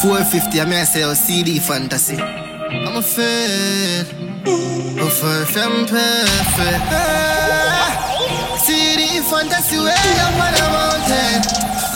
450, 0.00 0.60
I 0.60 0.64
mean 0.64 0.74
I 0.80 0.84
say, 0.84 1.04
oh, 1.04 1.14
CD 1.14 1.58
fantasy. 1.58 2.16
I'm 2.16 2.96
a 2.96 3.02
fan. 3.02 4.06
Perfect 4.96 5.56
and 5.56 5.88
perfect. 5.88 6.84
Ah, 6.88 8.56
CD 8.64 9.20
fantasy 9.28 9.76
way 9.76 9.92
up 9.92 10.40
on 10.40 10.54
a 10.56 10.66
mountain. 10.72 11.42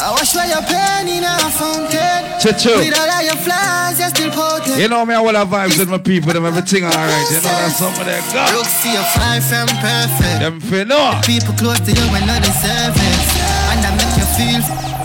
I 0.04 0.12
wash 0.12 0.34
where 0.34 0.44
your 0.44 0.60
pain 0.68 1.08
in 1.08 1.24
a 1.24 1.32
fountain. 1.48 2.28
Chicho. 2.42 2.76
With 2.76 2.92
all 2.92 3.08
of 3.08 3.22
your 3.24 3.40
flaws, 3.40 3.98
you're 3.98 4.12
still 4.12 4.30
potent. 4.30 4.76
You 4.76 4.88
know 4.88 5.06
me, 5.06 5.14
I 5.14 5.20
will 5.20 5.32
have 5.34 5.48
vibes 5.48 5.78
with 5.78 5.88
my 5.88 5.96
people, 5.98 6.32
them 6.32 6.44
everything 6.44 6.84
alright. 6.84 7.30
You 7.30 7.40
know 7.40 7.54
that's 7.56 7.78
something 7.78 8.04
that 8.04 8.20
got. 8.34 8.52
Look, 8.52 8.66
see 8.66 8.92
your 8.92 9.06
fine 9.16 9.40
from 9.40 9.68
perfect. 9.80 10.40
Them 10.44 10.60
feel 10.60 10.84
no. 10.84 11.20
People 11.24 11.54
close 11.56 11.80
to 11.80 11.92
you 11.92 12.04
when 12.12 12.26
not 12.26 12.42
deserve 12.44 12.92
it. 12.92 13.24
And 13.72 13.80
I 13.80 13.90
make 13.96 14.12
you 14.20 14.28
feel 14.36 15.03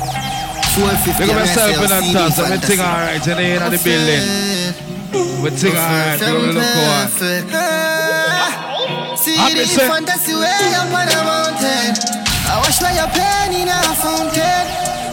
450. 0.80 1.28
Look 1.28 1.36
at 1.36 1.36
I 1.36 1.44
myself 1.44 1.76
in 1.76 1.92
oh, 1.92 2.00
toss, 2.16 2.40
CD 2.40 2.48
everything 2.48 2.80
fantasy. 2.80 2.88
alright. 2.88 3.20
Know, 3.28 3.36
in 3.44 3.60
the 3.68 3.80
building. 3.84 4.24
Everything 5.12 5.76
alright. 5.76 6.20
Look 6.24 6.32
at 6.32 6.40
me 6.40 6.56
look 6.56 6.72
on. 6.88 7.12
See 9.20 9.36
the 9.36 9.66
say- 9.68 9.92
fantasy 9.92 10.34
way 10.40 10.72
up 10.80 10.88
on 10.88 11.08
a 11.12 11.20
mountain. 11.28 11.92
I 12.48 12.56
wash 12.64 12.80
where 12.80 12.96
your 12.96 13.12
pain 13.12 13.52
in 13.60 13.68
a 13.68 13.80
fountain. 14.00 14.66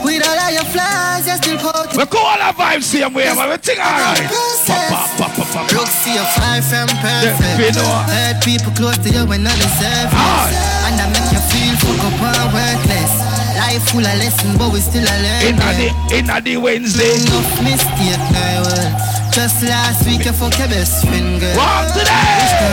With 0.06 0.22
all 0.22 0.38
of 0.38 0.54
your 0.54 0.62
flaws, 0.70 1.26
you're 1.26 1.34
still 1.42 1.58
potent. 1.58 1.98
We 1.98 2.06
call 2.06 2.22
all 2.22 2.38
the 2.38 2.54
vibes 2.54 2.86
same 2.86 3.10
way, 3.12 3.26
man. 3.26 3.50
Everything 3.50 3.82
alright. 3.82 4.22
Pop, 4.70 5.18
pop, 5.18 5.18
pop, 5.18 5.34
pop, 5.34 5.66
pop. 5.66 5.72
Look, 5.74 5.90
see 5.90 6.14
your 6.14 6.22
fine 6.38 6.62
from 6.62 6.86
perfect. 7.02 7.74
Hurt 7.74 8.38
people 8.46 8.70
close 8.78 8.98
to 9.02 9.10
you 9.10 9.26
when 9.26 9.42
not 9.42 9.58
deserve 9.58 10.14
it. 10.14 10.54
And 10.86 10.94
I 10.94 11.10
make 11.10 11.26
you 11.34 11.42
feel 11.50 11.74
fuck 11.82 12.06
up 12.06 12.22
and 12.22 12.54
worthless. 12.54 13.25
Life 13.56 13.88
full 13.90 14.04
of 14.04 14.16
lessons, 14.20 14.58
but 14.58 14.72
we 14.72 14.80
still 14.80 15.04
a 15.04 15.16
In 15.48 15.56
learning. 15.56 15.92
the, 16.08 16.16
in 16.16 16.26
the 16.44 16.56
Wednesday. 16.56 17.16
Enough 17.24 17.62
mistake 17.64 18.20
now, 18.32 18.62
well. 18.68 18.90
Just 19.32 19.62
last 19.62 20.04
week 20.06 20.24
you 20.24 20.32
fuck 20.32 20.56
your 20.58 20.68
best 20.68 21.04
friend, 21.06 21.40
girl. 21.40 21.56
Walk 21.56 21.88
today. 21.92 22.12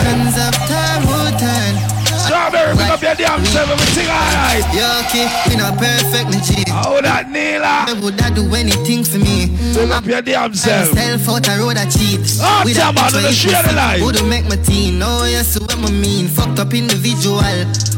Hands 0.08 0.36
up, 0.38 0.54
time 0.68 1.02
will 1.08 1.32
Strawberry, 2.54 2.76
pick 2.78 2.90
up 2.90 3.02
your 3.02 3.14
damn 3.14 3.44
self. 3.46 3.70
Everything 3.70 4.06
alright. 4.06 4.64
You 4.70 4.86
okay? 5.02 5.26
We 5.50 5.56
not 5.56 5.76
perfect, 5.78 6.30
me 6.30 6.38
G. 6.38 6.70
How 6.70 7.00
that, 7.00 7.30
Neela? 7.30 8.00
Would 8.00 8.20
I 8.22 8.30
do 8.30 8.46
anything 8.54 9.02
for 9.02 9.18
me? 9.18 9.50
Pick 9.74 9.90
up 9.90 10.06
your 10.06 10.22
damn 10.22 10.54
self. 10.54 10.94
Myself 10.94 11.28
out 11.28 11.48
a 11.48 11.58
road 11.58 11.76
I 11.76 11.86
cheat. 11.90 12.20
Oh, 12.38 12.46
ah, 12.46 12.62
With 12.64 12.76
damn, 12.76 12.94
a 12.94 13.00
man, 13.00 13.12
don't 13.12 13.34
share 13.34 13.62
the 13.62 13.72
life. 13.74 14.02
Would 14.02 14.22
make 14.26 14.46
my 14.46 14.56
teen. 14.56 15.02
Oh, 15.02 15.24
yes, 15.26 15.58
what 15.58 15.74
I 15.74 15.90
mean. 15.90 16.28
Fucked 16.28 16.60
up 16.60 16.72
individual. 16.74 17.42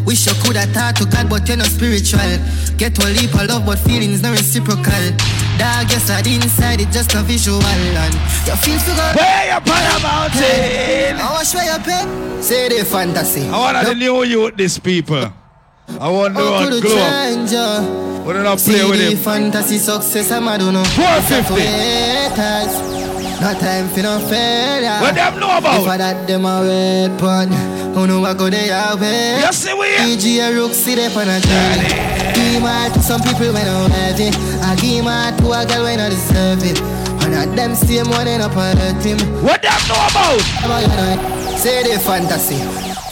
Wish 0.06 0.26
you 0.26 0.32
could 0.42 0.56
have 0.56 0.72
talked 0.72 0.98
to 0.98 1.04
God, 1.04 1.28
but 1.28 1.46
you're 1.48 1.58
not 1.58 1.68
spiritual. 1.68 2.32
Get 2.80 2.96
a 2.96 3.06
leap 3.12 3.34
of 3.36 3.48
love, 3.48 3.66
but 3.66 3.78
feelings 3.80 4.22
not 4.22 4.32
reciprocal. 4.32 5.04
Dog, 5.58 5.88
yes, 5.90 6.10
I 6.10 6.20
inside 6.28 6.80
it, 6.80 6.90
just 6.90 7.14
a 7.14 7.22
visual. 7.22 7.62
And 7.64 8.14
you 8.46 8.56
feel 8.56 8.78
to 8.78 8.94
go. 8.94 9.12
Way 9.16 9.50
up 9.50 9.66
on 9.66 9.82
the 9.88 9.98
mountain. 10.02 11.16
I 11.16 11.18
wash 11.32 11.54
where 11.54 11.64
you 11.64 11.78
pay. 11.82 12.04
Say 12.42 12.68
the 12.68 12.84
fantasy. 12.84 13.48
I 13.48 13.50
want 13.58 13.86
the 13.86 13.94
new 13.94 14.22
youth, 14.24 14.54
these 14.56 14.78
people. 14.78 15.32
I 16.00 16.08
want 16.10 16.34
to 16.36 16.42
could 16.42 16.82
glow. 16.82 16.96
you? 17.50 17.66
What 18.26 18.32
did 18.34 18.44
I 18.44 18.56
play 18.56 18.56
with 18.56 18.60
See 18.98 19.04
the 19.04 19.10
him? 19.12 19.18
fantasy 19.18 19.78
success, 19.78 20.30
I'm 20.32 20.48
I 20.48 20.58
don't 20.58 20.74
know. 20.74 20.84
450. 20.84 21.54
No 23.40 23.52
time 23.60 23.88
for 23.88 24.00
no 24.02 24.18
failure. 24.18 24.96
What 25.00 25.14
them 25.14 25.38
know 25.38 25.52
If 25.58 25.64
I 25.66 25.76
about? 25.76 25.98
that 25.98 26.26
them 26.26 26.46
a 26.46 26.60
wait 26.64 27.12
pon, 27.20 27.48
who 27.92 28.06
know 28.06 28.24
I 28.24 28.32
go 28.32 28.48
they 28.48 28.70
away. 28.72 29.40
You 29.44 29.52
see 29.52 29.74
we 29.76 29.92
EG 29.92 30.24
a 30.40 30.56
rook 30.56 30.72
see 30.72 30.94
they 30.94 31.06
on 31.12 31.28
a 31.28 31.38
journey. 31.44 31.88
Give 32.32 32.62
my 32.62 32.88
to 32.94 33.00
some 33.02 33.20
people 33.20 33.52
when 33.52 33.68
I'm 33.68 33.90
heavy. 33.90 34.32
I 34.64 34.74
give 34.80 35.04
my 35.04 35.36
to 35.36 35.52
a 35.52 35.66
girl 35.68 35.84
when 35.84 36.00
I 36.00 36.08
deserve 36.08 36.64
it. 36.64 36.80
And 37.26 37.34
at 37.34 37.54
them 37.54 37.74
same 37.74 38.08
one 38.08 38.26
end 38.26 38.42
up 38.42 38.56
on 38.56 38.76
hurt 38.76 39.04
him. 39.04 39.18
What 39.44 39.60
them 39.60 39.80
know 39.88 40.00
about? 40.08 40.40
You? 40.64 41.58
Say 41.58 41.82
the 41.84 42.00
fantasy. 42.00 42.56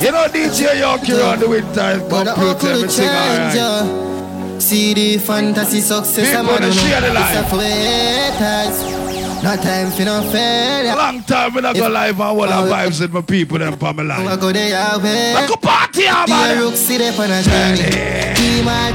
You 0.04 0.10
know 0.12 0.24
DJ 0.32 0.80
Yokie 0.80 1.20
on 1.20 1.38
the 1.38 1.48
winter 1.48 2.00
computer, 2.08 2.54
could 2.56 2.76
it 2.80 2.88
everything 2.88 2.88
change 2.88 3.60
alright. 3.60 4.54
you? 4.54 4.60
See 4.60 4.94
the 4.94 5.18
fantasy 5.18 5.80
success 5.80 6.34
I'm 6.34 6.48
on 6.48 6.62
the 6.62 6.68
life. 7.12 7.36
It's 7.36 8.90
a. 8.90 9.03
No 9.44 9.54
time 9.56 9.90
for 9.92 10.04
no 10.04 10.22
failure. 10.32 10.96
Long 10.96 11.22
time 11.24 11.52
when 11.52 11.66
I 11.66 11.74
go 11.74 11.86
live 11.86 12.18
and 12.18 12.22
all 12.22 12.36
the 12.40 12.72
vibes 12.72 12.98
with 12.98 13.12
my 13.12 13.20
people 13.20 13.58
them 13.58 13.76
for 13.76 13.92
my 13.92 14.02
I 14.02 14.24
life. 14.24 14.40
go 14.40 14.50
there 14.50 14.72
away. 14.96 15.34
I 15.34 15.46
go 15.46 15.56
party, 15.56 16.02
yeah, 16.08 16.24
The 16.24 16.32
man. 16.32 16.58
rook 16.60 16.74
see 16.74 16.96
they 16.96 17.10
on 17.12 17.28
a 17.30 17.42
journey. 17.44 18.32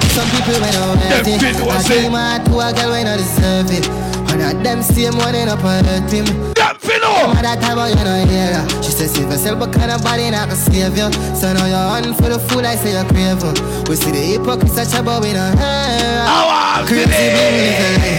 To 0.01 0.07
some 0.09 0.25
people 0.33 0.57
when 0.57 0.73
I 0.73 1.21
Them 1.21 1.23
fit 1.37 1.61
was 1.61 1.85
I 1.85 2.09
my 2.09 2.41
to 2.45 2.51
a 2.65 2.73
girl 2.73 2.89
when 2.89 3.05
I 3.05 3.17
deserve 3.17 3.69
it. 3.69 3.85
And 4.33 4.41
at 4.41 4.63
them 4.63 4.81
same 4.81 5.13
one 5.17 5.35
end 5.35 5.51
up 5.51 5.63
on 5.63 5.85
hurt 5.85 6.09
him. 6.11 6.25
Them 6.25 6.75
finna. 6.81 7.29
Mama 7.29 7.41
that 7.45 7.61
time 7.61 7.77
I 7.77 7.89
you 7.89 8.01
know 8.01 8.25
hear 8.25 8.49
her. 8.57 8.65
She 8.81 8.89
says 8.89 9.13
save 9.13 9.29
yourself 9.29 9.59
but 9.59 9.71
kind 9.71 9.91
of 9.91 10.01
body 10.03 10.29
not 10.31 10.49
gonna 10.49 10.55
save 10.57 10.97
you. 10.97 11.13
So 11.37 11.53
now 11.53 11.65
you're 11.69 11.77
on 12.09 12.13
for 12.17 12.29
the 12.29 12.39
fool 12.49 12.65
I 12.65 12.73
say 12.73 12.93
you're 12.97 13.05
crave 13.05 13.37
her. 13.45 13.53
We 13.85 13.95
see 13.95 14.09
the 14.09 14.17
hypocrites 14.33 14.73
such 14.73 14.97
a 14.97 15.03
her 15.05 15.21
hair. 15.61 16.25
I 16.25 16.41
want 16.81 16.87
Crazy 16.89 17.05
baby 17.05 17.69
a. 17.77 18.18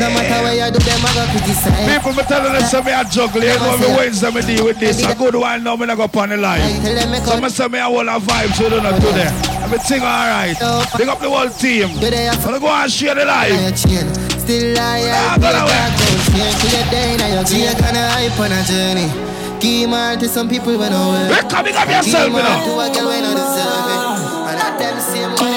No 0.00 0.08
matter 0.14 0.38
where 0.44 0.54
you 0.54 0.70
do 0.72 0.78
them 0.78 1.04
I 1.04 1.10
go 1.14 1.22
criticize. 1.32 1.86
People 1.88 2.12
me 2.14 2.22
telling 2.24 2.52
them 2.52 2.62
say 2.62 2.82
me 2.82 2.92
a 2.92 3.02
juggle. 3.04 3.42
You 3.42 3.58
know 3.58 3.76
me 3.78 3.86
Wednesday 3.96 4.30
me 4.30 4.40
deal 4.42 4.64
with 4.64 4.78
this. 4.78 5.02
A 5.04 5.14
good 5.14 5.34
one 5.34 5.62
now 5.64 5.76
me 5.76 5.86
not 5.86 5.96
go 5.96 6.04
upon 6.04 6.28
the 6.30 6.36
I 6.36 6.38
line. 6.38 6.82
tell 6.82 6.94
them 6.94 7.10
me 7.10 7.18
So 7.18 7.30
come. 7.32 7.42
me 7.42 7.48
say 7.48 7.68
me 7.68 7.78
a 7.78 7.84
whole 7.84 8.08
of 8.08 8.22
vibes 8.22 8.58
we 8.60 8.68
do 8.70 8.80
not 8.80 9.00
do 9.00 9.10
there. 9.12 9.32
Everything 9.62 10.02
alright. 10.02 10.56
Big 10.96 11.08
up 11.08 11.18
the 11.20 11.28
whole 11.28 11.48
team. 11.50 11.88
Do 11.98 12.10
they 12.10 12.24
have 12.30 12.44
Wanna 12.44 12.60
go 12.60 12.68
and 12.68 12.90
share 12.90 13.14
the 13.14 13.22
on 13.22 13.26
life. 13.28 13.76
Still 13.76 14.78
I 14.78 15.02
Nah, 15.04 15.36
have 15.36 15.40
go 15.40 15.46
your 15.48 15.52
that 15.52 15.66
way. 15.66 15.76
dark 15.76 15.92
down 15.98 16.16
chain 16.32 16.52
till 16.60 16.72
you're 17.18 17.34
your 17.34 17.44
gear 17.44 17.74
kinda 17.76 18.02
hype 18.16 18.38
on 18.40 18.52
a 18.52 18.60
journey. 18.64 19.08
Give 19.60 19.90
more 19.90 20.14
to 20.16 20.28
some 20.28 20.48
people 20.48 20.78
when 20.78 20.92
I 20.92 21.28
We 21.28 21.34
work. 21.34 21.50
coming 21.50 21.74
up 21.76 21.84
Give 21.88 21.96
yourself, 21.98 22.30
you 22.30 22.38
know. 22.38 22.62
to 22.64 22.72
a 22.78 22.86
girl 22.94 23.08
when 23.10 23.24
I 23.26 23.32
deserve 23.34 23.90
it. 23.92 24.00
And 24.48 24.58
at 24.62 24.78
them 24.78 24.96
same 25.02 25.28
money 25.34 25.36
God, 25.36 25.47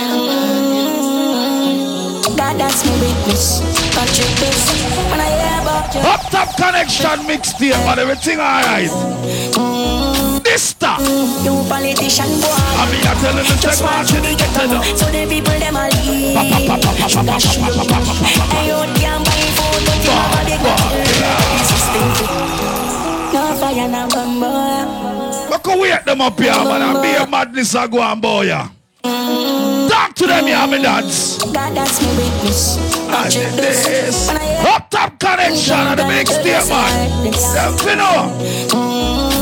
that's 2.61 2.85
my 2.85 2.93
witness. 3.01 3.59
Patrick 3.97 4.29
this. 4.37 4.61
When 5.09 5.19
I 5.19 5.29
hear 5.33 5.57
about 5.65 5.89
you, 5.93 6.01
Up 6.05 6.21
top 6.29 6.49
connection 6.55 7.17
mixtape 7.25 7.73
and 7.73 7.99
everything 7.99 8.37
alright. 8.37 8.93
This 10.45 10.61
stuff. 10.77 11.01
you 11.45 11.53
politician 11.69 12.29
boy. 12.37 12.53
I 12.53 12.85
mean 12.91 13.01
I 13.01 13.13
telling 13.21 13.45
the 13.49 13.55
Just 13.57 13.81
check 13.81 13.89
watch 13.89 14.13
you 14.13 14.21
it 14.21 14.37
get 14.37 14.51
to. 14.61 14.77
So 14.97 15.05
the 15.09 15.25
people 15.25 15.57
them 15.57 15.75
a 15.75 15.89
leave. 15.89 16.37
And 16.37 16.49
you 18.69 18.77
can't 19.01 19.25
buy 19.25 19.41
food, 19.57 19.81
but 19.85 19.99
you 20.05 20.13
have 20.13 20.37
a 20.37 20.41
big 20.45 20.61
This 21.57 21.69
is 21.73 21.81
stupid. 21.89 22.29
No 23.33 23.41
fire, 23.57 23.89
no 23.89 24.01
gun, 24.09 24.31
boy. 24.37 25.49
But 25.49 25.61
go 25.63 25.73
wake 25.81 26.05
them 26.05 26.21
up 26.21 26.39
here 26.39 26.51
man 26.53 26.81
and 26.81 27.01
be 27.01 27.09
a 27.15 27.25
madness 27.27 27.73
a 27.75 27.87
go 27.87 28.01
and 28.01 28.21
boy 28.21 28.45
ya. 28.45 28.69
Talk 29.91 30.13
to 30.15 30.25
them 30.25 30.45
here 30.47 30.67
me 30.67 30.81
dance. 30.81 31.43
God, 31.43 31.75
that's 31.75 31.99
my 31.99 32.07
witness. 32.15 32.79
And 33.11 33.27
this. 33.59 33.83
this. 33.83 34.27
When 34.27 34.37
I 34.37 34.43
hear 34.47 34.71
Up 34.71 34.89
top 34.89 35.19
connection 35.19 35.75
and 35.75 35.99
the 35.99 36.03
mixtape 36.07 36.63
man. 36.71 37.27
Them 37.27 37.75
finna. 37.75 38.31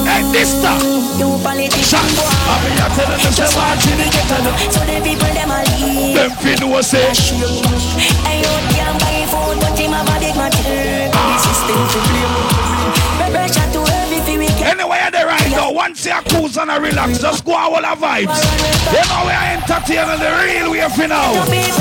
Hey 0.10 0.26
this 0.34 0.50
stuff. 0.50 0.82
you 1.22 1.30
politician 1.46 2.02
I 2.02 2.58
mean 2.66 2.82
I 2.82 2.90
telling 2.98 3.22
them 3.22 3.34
say 3.38 3.46
watch 3.54 3.86
it 3.94 4.10
get 4.10 4.26
to 4.26 4.38
them. 4.42 4.56
So 4.74 4.82
the 4.90 4.98
people 5.06 5.30
them 5.38 5.54
a 5.54 5.62
leave. 5.78 6.18
Them 6.18 6.32
finna 6.42 6.82
say. 6.82 7.14
And 8.26 8.42
you 8.42 8.50
can't 8.74 8.98
buy 8.98 9.30
food, 9.30 9.62
but 9.62 9.78
him 9.78 9.94
have 9.94 10.10
a 10.10 10.18
big 10.18 10.34
material. 10.34 11.14
Ah. 11.14 11.30
This 11.30 11.46
is 11.46 11.58
still 11.62 11.84
to 11.94 12.00
blame. 12.10 12.70
Pressure 13.30 13.69
to 14.78 14.88
heavy 14.88 14.88
for 14.88 14.90
we 14.90 14.96
can. 14.98 15.12
They 15.12 15.24
right 15.26 15.52
now, 15.52 15.72
once 15.72 16.06
you 16.06 16.14
cruise 16.30 16.58
and 16.58 16.72
a 16.72 16.80
relax, 16.80 17.20
just 17.20 17.46
go 17.46 17.54
out 17.56 17.74
all 17.74 17.82
the 17.82 17.88
vibes. 18.06 18.40
You 18.94 19.04
know 19.10 19.26
we 19.26 19.32
are 19.32 19.48
entertaining 19.58 20.20
the 20.20 20.30
real 20.44 20.72
way 20.72 20.88
for 20.90 21.08
now. 21.08 21.34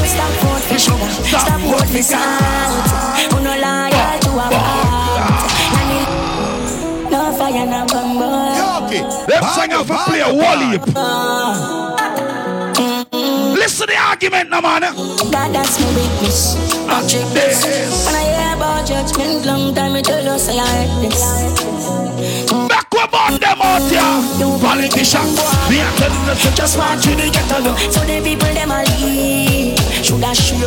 stop 0.04 0.32
for 0.62 0.78
sugar, 0.78 1.10
stop 1.28 1.60
for 1.60 2.03
salt. 2.03 3.33
Who 3.33 3.41
no 3.42 3.51
loyal 3.51 4.18
to 4.21 4.30
a 4.30 4.48
ah. 4.53 5.47
fault. 5.71 7.10
No 7.10 7.33
fire, 7.33 7.66
no 7.66 7.86
gun, 7.86 8.09
boy. 8.18 8.59
Them 9.27 9.42
for 9.84 9.97
play 10.07 10.21
a 10.21 10.33
wall 10.34 10.59
heap. 10.71 10.83
Ah. 10.97 11.87
Listen 13.68 13.86
to 13.86 13.92
the 13.92 14.00
argument 14.00 14.48
now, 14.48 14.62
man. 14.62 14.80
God, 14.80 15.53
that's 15.53 15.76
my. 15.76 15.92
Patrick 16.88 17.28
this. 17.36 17.60
When 18.09 18.16
I 18.16 18.24
hear 18.24 18.56
about 18.56 18.88
judgment, 18.88 19.44
long 19.44 19.74
time 19.74 19.92
I 19.92 20.00
tell 20.00 20.38
say 20.38 20.56
I 20.56 20.65
heard 20.65 21.04
this. 21.04 21.20
Back 22.48 22.88
up 22.97 23.12
on 23.12 23.36
them 23.36 23.60
out 23.60 23.84
here. 23.92 24.00
Politician, 24.65 25.20
we 25.68 25.84
are 25.84 25.92
telling 26.00 26.24
them 26.24 26.38
to 26.41 26.50
just 26.56 26.80
you 27.04 27.12
to 27.12 27.28
get 27.28 27.44
to. 27.53 27.76
So 27.92 28.00
the 28.09 28.24
people 28.24 28.48
them 28.56 28.72
a 28.72 28.88
leave 29.04 29.76
Shoulda 30.00 30.32
shoot 30.32 30.64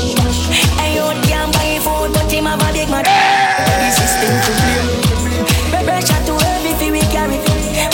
And 0.78 0.94
you 0.94 1.02
can't 1.26 1.52
buy 1.58 1.82
food 1.82 2.14
But 2.14 2.30
him 2.30 2.46
have 2.46 2.62
a 2.62 2.70
big 2.72 2.88
man 2.88 3.02
The 3.02 3.90
system 3.98 4.30
to 4.46 4.52
blame 4.62 5.86
Pressure 5.90 6.22
to 6.30 6.38
fi 6.38 6.92
we 6.92 7.02
carry 7.10 7.42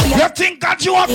We 0.04 0.20
You 0.20 0.22
are 0.22 0.36
think 0.36 0.60
that 0.60 0.84
you 0.84 0.96
are 0.96 1.08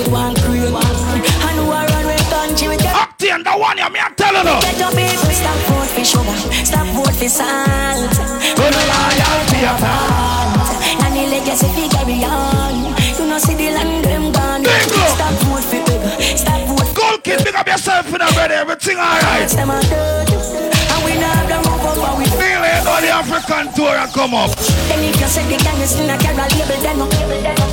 one 2.33 2.55
crew 2.57 2.73
And 2.73 2.73
who 2.73 2.73
are 2.73 2.73
run 2.73 2.73
with 2.73 2.83
country 2.83 3.33
with 3.33 3.43
the 3.45 3.53
one 3.53 3.77
you 3.77 3.89
me 3.93 3.99
are 3.99 4.13
telling 4.15 4.47
you. 4.47 4.59
Get 4.61 4.79
your 4.81 4.91
people 4.91 5.33
stop 5.33 5.59
vote 5.69 5.91
for 5.93 6.05
sugar. 6.05 6.37
Stop 6.65 6.87
vote 6.97 7.15
for 7.15 7.29
salt. 7.29 8.13
Go 8.57 8.65
to 8.65 8.81
loyalty 8.89 9.61
apart. 9.63 10.73
And 11.03 11.13
the 11.13 11.23
legacy 11.29 11.69
fi 11.75 11.85
carry 11.93 12.25
on. 12.25 12.93
You 13.17 13.25
know 13.29 13.37
see 13.37 13.55
the 13.55 13.69
land 13.77 14.05
them 14.05 14.31
gone. 14.31 14.63
Big 14.63 14.91
up. 14.97 15.09
Stop 15.13 15.33
vote 15.45 15.65
for 15.69 15.81
egg. 15.93 16.37
Stop 16.37 16.61
vote 16.67 16.87
for 16.87 16.95
Gold 16.95 17.23
kid, 17.23 17.39
pick 17.45 17.55
up 17.55 17.67
yourself 17.67 18.07
in 18.09 18.21
a 18.21 18.29
bed, 18.33 18.51
everything 18.51 18.97
alright. 18.97 19.49
them 19.49 19.69
a 19.69 19.79
dirt. 19.89 20.29
And 20.33 21.01
we 21.05 21.13
not 21.21 21.35
have 21.37 21.47
the 21.49 21.57
roof 21.69 21.85
over 21.85 22.17
we 22.17 22.25
Feel 22.25 22.63
it 22.63 22.83
on 22.87 23.01
the 23.01 23.11
African 23.13 23.73
tour 23.73 23.93
and 23.93 24.11
come 24.13 24.33
up. 24.33 24.51
Then 24.89 25.03
if 25.05 25.19
you 25.19 25.27
say 25.27 25.45
the 25.49 25.57
gang 25.63 25.79
is 25.81 25.99
in 25.99 26.09
a 26.09 26.17
carry 26.17 26.37
label 26.57 26.81
them 26.81 27.01
up. 27.01 27.72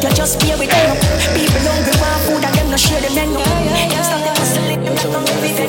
When 0.00 0.08
you 0.10 0.16
just 0.16 0.40
pay 0.40 0.56
with 0.56 0.70
them 0.70 0.96
up. 0.96 0.98
People 1.36 1.60
hungry 1.60 1.92
want 2.00 2.20
food 2.24 2.40
and 2.44 2.54
them 2.56 2.70
no 2.70 2.76
share 2.76 3.00
them 3.04 3.14
then 3.14 3.36
up. 3.36 3.44
Them 3.44 4.02
stop 4.02 4.20
them 4.24 4.36
hustle 4.40 4.64
them 4.64 4.80
not 4.80 5.04
come 5.12 5.26
every 5.28 5.52
day. 5.52 5.68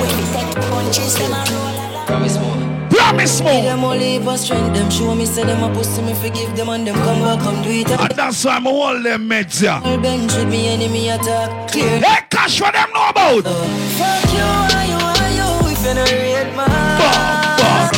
When 0.00 0.10
we 0.16 0.24
take 0.32 0.52
punches 0.72 1.14
them 1.20 1.32
a 1.36 1.44
roll. 1.52 2.06
Promise 2.06 2.38
more. 2.40 2.56
Promise 2.88 3.36
Give 3.40 3.44
more. 3.52 3.62
them 3.62 3.84
all 3.84 3.92
heap 3.98 4.26
of 4.26 4.38
strength, 4.38 4.72
them 4.74 4.90
show 4.90 5.14
me 5.14 5.26
say 5.26 5.44
them 5.44 5.62
a 5.62 5.68
pussy 5.74 6.00
me 6.02 6.14
forgive 6.14 6.56
them 6.56 6.68
and 6.70 6.86
them 6.86 6.94
come 6.94 7.20
back 7.20 7.40
come 7.40 7.62
do 7.62 7.68
it 7.70 7.90
And 7.90 8.10
that's 8.12 8.44
why 8.46 8.56
I'm 8.56 8.62
hold 8.64 9.04
them 9.04 9.28
meds 9.28 9.60
here. 9.60 9.78
All 9.84 9.98
bench 9.98 10.32
with 10.34 10.48
me 10.48 10.68
enemy 10.68 11.08
attack 11.10 11.70
clear. 11.70 11.98
Hey, 12.00 12.24
cash 12.30 12.58
what 12.62 12.72
them 12.72 12.88
know 12.94 13.10
about. 13.10 13.44
Uh, 13.44 13.52
fuck 14.00 14.32
you, 14.32 14.40
are 14.40 14.86
you, 14.88 14.96
are 15.04 15.32
you? 15.36 15.68
If 15.68 15.84
you 15.84 15.94
no 15.94 16.04
rate 16.04 16.56
man. 16.56 16.96
Bum, 16.96 17.92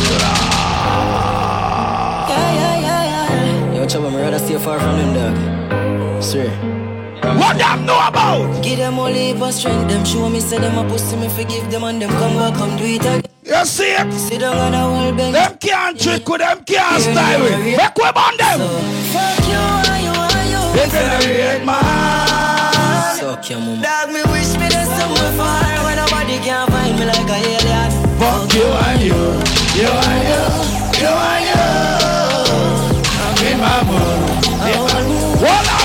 Yeah, 2.29 2.51
yeah, 2.59 2.81
yeah, 2.81 3.05
yeah. 3.71 3.75
Yo, 3.77 3.87
Chubba, 3.87 4.11
me 4.11 4.21
rather 4.21 4.39
stay 4.41 4.59
far 4.59 4.81
from 4.81 4.97
them 4.99 5.15
dog. 5.15 5.48
Sir. 6.29 6.45
bum. 7.23 7.39
What 7.39 7.57
them 7.57 7.87
know 7.87 7.97
about? 8.07 8.63
Give 8.63 8.77
them 8.77 8.99
all 8.99 9.07
heap 9.07 9.41
of 9.41 9.55
strength, 9.55 9.89
them 9.89 10.05
show 10.05 10.29
me 10.29 10.41
say 10.41 10.59
them 10.59 10.77
a 10.77 10.87
pussy 10.87 11.17
me 11.17 11.27
forgive 11.27 11.71
them 11.71 11.85
and 11.85 12.03
them 12.03 12.11
come 12.11 12.35
back 12.37 12.53
come 12.53 12.77
do 12.77 12.85
it 12.85 13.01
again. 13.01 13.23
You 13.47 13.65
see 13.65 13.97
it? 13.97 14.13
Sit 14.13 14.41
down 14.41 14.59
on 14.59 14.75
a 14.75 14.79
whole 14.79 15.13
bench. 15.17 15.33
Them 15.33 15.57
can't 15.57 15.99
trick 15.99 16.29
with 16.29 16.41
them, 16.41 16.63
can't 16.65 17.01
style 17.01 17.41
with. 17.41 17.65
Make 17.65 17.97
we 17.97 18.05
on 18.05 18.37
them. 18.37 18.61
Fuck 19.09 19.41
you, 19.49 19.57
are 19.57 20.01
you, 20.05 20.13
are 20.13 20.45
you? 20.53 20.63
They 20.77 20.89
generate 20.93 21.65
man. 21.65 23.17
Suck 23.17 23.49
your 23.49 23.61
mama. 23.61 23.81
Dog, 23.81 24.13
me 24.13 24.21
wish 24.29 24.53
me 24.61 24.69
there's 24.69 24.93
somewhere 25.01 25.33
far 25.41 25.65
where 25.81 25.97
nobody 25.97 26.37
can 26.45 26.69
find 26.69 26.93
me 26.99 27.07
like 27.09 27.25
a 27.25 27.39
alien. 27.41 27.89
Fuck 28.21 28.53
you 28.53 28.69
and 28.85 29.01
you, 29.01 29.17
you 29.81 29.89
and 29.89 30.23
you, 30.29 30.45
you 31.01 31.09
and 31.09 31.45
you. 31.49 31.65
I'm 33.17 33.47
in 33.49 33.57
my 33.65 33.81
mood. 33.89 34.09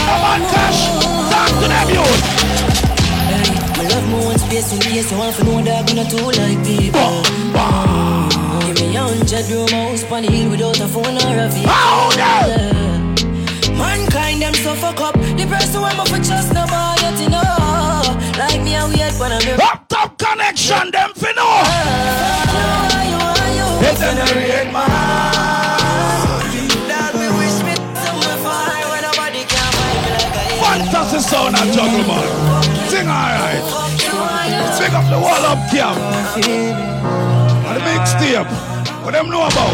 Hold 0.07 0.23
on, 0.31 0.41
cash. 0.51 0.79
Talk 1.31 1.51
to 1.61 1.67
them, 1.71 1.89
youth. 1.95 2.23
Hey, 3.31 3.49
me 3.77 3.83
love 3.89 4.07
me 4.09 4.17
one 4.25 4.39
space 4.39 4.69
in 4.73 4.79
case 4.79 5.11
you 5.11 5.17
want 5.17 5.35
to 5.35 5.43
know 5.43 5.61
that 5.63 5.85
me 5.87 5.93
not 5.95 6.09
too 6.11 6.23
like 6.39 6.59
people. 6.65 7.23
Give 8.65 8.77
me 8.81 8.95
a 8.95 9.01
hundred 9.01 9.45
room 9.51 9.69
house 9.69 10.03
on 10.11 10.21
the 10.23 10.31
hill 10.31 10.49
without 10.51 10.79
a 10.79 10.87
phone 10.87 11.17
or 11.23 11.35
a 11.39 11.47
vehicle. 11.49 12.09
Them? 12.15 12.43
Yeah. 12.53 13.77
Mankind 13.77 14.41
them 14.41 14.53
so 14.53 14.73
fuck 14.75 14.99
up. 15.01 15.15
The 15.15 15.45
person 15.49 15.81
who 15.81 15.85
am 15.85 16.05
for 16.05 16.19
trust 16.23 16.53
nobody 16.53 17.01
yet 17.01 17.19
you 17.19 17.29
know. 17.29 18.01
Like 18.37 18.61
me 18.61 18.75
a 18.75 18.85
weird 18.87 19.13
when 19.19 19.31
I'm 19.31 19.59
Up 19.59 19.87
top 19.87 20.17
connection, 20.17 20.91
them 20.91 21.11
fi 21.15 21.31
know. 21.33 21.63
They 23.81 23.95
generate 23.99 24.71
man. 24.71 25.82
Fantastic 31.13 31.37
sound 31.37 31.55
and 31.55 31.71
juggle 31.71 32.01
man. 32.09 32.25
Sing 32.89 33.07
alright. 33.07 33.61
Pick 34.81 34.93
up 34.93 35.05
the 35.13 35.19
wall 35.21 35.45
up 35.45 35.61
camp. 35.69 35.95
And 37.67 37.77
the 37.77 37.81
mixtape. 37.85 38.49
What 39.05 39.13
them 39.13 39.29
know 39.29 39.45
about? 39.45 39.73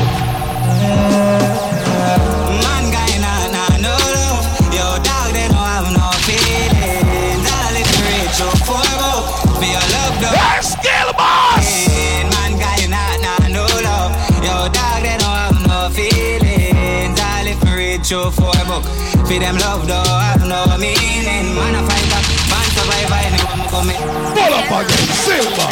Man 2.59 2.91
guy 2.91 3.15
nah 3.23 3.55
nah 3.55 3.71
no 3.79 3.95
love 3.95 4.43
Yo 4.75 4.83
dog 4.99 5.31
they 5.31 5.47
don't 5.47 5.63
have 5.63 5.87
no 5.95 6.11
feelings 6.27 7.47
All 7.55 7.71
it 7.71 7.87
reach 8.03 8.41
up 8.43 8.59
for 8.67 8.83
about 8.99 9.23
For 9.55 9.63
your 9.63 9.85
love 9.95 10.19
Hey, 10.19 10.59
skill 10.59 11.13
boss. 11.15 11.87
Man 12.35 12.59
guy 12.59 12.83
nah 12.91 13.15
nah 13.23 13.47
no 13.47 13.63
love 13.79 14.11
Yo 14.43 14.67
dog 14.67 14.99
they 15.07 15.15
don't 15.15 15.39
have 15.39 15.59
no 15.67 15.87
feelings 15.95 17.17
All 17.17 17.47
it 17.47 17.63
reach 17.77 18.11
up 18.11 18.33
for 18.33 18.51
about 18.61 19.08
For 19.29 19.37
them 19.37 19.57
love 19.57 19.85
though 19.85 20.01
have 20.01 20.41
no 20.41 20.65
meaning 20.79 21.53
Man 21.53 21.75
a 21.75 21.85
fighter, 21.85 22.21
man 22.49 22.65
survivor 22.73 23.21
Anyone 23.29 23.61
come 23.69 23.93
in 23.93 24.01
Pull 24.33 24.53
up 24.57 24.73
again. 24.73 25.05
Silver. 25.21 25.69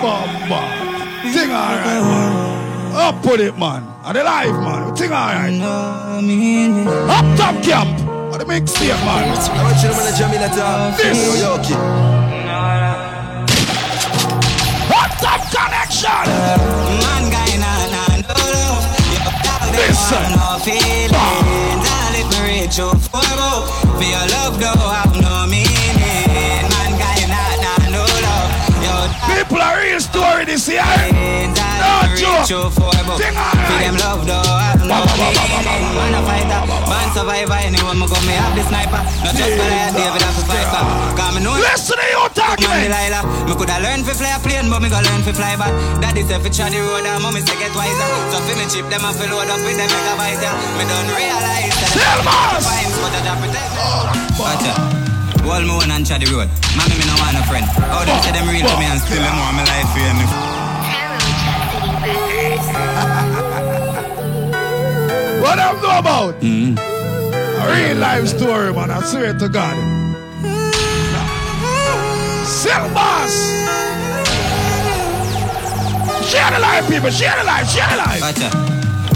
Bomba. 0.00 0.60
Sing 1.30 1.50
alright 1.52 2.02
man. 2.08 2.96
Up 2.96 3.22
put 3.22 3.40
it 3.40 3.58
man. 3.58 3.84
And 4.02 4.16
the 4.16 4.24
live 4.24 4.54
man. 4.64 4.96
Sing 4.96 5.12
alright. 5.12 5.52
no 5.52 6.22
meaning 6.22 6.88
Up 6.88 7.26
top 7.36 7.62
camp. 7.62 8.00
And 8.32 8.40
the 8.40 8.46
mixtape 8.46 8.96
man. 9.04 9.28
This. 9.28 9.48
Up 14.88 15.12
top 15.20 15.42
connection. 15.52 16.24
Man 17.04 17.24
guy 17.28 17.56
nah 17.60 17.92
nah 17.92 18.16
no 18.24 18.32
love 18.56 18.84
Yo 19.12 19.20
dog 19.44 19.68
they 19.68 19.84
don't 19.84 19.92
Listen. 19.92 20.32
have 20.32 21.67
All 22.68 22.74
it 22.74 23.40
me 23.40 23.64
For 23.96 24.04
your 24.04 24.28
love, 24.28 24.60
though, 24.60 24.76
I've 24.76 25.14
no 25.22 25.46
meaning 25.50 25.67
People 29.38 29.62
are 29.62 29.78
real 29.78 30.02
story 30.02 30.42
this 30.50 30.66
year. 30.66 30.82
No 30.82 30.90
All 30.90 32.02
it 32.02 32.10
me 32.10 32.18
joke. 32.18 32.42
reach 32.42 32.52
up 32.58 32.74
for 32.74 32.90
about 32.90 33.22
Sing 33.22 33.38
alright. 33.38 33.94
love 34.02 34.26
though 34.26 34.42
have 34.42 34.82
no. 34.82 34.98
Man 34.98 36.10
a 36.10 36.20
fighter, 36.26 36.62
man 36.90 37.08
survivor 37.14 37.54
Anyone 37.62 38.02
me 38.02 38.06
go 38.10 38.18
me 38.26 38.34
have 38.34 38.50
the 38.58 38.66
sniper 38.66 38.98
Not 39.22 39.38
just 39.38 39.54
Goliath, 39.54 39.94
David 39.94 40.22
have 40.26 40.34
to 40.34 40.42
fight 40.42 40.66
back 40.74 40.86
Cause 41.14 41.30
me 41.38 41.40
know 41.46 41.54
Listen 41.54 41.94
to 41.94 42.06
you 42.10 42.18
Man, 42.18 42.34
talking. 42.34 42.66
Delilah. 42.66 43.22
Me 43.46 43.54
coulda 43.54 43.78
learn 43.78 44.02
fi 44.02 44.12
fly 44.18 44.34
a 44.34 44.38
plane, 44.42 44.66
but 44.66 44.82
me 44.82 44.90
go 44.90 44.98
learn 44.98 45.22
fi 45.22 45.30
fly 45.32 45.54
back. 45.54 45.70
Daddy 46.02 46.26
say 46.26 46.38
fi 46.42 46.50
try 46.50 46.66
the 46.74 46.82
road, 46.82 47.06
and 47.06 47.22
mommy 47.22 47.38
say 47.46 47.54
get 47.62 47.70
wiser. 47.78 48.08
So 48.34 48.42
fi 48.42 48.52
me 48.58 48.66
chip 48.66 48.90
them 48.90 49.06
and 49.06 49.14
fi 49.14 49.30
load 49.30 49.46
up 49.46 49.62
with 49.62 49.78
them 49.78 49.86
megabytes. 49.86 50.42
yeah. 50.42 50.54
Me 50.76 50.82
don't 50.82 51.08
realize 51.14 51.78
that 51.94 52.26
fines, 52.66 52.96
but 52.98 53.14
I 53.14 53.38
protect. 53.38 55.07
Hold 55.48 55.64
me 55.64 55.72
one 55.72 55.90
and 55.90 56.04
try 56.06 56.18
the 56.18 56.28
road. 56.28 56.44
Mommy, 56.76 56.92
me 57.00 57.04
no 57.08 57.16
want 57.16 57.32
no 57.32 57.40
friend. 57.48 57.64
How 57.64 58.04
them 58.04 58.20
say 58.20 58.32
them 58.36 58.46
real 58.52 58.68
to 58.68 58.76
me 58.76 58.84
and 58.84 59.00
still 59.00 59.16
them 59.16 59.32
want 59.40 59.56
me 59.56 59.64
life 59.64 59.88
for 59.96 60.12
me. 60.12 60.26
What 65.40 65.56
them 65.56 65.80
know 65.80 65.98
about? 65.98 66.34
Mm-hmm. 66.44 66.76
A 66.76 67.64
real 67.72 67.96
life 67.96 68.28
story, 68.28 68.72
man. 68.74 68.90
I 68.90 69.00
swear 69.00 69.32
to 69.32 69.48
God. 69.48 69.76
Silvers! 72.44 73.34
Share 76.28 76.50
the 76.52 76.58
life, 76.60 76.84
people. 76.92 77.10
Share 77.10 77.36
the 77.40 77.44
life. 77.44 77.66
Share 77.72 77.88
the 77.88 77.96
life. 77.96 78.20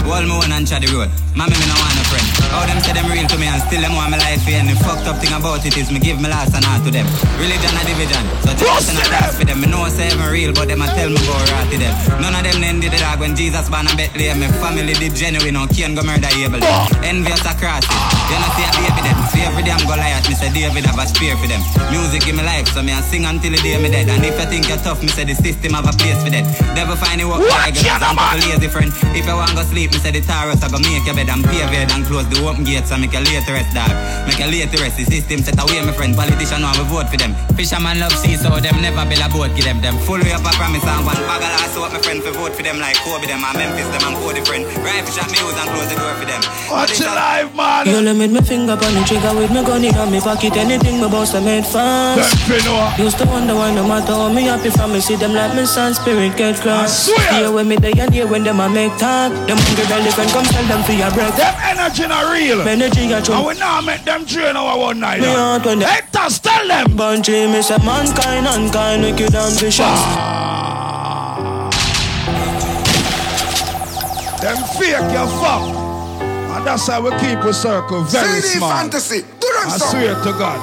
Hold 0.01 0.25
me 0.25 0.33
one 0.35 0.51
and 0.51 0.67
try 0.67 0.79
the 0.79 0.87
road. 0.97 1.09
Mommy, 1.37 1.53
me 1.53 1.65
no 1.69 1.77
want 1.77 1.93
no 1.93 2.03
friend. 2.09 2.22
How 2.51 2.65
them 2.65 2.79
say 2.83 2.93
them 2.93 3.07
real 3.07 3.27
to 3.27 3.37
me 3.37 3.47
and 3.47 3.61
still 3.63 3.81
them 3.81 3.95
want 3.95 4.11
me 4.11 4.17
life 4.17 4.43
And 4.47 4.69
The 4.69 4.75
fucked 4.83 5.07
up 5.07 5.17
thing 5.21 5.31
about 5.31 5.65
it 5.65 5.77
is 5.77 5.91
me 5.91 5.99
give 5.99 6.19
me 6.19 6.27
last 6.27 6.53
and 6.53 6.65
all 6.67 6.81
to 6.83 6.91
them. 6.91 7.07
Religion 7.39 7.73
a 7.77 7.81
division. 7.87 8.23
So 8.43 8.51
just 8.57 8.89
and 8.89 8.99
them. 8.99 9.31
for 9.33 9.45
them. 9.45 9.61
Me 9.61 9.67
know 9.67 9.87
say 9.89 10.09
them 10.09 10.25
real, 10.27 10.51
but 10.53 10.67
them 10.67 10.81
a 10.81 10.87
tell 10.91 11.09
me 11.09 11.19
go 11.23 11.33
right 11.53 11.67
to 11.71 11.77
them. 11.77 11.93
None 12.19 12.35
of 12.35 12.43
them 12.43 12.57
then 12.59 12.79
did 12.79 12.91
the 12.91 12.99
dog 12.99 13.19
when 13.23 13.35
Jesus 13.35 13.69
born 13.69 13.87
a 13.87 13.93
Bethlehem. 13.95 14.39
Me 14.43 14.47
family 14.59 14.93
did 14.93 15.15
genuine, 15.15 15.55
no 15.55 15.67
Cain 15.71 15.95
go 15.95 16.03
murder 16.03 16.29
Abel. 16.35 16.59
Envious 17.05 17.45
across 17.47 17.85
it. 17.87 18.01
You 18.27 18.37
know 18.41 18.49
see 18.57 18.65
a 18.65 18.71
baby 18.75 19.01
them. 19.07 19.17
See 19.31 19.43
every 19.45 19.63
day 19.63 19.73
I'm 19.73 19.85
Goliath. 19.87 20.27
Me 20.27 20.35
say 20.35 20.49
David 20.51 20.85
have 20.89 20.99
a 20.99 21.05
spear 21.07 21.37
for 21.37 21.47
them. 21.47 21.61
Music 21.93 22.25
give 22.25 22.35
me 22.35 22.43
life, 22.43 22.67
so 22.73 22.81
me 22.81 22.91
a 22.91 23.01
sing 23.01 23.25
until 23.25 23.51
the 23.53 23.61
day 23.61 23.77
me 23.77 23.89
dead. 23.89 24.09
And 24.09 24.25
if 24.25 24.35
you 24.35 24.47
think 24.49 24.67
you're 24.67 24.81
tough, 24.81 25.01
me 25.01 25.09
say 25.09 25.23
the 25.23 25.35
system 25.35 25.73
have 25.73 25.87
a 25.87 25.95
place 25.95 26.19
for 26.21 26.29
that. 26.29 26.45
Never 26.75 26.95
find 26.95 27.21
it 27.21 27.25
work. 27.25 27.41
Watch 27.45 27.77
like 27.77 27.77
ya, 27.81 27.97
some 28.01 28.17
man. 28.17 28.37
couple 28.37 28.49
lazy 28.49 28.69
friend. 28.69 28.91
If 29.13 29.25
you 29.25 29.35
want 29.35 29.53
go 29.53 29.63
sleep, 29.63 29.91
me 29.93 29.99
say 29.99 30.11
the 30.11 30.21
Taurus 30.21 30.61
I 30.63 30.69
go 30.69 30.79
make 30.79 31.05
your 31.05 31.15
bed 31.15 31.29
and 31.29 31.43
pave 31.45 31.69
it 31.69 31.91
and 31.93 32.05
close 32.05 32.25
the 32.33 32.41
open 32.45 32.63
gates 32.63 32.91
and 32.91 33.01
make 33.01 33.13
you 33.13 33.21
late 33.21 33.45
to 33.45 33.53
rest, 33.53 33.73
dog. 33.73 33.93
Make 34.25 34.39
you 34.41 34.49
late 34.49 34.69
to 34.73 34.77
rest. 34.81 34.97
The 34.97 35.05
system 35.05 35.39
set 35.41 35.57
away, 35.61 35.81
my 35.85 35.93
friend. 35.93 36.15
Politician 36.15 36.61
want 36.61 36.77
we 36.77 36.85
vote 36.89 37.09
for 37.09 37.17
them. 37.17 37.33
Fisherman 37.53 37.99
love 37.99 38.13
sea, 38.13 38.35
so 38.35 38.49
them 38.57 38.77
never 38.81 39.05
build 39.09 39.23
a 39.23 39.27
boat. 39.33 39.51
Give 39.57 39.65
them 39.65 39.81
them 39.81 39.97
full 40.05 40.21
way 40.21 40.33
up 40.33 40.45
a 40.45 40.51
promise 40.53 40.85
and 40.85 41.05
one 41.05 41.17
bag 41.25 41.41
of 41.41 41.51
last 41.57 41.73
hope, 41.73 41.93
my 41.93 41.99
friend. 41.99 42.21
For 42.23 42.33
vote 42.37 42.53
for 42.53 42.63
them 42.63 42.77
like 42.79 42.97
Kobe 43.01 43.25
them 43.25 43.43
and 43.43 43.57
Memphis 43.57 43.89
them 43.89 44.03
and 44.05 44.15
Cody 44.21 44.41
friend. 44.45 44.63
Right, 44.85 45.05
shot 45.09 45.29
me 45.31 45.37
use 45.41 45.57
and 45.57 45.69
close 45.73 45.89
the 45.89 45.97
door 45.97 46.13
for 46.17 46.27
them. 46.27 46.41
Watch 46.69 46.99
your 46.99 47.13
life, 47.13 47.49
man. 47.55 47.85
You 47.89 48.01
let 48.01 48.15
me 48.17 48.41
finger 48.41 48.77
on 48.77 48.91
the 48.93 49.01
trigger 49.05 49.33
with 49.33 49.51
me 49.51 49.61
gun 49.63 49.83
in 49.83 49.95
me 50.11 50.19
pocket. 50.19 50.55
Anything 50.57 51.01
me 51.01 51.07
boss 51.09 51.33
I 51.33 51.39
made 51.41 51.63
Them 51.63 51.71
fast. 51.71 52.37
fi 52.47 52.57
know. 52.65 52.91
Used 52.97 53.17
to 53.19 53.25
wonder 53.25 53.55
why 53.55 53.73
no 53.73 53.87
matter 53.87 54.13
how 54.13 54.31
me 54.31 54.43
happy 54.43 54.69
from 54.69 54.93
me 54.93 54.99
see 54.99 55.15
them 55.15 55.33
like 55.33 55.55
me 55.55 55.65
son 55.65 55.93
spirit 55.93 56.35
get 56.37 56.59
cross. 56.59 57.09
I 57.09 57.13
swear. 57.13 57.33
Here 57.33 57.51
when 57.51 57.67
me 57.67 57.77
day 57.77 57.93
and 57.97 58.13
here 58.13 58.27
when 58.27 58.43
them 58.43 58.59
a 58.59 58.69
make 58.69 58.91
talk. 58.97 59.31
Them 59.47 59.57
hungry 59.57 59.85
belly 59.87 60.11
friend 60.11 60.29
come 60.31 60.45
tell 60.45 60.65
them 60.65 60.83
for 60.83 60.93
your 60.93 61.11
break. 61.11 61.33
Them 61.35 61.55
energy 61.63 62.05
when 62.65 62.79
the 62.79 62.89
jig 62.89 63.11
are 63.11 63.21
real. 63.21 63.33
And 63.37 63.47
we 63.47 63.53
now 63.59 63.81
make 63.81 64.03
them 64.05 64.25
train 64.25 64.55
our 64.55 64.77
one 64.77 64.99
night. 64.99 65.19
Haters, 65.21 66.39
tell 66.39 66.67
them. 66.67 66.87
Bungie, 66.97 67.51
me 67.51 67.61
say 67.61 67.77
mankind, 67.83 68.47
unkind, 68.47 69.01
wicked, 69.03 69.35
ambitious. 69.35 69.79
Ah. 69.85 70.53
Them 74.41 74.57
fake, 74.77 75.11
you 75.15 75.25
fuck. 75.39 75.63
And 76.55 76.67
that's 76.67 76.87
how 76.87 77.01
we 77.01 77.11
keep 77.19 77.39
a 77.39 77.53
circle 77.53 78.03
very 78.03 78.41
CD 78.41 78.57
small. 78.59 78.71
fantasy. 78.71 79.21
Do 79.39 79.47
them 79.47 79.69
I 79.69 79.77
swear 79.77 80.15
to 80.15 80.31
God. 80.37 80.59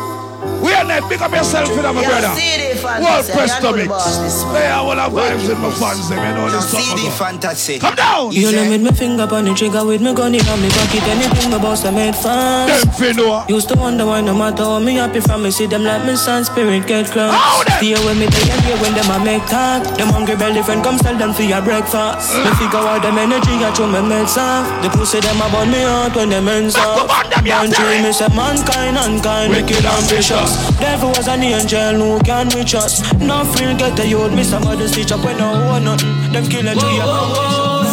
We 0.60 0.72
are 0.74 0.84
net, 0.84 1.08
big 1.08 1.20
up 1.22 1.32
yourself, 1.32 1.68
you 1.70 1.82
know, 1.82 1.92
my 1.92 2.04
brother. 2.04 2.32
World 2.80 3.24
I 3.24 3.32
Presto 3.32 3.62
know 3.62 3.72
the 3.72 3.76
Mix. 3.84 3.88
boss 3.88 4.16
this 4.18 4.42
They 4.52 4.66
are 4.66 4.80
all 4.84 4.98
our 4.98 5.10
vibes 5.10 5.48
with 5.48 5.58
my 5.60 5.70
fans, 5.72 6.08
them, 6.08 6.18
you 6.20 6.32
know, 6.34 6.46
Yo, 6.48 6.52
this 6.60 6.68
something. 6.70 6.96
CD 6.98 7.10
fantasy. 7.10 7.78
Come 7.78 7.94
down! 7.94 8.32
You 8.32 8.52
know 8.52 8.68
with 8.68 8.82
my 8.82 8.90
finger 8.92 9.28
on 9.30 9.44
the 9.44 9.54
trigger 9.54 9.84
with 9.84 10.00
me 10.02 10.12
gun 10.14 10.34
in 10.34 10.44
on 10.48 10.60
me 10.60 10.68
pocket 10.70 11.04
anything 11.08 11.52
about 11.52 11.84
I 11.84 11.90
made 11.90 12.16
fast. 12.16 12.68
Them 12.68 12.92
fi 12.96 13.12
know. 13.12 13.44
Used 13.48 13.68
to 13.68 13.76
wonder 13.76 14.04
why 14.06 14.20
no 14.20 14.34
matter 14.34 14.64
how 14.64 14.78
me 14.80 14.94
happy 14.96 15.20
from 15.20 15.42
me 15.44 15.50
see 15.50 15.66
them 15.66 15.84
like 15.84 16.04
me 16.04 16.16
son 16.16 16.44
spirit 16.44 16.86
get 16.86 17.06
close. 17.08 17.32
How 17.32 17.64
them? 17.64 17.78
Stay 17.80 17.94
with 18.04 18.18
me 18.18 18.26
day 18.28 18.48
and 18.50 18.60
day 18.64 18.76
when 18.80 18.92
them 18.94 19.10
a 19.12 19.18
make 19.24 19.44
talk. 19.46 19.84
Them 19.96 20.08
hungry 20.08 20.36
belly 20.36 20.62
friend 20.62 20.82
come 20.82 20.98
sell 20.98 21.16
them 21.16 21.32
for 21.32 21.42
your 21.42 21.62
breakfast. 21.62 22.32
Uh. 22.34 22.44
Me 22.44 22.50
figure 22.60 22.80
out 22.84 23.00
them 23.02 23.16
energy 23.18 23.52
I 23.60 23.72
show 23.72 23.86
me 23.86 24.00
meds 24.00 24.36
off. 24.36 24.64
The 24.82 24.88
pussy 24.90 25.20
them 25.20 25.36
about 25.40 25.68
me 25.68 25.82
out 25.84 26.16
when 26.16 26.28
them 26.30 26.48
ends 26.48 26.74
Back 26.74 26.86
off. 26.88 27.10
up 27.10 27.24
on 27.24 27.30
them, 27.30 27.46
you 27.46 27.52
Don't 27.52 27.72
tell 27.72 27.92
you 27.92 28.02
me. 28.02 28.08
me 28.08 28.12
say 28.12 28.28
mankind, 28.34 28.96
unkind, 28.98 29.52
Wicked 29.52 29.68
wicked 29.78 29.84
ambitious. 29.86 30.49
Ambitious. 30.50 30.78
Devil 30.78 31.08
was 31.10 31.28
an 31.28 31.42
angel 31.42 31.94
who 31.94 32.20
can 32.24 32.48
reach 32.50 32.74
us. 32.74 33.12
No 33.14 33.44
feel 33.44 33.76
get 33.76 33.96
the 33.96 34.06
youth, 34.06 34.32
me 34.34 34.44
somebody 34.44 34.86
stitch 34.88 35.12
up 35.12 35.24
when 35.24 35.38
no 35.38 35.52
one 35.68 35.84
nothing. 35.84 36.32
Them 36.32 36.46
kill 36.46 36.66
a 36.68 36.74
tree. 36.74 37.00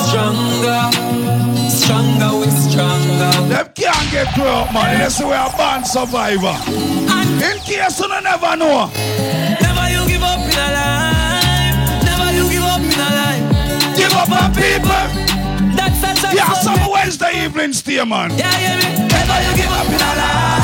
Stronger, 0.08 0.92
stronger, 1.70 2.40
we 2.40 2.48
stronger. 2.52 3.32
Them 3.50 3.68
can't 3.76 4.12
get 4.12 4.34
through 4.34 4.74
man. 4.74 5.00
They 5.00 5.10
say 5.10 5.26
we 5.26 5.34
are 5.34 5.52
born 5.58 5.86
survivor. 5.86 6.56
In 7.38 7.58
case 7.60 8.00
you 8.00 8.08
never 8.22 8.56
know. 8.56 8.90
Never 9.62 9.86
you 9.90 10.08
give 10.08 10.24
up 10.24 10.40
in 10.40 10.58
a 10.58 10.68
life. 10.78 12.04
Never 12.04 12.32
you 12.38 12.50
give 12.50 12.64
up 12.64 12.82
in 12.82 13.00
a 13.00 13.10
life. 13.20 13.98
Give 13.98 14.14
up 14.14 14.32
on 14.32 14.54
people. 14.54 15.06
That's 15.76 16.00
such 16.00 16.32
a 16.32 16.36
Yeah, 16.36 16.54
some 16.54 16.92
Wednesday 16.92 17.46
evening 17.46 17.74
stay, 17.74 18.04
man. 18.04 18.32
Yeah, 18.38 18.52
yeah, 18.60 18.78
me. 18.78 19.08
Never 19.08 19.38
you 19.46 19.58
give 19.58 19.72
up 19.72 19.88
in 19.88 19.94
a 19.94 20.16
life. 20.16 20.57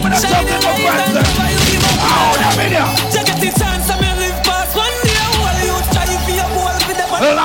With 0.00 0.16
the 0.16 0.16
Shine 0.16 0.32
talking 0.32 0.48
the 0.48 0.56
of 0.56 0.64
light 0.64 0.80
friends. 0.80 1.12
and 1.12 1.16
them. 1.16 1.28
Never 1.28 1.50
you 1.50 1.60
give 1.70 1.84
up. 1.84 2.00
Oh, 2.00 2.32
them 2.40 2.60
in 2.64 2.72
here. 2.72 2.88
Take 3.12 3.28
it 3.28 3.38
the 3.40 3.50
chance 3.52 3.86
and 3.92 4.00
me 4.00 4.10
live 4.16 4.38
past 4.48 4.72
one 4.76 4.96
day. 5.04 5.20
All 5.20 5.60
you 5.60 5.76
try 5.92 6.08
for 6.24 6.32
your 6.32 6.48
boy 6.56 6.72
for 6.80 6.94
them. 6.96 7.08
Lord. 7.20 7.36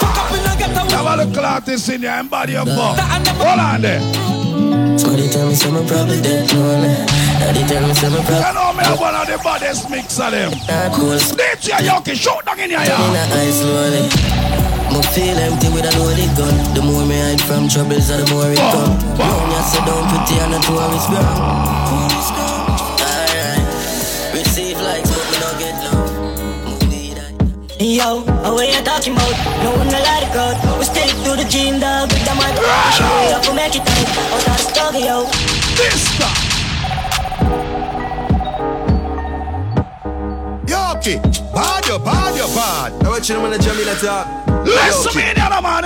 Fuck 0.00 0.18
up 0.22 0.30
in 0.30 0.46
a 0.46 0.52
get 0.54 0.70
away. 0.78 0.94
Have 0.94 1.06
a 1.10 1.24
look 1.24 1.36
at 1.44 1.66
this 1.66 1.88
in 1.88 2.02
your 2.02 2.22
body 2.24 2.54
of 2.56 2.68
fuck. 2.68 2.94
Hold 3.42 3.58
on 3.60 3.82
there. 3.82 4.00
So 4.98 5.08
they 5.10 5.28
tell 5.28 5.48
me 5.48 5.54
some 5.54 5.84
probably 5.86 6.20
dead, 6.22 6.46
no 6.54 6.78
Now 6.78 7.52
they 7.52 7.64
tell 7.66 7.82
me 7.86 7.94
some 7.94 8.12
probably 8.14 8.38
You 8.38 8.54
know 8.54 8.72
me 8.72 8.84
have 8.84 9.00
one 9.00 9.14
of 9.16 9.26
the 9.26 9.38
baddest 9.42 9.90
mix 9.90 10.18
of 10.20 10.30
them. 10.30 10.50
not 10.68 10.92
cool. 10.94 11.18
DJ 11.18 11.82
Yokie, 11.82 12.14
shoot 12.14 12.44
down 12.46 12.60
in 12.60 12.70
your 12.70 12.80
In 12.80 12.86
yard. 12.86 13.12
the 13.12 13.34
eyes 13.34 13.58
slowly. 13.60 14.43
Me 14.94 15.02
feel 15.10 15.38
empty 15.38 15.68
with 15.74 15.84
a 15.84 15.92
loaded 15.98 16.30
gun. 16.38 16.54
The 16.74 16.82
more 16.82 17.04
me 17.04 17.18
hide 17.18 17.40
from 17.42 17.68
troubles, 17.68 18.06
the 18.08 18.22
more 18.30 18.46
it 18.46 18.58
Oh, 18.62 18.70
come. 18.70 18.94
oh. 18.94 19.18
Now 19.18 19.42
me 19.50 19.58
sit 19.66 19.82
down 19.82 20.02
pretty 20.06 20.38
and 20.38 20.54
a 20.54 20.60
tourist 20.62 21.08
ground. 21.10 21.38
Alright, 23.02 23.66
receive 24.34 24.78
likes 24.80 25.10
but 25.10 25.26
me 25.30 25.36
not 25.42 25.54
get 25.58 25.74
love. 25.82 26.14
Movie 26.62 27.10
that. 27.18 27.34
Yo, 27.82 28.22
what 28.54 28.66
you 28.70 28.82
talking 28.86 29.14
about? 29.18 29.34
No 29.66 29.70
one 29.74 29.88
no 29.90 29.98
let 29.98 30.22
it 30.22 30.30
go. 30.32 30.46
We 30.78 30.84
stick 30.86 31.10
to 31.26 31.32
the 31.34 31.46
gym, 31.50 31.80
dog 31.80 32.12
with 32.12 32.22
the 32.24 32.34
mic. 32.38 32.54
Show 32.94 33.10
we 33.26 33.34
up 33.34 33.42
to 33.42 33.52
make 33.54 33.74
it 33.74 33.82
out. 33.82 34.08
Out 34.30 34.46
of 34.46 34.54
the 34.54 34.62
studio. 34.70 35.14
This 35.74 36.06
stuff. 36.14 36.38
Yokie, 41.04 41.20
bad 41.52 41.86
you, 41.86 41.98
bad 41.98 42.34
you, 42.34 42.46
bad. 42.54 43.02
Now 43.02 43.10
what 43.10 43.28
you 43.28 43.34
know 43.34 43.42
when 43.42 43.50
the 43.50 43.58
Jamila 43.58 43.94
talk? 43.96 44.64
Listen 44.64 45.12
to 45.12 45.18
me, 45.18 45.34
the 45.34 45.42
other 45.42 45.60
man. 45.60 45.84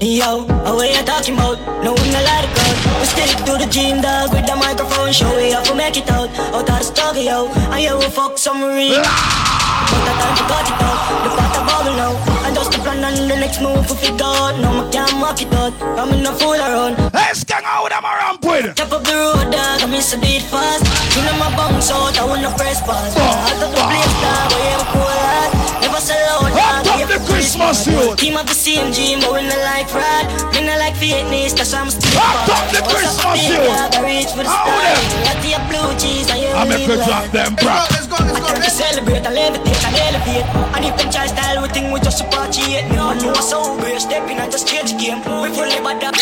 Yo, 0.00 0.44
what 0.46 0.88
you 0.88 1.02
talking 1.04 1.34
about? 1.34 1.58
No 1.82 1.92
one 1.92 2.10
no 2.12 2.20
let 2.22 2.44
it 2.44 2.54
go. 2.54 3.00
We 3.00 3.06
stick 3.06 3.36
to 3.46 3.58
the 3.58 3.66
gym 3.68 4.00
dog 4.00 4.32
with 4.32 4.46
the 4.46 4.54
microphone. 4.54 5.12
Show 5.12 5.34
we 5.34 5.52
up 5.52 5.64
to 5.64 5.74
make 5.74 5.96
it 5.96 6.08
out. 6.10 6.30
Out 6.54 6.54
of 6.54 6.66
the 6.66 6.82
studio. 6.82 7.48
And 7.48 7.82
yeah, 7.82 7.98
we 7.98 8.04
fuck 8.10 8.38
some 8.38 8.62
real. 8.62 9.02
Ah! 9.04 9.49
But 9.90 10.02
the 10.06 10.12
time 10.22 10.36
to 10.38 10.44
cut 10.46 10.66
it 10.70 10.82
out. 10.82 11.00
The 11.24 11.30
of 11.58 11.64
bubble 11.66 11.94
now. 11.98 12.12
And 12.46 12.54
just 12.54 12.70
the 12.72 12.78
plan 12.78 13.04
and 13.04 13.30
the 13.30 13.36
next 13.36 13.60
move 13.60 13.84
we 13.90 13.96
figure 13.98 14.24
out. 14.24 14.54
No, 14.62 14.86
I 14.86 14.90
can't 14.90 15.14
mock 15.18 15.42
it 15.42 15.52
out. 15.52 15.74
I'm 15.98 16.14
in 16.14 16.26
a 16.26 16.32
fool 16.32 16.54
around. 16.54 16.96
Let's 17.12 17.44
gang 17.44 17.66
out 17.66 17.84
with 17.84 17.92
them 17.92 18.04
around 18.04 18.38
with. 18.42 18.76
Chop 18.76 18.92
up 18.92 19.02
the 19.04 19.14
road, 19.14 19.50
dog. 19.50 19.82
I 19.82 19.86
miss 19.86 20.14
a 20.14 20.18
beat 20.18 20.42
fast. 20.46 20.86
You 21.16 21.22
know 21.26 21.36
my 21.42 21.50
bounce 21.58 21.90
out. 21.90 22.16
I 22.18 22.24
wanna 22.24 22.50
press 22.54 22.80
pass. 22.82 23.16
Out 23.18 23.58
of 23.58 23.58
oh, 23.58 23.74
the 23.74 23.82
place, 23.82 24.14
dog. 24.22 24.46
Where 24.54 24.70
you 24.70 24.86
cool 24.94 25.10
at? 25.10 25.50
Never 25.82 26.00
sell 26.00 26.46
out, 26.46 26.84
dog. 26.84 26.86
up 26.86 27.08
the 27.08 27.20
Christmas 27.26 27.86
youth. 27.86 28.16
Team 28.16 28.36
of 28.36 28.46
the 28.46 28.54
same 28.54 28.92
gym, 28.92 29.20
but 29.20 29.32
we 29.34 29.42
not 29.48 29.58
like 29.66 29.88
fraud. 29.88 30.24
We 30.54 30.62
not 30.62 30.78
like 30.78 30.96
fitness, 30.96 31.52
that's 31.52 31.72
why 31.72 31.80
I'm 31.80 31.90
still 31.90 32.14
Hot 32.14 32.46
bad. 32.46 32.56
up 32.56 32.66
the 32.70 32.82
Christmas 32.86 33.26
up, 33.26 33.36
youth. 33.36 33.98
I 33.98 34.06
reach 34.06 34.30
for 34.30 34.44
the 34.46 34.50
sky. 34.50 34.70
them? 34.86 35.02
Got 35.26 35.42
your 35.42 35.62
blue 35.66 35.90
cheese 35.98 36.30
I 36.30 36.64
live 36.64 36.80
you 36.86 36.96
drop 37.04 37.26
them, 37.32 37.54
bro. 37.56 38.09
Let's 38.24 38.40
go, 38.40 38.52
let's 38.52 38.52
I 38.52 38.54
try 38.54 38.58
to 38.60 38.70
celebrate 38.70 39.24
and 39.26 39.36
levitate 39.36 39.82
and 39.84 39.96
elevate 39.96 40.46
And 40.76 40.84
if 40.84 40.96
them 40.96 41.10
try 41.12 41.26
style 41.26 41.62
we 41.62 41.68
think 41.68 41.92
we 41.92 42.00
just 42.00 42.18
support 42.18 42.56
you 42.56 42.66
Me 42.88 42.96
man 42.96 43.18
know 43.18 43.32
what's 43.32 43.50
so 43.50 43.76
great 43.78 44.00
Step 44.00 44.28
in 44.28 44.38
and 44.38 44.50
just 44.50 44.66
change 44.68 44.92
game 45.00 45.18
We 45.18 45.48
fully 45.54 45.78
bad 45.80 46.04
up 46.04 46.16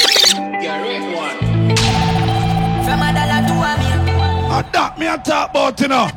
From 2.87 3.03
a 3.03 3.09
dollar 3.13 3.41
to 3.47 3.55
a 3.55 3.71
million 3.79 4.01
And 4.51 4.67
that 4.73 4.99
me 4.99 5.07
a 5.07 5.19
talk 5.19 5.51
about, 5.51 5.81
you 5.81 5.89
know. 5.89 6.09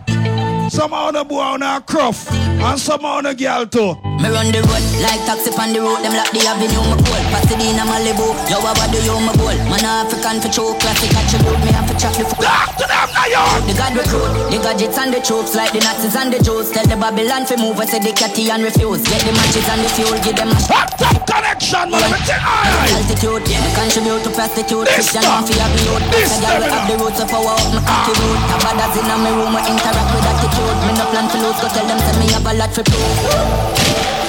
Some 0.71 0.93
of 0.93 1.11
the 1.11 1.25
boy 1.25 1.59
on 1.59 1.61
a 1.61 1.83
cruff. 1.83 2.31
And 2.31 2.79
some 2.79 3.03
of 3.03 3.27
the 3.27 3.35
girl 3.35 3.67
too. 3.67 3.91
Me 4.23 4.31
run 4.31 4.47
the 4.55 4.63
road 4.63 4.85
like 5.03 5.19
taxi 5.27 5.51
on 5.51 5.75
the 5.75 5.83
road. 5.83 5.99
Them 5.99 6.15
lock 6.15 6.31
the 6.31 6.47
avenue, 6.47 6.79
me 6.87 6.95
cold. 7.03 7.27
Pasadena, 7.27 7.83
Malibu. 7.83 8.31
Yo, 8.47 8.63
what 8.63 8.79
do 8.87 9.03
you, 9.03 9.19
my 9.19 9.35
bowl? 9.35 9.51
Man, 9.67 9.83
African 9.83 10.39
for 10.39 10.47
choke. 10.47 10.79
Classic 10.79 11.11
attribute. 11.11 11.59
Me 11.59 11.75
have 11.75 11.90
to 12.01 12.09
track 12.09 12.17
the 12.17 12.25
foot. 12.25 12.41
Talk 12.41 12.73
to 12.81 12.85
them 12.89 13.07
now, 13.13 13.27
yo. 13.29 13.43
The 13.69 13.73
God 13.77 13.93
recruit, 13.93 14.31
the 14.49 14.57
gadgets 14.57 14.97
and 14.97 15.13
the 15.13 15.21
troops 15.21 15.53
like 15.53 15.69
the 15.71 15.81
Nazis 15.85 16.15
and 16.17 16.33
the 16.33 16.39
Jews. 16.41 16.73
Tell 16.73 16.85
the 16.89 16.97
Babylon 16.97 17.45
fi 17.45 17.55
move, 17.61 17.77
I 17.77 17.85
say 17.85 18.01
the 18.01 18.11
catty 18.11 18.49
and 18.49 18.63
refuse. 18.65 19.05
Get 19.05 19.21
the 19.21 19.33
matches 19.37 19.67
and 19.69 19.81
the 19.85 19.89
fuel, 19.93 20.17
give 20.25 20.35
them 20.35 20.49
a 20.49 20.57
sh- 20.57 20.73
Hot 20.73 20.89
top 20.97 21.21
connection, 21.29 21.85
man. 21.93 22.01
Let 22.01 22.09
me 22.09 22.19
tell 22.25 22.41
you. 22.41 22.97
altitude. 23.05 23.43
Me 23.45 23.69
contribute 23.77 24.21
to 24.25 24.31
prostitute. 24.33 24.85
This 24.89 25.13
Christian 25.13 25.21
stuff. 25.21 25.35
want 25.37 25.45
fi 25.45 25.55
have 25.61 25.73
the 25.77 25.81
youth. 25.85 26.05
This 26.09 26.29
So 26.33 26.41
girl 26.41 26.57
we 26.57 26.65
stamina. 26.65 26.73
have 26.73 26.87
the 26.89 26.95
roots 26.97 27.19
of 27.21 27.27
power 27.29 27.53
up 27.53 27.69
my 27.69 27.81
cocky 27.85 28.13
root. 28.17 28.39
Have 28.49 28.65
others 28.65 28.95
in 28.97 29.05
my 29.05 29.31
room, 29.37 29.51
we 29.53 29.61
interact 29.69 30.09
with 30.15 30.25
attitude. 30.25 30.77
Me 30.89 30.91
no 30.97 31.05
plan 31.13 31.25
to 31.29 31.37
lose, 31.43 31.59
go 31.61 31.67
tell 31.69 31.85
them 31.85 31.99
say 32.01 32.15
me 32.17 32.25
have 32.33 32.47
a 32.49 32.53
lot 32.57 32.71
for 32.73 32.81
prove. 32.81 33.13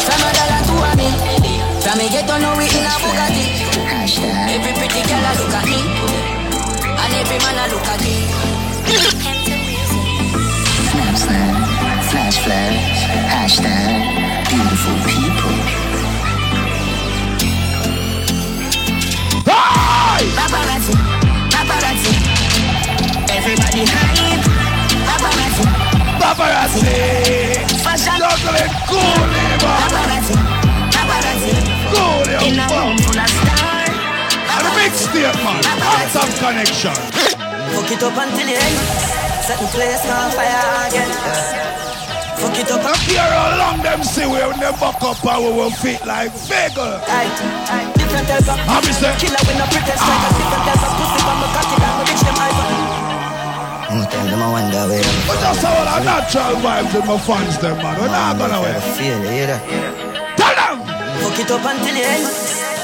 From 0.05 0.21
a 0.21 0.29
dollar 0.37 0.61
to 0.69 0.75
a 0.76 0.91
bill. 0.99 1.17
From 1.81 1.97
me 1.99 2.07
get 2.12 2.29
to 2.29 2.37
know 2.38 2.52
we 2.59 2.69
in 2.69 2.85
a 2.85 2.95
Bugatti. 3.00 3.45
Every 4.52 4.73
pretty 4.76 5.00
girl 5.09 5.25
a 5.25 5.33
look 5.41 5.55
at 5.57 5.64
me, 5.67 5.81
and 5.81 6.32
every 7.33 7.55
man 7.55 7.71
look 7.71 7.87
me. 8.01 8.27
Snapchat, 10.91 12.11
flash 12.11 12.39
flash, 12.45 13.05
hashtag 13.33 14.32
Hot 36.12 36.28
top 36.28 36.52
connection. 36.52 36.92
Fuck 37.73 37.88
it 37.88 38.02
up 38.04 38.12
until 38.12 38.45
the 38.45 38.52
end 38.52 38.76
Set 39.49 39.57
the 39.57 39.64
place 39.73 40.04
on 40.12 40.28
fire 40.37 40.61
again 40.85 41.09
Fuck 42.37 42.52
it 42.61 42.69
up 42.69 42.85
Now 42.85 42.92
care 43.09 43.33
how 43.33 43.57
long 43.57 43.81
them 43.81 44.04
see 44.04 44.28
we 44.28 44.37
when 44.45 44.61
they 44.61 44.69
buck 44.76 45.00
up 45.00 45.16
and 45.25 45.40
we 45.40 45.50
will 45.57 45.73
fit 45.73 46.04
like 46.04 46.28
Vega. 46.45 47.00
Aye, 47.09 47.33
aye. 47.73 47.88
Different 47.97 48.28
type 48.28 48.45
of 48.45 48.61
How 48.61 48.85
me 48.85 48.92
say? 48.92 49.09
Killer 49.25 49.40
with 49.40 49.57
no 49.57 49.64
pretense 49.73 50.04
strikers 50.04 50.37
Different 50.37 50.64
type 50.69 50.85
of 50.85 50.92
pussy 51.00 51.19
From 51.25 51.40
a 51.40 51.49
cocky 51.49 51.76
down 51.81 51.95
We 51.97 52.04
reach 52.12 52.23
them 52.28 52.37
hyper 52.37 52.66
Tell 54.12 54.26
them 54.28 54.42
I 54.45 54.49
wonder 54.52 54.85
where 54.92 55.00
I'm 55.00 55.16
But 55.25 55.38
that's 55.40 55.64
all 55.64 55.87
our 55.97 56.02
natural 56.04 56.54
vibes 56.61 56.92
with 56.92 57.07
my 57.09 57.16
fans, 57.25 57.57
them 57.57 57.76
man. 57.81 57.97
We're 57.97 58.12
not 58.12 58.37
gonna 58.37 58.61
wait. 58.61 58.85
feel 59.00 59.16
it, 59.16 59.33
hear 59.33 59.49
that? 59.49 59.64
Tell 60.37 60.52
them. 60.61 60.76
Fuck 61.25 61.40
it 61.40 61.49
up 61.49 61.64
until 61.64 61.95
the 61.97 62.04
end 62.04 62.28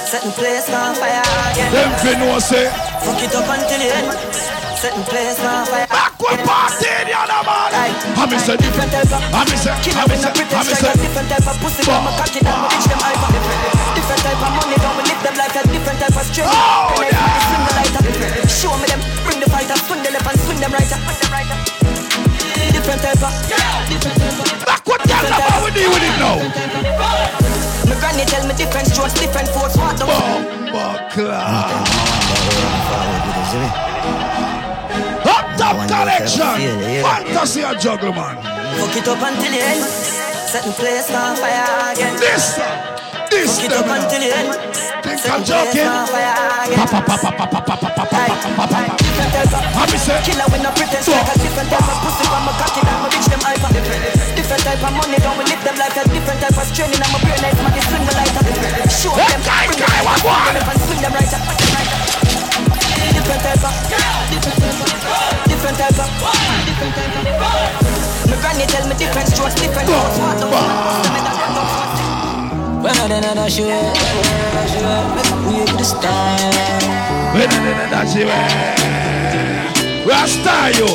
Set 0.09 0.25
the 0.25 0.33
place 0.33 0.73
on 0.73 0.97
fire 0.97 1.21
again 1.53 1.69
Them 1.77 1.93
fi 2.01 2.17
know 2.17 2.41
say. 2.41 2.88
Fuck 3.09 3.25
it 3.25 3.33
up 3.33 3.49
until 3.49 3.81
the 3.81 3.89
end 3.89 4.13
the 4.79 5.05
place 5.09 5.41
on 5.41 5.65
fire 5.65 5.89
Backward 5.89 6.45
party 6.45 6.93
the 7.09 7.17
other 7.17 7.41
man. 7.41 7.73
Me 8.29 8.37
say? 8.37 8.61
Different 8.61 8.93
type 8.93 9.09
of 9.09 9.25
How 9.33 9.49
me 9.49 9.57
say? 9.57 9.73
Killer 9.81 9.97
How 9.97 10.07
me 10.07 10.13
with 10.13 10.21
no 10.21 10.29
say? 10.29 10.29
How 10.29 10.37
pretense 10.37 10.69
me 10.69 10.75
say? 10.77 10.93
strikers 10.93 11.03
Different 11.09 11.29
type 11.33 11.49
of 11.49 11.57
pussy 11.57 11.83
From 11.89 12.05
a 12.05 12.13
cocky 12.21 12.41
down 12.45 12.61
We 12.61 12.69
reach 12.69 12.85
them 12.85 13.01
hyper 13.01 13.33
Different 13.97 14.23
type 14.29 14.45
of 14.45 14.53
money 14.61 14.77
Down 14.77 14.93
we 14.93 15.03
live 15.09 15.23
them 15.25 15.37
like 15.41 15.57
a 15.57 15.63
different 15.73 15.99
type 16.05 16.21
of 16.21 16.25
strength 16.29 16.53
Oh, 16.53 17.01
yeah. 17.01 17.17
the 17.97 18.45
Show 18.45 18.77
me 18.77 18.87
them 18.93 19.01
Bring 19.25 19.41
the 19.41 19.49
fighter 19.49 19.77
Swing 19.89 20.05
the 20.05 20.13
left 20.13 20.29
and 20.29 20.39
swing 20.45 20.61
them 20.61 20.73
right 20.77 20.85
Different 22.77 23.01
type 23.01 23.25
of 23.25 23.33
Different 23.89 24.21
type 24.21 24.37
of 24.37 24.69
Backward 24.69 25.01
tell 25.09 25.25
them 25.25 25.33
how 25.33 25.65
we 25.65 25.73
deal 25.73 25.89
with 25.89 26.05
it 26.05 26.13
now. 26.21 26.37
strokes, 28.87 29.15
different 29.17 29.49
force, 29.49 29.77
what 29.77 29.97
the 29.97 30.05
Up 35.29 35.47
top 35.57 35.77
collection. 35.89 36.55
Fantasy 37.03 37.63
and 37.63 37.81
juggle 37.81 38.13
man. 38.13 38.37
Fuck 38.79 38.97
it 38.97 39.09
up 39.09 39.21
until 39.23 39.51
the 39.53 39.61
end. 39.61 39.83
Set 40.49 40.65
the 40.65 40.73
place 40.73 41.11
on 41.13 41.37
fire 41.37 41.93
again. 41.93 42.17
This, 42.21 42.57
this, 43.31 43.61
Fuck 43.61 43.65
it 43.65 43.73
up 43.77 43.89
until 43.89 44.21
the 44.21 44.31
end. 44.33 44.53
Think 45.05 45.21
I'm 45.29 45.45
joking? 45.45 45.87
on 45.89 46.07
fire 46.09 46.37
again. 46.65 46.89
Papa, 46.89 47.01
papa, 47.05 47.31
papa, 47.37 47.61
papa, 47.65 47.85
papa, 47.85 48.09
papa, 48.09 48.51
papa. 48.57 48.97
Different 48.99 49.33
type 49.33 49.53
of 49.53 49.65
Happy 49.77 49.99
say. 49.99 50.21
Killer 50.25 50.49
when 50.53 50.65
I 50.67 50.71
pretend 50.73 51.05
like 51.09 51.29
a 51.29 51.37
different 51.39 51.69
type 51.69 51.89
of 51.89 51.99
pussy 52.05 52.25
from 52.29 52.43
my 52.45 52.53
cocky 52.57 52.81
down 52.85 52.99
my 53.03 53.09
bitch 53.13 53.29
them 53.29 53.41
hyper 53.45 53.71
Different 54.37 54.63
type 54.65 54.83
of 54.85 54.93
money 54.97 55.19
don't 55.21 55.37
we 55.37 55.45
live 55.45 55.63
them 55.65 55.77
like 55.77 55.97
a 55.97 56.05
different 56.09 56.41
type 56.41 56.57
of 56.57 56.69
training 56.73 57.01
I'm 57.01 57.13
a 57.13 57.19
brain 57.21 57.41
like 57.45 57.57
man 57.61 57.81
swing 57.85 58.05
the 58.09 58.15
lighter 58.17 58.43
Show 58.89 59.13
Hey, 59.17 59.29
them 59.29 59.43
guy, 59.45 59.67
bring 59.69 59.81
guy, 59.81 59.97
them 59.97 60.05
what, 60.07 60.21
what? 60.25 60.57
and 60.57 60.81
swing 60.85 61.01
them 61.03 61.13
right 61.13 62.08
Different 63.29 63.45
type 63.45 63.61
of 63.61 63.77
Different 64.33 64.57
type 64.57 64.81
of 64.81 64.89
Different 65.53 65.77
type 65.77 66.01
of. 66.01 66.09
Different 66.65 66.97
type 66.97 67.13
of 67.13 67.37
My 68.25 68.41
granny 68.41 68.65
tell 68.65 68.89
me 68.89 68.97
different 68.97 69.29
strokes 69.29 69.53
different 69.61 69.85
notes 69.85 70.17
What 70.17 70.41
the 70.41 70.49
When 72.81 72.97
I 72.97 73.05
did 73.05 73.29
that 73.29 73.53
shit, 73.53 73.69
when 73.69 73.85
I 73.85 73.93
did 73.93 74.49
that 74.57 74.65
shit, 74.73 74.81
we 75.45 75.61
could 75.61 75.85
style. 75.85 76.41
When 77.37 77.53
I 77.53 77.69
did 77.69 77.93
that 77.93 78.09
shit, 78.09 78.33
we 80.09 80.13
are 80.17 80.25
star 80.25 80.73
you. 80.73 80.89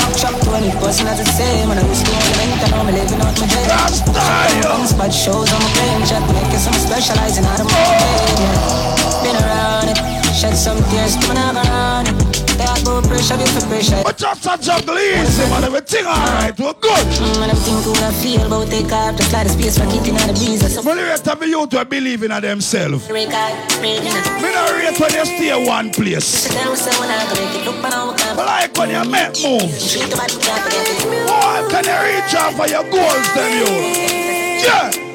Mark 0.00 0.16
shop 0.16 0.32
20 0.32 0.80
percent 0.80 1.12
not 1.12 1.20
the 1.20 1.28
same. 1.28 1.68
And 1.68 1.76
I 1.76 1.84
was 1.84 2.00
going 2.08 2.24
to 2.24 2.32
length 2.40 2.64
and 2.64 2.72
I'm 2.72 2.88
living 2.88 3.20
out 3.20 3.36
my 3.36 3.44
day 3.44 3.68
Style. 3.92 4.80
Spot 4.88 5.12
shows 5.12 5.52
on 5.52 5.60
my 5.60 5.68
plane 5.76 6.08
Check 6.08 6.24
making 6.32 6.56
some 6.56 6.72
specializing 6.72 7.44
out 7.44 7.60
of 7.60 7.68
my 7.68 7.84
game 8.00 9.28
Been 9.28 9.36
around 9.44 9.92
it 9.92 10.17
Shed 10.38 10.54
some 10.54 10.78
tears 10.90 11.16
coming 11.16 11.38
out 11.38 11.56
around 11.56 12.38
go 12.84 13.02
pressure, 13.02 13.36
you 13.36 13.46
for 13.46 13.66
pressure 13.68 14.00
But 14.02 14.16
just 14.16 14.46
a 14.46 14.56
juggle 14.58 14.98
easy, 14.98 15.44
man. 15.50 15.64
Everything 15.64 16.06
alright, 16.06 16.58
we're 16.58 16.72
good. 16.74 17.06
And 17.42 17.50
I'm 17.50 17.56
thinking 17.56 17.92
what 17.92 18.02
I 18.02 18.12
feel 18.12 18.48
But 18.48 18.70
take 18.70 18.92
off 18.92 19.16
the 19.16 19.24
flight 19.24 19.46
of 19.46 19.52
space 19.52 19.78
for 19.78 19.86
getting 19.86 20.16
out 20.16 20.30
of 20.30 20.36
breeze 20.36 20.62
So 20.74 20.82
the 20.82 20.94
rest 20.94 21.28
of 21.28 21.42
youth 21.42 21.72
will 21.72 21.84
believe 21.84 22.22
in 22.22 22.30
themselves. 22.30 23.06
break 23.08 23.30
out, 23.30 23.52
break 23.80 24.00
in 24.00 24.14
Me 24.42 24.48
not 24.54 24.70
rate 24.72 24.98
when 24.98 25.12
you 25.14 25.24
stay 25.26 25.66
one 25.66 25.90
place. 25.90 26.48
Tell 26.48 26.70
me 26.70 26.76
say 26.76 26.94
when 26.98 27.10
I 27.10 27.18
break 27.34 27.54
it 27.58 27.66
I 27.66 28.06
walk 28.06 28.18
But 28.36 28.46
like 28.46 28.76
when 28.76 28.90
you 28.90 29.04
make 29.10 29.36
moves. 29.42 29.92
Treat 29.92 30.10
the 30.10 30.16
bad, 30.16 30.30
you 30.30 30.38
can't 30.38 30.62
forget 30.62 30.86
it 30.86 31.02
Boy, 31.26 31.58
can 31.70 31.84
you 31.84 31.98
reach 32.06 32.34
out 32.34 32.54
for 32.54 32.66
your 32.66 32.84
goals, 32.86 33.28
them 33.34 33.52
you? 33.58 33.72
Yeah. 34.64 35.07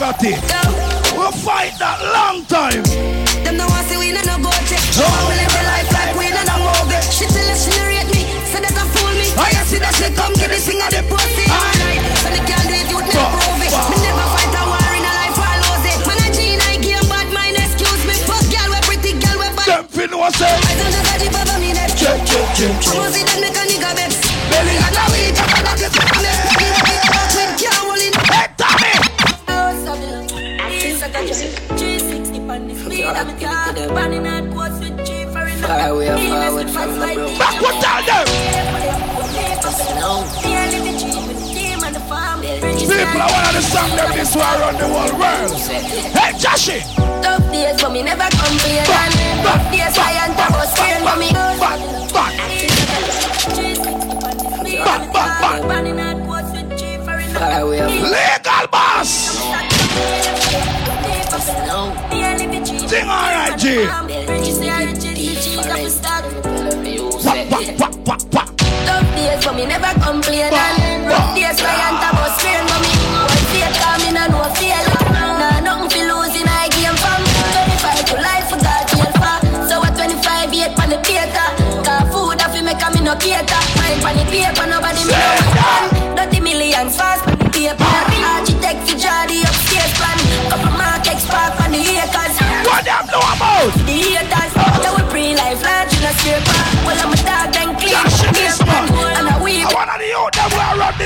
Poverty, 0.00 0.32
Yo, 0.48 0.60
we'll 1.12 1.32
fight 1.32 1.76
that 1.76 2.00
long 2.16 2.40
time. 2.48 2.80
them 3.44 3.60
no 3.60 3.68
want 3.68 3.84
see 3.84 4.00
we 4.00 4.16
no 4.16 4.24
no 4.24 4.40
go 4.40 4.48
check. 4.64 4.80
So 4.96 5.04
we 5.28 5.36
live 5.36 5.52
the 5.52 5.62
life 5.68 5.88
like 5.92 6.16
we 6.16 6.32
no 6.32 6.40
no 6.48 6.56
movie. 6.64 6.96
She 7.12 7.28
tell 7.28 7.44
us 7.52 7.68
she 7.68 7.70
no 7.76 7.84
rate 7.84 8.08
me, 8.08 8.24
say 8.48 8.64
that 8.64 8.72
a 8.72 8.84
fool 8.96 9.12
me. 9.12 9.28
I 9.36 9.52
see 9.68 9.76
that 9.76 9.92
she 10.00 10.08
come 10.16 10.32
give 10.40 10.48
this 10.48 10.64
thing 10.64 10.80
of 10.80 10.88
the 10.88 11.04
pussy. 11.04 11.44
Alright, 11.52 12.00
so 12.24 12.28
the 12.32 12.40
can't 12.48 12.64
do 12.64 12.74
it, 12.80 12.88
you 12.88 12.96
never 12.96 13.28
prove 13.28 13.60
it. 13.60 13.72
Me 13.92 13.96
never 14.00 14.26
fight 14.32 14.56
a 14.56 14.62
war 14.64 14.88
in 14.96 15.04
a 15.04 15.12
life, 15.20 15.36
I 15.36 15.54
lose 15.68 15.84
it. 15.92 16.00
Man 16.08 16.20
a 16.24 16.28
G, 16.32 16.38
I 16.56 16.80
game 16.80 17.04
bad 17.12 17.28
mind, 17.36 17.60
excuse 17.60 18.02
me. 18.08 18.16
Fuck 18.24 18.44
girl, 18.48 18.68
we 18.72 18.80
pretty 18.88 19.12
girl, 19.20 19.36
we 19.36 19.48
bad. 19.52 19.84
Them 19.84 20.16
no 20.16 20.24
say. 20.32 20.48
I 20.48 20.72
don't 20.80 20.92
know 20.96 21.02
how 21.12 21.20
the 21.20 21.28
baba 21.28 21.54
me 21.60 21.76
net. 21.76 21.92
Check, 21.92 22.16
check, 22.24 22.48
check, 22.56 22.72
check. 22.80 22.96
I 22.96 23.04
was 23.04 23.16
it 23.20 23.28
and 23.28 23.40
make 23.44 23.52
a 23.52 23.64
nigga 23.68 23.92
vex. 24.00 24.09
Far 35.60 35.90
away, 35.90 36.06
forward 36.28 36.70
from 36.70 36.88
the 36.94 37.00
brook 37.14 37.38
Back 37.38 37.60
what 37.60 37.74
tell 37.82 38.02
them? 38.06 38.26
People 42.90 43.20
are 43.20 43.30
one 43.30 43.46
of 43.46 43.52
the 43.54 43.60
song 43.62 43.90
them 43.96 44.10
this 44.12 44.34
war 44.34 44.44
around 44.44 44.78
the 44.78 44.86
whole 44.86 45.12
world. 45.18 45.52
Hey, 46.14 46.32
Joshi! 46.38 46.80
Tough 47.22 47.50
days, 47.50 47.80
but 47.82 47.92
me 47.92 48.02
never 48.02 48.28
complain. 48.30 48.84
Back, 48.86 49.16
And 49.16 49.42
back, 49.44 49.44
rough 49.44 49.70
days, 49.72 49.98
I 49.98 50.12
back, 50.12 50.36
top 50.36 50.52
scared, 50.68 51.02
but 51.02 51.18
me. 51.18 51.30
back, 51.32 51.58
back, 52.12 52.32
back, 54.84 55.02
back, 55.42 55.42
back. 55.42 55.60
Far 57.34 57.60
away, 57.60 57.80
Legal 57.80 58.66
boss! 58.70 59.40
Sing 61.40 63.08
alright, 63.08 63.56
G. 63.58 63.86
Wap, 63.86 64.04
wap, 67.48 67.64
wap, 67.80 67.94
wap, 68.04 68.20
wap. 68.34 68.48
Tough 68.84 69.08
days, 69.16 69.40
but 69.44 69.56
me 69.56 69.64
never 69.64 69.88
complain. 70.04 70.52
And 70.52 71.06
rough 71.08 71.34
days, 71.34 71.56
top 71.56 72.12
was 72.20 72.36
scared, 72.36 72.68
but 72.68 72.80
me. 72.84 72.92
One 73.08 73.72
come 73.80 74.02
in 74.04 74.16
and 74.20 74.32
no 74.32 74.44
fear. 74.52 74.84
Nah, 75.16 75.60
nothing 75.64 75.88
for 75.88 76.04
losing, 76.12 76.44
I 76.44 76.68
game 76.76 76.92
from 77.00 77.24
25 77.56 78.04
to 78.04 78.16
life, 78.20 78.52
for 78.52 78.60
God, 78.60 78.84
jail 78.92 79.08
for. 79.16 79.40
So 79.64 79.80
at 79.80 79.96
25, 79.96 80.52
yet 80.52 80.76
pan 80.76 80.90
the 80.90 80.98
theater. 81.00 81.48
Cause 81.80 82.04
food, 82.12 82.36
I 82.36 82.52
feel 82.52 82.64
make 82.64 82.84
a 82.84 82.90
me 82.92 83.00
no 83.00 83.16
cater. 83.16 83.62
Mine 83.80 83.96
pan 84.04 84.16
the 84.20 84.24
paper, 84.28 84.66
nobody 84.68 85.08
me 85.08 85.16
no. 85.16 86.16
Dirty 86.16 86.40
millions 86.40 86.96
fast 86.98 87.29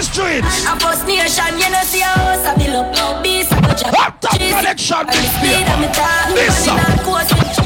streets. 0.05 0.65
A 0.67 0.77
first 0.79 1.07
nation, 1.07 1.59
you 1.59 1.71
know, 1.71 1.83
see 1.83 2.01
a 2.01 2.05
house, 2.05 2.45
I 2.45 2.55
build 2.57 2.95
up. 2.97 3.23
Beast, 3.23 3.53
I 3.53 3.61
go 3.61 3.75
jump. 3.75 3.97
What 3.97 4.21
the 4.21 4.29
connection 4.29 4.97
And 5.01 5.85
the 5.85 6.35
this 6.35 6.69
uh, 6.69 7.64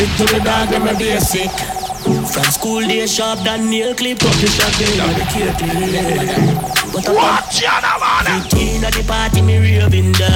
Stick 0.00 0.16
to 0.16 0.34
the 0.34 0.40
dog, 0.40 0.70
them 0.70 0.88
a 0.88 0.94
basic. 0.98 1.50
From 2.32 2.44
school 2.44 2.80
they 2.80 3.06
sharp 3.06 3.40
than 3.40 3.68
nail 3.68 3.94
clip 3.94 4.24
Up 4.24 4.32
the 4.40 4.46
shot 4.46 4.72
they 4.80 4.98
on 4.98 5.12
the 5.12 5.24
cake 5.28 5.52
But 6.90 7.06
I 7.06 7.12
Watch 7.12 7.60
now, 7.60 8.00
man. 8.00 8.82
At 8.82 8.94
the 8.94 9.04
party 9.06 9.42
me 9.42 9.58
raving 9.58 10.12
da 10.12 10.30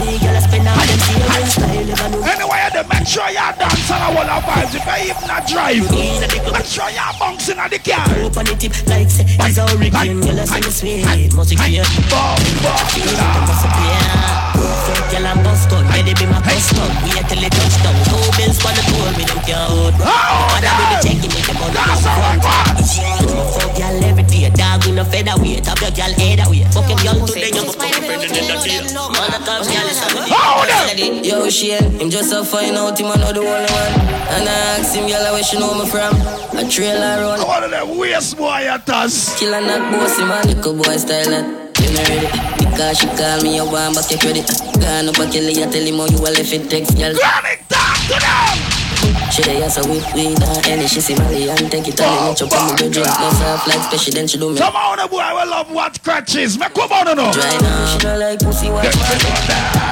Me 0.00 0.16
gyal 0.16 0.40
spend 0.40 0.66
all 0.66 0.86
them 0.88 1.11
Anyway, 1.32 2.60
you 2.74 2.84
make 2.88 3.06
sure 3.06 3.28
you 3.28 3.48
dance 3.58 3.90
and 3.90 4.02
I 4.02 4.14
wanna 4.14 4.40
vibes 4.44 4.74
if 4.74 4.84
you 4.84 5.10
even 5.10 5.26
not 5.28 5.46
drive. 5.46 5.84
Make 6.52 6.66
sure 6.66 6.90
you 6.90 7.00
bouncing 7.18 7.58
on 7.58 7.70
the 7.70 7.78
car. 7.78 8.04
Up 8.22 8.36
on 8.36 8.44
the 8.44 8.54
tip 8.54 8.72
like 8.86 9.10
say 9.10 9.24
It's 9.26 9.58
a 9.58 9.66
hurricane 9.66 10.20
Gyal 10.22 10.38
a 10.38 10.46
sing 10.46 10.62
the 10.62 10.70
sweet 10.70 11.34
Must 11.34 11.52
create 11.56 11.88
Bomb, 12.06 12.38
bomb, 12.62 12.86
Fuck 14.86 15.04
gyal 15.10 15.26
and 15.26 15.40
bust 15.42 15.68
gun 15.70 15.84
Ready 15.90 16.14
be 16.14 16.26
my 16.30 16.38
custom 16.44 16.86
Wait 17.02 17.24
till 17.26 17.42
it 17.42 17.52
touch 17.52 17.76
down 17.82 17.96
Two 18.06 18.22
bills 18.38 18.58
for 18.62 18.72
the 18.72 18.82
tour 18.86 19.10
Me 19.16 19.24
them 19.26 19.40
can't 19.42 19.66
hold 19.66 19.94
And 19.96 20.64
I 20.64 20.72
be 20.78 20.84
the 20.86 20.96
checking 21.02 21.34
it 21.34 21.44
Them 21.50 21.62
on 21.62 21.70
the 21.72 21.82
front 21.98 22.42
Fuck 23.52 23.74
gyal 23.74 24.02
every 24.06 24.24
day 24.24 24.50
Dog 24.54 24.84
with 24.86 24.94
no 24.94 25.04
featherweight 25.04 25.66
Have 25.66 25.80
your 25.82 25.92
gyal 25.92 26.12
head 26.14 26.40
away 26.46 26.64
Fuck 26.70 26.88
your 26.88 26.98
gyal 27.02 27.18
today 27.26 27.50
You 27.50 27.64
go 27.64 27.72
fuck 27.72 27.90
your 27.90 28.02
friend 28.06 28.22
in 28.22 28.30
the 28.30 28.56
day 28.62 28.86
Man 28.92 29.34
I 29.34 29.40
come 29.42 29.66
is 29.66 29.98
on 29.98 30.14
the 30.16 31.21
Yo, 31.22 31.48
Shane, 31.48 31.90
him 32.00 32.10
just 32.10 32.32
a 32.32 32.44
find 32.44 32.76
out 32.76 32.98
him 32.98 33.06
not 33.06 33.34
the 33.34 33.40
only 33.40 33.46
one. 33.46 33.92
And 34.34 34.48
I 34.48 34.78
ask 34.78 34.94
him, 34.94 35.06
girl, 35.06 35.32
where 35.32 35.42
she 35.42 35.58
know 35.58 35.72
me 35.78 35.86
from. 35.88 36.14
A 36.58 36.68
trailer 36.68 37.22
run. 37.22 37.46
One 37.46 37.64
of 37.64 37.70
them 37.70 37.96
waste 37.96 38.36
boy 38.36 38.66
at 38.66 38.88
us. 38.90 39.38
Kill 39.38 39.54
and 39.54 39.66
not 39.66 39.92
bossy 39.92 40.22
man, 40.24 40.46
little 40.46 40.74
boy 40.74 40.96
style 40.96 41.30
that. 41.30 41.46
You 41.78 41.90
know 41.94 42.02
ready? 42.10 42.26
Because 42.58 42.98
she 42.98 43.06
call 43.06 43.40
me, 43.42 43.56
you 43.56 43.64
want 43.64 43.94
back 43.94 44.10
your 44.10 44.18
credit. 44.18 44.46
Gone 44.82 45.08
up 45.08 45.18
a 45.18 45.30
kill 45.30 45.46
you, 45.48 45.66
tell 45.70 45.86
him 45.86 45.98
how 45.98 46.06
you 46.10 46.18
a 46.18 46.30
left 46.34 46.52
it 46.52 46.68
text, 46.68 46.98
girl. 46.98 47.14
Granny, 47.14 47.54
talk 47.70 47.98
to 48.10 48.18
them. 48.18 48.72
She 49.32 49.42
dey 49.42 49.66
so 49.68 49.80
with 49.88 50.04
weed 50.14 50.36
and 50.42 50.66
any 50.66 50.86
she 50.86 51.00
see 51.00 51.14
Molly 51.14 51.48
and 51.48 51.70
take 51.70 51.88
it 51.88 51.98
all 52.00 52.28
and 52.28 52.36
then 52.36 52.48
chop 52.48 52.52
on 52.52 52.70
me 52.70 52.76
bedroom. 52.76 53.06
Bust 53.06 53.42
off 53.42 53.66
like 53.66 53.80
special, 53.88 54.12
then 54.12 54.26
she 54.28 54.38
do 54.38 54.50
me. 54.52 54.58
Come 54.58 54.76
on, 54.76 54.98
the 54.98 55.08
boy, 55.08 55.24
we 55.24 55.44
love 55.48 55.70
what 55.72 56.02
crutches 56.02 56.58
Me 56.58 56.66
come 56.74 56.92
on, 56.92 57.16
no. 57.16 57.32
Dry 57.32 57.56
now, 57.62 57.86
she 57.86 57.98
don't 57.98 58.20
like 58.20 58.38
pussy 58.40 58.68
watch. 58.68 58.92
Ah, 58.92 59.91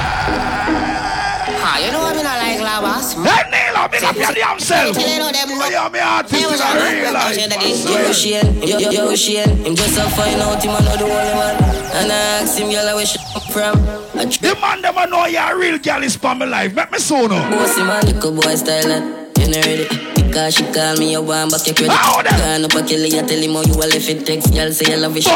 you 1.81 1.91
know 1.91 2.13
me 2.13 2.23
not 2.23 2.37
like 2.37 2.59
lavas. 2.61 3.13
Hey, 3.13 3.43
Neil, 3.49 3.87
big 3.89 4.03
up 4.03 4.15
your 4.15 4.33
damn 4.33 4.59
self. 4.59 4.97
You 4.97 5.19
know. 5.19 5.31
Oh, 5.33 5.69
yeah, 5.69 5.89
me 5.89 5.99
artist 5.99 6.33
in 6.33 6.45
a 6.45 7.01
real 7.01 7.13
life. 7.13 7.37
Yo, 7.37 8.11
Shane, 8.13 8.61
yo, 8.63 8.77
yo, 8.77 9.15
Shane, 9.15 9.57
him 9.65 9.75
just 9.75 9.97
a 9.97 10.09
find 10.15 10.41
out 10.41 10.63
him 10.63 10.71
a 10.71 10.81
know 10.81 10.97
the 10.97 11.03
only 11.03 11.33
one. 11.37 11.55
And 11.93 12.11
I 12.11 12.41
ask 12.41 12.57
him, 12.57 12.71
girl, 12.71 12.95
where 12.95 13.05
she 13.05 13.19
from. 13.51 13.77
The 14.13 14.57
man 14.61 14.81
them 14.81 14.97
a 14.97 15.07
know 15.07 15.25
you're 15.25 15.41
a 15.41 15.57
real 15.57 15.77
girl 15.77 16.03
is 16.03 16.15
for 16.15 16.35
my 16.35 16.45
life. 16.45 16.73
Make 16.73 16.91
me 16.91 16.99
so 16.99 17.27
no. 17.27 17.37
Bossy 17.49 17.83
man, 17.83 18.05
little 18.05 18.31
boy 18.31 18.55
style 18.55 18.91
eh? 18.91 19.27
You 19.39 19.51
know 19.51 19.59
ready 19.59 20.20
Because 20.31 20.55
she 20.55 20.63
call 20.71 20.95
me 20.95 21.13
a 21.13 21.21
one 21.21 21.49
back 21.49 21.67
your 21.67 21.75
credit 21.75 21.91
Gone 21.91 22.63
up 22.63 22.71
a 22.71 22.87
kill 22.87 23.03
I 23.03 23.19
tell 23.27 23.35
him 23.35 23.51
how 23.51 23.67
you 23.67 23.75
a 23.75 23.83
left 23.83 24.07
it. 24.07 24.25
Text 24.25 24.53
Girl 24.53 24.71
say 24.71 24.89
you 24.89 24.97
love 24.97 25.11
it. 25.17 25.27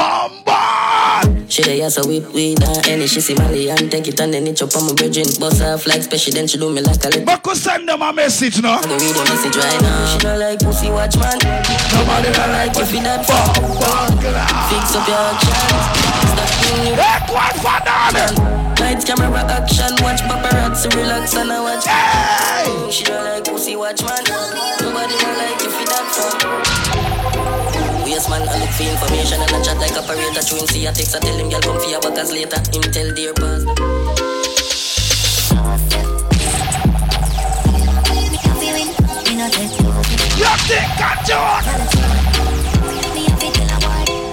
She 1.52 1.64
dey 1.64 1.84
so 1.90 2.08
whip 2.08 2.32
weed 2.34 2.64
and 2.64 2.88
any. 2.88 3.06
She 3.06 3.20
see 3.20 3.36
Molly 3.36 3.70
and 3.70 3.92
take 3.92 4.08
it 4.08 4.18
and 4.22 4.34
then 4.34 4.48
it 4.48 4.56
chop 4.56 4.74
on 4.78 4.88
my 4.88 4.94
virgin. 4.96 5.28
Bust 5.38 5.62
off 5.62 5.86
like 5.86 6.02
special 6.02 6.32
then 6.32 6.48
she 6.48 6.58
do 6.58 6.72
me 6.72 6.80
like 6.80 7.04
a 7.04 7.10
lick 7.10 7.26
But 7.26 7.44
could 7.44 7.58
send 7.58 7.90
them 7.90 8.02
a 8.04 8.14
message 8.14 8.62
no. 8.62 8.70
I 8.72 8.82
go 8.84 8.96
read 8.96 9.12
the 9.12 9.24
message 9.28 9.58
right 9.58 9.82
now. 9.82 10.14
She 10.14 10.20
don't 10.20 10.40
like 10.40 10.60
pussy 10.60 10.90
watch 10.90 11.18
man. 11.20 11.44
Nobody 11.44 12.32
don't 12.32 12.52
like 12.56 12.72
if 12.80 12.94
you 12.96 13.04
that 13.04 13.28
Fix 14.72 14.96
up 14.96 15.08
your 15.12 15.28
chance. 15.44 15.92
Stop 16.32 16.52
doing 16.64 16.88
you. 16.88 16.96
Hey, 16.96 17.20
what 17.36 17.52
for? 17.60 18.65
Lights, 18.86 19.04
camera, 19.04 19.42
action, 19.50 19.90
watch 20.04 20.22
paparazzi, 20.30 20.94
relax 20.96 21.34
and 21.34 21.52
I 21.52 21.60
watch. 21.60 21.88
Hey! 21.88 22.92
She 22.92 23.04
don't 23.04 23.26
like 23.26 23.44
pussy, 23.44 23.76
watch 23.76 24.04
man. 24.04 24.24
Nobody 24.80 25.18
don't 25.18 25.38
like 25.42 25.58
if 25.58 25.74
it 25.74 25.90
that 25.90 26.06
fun. 26.14 26.38
Yes, 28.08 28.30
man, 28.30 28.48
I 28.48 28.60
look 28.60 28.70
for 28.70 28.84
information 28.84 29.42
and 29.42 29.50
I 29.50 29.64
chat 29.64 29.78
like 29.80 29.98
a 29.98 30.06
operator. 30.06 30.46
True 30.46 30.60
him 30.60 30.68
see 30.68 30.86
a 30.86 30.92
text, 30.94 31.16
I 31.16 31.20
tell 31.20 31.36
him, 31.36 31.50
girl, 31.50 31.62
come 31.62 31.80
for 31.82 31.90
your 31.90 32.00
backers 32.00 32.32
later. 32.32 32.62
Him 32.70 32.84
tell 32.94 33.12
dear 33.16 33.34
boss. 33.34 33.66
You 40.38 40.46
think 40.70 41.02
I 41.02 42.35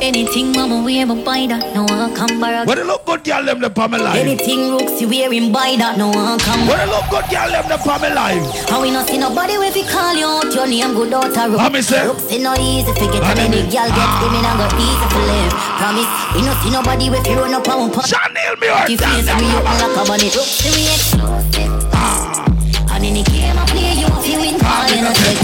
Anything 0.02 0.50
mama 0.50 0.82
wear, 0.82 1.06
me 1.06 1.22
buy 1.22 1.46
that. 1.46 1.62
No 1.78 1.86
one 1.86 2.10
come 2.10 2.40
back. 2.42 2.66
When 2.66 2.74
it 2.74 2.86
look 2.90 3.06
good, 3.06 3.22
girl, 3.22 3.44
them 3.46 3.60
the 3.62 3.70
my 3.70 3.86
life. 4.02 4.18
Anything 4.18 4.74
rooks 4.74 4.98
you 4.98 5.06
wearing, 5.06 5.54
buy 5.54 5.78
that. 5.78 5.94
No 5.96 6.10
one 6.10 6.42
come 6.42 6.66
When 6.66 6.74
it 6.82 6.90
look 6.90 7.06
good, 7.06 7.30
girl, 7.30 7.46
them 7.46 7.70
the 7.70 7.78
my 7.78 8.10
life. 8.10 8.42
How 8.66 8.82
we 8.82 8.90
not 8.90 9.06
see 9.06 9.22
nobody 9.22 9.54
if 9.62 9.78
we 9.78 9.86
call 9.86 10.10
you 10.18 10.26
out 10.26 10.50
your 10.50 10.66
name 10.66 10.90
good 10.98 11.14
out 11.14 11.30
eh? 11.30 11.46
a 11.46 11.46
rook. 11.46 11.62
How 11.62 11.70
me 11.70 11.86
say? 11.86 12.02
Looks 12.02 12.26
it 12.34 12.42
no 12.42 12.50
easy 12.58 12.90
to 12.90 13.06
get 13.14 13.22
ah. 13.22 13.30
How 13.30 13.38
and 13.38 13.46
any 13.46 13.62
me- 13.62 13.70
girl 13.70 13.86
get 13.94 14.10
them 14.18 14.34
in 14.34 14.42
and 14.42 14.58
go 14.58 14.66
easy 14.74 15.06
to 15.06 15.20
live. 15.22 15.52
Promise 15.78 16.10
we 16.34 16.40
not 16.42 16.56
see 16.66 16.70
nobody 16.74 17.06
if 17.06 17.22
you 17.22 17.38
run 17.38 17.54
up 17.54 17.62
and 17.70 17.94
pump. 17.94 18.02
Chanel 18.02 18.54
me 18.58 18.66
or 18.74 18.82
If 18.82 18.90
you 18.90 18.98
face 18.98 19.30
we 19.38 19.46
open 19.54 19.70
like 19.70 20.02
a. 20.02 20.18
Looks 20.18 20.50
see 20.50 20.74
we 20.74 20.82
exclusive. 20.90 21.70
Ah. 21.94 22.42
And 22.90 23.06
in 23.06 23.14
the 23.14 23.22
game 23.30 23.54
I 23.54 23.62
play 23.70 23.94
you 24.02 24.10
if 24.18 24.26
you 24.26 24.38
win. 24.42 24.58
All 24.66 24.82
you 24.90 24.98
know 24.98 25.14
say. 25.14 25.38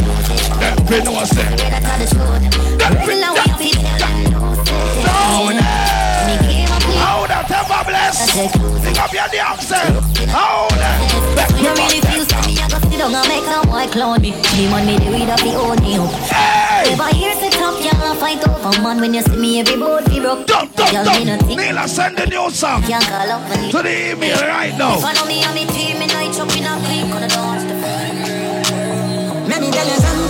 Them 0.59 0.75
fi 0.90 0.99
know 1.07 1.23
say. 1.31 1.47
That's 1.62 1.87
how 1.87 1.94
the 1.94 2.07
truth. 2.11 2.38
Ever? 8.16 8.49
Pick 8.81 8.99
up 9.01 9.12
your 9.12 9.29
damn 9.29 9.59
self. 9.61 10.05
How 10.29 10.68
that? 10.81 10.99
Back 11.37 11.51
You 11.61 11.73
really 11.77 12.01
feel 12.01 12.25
so 12.25 12.38
me, 12.49 12.57
I 12.59 12.68
go 12.68 12.79
sit 12.88 12.99
down 12.99 13.14
and 13.14 13.29
make 13.29 13.44
a 13.44 13.61
boy 13.66 13.87
clown 13.92 14.21
me. 14.23 14.33
Me 14.57 14.64
man 14.68 14.87
me 14.87 14.97
the 14.97 15.09
weed 15.12 15.29
of 15.29 15.40
the 15.40 15.53
own 15.55 15.77
me 15.83 15.97
up. 15.99 16.11
Hey! 16.33 16.92
If 16.92 17.01
I 17.01 17.12
hear 17.12 17.35
say 17.35 17.51
top, 17.51 17.77
y'all 17.83 18.14
fight 18.16 18.40
over 18.49 18.81
man 18.83 19.01
when 19.01 19.14
you 19.14 19.23
see 19.23 19.37
me 19.37 19.61
every 19.61 19.77
boat 19.77 20.05
be 20.09 20.21
broke. 20.21 20.47
Dump, 20.47 20.75
dump, 20.77 20.92
Y'all 20.92 21.05
me 21.05 21.25
dump. 21.25 21.42
nothing. 21.42 21.59
Send 21.88 22.18
the 22.18 22.27
new 22.27 22.51
song 22.51 22.83
Can't 22.83 23.03
call 23.05 23.31
up 23.31 23.49
when 23.49 23.71
to 23.71 23.83
the 23.83 24.12
email 24.12 24.37
right 24.47 24.77
now. 24.77 24.99
If 24.99 25.05
I 25.05 25.12
know 25.14 25.25
me 25.27 25.42
and 25.42 25.55
me 25.55 25.64
team, 25.66 25.99
me 25.99 26.07
know 26.07 26.21
it's 26.21 26.38
in 26.38 26.64
a 26.64 26.77
clique 26.85 27.14
on 27.14 27.21
the 27.23 27.29
dance 27.29 27.64
the 27.64 27.75
Let 29.49 29.61
me 29.61 29.71
tell 29.71 29.87
you 29.87 29.97
something. 29.97 30.27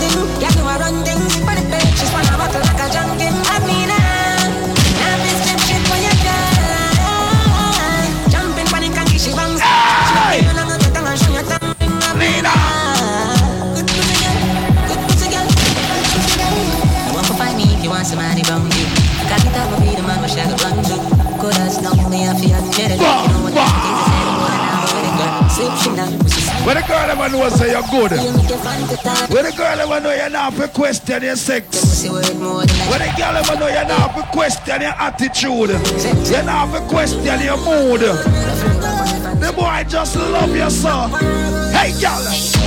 Me, 22.09 22.25
I 22.25 22.33
feel 22.33 22.59
get 22.73 22.91
it. 22.91 22.97
You 22.97 23.05
know 23.05 23.43
what 23.45 23.53
I'm 23.53 23.69
saying? 24.09 24.49
Sleep, 25.49 25.73
she 25.81 25.89
not 25.95 26.13
pussy. 26.19 26.39
When 26.65 26.75
the 26.75 26.83
girl 26.87 27.09
ever 27.09 27.29
know 27.29 27.49
say 27.49 27.71
you're 27.71 27.85
good. 27.89 28.11
You 28.17 28.33
make 28.33 28.49
it 28.49 28.59
fun 28.61 28.87
to 28.87 28.97
time. 28.97 29.29
When 29.29 29.45
the 29.45 29.51
girl 29.51 29.79
ever 29.79 29.99
know 29.99 30.13
you're 30.13 30.29
not 30.29 30.53
question 30.73 31.23
your 31.23 31.35
sex. 31.35 31.65
Pussy 31.67 32.09
worth 32.09 32.35
more 32.39 32.65
than 32.65 32.89
When 32.89 32.99
the 32.99 33.09
girl 33.17 33.35
ever 33.37 33.55
know 33.59 33.67
you're 33.67 33.85
not 33.85 34.13
question 34.31 34.81
your 34.81 34.95
attitude. 34.97 35.69
You're 36.29 36.43
not 36.43 36.73
question 36.89 37.41
your 37.41 37.57
mood. 37.57 38.01
The 39.39 39.53
boy 39.55 39.85
just 39.87 40.15
love 40.15 40.55
you 40.55 40.69
so. 40.69 41.07
Hey 41.73 41.93
girl. 42.01 42.21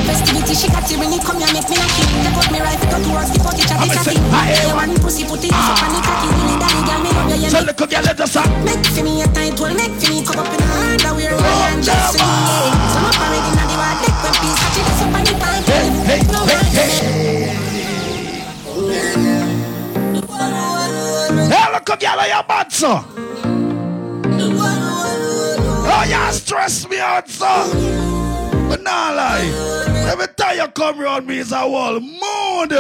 Festivity, 0.09 0.55
she 0.55 0.69
got 0.69 0.89
you 0.91 0.99
when 0.99 1.13
you 1.13 1.21
come 1.21 1.39
here, 1.39 1.53
make 1.53 1.69
me 1.69 1.77
lucky. 1.77 2.03
Take 2.03 2.33
out 2.33 2.49
me 2.51 2.61
right, 2.61 2.81
up 2.81 3.03
towards 3.03 3.31
the 3.31 3.39
pocket, 3.45 3.69
chatty 3.69 3.91
I'ma 3.91 4.03
say. 4.03 4.17
I 4.19 4.87
You 4.89 4.99
pussy, 4.99 5.25
put 5.25 5.45
it 5.45 5.53
up 5.53 5.59
on 5.59 5.87
ah. 5.87 5.93
the 5.93 6.01
cocky. 6.03 6.29
Willy 6.33 6.57
daddy, 6.59 6.81
girl, 6.87 7.01
me 7.05 7.11
love 7.11 7.12
you, 7.43 7.51
yeah. 7.51 7.59
So 7.59 7.65
look 7.67 7.79
girl 7.79 8.03
let 8.03 8.21
us 8.21 8.37
up. 8.37 8.47
Make 8.65 8.87
for 8.87 9.03
me 9.03 9.23
a 9.23 9.27
tight 9.35 9.59
one, 9.59 9.77
make 9.77 9.93
for 9.99 10.11
me 10.11 10.23
come 10.25 10.39
up 10.39 10.47
in 10.47 10.63
a 10.63 10.67
underwear, 10.95 11.35
well, 11.35 11.63
and 11.75 11.83
just 11.83 12.15
for 12.15 12.23
me. 12.23 12.31
Some 12.95 13.05
up 13.05 13.19
already 13.19 13.51
in 13.51 13.59
the 13.59 13.75
water, 13.75 13.99
neck 14.03 14.17
when 14.23 14.35
peace, 14.41 14.59
catch 14.63 14.79
it, 14.79 14.87
up 15.03 15.15
on 15.17 15.25
the 15.27 15.35
pant. 15.43 15.67
Hey, 15.67 15.87
hey, 16.07 16.23
hey, 16.49 16.63
hey. 16.73 16.93
Hey, 21.53 21.67
look 21.73 21.85
girl, 21.87 21.99
you're 22.01 22.45
bad 22.45 22.73
so. 22.73 23.05
Oh, 25.85 26.05
you 26.09 26.33
stress 26.33 26.89
me 26.89 26.99
out, 26.99 27.29
so. 27.29 27.47
But 28.69 28.83
not 28.83 29.15
lie. 29.17 29.51
Every 30.11 30.29
time 30.29 30.57
you 30.57 30.69
come 30.69 31.01
around 31.01 31.27
me, 31.27 31.39
it's 31.41 31.53
a 31.53 31.59
whole 31.59 32.01
mood. 32.01 32.73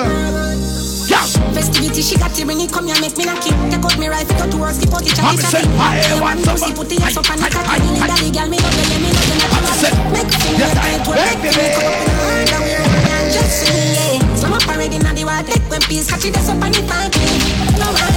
Yeah. 1.12 1.28
Festivity, 1.52 2.00
she 2.02 2.16
got 2.16 2.32
you 2.38 2.48
you 2.48 2.68
come 2.68 2.86
here, 2.88 2.96
make 3.00 3.16
me 3.20 3.24
lucky. 3.28 3.50
Take 3.68 3.84
out 3.84 3.96
me 4.00 4.08
right, 4.08 4.26
pick 4.26 4.40
up 4.40 4.50
towards 4.50 4.78
the 4.80 4.86
pocket, 4.88 5.12
I'ma 5.20 5.36
chatty 5.36 5.68
chatty. 5.68 5.68
I 5.76 6.16
You 6.16 6.22
want 6.24 6.40
some- 6.40 6.56
pussy, 6.56 6.72
put 6.72 6.88
it 6.92 7.02
up 7.04 7.28
on 7.30 7.36
the 7.36 7.44
I- 7.44 7.50
cocky. 7.52 7.68
I- 7.68 7.78
Willy 7.84 8.00
I- 8.00 8.08
girl, 8.32 8.48
me 8.48 8.58
love 8.58 8.72
you, 8.72 8.86
yeah, 8.88 8.98
me 9.04 9.10
love 9.12 9.28
you, 9.28 9.36
not 9.36 9.52
Make 10.12 10.30
for 10.32 10.40
me 10.40 10.56
a 10.56 10.58
yes, 10.58 10.72
I- 10.72 11.04
one, 11.04 11.18
hey, 11.20 11.36
make 11.36 11.52
me 11.52 11.68
come 11.76 11.84
up 11.84 12.00
in 12.00 12.08
a 12.08 12.24
underwear, 12.32 12.80
and 13.12 13.26
just 13.28 13.56
for 13.60 13.76
me. 13.76 14.08
Some 14.40 14.52
up 14.56 14.66
already 14.68 14.96
in 14.96 15.02
the 15.04 15.24
water, 15.24 15.52
neck 15.52 15.62
when 15.68 15.80
peace, 15.82 16.08
catch 16.08 16.24
it, 16.24 16.32
that's 16.34 16.48
up 16.48 16.62
on 16.64 16.72
the 16.72 16.82
pant. 16.88 17.12
No 17.78 17.86
argument. 17.92 18.11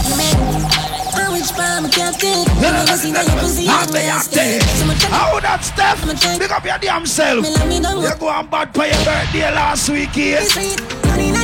I 1.45 1.47
wish 1.47 1.59
I'm 1.59 1.85
a 1.85 1.89
captain. 1.89 2.45
Never 2.59 2.85
your 3.29 3.39
pussy. 3.39 3.67
I'm 3.69 3.93
a 3.93 3.99
have 3.99 4.21
stay. 4.23 4.59
to? 4.59 4.65
So 4.65 4.85
much 4.85 5.03
How 5.03 5.39
that 5.39 5.63
Steph? 5.63 6.39
Pick 6.39 6.49
up 6.49 6.65
your 6.65 6.77
damn 6.79 7.05
self. 7.05 7.43
Me 7.43 7.51
love 7.51 7.67
me 7.67 7.79
down. 7.79 8.01
You 8.01 8.15
go 8.19 8.29
on 8.29 8.47
bad 8.49 8.73
for 8.73 8.85
your 8.85 8.97
birthday 9.05 9.51
last 9.53 9.89
week, 9.89 10.15
yes? 10.15 10.55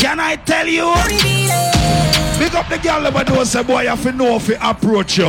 Can 0.02 0.20
I 0.20 0.38
tell 0.38 0.68
you? 0.68 0.92
Pick 2.40 2.56
up 2.56 2.68
the 2.70 2.80
girl 2.82 3.06
over 3.06 3.24
there 3.24 3.46
say, 3.46 3.64
boy, 3.64 3.82
you 3.82 3.90
have 3.90 4.02
to 4.02 4.12
know 4.12 4.38
if 4.38 4.48
you 4.48 4.58
approach 4.62 5.18
you. 5.18 5.26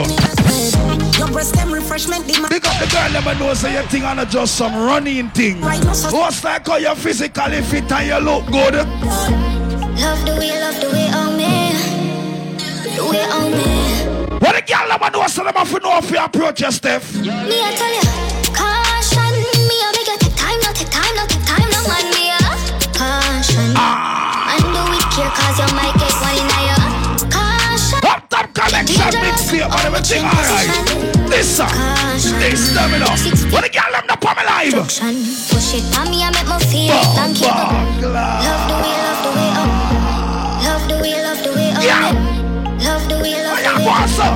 Your 1.19 1.29
breast 1.29 1.55
them 1.55 1.73
refreshment, 1.73 2.27
the. 2.27 2.33
Pick 2.49 2.67
up 2.67 2.81
the 2.81 2.89
girl 2.89 3.17
over 3.17 3.35
there 3.39 3.55
say 3.55 3.75
you 3.75 3.87
thing 3.89 4.05
I'm 4.05 4.27
just 4.29 4.57
some 4.57 4.75
running 4.75 5.29
thing. 5.31 5.61
Right, 5.61 5.85
no, 5.85 5.93
so- 5.93 6.17
What's 6.17 6.43
like 6.43 6.67
how 6.67 6.77
you 6.77 6.95
physically 6.95 7.61
fit 7.63 7.93
and 7.93 8.09
you 8.09 8.19
look 8.19 8.47
good? 8.47 8.75
Love 8.75 10.25
the 10.25 10.35
way, 10.39 10.59
love 10.59 10.81
the 10.81 10.89
way 10.91 11.11
oh, 11.13 11.29
on 11.29 11.37
me. 11.37 11.73
The 12.97 13.05
way 13.11 13.27
oh, 13.29 13.45
on 13.45 13.51
me. 13.53 14.22
What 14.43 14.59
the 14.59 14.63
girl 14.67 14.91
over 14.91 15.07
there 15.07 15.29
say 15.31 15.47
them 15.47 15.55
have 15.55 15.71
to 15.71 15.79
know 15.79 16.03
if 16.03 16.11
you 16.11 16.19
approach? 16.19 16.67
Me, 16.67 16.67
I 16.67 17.71
tell 17.79 17.95
you, 17.95 18.03
caution 18.51 19.39
me. 19.71 19.79
I 19.79 19.95
make 19.95 20.11
you 20.11 20.19
take 20.19 20.35
time, 20.35 20.59
not 20.67 20.75
take 20.75 20.91
time, 20.91 21.15
not 21.15 21.31
take 21.31 21.47
time, 21.47 21.63
no 21.71 21.79
man. 21.87 22.11
Me, 22.11 22.35
caution. 22.91 23.71
Ah. 23.79 24.59
And 24.59 24.67
do 24.75 24.83
it 24.99 25.07
care, 25.15 25.31
cause 25.31 25.63
you 25.63 25.71
might 25.79 25.95
get 25.95 26.11
one 26.19 26.35
in 26.43 26.51
a. 26.59 26.75
Caution. 27.31 28.03
Up 28.03 28.27
top 28.27 28.51
connection, 28.51 29.15
big 29.23 29.39
step 29.39 29.71
and 29.71 29.87
everything 29.87 30.27
alright. 30.27 30.75
This 31.31 31.55
them 31.55 31.71
it 32.99 33.07
up. 33.07 33.15
What 33.55 33.63
the 33.63 33.71
girl 33.71 33.95
them 33.95 34.11
up 34.11 34.27
on 34.27 34.35
me 34.35 34.43
live? 34.43 34.91
Push 34.91 35.79
it 35.79 35.87
on 35.95 36.11
me, 36.11 36.19
I 36.27 36.35
make 36.35 36.51
me 36.51 36.59
feel. 36.67 36.99
Thank 37.15 37.39
you. 37.39 37.47
Love 37.47 38.03
the 38.03 38.11
way, 38.75 38.91
love 39.07 39.23
the 39.23 39.31
way 39.39 39.55
up. 39.55 39.71
Love 40.67 40.83
the 40.91 40.99
way, 40.99 41.15
love 41.23 41.39
the 41.47 41.51
way 41.55 41.71
up. 41.71 41.83
Yeah 41.87 42.22
go 43.83 43.91
answer. 43.91 44.31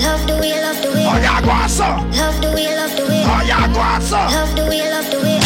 Love 0.00 0.26
the 0.26 0.36
way, 0.40 0.62
love 0.62 0.80
the 0.82 0.88
way. 0.92 1.04
Oh 1.04 1.18
yeah, 1.20 1.40
go 1.42 1.50
answer. 1.50 1.92
Love 2.16 2.40
the 2.40 2.50
way, 2.54 2.68
love 2.76 2.96
the 2.96 3.04
way. 3.04 3.22
Oh 3.24 3.42
yeah, 3.44 3.68
go 3.72 3.80
answer. 3.80 4.16
Love 4.16 4.52
the 4.56 4.64
way, 4.64 4.80
love 4.90 5.10
the 5.12 5.18
way. 5.20 5.38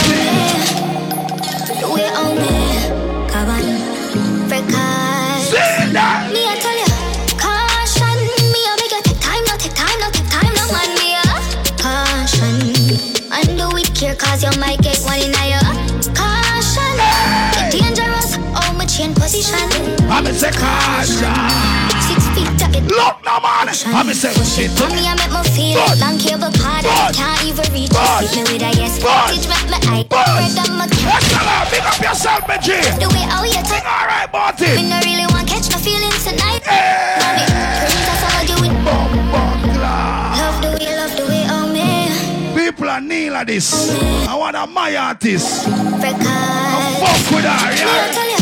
The 1.81 1.88
way 1.90 2.07
on 2.14 2.38
me, 2.38 2.55
Kaban, 3.33 3.66
Frekas. 4.46 5.50
Say. 5.50 5.90
Me 5.90 6.42
I 6.46 6.55
tell 6.62 6.76
you, 6.78 6.90
caution. 7.42 8.16
Me 8.52 8.61
I 8.62 8.76
make 8.78 8.92
you 8.94 9.02
take 9.02 9.20
time, 9.20 9.42
no 9.50 9.57
take 9.59 9.74
time, 9.74 9.98
no 9.98 10.09
take 10.14 10.31
time, 10.31 10.52
no 10.55 10.64
man 10.70 10.90
me 10.94 11.18
a 11.18 11.26
caution. 11.83 12.55
And 13.33 13.59
do 13.59 14.14
cause 14.14 14.42
you 14.44 14.52
might 14.61 14.81
get 14.83 14.98
one 15.02 15.18
in 15.18 15.35
a. 15.35 15.59
Caution, 16.14 16.94
hey. 16.98 17.70
dangerous. 17.70 18.37
Oh 18.55 18.72
my 18.78 18.87
chain 18.87 19.14
position. 19.14 19.59
I'm 20.07 20.26
a 20.26 20.31
caution. 20.31 20.52
caution. 20.52 21.71
Look 22.80 23.24
no 23.24 23.37
man. 23.40 23.68
I'm 23.68 24.08
a 24.08 24.14
say 24.14 24.32
shit. 24.44 24.72
Mommy, 24.80 25.04
I 25.04 25.14
make 25.16 25.32
me 25.32 25.42
feel. 25.52 25.80
Long 26.00 26.16
cable 26.18 26.48
I 26.48 27.12
can't 27.12 27.44
even 27.44 27.68
reach 27.72 27.92
it. 27.92 28.20
Hit 28.24 28.32
me 28.37 28.42
with 28.48 28.62
a 28.62 28.70
yes. 28.76 28.96
Teach 29.28 29.44
me 29.48 29.56
my 29.68 29.78
eye. 29.92 30.04
Red 30.08 30.56
on 30.56 30.76
my 30.76 30.87
now. 30.88 31.68
Big 31.70 31.85
up 31.85 32.00
yourself, 32.00 32.48
my 32.48 32.56
G. 32.58 32.72
The 32.98 33.08
way 33.12 33.24
how 33.28 33.44
you 33.44 33.61
touch. 33.64 33.85
All 33.85 34.06
right, 34.08 34.28
Marty. 34.32 34.72
Me 34.76 34.88
no 34.88 34.98
really 35.04 35.26
want 35.32 35.48
catch 35.48 35.68
my 35.70 35.78
feelings 35.78 36.24
tonight. 36.24 36.64
Mommy, 36.64 37.44
princess, 37.48 38.22
how 38.24 38.40
you 38.42 38.56
it? 38.64 38.72
Love 40.32 40.61
the 40.62 40.68
way, 40.72 40.96
love 40.96 41.14
the 41.16 41.24
way, 41.28 41.44
oh 41.48 41.66
me. 41.72 42.08
People 42.54 42.88
are 42.88 43.00
kneel 43.00 43.37
at 43.37 43.46
this. 43.46 43.68
Oh, 43.92 44.26
I 44.28 44.35
want 44.37 44.56
a 44.56 44.66
my 44.66 44.96
artist. 44.96 45.64
Because. 45.66 46.72
Fuck 47.02 47.37
with 47.37 47.44
her, 47.44 47.50
Me, 47.50 47.68
I 47.68 48.28
yeah. 48.37 48.41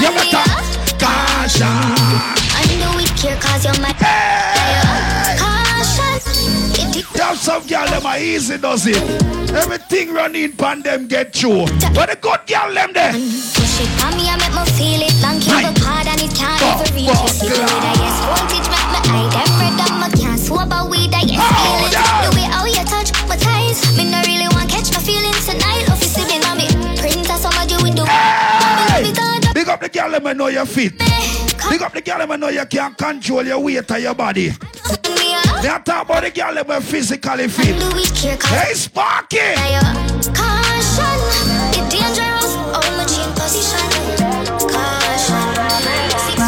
You 0.00 0.10
better 0.14 0.44
caution. 0.98 1.66
I 1.68 2.64
know 2.80 2.98
it 2.98 3.12
care 3.16 3.38
cause 3.40 3.64
you're 3.64 3.78
my 3.80 3.94
yeah. 4.00 5.36
Caution. 5.38 6.20
Some 7.36 7.66
girl 7.66 7.86
them 7.86 8.06
are 8.06 8.18
easy 8.18 8.58
does 8.58 8.86
it. 8.86 8.96
Everything 9.52 10.14
running 10.14 10.52
pan 10.52 10.82
them 10.82 11.08
get 11.08 11.34
through. 11.34 11.66
But 11.94 12.08
the 12.10 12.16
good 12.20 12.46
girl 12.46 12.72
them 12.72 12.92
there. 12.92 13.12
Push 13.12 13.80
it 13.82 14.04
on 14.04 14.14
me, 14.16 14.28
I 14.30 14.36
make 14.38 14.54
me 14.54 14.64
feel 14.78 15.02
it. 15.02 15.14
Long 15.20 15.40
cable 15.40 15.74
cord 15.82 16.06
and 16.06 16.22
it 16.22 16.32
can't 16.36 16.62
even 16.62 16.94
reach 16.94 17.10
it. 17.10 17.34
See 17.34 17.48
the 17.48 17.58
way 17.58 17.78
that 17.82 17.96
yes, 17.98 18.16
voltage 18.22 18.68
make 18.70 18.88
me 18.92 19.00
eye. 19.10 19.28
Them 19.32 19.50
red 19.58 19.80
and 19.80 20.14
can't 20.14 20.38
swab 20.38 20.72
a 20.72 20.86
weed, 20.86 21.12
I 21.12 21.22
yes 21.26 21.42
feel 21.42 21.81
the 29.82 29.88
girl 29.88 30.10
them 30.10 30.26
and 30.26 30.38
know 30.38 30.46
your 30.46 30.66
feet. 30.66 30.98
Big 31.68 31.82
up 31.82 31.92
the 31.92 32.00
girl 32.00 32.18
them 32.18 32.30
and 32.30 32.40
know 32.40 32.48
you 32.48 32.64
can 32.66 32.94
control 32.94 33.44
your 33.44 33.58
weight 33.58 33.90
of 33.90 34.00
your 34.00 34.14
body. 34.14 34.50
They 35.60 35.68
are 35.68 35.82
talk 35.82 36.04
about 36.06 36.22
the 36.22 36.30
girl 36.30 36.54
them 36.54 36.70
are 36.70 36.80
physically 36.80 37.48
fit. 37.48 37.82
Hey, 38.44 38.74
Sparky! 38.74 39.38
Caution, 40.34 41.18
it 41.74 41.90
dangerous. 41.90 42.52
Chin 43.12 43.30
position. 43.34 43.88
Caution, 44.70 45.54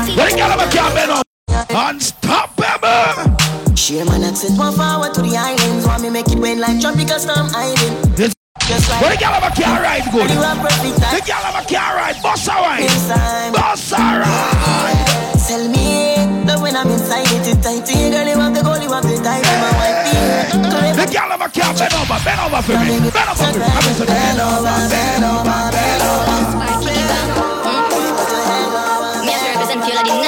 feet. 0.07 0.16
The 0.16 0.27
girl 0.37 0.57
them 0.57 0.70
can 0.70 0.94
bend 0.94 1.11
up. 1.11 1.27
Unstoppable! 1.70 3.37
Share 3.77 4.05
man 4.05 4.23
accent 4.23 4.59
one 4.59 4.75
forward 4.75 5.12
to 5.14 5.23
the 5.23 5.37
islands. 5.37 5.87
Want 5.87 6.03
me 6.03 6.11
make 6.11 6.29
it 6.29 6.38
rain 6.38 6.61
like 6.61 6.81
tropical 6.81 7.18
storm 7.18 7.49
island. 7.55 8.35
Yes. 8.64 8.81
Just 8.81 8.88
like 8.88 9.00
Where 9.03 9.11
the 9.12 9.18
girl 9.20 9.40
them 9.40 9.53
can 9.53 9.77
ride 9.83 10.09
good. 10.09 10.31
You 10.31 10.40
are 10.40 10.57
perfect 10.57 10.96
The 10.96 11.20
girl 11.20 11.44
them 11.53 11.64
can 11.68 11.96
ride. 11.96 12.16
Boss 12.22 12.48
a 12.48 12.55
ride. 12.57 13.53
Boss 13.53 13.92
a 13.92 13.96
ride. 14.24 15.05
Tell 15.44 15.68
me, 15.68 16.16
love 16.48 16.62
when 16.62 16.74
I'm 16.74 16.88
inside 16.88 17.29
it, 17.29 17.44
it's 17.44 17.61
tight. 17.61 17.85
You 17.92 18.09
girl, 18.09 18.27
you 18.27 18.38
want 18.38 18.55
the 18.57 18.62
goal, 18.62 18.81
you 18.81 18.88
want 18.88 19.05
the 19.05 19.20
time, 19.20 19.44
you 19.44 19.57
want 19.61 19.77
wife 19.77 20.00
me. 20.09 20.96
The 20.96 21.05
girl 21.12 21.29
them 21.29 21.44
can 21.53 21.77
bend 21.77 21.92
over. 21.92 22.16
Bend 22.24 22.40
over 22.40 22.62
for 22.64 22.72
me. 22.81 23.05
Bend 23.12 23.29
over 23.29 23.44
for 23.44 23.53
me. 23.53 23.68
Come 23.68 23.85
here, 23.85 24.00
so 24.00 24.07
Bend 24.09 24.40
over, 24.40 24.88
bend 24.88 25.24
over, 25.29 25.68
bend 25.68 26.05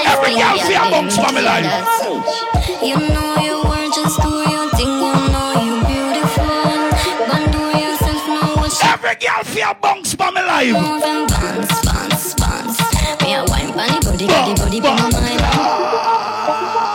Every 0.04 0.36
girl 0.36 0.58
feel 0.68 0.82
amongst 0.84 1.16
my 1.16 1.40
life. 1.40 2.84
You 2.84 2.96
know 2.98 3.45
Every 9.56 9.64
girl 9.64 9.74
feel 9.74 9.80
bunks 9.80 10.14
by 10.14 10.30
my 10.30 10.44
life. 10.44 10.72
move 10.72 11.02
and 11.02 11.28
bounce, 11.30 11.84
bounce, 11.84 12.34
bounce. 12.34 12.78
Me 13.22 13.34
a 13.34 13.44
wine 13.48 13.72
bunny 13.72 14.00
body, 14.00 14.26
body, 14.26 14.54
body, 14.54 14.80
be 14.80 14.88
my 14.88 15.08
mind. 15.10 15.40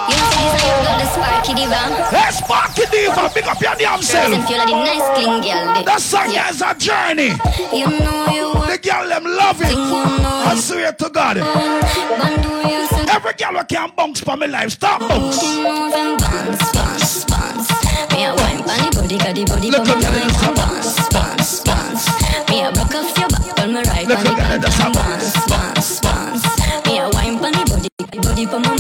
You 0.10 0.18
you 0.62 0.76
got 0.86 0.98
the 1.00 1.08
sparky 1.10 1.54
diva. 1.54 1.82
Hey, 2.12 2.32
Sparky 2.32 2.84
Diva, 2.92 3.30
pick 3.34 3.48
up 3.48 3.62
your 3.62 3.76
damn 3.76 4.02
self. 4.02 4.30
Girls, 4.30 4.48
them 4.48 4.58
like 4.58 4.68
the 4.68 4.76
nice 4.76 5.08
clean 5.18 5.42
girl. 5.42 5.84
That 5.84 6.02
song 6.02 6.30
is 6.30 6.62
a 6.62 6.76
journey. 6.78 7.34
You 7.74 7.88
know 7.88 8.28
you 8.30 8.54
The 8.70 8.78
girl 8.78 9.08
them 9.10 9.24
love 9.26 9.62
it. 9.62 9.76
I 9.76 10.56
swear 10.56 10.94
to 10.94 11.10
God. 11.10 11.38
But 11.38 12.42
do 12.44 12.70
yourself 12.70 13.10
Every 13.10 13.31
girl 13.52 13.62
who 13.62 13.66
can 13.68 13.92
bounce 13.96 14.22
for 14.22 14.38
my 14.38 14.46
life, 14.46 14.72
stop 14.72 15.00
bounce. 15.02 15.42
bounce, 15.42 16.72
bounce, 16.72 17.26
bounce. 17.26 17.70
Me 18.12 18.26
a 18.26 18.36
wine 18.36 18.64
bunny 18.66 18.90
body, 18.92 19.18
body, 19.18 19.46
body, 19.46 19.72
be 19.72 19.78
my 19.78 19.96
mind. 19.96 20.56
Bounce, 20.56 21.10
bounce, 21.10 21.62
bounce. 21.64 22.06
Me 22.50 22.64
a 22.64 22.72
broke 22.72 22.96
off 22.96 23.18
your 23.18 23.30
back, 23.30 23.60
on 23.60 23.74
me 23.74 23.82
right 23.84 24.08
bunny, 24.08 24.36
bounce, 24.36 24.78
bounce, 24.80 25.48
bounce, 25.48 26.00
bounce. 26.00 26.44
Me 26.86 27.00
a 27.00 27.10
wine 27.10 27.38
bunny 27.40 27.64
body, 27.66 27.90
body, 28.22 28.46
be 28.46 28.52
my 28.52 28.60
mind. 28.60 28.80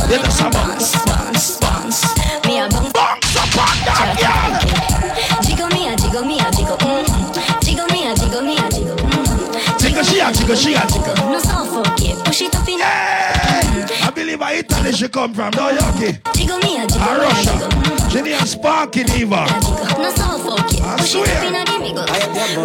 Bounce, 0.53 1.05
bounce, 1.05 1.57
bounce. 1.59 2.01
Me 2.45 2.59
a 2.59 2.69
bounce. 2.69 2.93
Bounce 2.93 3.35
up 3.35 3.49
that 3.85 4.15
girl. 4.21 5.41
Jiggle 5.43 5.67
me 5.69 5.87
a 5.87 5.95
jiggle 5.97 6.25
me 6.25 6.39
a 6.39 6.51
jiggle. 6.51 6.77
Mm. 6.77 7.63
Jiggle 7.63 7.87
me 7.87 8.07
a 8.07 8.15
jiggle 8.15 8.41
me 8.41 8.57
a 8.57 8.69
jiggle. 8.69 8.95
Mm. 8.95 9.79
Jiggle 9.79 10.03
she 10.03 10.19
a 10.19 10.31
jiggle, 10.31 10.55
she 10.55 10.73
a 10.73 10.85
jiggle. 10.87 11.15
No 11.29 11.39
suffocate, 11.39 12.23
push 12.23 12.41
it 12.41 12.55
up 12.55 12.67
in. 12.67 12.79
I 12.81 13.20
believe 14.91 14.97
I 14.97 14.97
Italy 14.97 14.97
she 14.97 15.07
come 15.07 15.33
from, 15.33 15.51
no 15.51 15.71
yucky. 15.71 16.33
Jiggle 16.33 16.57
me 16.59 16.77
a 16.77 16.87
jiggle 16.87 17.07
A 17.07 17.19
Russia. 17.19 17.69
jiggle. 17.69 18.09
She 18.09 18.21
named 18.21 18.47
Sparky 18.47 19.03
Diva. 19.03 19.45
No 19.97 20.09
suffocate, 20.11 20.81
I 20.81 20.85
ah, 20.85 20.97
push 20.97 21.15
it 21.15 21.21
up 21.21 21.27
swear. 21.27 21.43
in 21.45 21.55
a 21.55 21.63
dimmigo. 21.65 22.03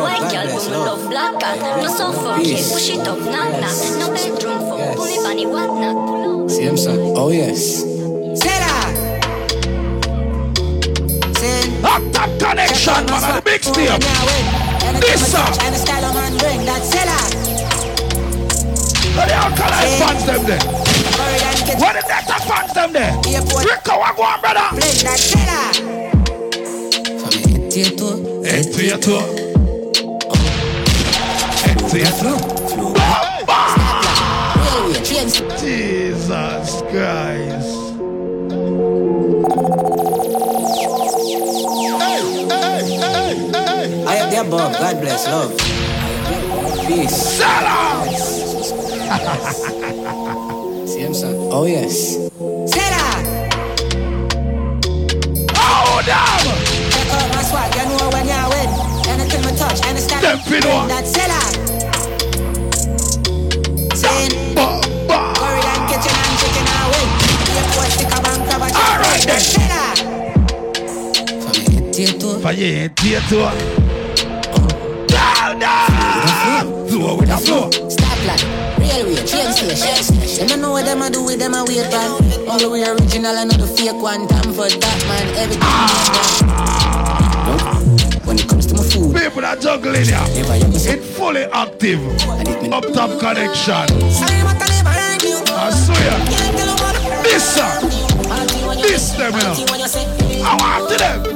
White 0.02 0.30
girl, 0.32 0.46
woman 0.56 0.72
love 0.72 1.10
black 1.10 1.40
cat. 1.40 1.82
No 1.82 1.88
suffocate, 1.88 2.72
push 2.72 2.90
it 2.90 3.06
up, 3.06 3.18
knock 3.18 3.60
knock. 3.60 3.76
No 3.98 4.06
bedroom 4.12 4.58
phone, 4.58 4.96
pull 4.96 5.06
me 5.06 5.16
bunny 5.22 5.46
what 5.46 5.70
knock. 5.80 6.50
See 6.50 6.62
him, 6.62 6.76
son? 6.76 6.98
Oh, 7.16 7.30
yes. 7.30 7.82
Say 8.40 8.58
that. 8.58 8.92
Top 12.12 12.30
connection, 12.38 13.06
man, 13.06 13.24
on 13.24 13.36
the 13.36 13.42
big 13.44 13.62
step. 13.62 14.00
This 15.00 15.30
song. 15.32 15.54
And 15.60 15.74
the 15.74 15.78
style 15.78 16.04
of 16.04 16.14
man 16.14 16.36
bring 16.38 16.64
that 16.64 16.82
seller. 16.82 17.22
Where 19.16 19.26
the 19.26 19.34
alkaline 19.34 19.98
fans 19.98 20.26
them 20.26 20.44
there? 20.46 20.95
Where 21.16 21.94
the 21.94 22.02
data 22.06 22.36
fans 22.46 22.72
them 22.74 22.92
there? 22.92 23.14
Rico, 23.16 23.98
what 23.98 24.16
go 24.16 24.22
on, 24.22 24.40
brother? 24.40 24.68
Blend 24.76 25.00
that 25.06 25.18
seller. 25.18 25.72
Tieto. 27.70 28.08
Head 28.44 28.72
to 28.72 28.84
your 28.84 28.98
toe. 28.98 29.20
Head 31.62 31.78
to 31.90 31.98
your. 31.98 32.56
Jesus 35.58 36.82
Christ. 36.90 37.76
I 44.08 44.16
am 44.16 44.30
the 44.30 44.40
above. 44.40 44.72
God 44.72 45.00
bless. 45.00 45.26
Love. 45.26 45.56
Peace. 46.86 47.16
See 49.06 50.22
him. 51.22 51.34
Oh, 51.52 51.64
yes. 51.66 52.16
Seller. 52.72 53.12
Oh, 55.54 56.00
damn. 56.04 56.40
Check 56.92 57.08
out 57.12 57.28
my 57.34 57.42
swag, 57.42 57.74
you 57.74 57.84
know 57.96 58.08
when 58.10 58.26
you're 58.26 58.48
with. 58.50 58.70
Anything 59.08 59.42
me 59.46 59.52
touch, 59.56 59.80
and 59.86 59.96
the 59.96 60.00
style 60.00 60.20
Them 60.22 60.38
fi 60.40 60.58
know. 60.60 60.86
that 60.88 61.06
seller. 61.06 61.46
Saying. 63.96 64.32
Curry 64.56 65.62
and 65.62 65.82
kitchen 65.88 66.14
and 66.16 66.34
chicken 66.40 66.66
away. 66.82 67.06
Yeah, 67.54 67.66
boy, 67.74 67.88
stick 67.94 68.12
a 68.12 68.18
bank, 68.20 68.40
grab 68.46 68.62
a 68.62 68.68
check. 68.68 68.76
All 68.76 68.98
right, 69.00 69.22
then. 69.26 69.40
Seller. 69.40 69.92
Tieto. 71.92 72.28
Faye, 72.40 72.88
Tieto. 72.90 73.40
Down, 75.08 75.58
down. 75.58 76.64
Flow 76.88 77.16
with 77.16 77.28
the 77.28 77.36
flow. 77.38 77.70
Stoplight. 78.76 78.92
Railway. 78.92 79.16
Train 79.26 79.52
station. 79.52 80.38
Them 80.38 80.48
don't 80.48 80.60
know 80.60 80.70
what 80.72 80.84
them 80.84 81.02
a 81.02 81.10
do 81.10 81.24
with 81.24 81.38
them 81.38 81.54
a 81.54 81.64
wait 81.64 81.90
man. 81.90 82.10
All 82.48 82.58
the 82.58 82.68
way 82.70 82.84
original 82.84 83.36
and 83.36 83.50
not 83.50 83.60
the 83.60 83.66
fake 83.66 84.00
one. 84.00 84.26
Time 84.28 84.52
for 84.52 84.68
that 84.68 85.04
man. 85.08 85.26
Everything. 85.36 85.60
Nope. 87.46 88.26
When 88.26 88.38
it 88.38 88.48
comes 88.48 88.66
to 88.66 88.74
my 88.74 88.82
food. 88.82 89.14
People 89.14 89.44
are 89.44 89.56
juggling 89.56 90.04
here. 90.04 90.24
It's 90.26 91.16
fully 91.16 91.44
active. 91.44 92.00
Up 92.72 92.84
top 92.92 93.18
connection. 93.20 93.86
I 95.48 95.70
swear. 95.70 96.18
This 97.22 97.44
song. 97.54 97.90
This 98.82 99.10
them, 99.12 99.32
you 99.34 99.40
know. 99.40 99.54
I 100.44 100.56
want 100.60 100.90
to 100.90 100.96
them. 100.98 101.35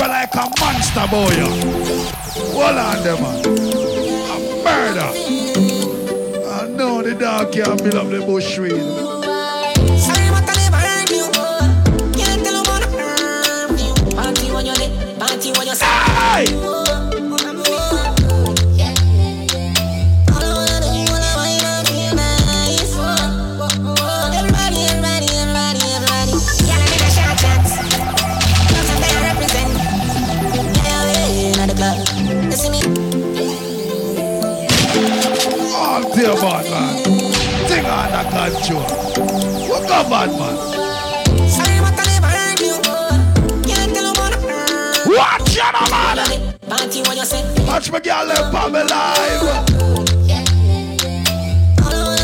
You 0.00 0.08
like 0.08 0.34
a 0.34 0.48
monster 0.60 1.06
boy. 1.10 1.34
Hold 2.52 2.78
on, 2.78 3.02
them 3.04 3.22
man. 3.22 3.40
A 4.30 4.62
brother. 4.62 5.10
I 6.48 6.68
know 6.68 7.02
the 7.02 7.14
dog 7.18 7.52
can't 7.52 7.82
build 7.82 7.94
up 7.94 8.08
the 8.08 8.20
bush 8.24 8.58
weed. 8.58 8.80
Sorry, 9.98 10.30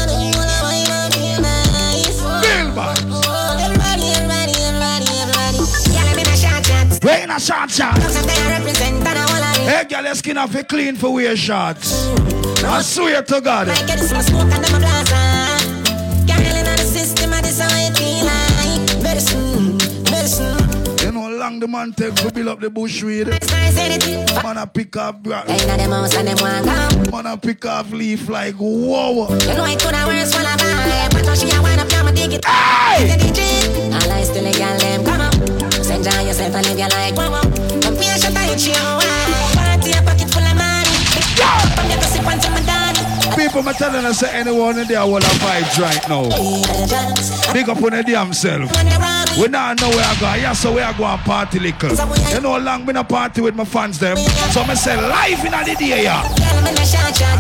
do, 0.07 0.33
all 0.33 0.49
I 0.49 0.65
wanna 0.73 1.13
feel 1.13 1.37
nice. 1.43 2.17
Feel 2.17 2.73
vibes. 2.73 3.13
Everybody, 3.61 4.09
everybody, 4.17 4.57
everybody, 4.57 5.07
everybody. 5.21 5.61
Yeah, 5.93 6.05
let 6.05 6.17
me 6.17 6.25
shots. 6.33 6.97
Wait 7.05 7.25
in 7.25 7.31
a 7.31 7.39
shot 7.39 7.71
shot. 7.71 7.99
Live. 7.99 8.09
Hey, 9.69 9.85
girl, 9.85 10.05
your 10.05 10.15
skin 10.15 10.39
off 10.39 10.55
it 10.55 10.67
clean 10.69 10.97
for 10.97 11.13
wear 11.13 11.37
shots. 11.37 12.09
I 12.65 12.81
swear 12.81 13.21
to 13.23 13.41
God. 13.43 13.69
The 21.67 21.73
man 21.73 21.93
take 21.93 22.15
to 22.15 22.33
build 22.33 22.49
up 22.49 22.61
the 22.61 22.71
bush 22.71 23.03
weed? 23.03 23.29
It's. 23.29 23.51
Man 24.43 24.57
a 24.59 24.67
pick 24.67 24.97
up 24.97 25.23
bra- 25.23 25.43
Hey, 25.47 25.59
them 25.59 25.91
house 25.91 26.15
and 26.15 26.29
them 26.29 26.39
want 26.41 26.67
come. 26.67 27.11
Man 27.11 27.27
a 27.27 27.37
pick 27.37 27.65
off 27.65 27.91
leaf 27.91 28.29
like 28.29 28.55
whoa. 28.55 29.27
You 29.29 29.55
know 29.55 29.65
it 29.65 29.81
coulda 29.81 30.05
worse 30.07 30.33
for 30.35 30.43
a 30.43 30.55
vibe, 30.55 31.13
but 31.13 31.27
when 31.27 31.37
she 31.37 31.51
a 31.51 31.61
wind 31.63 31.81
up, 31.81 31.93
I'ma 31.93 32.13
dig 32.13 32.35
it. 32.35 32.45
Hey! 32.45 33.09
The 33.09 33.25
DJ, 33.25 33.93
all 33.93 34.13
I 34.13 34.23
still 34.23 34.47
a 34.47 34.53
girl 34.53 34.79
them 34.79 35.05
come 35.05 35.21
up. 35.21 35.71
Just 35.73 35.91
enjoy 35.91 36.23
yourself 36.27 36.55
and 36.55 36.67
live 36.67 36.79
your 36.79 36.89
life. 36.89 37.15
Come 37.83 37.97
here, 37.97 38.19
shut 38.19 38.35
down 38.35 38.49
your 38.49 38.59
chill. 38.59 39.01
Party 39.57 39.91
a 39.93 40.26
People 43.37 43.63
me 43.63 43.73
telling 43.75 44.05
us 44.07 44.21
say 44.21 44.31
anyone 44.33 44.79
in 44.79 44.89
there 44.89 45.05
will 45.07 45.21
have 45.21 45.41
vibes 45.45 45.79
right 45.79 46.09
now. 46.09 46.25
Big 47.53 47.69
up 47.69 47.83
on 47.83 47.91
the 47.93 48.03
damn 48.03 48.33
self. 48.33 48.71
We 49.39 49.49
now 49.49 49.75
know 49.75 49.91
where 49.91 50.05
I 50.05 50.17
go. 50.19 50.35
Yeah, 50.41 50.53
so 50.55 50.73
where 50.73 50.87
I 50.87 50.97
go 50.97 51.05
and 51.05 51.21
party 51.21 51.59
little. 51.59 51.91
You 52.33 52.41
know 52.41 52.57
long 52.57 52.87
been 52.87 52.97
a 52.97 53.05
party 53.05 53.43
with 53.43 53.55
my 53.55 53.65
fans 53.65 53.99
them. 53.99 54.17
So 54.17 54.65
me 54.67 54.75
say 54.75 54.97
live 54.97 55.45
in 55.45 55.53
the 55.53 55.77
day 55.79 56.05
yeah. 56.05 56.23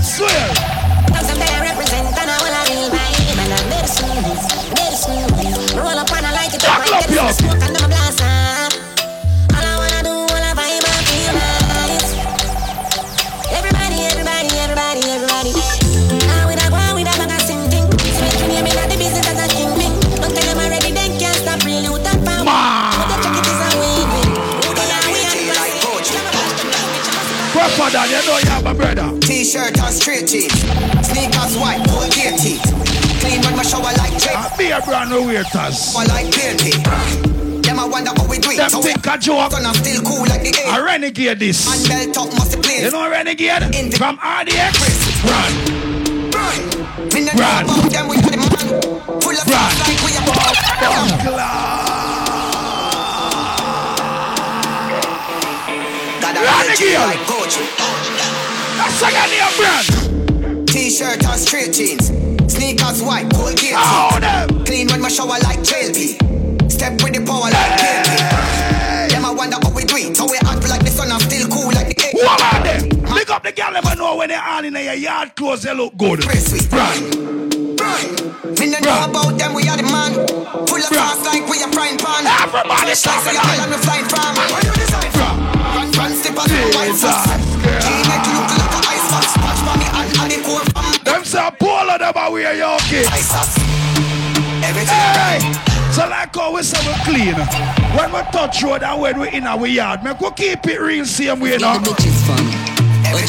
Swear. 0.02 0.76
There 7.09 8.06
Grandfather, 27.87 28.11
you 28.11 28.27
know 28.27 28.38
you 28.38 28.49
have 28.51 28.66
a 28.66 28.75
brother. 28.75 29.20
T-shirt 29.20 29.79
and 29.79 29.94
straight 29.94 30.27
jeans, 30.27 30.51
sneakers 31.07 31.55
white, 31.57 31.79
full 31.87 32.03
gear 32.11 32.35
teeth. 32.35 32.59
Clean 33.22 33.40
when 33.42 33.55
my 33.57 33.62
shower 33.62 33.94
like 33.94 34.11
Jake. 34.18 34.59
Be 34.59 34.70
a 34.75 34.81
brand 34.83 35.11
new 35.11 35.22
waiters. 35.29 35.94
I 35.94 36.03
like 36.11 36.27
baby. 36.35 36.75
Them 37.62 37.79
I 37.79 37.87
wonder 37.87 38.11
how 38.16 38.27
we 38.29 38.38
do 38.38 38.51
it. 38.51 38.57
Them 38.57 38.83
think 38.83 39.07
a 39.07 39.16
joke. 39.18 39.53
Son, 39.53 39.64
I'm 39.64 39.75
still 39.75 40.03
cool 40.03 40.27
like 40.27 40.42
the 40.42 40.51
A 40.66 40.75
air. 40.75 40.85
renegade 40.85 41.38
this. 41.38 41.62
And 41.70 42.12
belt 42.14 42.27
up 42.27 42.35
must 42.35 42.61
be 42.61 42.83
You 42.83 42.90
know 42.90 43.09
renegade? 43.09 43.62
From 43.94 44.18
RDX. 44.18 44.75
Run. 45.22 45.53
Run. 46.35 46.59
Me 47.14 47.20
no 47.22 47.33
know 47.33 47.38
Run. 47.38 47.64
about 47.70 47.90
them, 47.92 48.09
we 48.09 48.16
are 48.18 48.22
the 48.22 48.37
man. 48.37 48.51
Full 49.22 49.31
of 49.31 49.46
Run. 49.46 49.70
sauce 49.70 49.79
like 49.87 50.03
we 50.03 50.11
are 50.18 50.27
God, 50.27 51.95
I 56.38 56.66
Renegade. 56.66 57.01
like 57.01 57.25
Gucci. 57.27 57.64
That's 58.77 59.01
a 59.03 59.09
guy 59.11 59.27
brand. 59.57 60.68
T-shirt 60.68 61.25
and 61.25 61.40
straight 61.40 61.72
jeans, 61.72 62.09
sneakers 62.53 63.03
white, 63.03 63.33
full 63.33 63.55
gear 63.55 63.75
Oh, 63.77 64.18
teeth. 64.20 64.66
Clean 64.66 64.87
when 64.88 65.01
my 65.01 65.09
shower 65.09 65.40
like 65.40 65.61
JLP. 65.64 66.70
Step 66.70 67.01
with 67.03 67.14
the 67.14 67.25
power 67.25 67.49
like 67.49 67.72
KP. 67.81 69.11
Them 69.11 69.25
I 69.25 69.33
wonder 69.33 69.57
how 69.62 69.70
we 69.75 69.85
do 69.85 69.96
it. 69.96 70.16
How 70.18 70.29
we 70.29 70.37
act 70.37 70.68
like 70.68 70.85
the 70.85 70.90
sun, 70.90 71.11
I'm 71.11 71.20
still 71.20 71.49
cool 71.49 71.72
like 71.72 71.88
the. 71.88 71.96
What 72.12 72.38
about 72.40 72.64
them? 72.64 72.88
Pick 73.16 73.31
up 73.31 73.42
the 73.42 73.53
girl 73.53 73.72
never 73.72 73.96
know 73.96 74.16
when 74.16 74.29
they're 74.29 74.42
on 74.42 74.64
in 74.64 74.75
your 74.75 74.92
yard 74.92 75.35
clothes, 75.37 75.62
they 75.62 75.75
look 75.75 75.96
good. 75.96 76.25
Run. 76.27 77.46
Me 78.61 78.66
no 78.70 78.79
know 78.81 79.05
about 79.09 79.38
them, 79.38 79.55
we 79.55 79.68
are 79.68 79.77
the 79.77 79.85
man. 79.85 80.12
Full 80.66 80.79
of 80.79 80.92
sauce 80.92 81.25
like 81.25 81.49
we 81.49 81.62
are 81.62 81.72
frying 81.72 81.96
pan. 81.96 82.27
Everybody 82.27 82.92
like 82.92 82.96
stop 82.96 83.25
it. 83.25 83.37
are 83.37 83.68
me 83.68 83.77
flying 83.81 84.05
from. 84.05 84.37
Where 84.37 84.64
you 84.64 84.72
design 84.75 85.11
from? 85.12 85.36
Run, 86.37 86.44
run, 86.44 86.53
step 86.53 86.53
out 86.53 86.53
of 86.53 86.75
white 86.77 86.94
sauce. 87.01 87.25
G-neck 87.81 88.25
look 88.29 88.51
like 88.61 88.77
a 88.77 88.81
ice 88.92 89.09
box. 89.09 89.27
Watch 89.40 89.61
for 89.64 89.77
me 89.81 89.88
and 89.88 90.09
and 90.20 90.29
the 90.29 90.38
core 90.44 90.64
from. 90.68 90.85
Them 91.01 91.25
say 91.25 91.49
Paul 91.59 91.88
of 91.88 91.99
them 91.99 92.12
are 92.12 92.79
kids. 92.85 93.09
Ice 93.09 93.33
sauce. 93.33 93.57
Everything! 94.61 95.57
So 95.96 96.05
like 96.09 96.37
how 96.37 96.53
we 96.53 96.61
we 96.61 96.94
clean. 97.09 97.40
When 97.96 98.12
we 98.12 98.20
touch 98.37 98.62
road 98.62 98.83
and 98.83 99.01
when 99.01 99.18
we 99.18 99.31
in 99.31 99.46
our 99.46 99.66
yard, 99.66 100.05
make 100.05 100.20
we 100.20 100.31
keep 100.33 100.66
it 100.66 100.79
real 100.79 101.07
same 101.07 101.40
way 101.40 101.57
now. 101.57 101.79
Bitches 101.79 102.20
fun. 102.29 102.44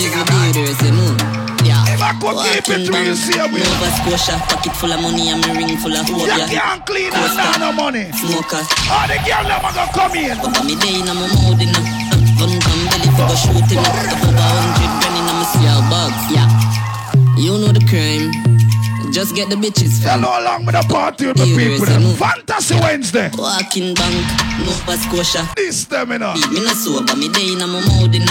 You 0.03 0.11
go 0.11 0.27
do 0.51 0.67
is 0.67 0.81
a 0.83 0.91
move. 0.91 1.15
Yeah. 1.63 1.79
Make 1.87 2.19
keep 2.19 2.67
it 2.75 2.89
real 2.91 3.15
same 3.15 3.53
way 3.53 3.63
Nova. 3.63 3.87
Scotia, 4.03 4.35
pocket 4.51 4.75
full 4.75 4.91
of 4.91 5.01
money 5.01 5.29
and 5.29 5.39
me 5.47 5.55
ring 5.55 5.77
full 5.77 5.95
of 5.95 6.03
hope. 6.09 6.27
You 6.27 6.59
can't 6.59 6.85
clean 6.85 7.13
and 7.13 7.59
no 7.61 7.71
money. 7.71 8.11
Smoker. 8.11 8.67
All 8.91 9.07
the 9.07 9.15
girl 9.23 9.47
never 9.47 9.71
gonna 9.71 9.95
come 9.95 10.15
in. 10.15 10.35
Papa 10.35 10.61
me 10.67 10.75
day 10.75 10.99
in 10.99 11.05
my 11.07 11.13
mouth 11.15 11.61
in 11.61 12.06
For 13.17 13.25
go 13.25 13.33
shoot 13.33 13.65
him 13.65 13.81
Above 13.81 14.29
a 14.29 14.45
hundred 14.45 14.91
grand 15.01 15.17
in 15.17 15.25
my 15.25 15.41
seal 15.49 15.81
box. 15.89 16.13
Yeah. 16.29 16.45
You 17.33 17.57
know 17.57 17.73
the 17.73 17.81
crime. 17.89 18.29
Just 19.11 19.33
get 19.33 19.49
the 19.49 19.55
bitches 19.55 20.05
know 20.21 20.29
how 20.29 20.59
with 20.59 20.75
the 20.75 20.85
party 20.93 21.25
with 21.25 21.37
the 21.37 21.45
people 21.45 21.81
is 21.81 21.89
them. 21.89 22.03
move. 22.03 22.17
Fantasy 22.19 22.75
Wednesday. 22.75 23.31
Walking 23.33 23.95
bank, 23.95 24.13
Nova 24.61 24.93
Scotia. 25.01 25.49
This 25.55 25.85
them 25.85 26.09
know. 26.09 26.37
Me 26.53 26.61
no 26.61 26.73
sober, 26.77 27.15
me 27.15 27.27
day 27.29 27.53
in 27.53 27.59
my 27.59 27.65
mouth 27.65 28.13
in 28.13 28.21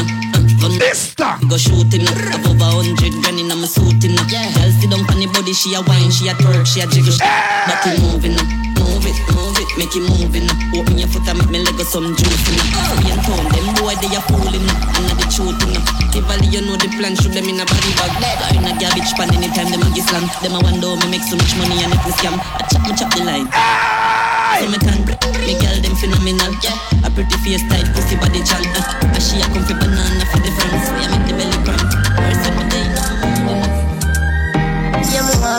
Gun 0.62 0.78
This 0.78 1.16
time. 1.16 1.48
Go 1.48 1.56
shoot 1.56 1.90
him 1.90 2.06
Above 2.06 2.60
a 2.60 2.68
hundred 2.70 3.10
grand 3.26 3.40
in 3.40 3.48
my 3.48 3.66
suit 3.66 4.04
in 4.06 4.14
Girl 4.14 4.70
sit 4.78 4.90
down 4.90 5.02
on 5.10 5.18
the 5.18 5.26
body, 5.34 5.52
she 5.52 5.74
a 5.74 5.82
wine, 5.82 6.10
she 6.14 6.28
a 6.28 6.34
twerk, 6.34 6.66
she 6.66 6.78
a 6.78 6.86
jiggle. 6.86 7.18
Back 7.18 7.86
it 7.90 8.00
moving 8.00 8.65
Move 8.96 9.12
it, 9.12 9.20
move 9.36 9.60
it, 9.60 9.68
make 9.76 9.92
it 9.92 10.08
moving. 10.08 10.48
Open 10.72 10.96
your 10.96 11.04
foot 11.12 11.28
and 11.28 11.36
make 11.36 11.52
me 11.52 11.58
leg 11.60 11.76
some 11.84 12.16
juice 12.16 12.48
in 12.48 12.56
We 12.96 13.12
in 13.12 13.20
town, 13.28 13.44
them 13.52 13.68
boy 13.76 13.92
they 14.00 14.08
a 14.08 14.24
fooling. 14.24 14.64
And 14.64 15.04
not 15.04 15.20
the 15.20 15.28
truth 15.28 15.60
in 15.68 15.76
Tivoli, 16.16 16.48
you 16.48 16.64
know 16.64 16.80
the 16.80 16.88
plan, 16.96 17.12
shoot 17.12 17.36
them 17.36 17.44
in 17.44 17.60
a 17.60 17.68
body 17.68 17.92
bag. 18.00 18.16
Or 18.16 18.56
in 18.56 18.64
a 18.64 18.72
garbage 18.80 19.12
pan 19.20 19.28
anytime 19.36 19.68
them 19.68 19.84
a 19.84 19.88
get 19.92 20.08
slam 20.08 20.24
Them 20.40 20.56
a 20.56 20.64
wonder 20.64 20.96
me 20.96 21.12
make 21.12 21.28
so 21.28 21.36
much 21.36 21.52
money 21.60 21.76
and 21.84 21.92
me 21.92 22.08
scam. 22.16 22.40
I 22.40 22.64
chop, 22.72 22.88
me 22.88 22.92
chop 22.96 23.12
the 23.12 23.20
line. 23.20 23.44
So 23.52 24.64
me 24.64 24.80
can, 24.80 24.96
me 25.44 25.52
girl 25.60 25.76
them 25.76 25.92
phenomenal. 26.00 26.56
Yeah, 26.64 27.04
A 27.04 27.12
pretty 27.12 27.36
face 27.44 27.68
tight, 27.68 27.84
pussy 27.92 28.16
body 28.16 28.40
chan 28.48 28.64
uh, 28.80 29.12
And 29.12 29.20
she 29.20 29.44
a 29.44 29.46
comfy 29.52 29.76
banana 29.76 30.24
for 30.32 30.40
the 30.40 30.48
friends. 30.56 30.88
We 30.96 31.04
a 31.04 31.16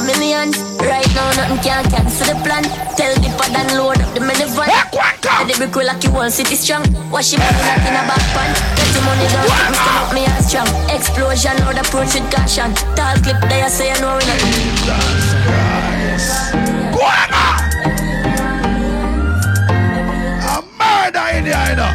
millions. 0.08 0.56
Right 0.80 1.08
now, 1.14 1.28
nothing 1.36 1.60
can 1.60 1.84
cancel 1.92 2.32
the 2.32 2.36
plan. 2.42 2.64
Tell 2.96 3.14
the 3.20 3.30
pad 3.36 3.52
and 3.60 3.78
load 3.78 4.00
up 4.00 4.10
the 4.16 4.22
minivan. 4.24 4.72
And 4.72 5.50
the 5.50 5.54
brick 5.60 5.76
will 5.76 5.86
like 5.86 6.04
you 6.04 6.12
one 6.12 6.32
city 6.32 6.56
strong. 6.56 6.84
Wash 7.12 7.34
it 7.34 7.40
money 7.40 7.62
like 7.68 7.84
in 7.84 7.94
a 7.94 8.04
back 8.08 8.24
pan. 8.32 8.52
Get 8.80 8.88
the 8.96 9.02
money 9.04 9.28
down, 9.28 9.44
me 9.44 9.76
stand 9.76 10.00
up 10.00 10.14
me 10.16 10.22
hands 10.24 10.48
strong. 10.48 10.70
Explosion, 10.90 11.56
load 11.68 11.78
approach 11.78 12.16
with 12.16 12.32
caution. 12.32 12.74
Tall 12.96 13.20
clip, 13.20 13.38
there 13.52 13.70
say 13.70 13.92
you 13.94 14.00
know 14.00 14.16
we 14.16 14.24
not. 14.26 14.40
A 20.48 20.64
murder 20.80 21.28
in 21.36 21.46
you 21.46 21.76
know. 21.76 21.92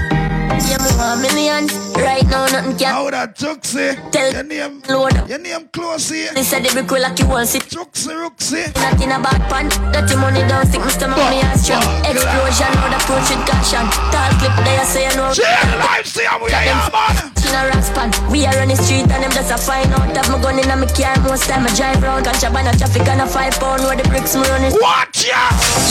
Yeah, 0.68 0.78
me 0.84 0.90
want 1.00 1.20
millions. 1.22 1.91
Right 2.02 2.26
now, 2.26 2.46
nothing 2.50 2.76
can't. 2.76 2.94
How 2.98 3.10
that 3.10 3.38
Juxie? 3.38 3.94
Tell 4.10 4.32
your 4.32 4.42
name. 4.42 4.82
Lord. 4.90 5.14
Your 5.30 5.38
name 5.38 5.68
close 5.72 6.10
here. 6.10 6.34
They 6.34 6.42
said 6.42 6.66
every 6.66 6.82
cool 6.82 7.00
like 7.00 7.18
you 7.18 7.28
want 7.30 7.46
sit. 7.46 7.62
Juxie, 7.70 8.10
Ruxie. 8.10 8.74
Not 8.74 8.98
in 8.98 9.14
a 9.14 9.22
bad 9.22 9.38
pan. 9.46 9.70
Dirty 9.94 10.16
money 10.18 10.42
don't 10.50 10.66
stick, 10.66 10.82
Mr. 10.82 11.06
Mommy 11.06 11.38
and 11.46 11.54
strong. 11.60 11.82
Explosion, 12.02 12.74
road 12.82 12.94
approach 12.98 13.30
with 13.30 13.46
caution. 13.46 13.86
Tall 14.10 14.32
clip, 14.42 14.54
they 14.66 14.76
are 14.82 14.88
say 14.90 15.06
no. 15.14 15.30
Jail 15.30 15.78
life, 15.78 16.10
see 16.10 16.26
how 16.26 16.42
we 16.42 16.50
are, 16.50 16.90
man. 16.90 17.30
In 17.38 17.54
a 17.54 17.70
rap 17.70 17.84
span. 17.86 18.10
We 18.34 18.46
are 18.50 18.58
on 18.58 18.66
the 18.66 18.76
street 18.82 19.06
and 19.06 19.22
them 19.22 19.30
just 19.30 19.54
a 19.54 19.58
find 19.60 19.86
out. 19.94 20.10
Have 20.18 20.26
my 20.26 20.42
gun 20.42 20.58
in 20.58 20.66
a 20.66 20.74
me 20.74 20.90
car, 20.90 21.14
most 21.22 21.46
time 21.46 21.62
I 21.62 21.70
drive 21.78 22.02
round. 22.02 22.26
Contraband 22.26 22.66
a 22.66 22.72
traffic 22.74 23.06
and 23.06 23.22
a 23.22 23.26
five 23.30 23.54
pound 23.62 23.86
where 23.86 23.94
the 23.94 24.02
bricks 24.10 24.34
me 24.34 24.42
running. 24.50 24.74
Watch 24.82 25.30
ya! 25.30 25.38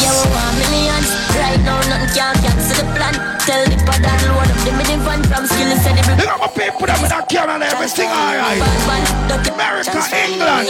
Yeah, 0.03 0.11
we 0.11 0.27
want 0.35 0.59
millions. 0.59 1.07
Right 1.39 1.61
now, 1.63 1.79
nothing 1.87 2.11
can 2.11 2.35
cancel 2.43 2.83
the 2.83 2.85
plan. 2.99 3.15
Tell 3.47 3.63
the 3.63 3.77
pad 3.87 4.03
and 4.03 4.21
load 4.27 4.49
up 4.49 4.59
the 4.65 4.71
mini 4.73 4.97
van 5.05 5.21
from 5.29 5.45
skill 5.45 5.69
instead 5.69 6.00
of 6.07 6.17
They 6.17 6.25
got 6.25 6.39
my 6.39 6.47
people 6.49 6.85
that 6.87 6.97
with 7.01 7.11
that 7.13 7.29
camera 7.29 7.55
and 7.55 7.63
everything 7.63 8.09
alright. 8.09 8.61
America, 9.51 10.01
England, 10.13 10.67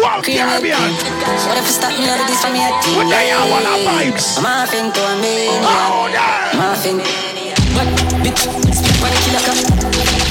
World 0.00 0.24
Caribbean. 0.24 0.92
What 1.46 1.56
if 1.60 1.66
you 1.68 1.74
stop 1.76 1.92
me 1.92 2.08
out 2.08 2.20
of 2.20 2.26
this 2.26 2.40
for 2.40 2.52
me? 2.52 2.64
What 2.96 3.08
they 3.12 3.30
are, 3.32 3.44
what 3.48 3.64
are 3.64 3.80
vibes? 3.84 4.38
I'm 4.40 4.46
off 4.48 4.72
into 4.72 5.00
a 5.00 5.14
million. 5.20 5.60
Oh, 5.64 6.08
yeah. 6.08 6.52
I'm 6.56 6.60
off 6.64 6.84
in. 6.86 6.98
But, 7.76 7.88
bitch, 8.24 8.48
speak 8.72 8.96
when 9.00 9.12
you 9.12 9.20
kill 9.24 9.36
a 9.36 9.42
cop. 9.44 9.56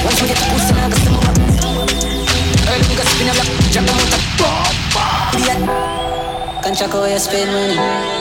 Once 0.04 0.18
we 0.20 0.28
get 0.28 0.38
the 0.38 0.46
pussy, 0.50 0.72
now 0.74 0.86
I 0.86 0.90
got 0.90 1.00
some 1.00 1.14
more. 1.14 1.30
Early, 2.70 2.94
got 2.94 3.06
spin 3.06 3.28
a 3.28 3.32
block. 3.34 3.48
Drop 3.70 3.84
the 3.86 3.94
motor. 3.94 4.20
Can't 6.62 6.76
check 6.76 6.90
how 6.90 7.04
you 7.04 7.18
spend 7.18 7.50
money. 7.50 7.78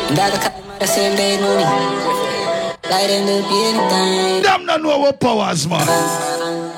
And 0.10 0.20
I 0.20 0.30
got 0.32 0.80
the 0.80 0.88
same 0.88 1.16
day 1.18 1.40
money. 1.42 2.29
Light 2.90 3.10
in 3.10 3.26
the. 3.26 3.38
Them 4.42 4.66
don't 4.66 4.82
know 4.82 4.98
what 4.98 5.20
powers, 5.20 5.68
man. 5.68 5.86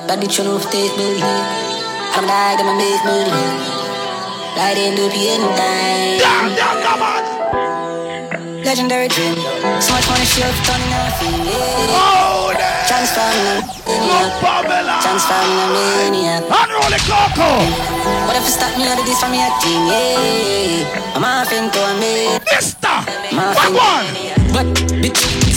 That 0.06 0.20
bitch 0.20 0.36
you 0.36 0.60
take 0.68 0.92
money. 1.00 1.24
I'm 2.12 2.28
like, 2.28 2.60
I'ma 2.60 2.76
make 2.76 3.00
money. 3.00 3.32
Light 4.52 4.76
in 4.76 4.92
the 4.92 5.08
anytime. 5.08 6.20
Damn, 6.20 6.52
damn, 6.52 6.76
come 6.84 7.00
on. 7.00 7.24
Legendary 8.62 9.08
dream. 9.08 9.40
So 9.80 9.96
much 9.96 10.04
money, 10.12 10.28
have 10.44 10.60
done 10.68 10.84
nothing. 10.92 11.48
Yeah. 11.48 11.96
Oh, 11.96 12.52
damn. 12.52 12.84
Transforming 12.84 13.64
Look, 13.88 14.36
Pamela. 14.44 15.00
Transforming 15.00 15.56
a 15.56 15.66
maniac. 15.72 16.44
Unroll 16.44 16.92
the 16.92 17.00
coco. 17.08 17.56
What 18.28 18.36
if 18.36 18.44
you 18.44 18.52
stop 18.52 18.76
me 18.76 18.84
out 18.84 19.00
of 19.00 19.06
this 19.08 19.16
from 19.16 19.32
your 19.32 19.48
team? 19.64 19.80
Yeah. 19.88 21.16
I'm 21.16 21.24
off 21.24 21.48
into 21.48 21.80
a 21.80 21.96
million. 21.96 22.36
Mister. 22.52 23.00
I'm 23.32 23.56
What 23.56 23.72
one? 23.72 24.06
But, 24.52 24.68
bitch, 25.00 25.24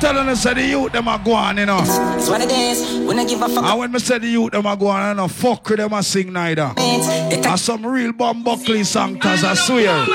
telling 0.00 0.28
us 0.28 0.44
that 0.44 0.56
the 0.56 0.66
youth 0.66 0.92
them 0.92 1.08
are 1.08 1.18
going, 1.18 1.58
you 1.58 1.66
know. 1.66 1.80
it's 1.80 2.28
what 2.28 2.40
it 2.40 2.50
is. 2.50 3.06
When 3.06 3.18
I 3.18 3.24
give 3.24 3.42
a 3.42 3.48
fuck. 3.48 3.64
And 3.64 3.78
when 3.78 3.92
me 3.92 3.98
say 3.98 4.18
the 4.18 4.28
youth 4.28 4.52
them 4.52 4.66
are 4.66 4.76
going, 4.76 4.96
I 4.96 5.14
don't 5.14 5.28
fuck 5.28 5.68
with 5.68 5.78
them 5.78 5.92
a 5.92 6.02
sing 6.02 6.32
neither. 6.32 6.72
And 6.76 7.58
some 7.58 7.84
real 7.84 8.12
bomb 8.12 8.42
buckley 8.42 8.84
song, 8.84 9.18
cause 9.18 9.44
I 9.44 9.54
swear. 9.54 10.06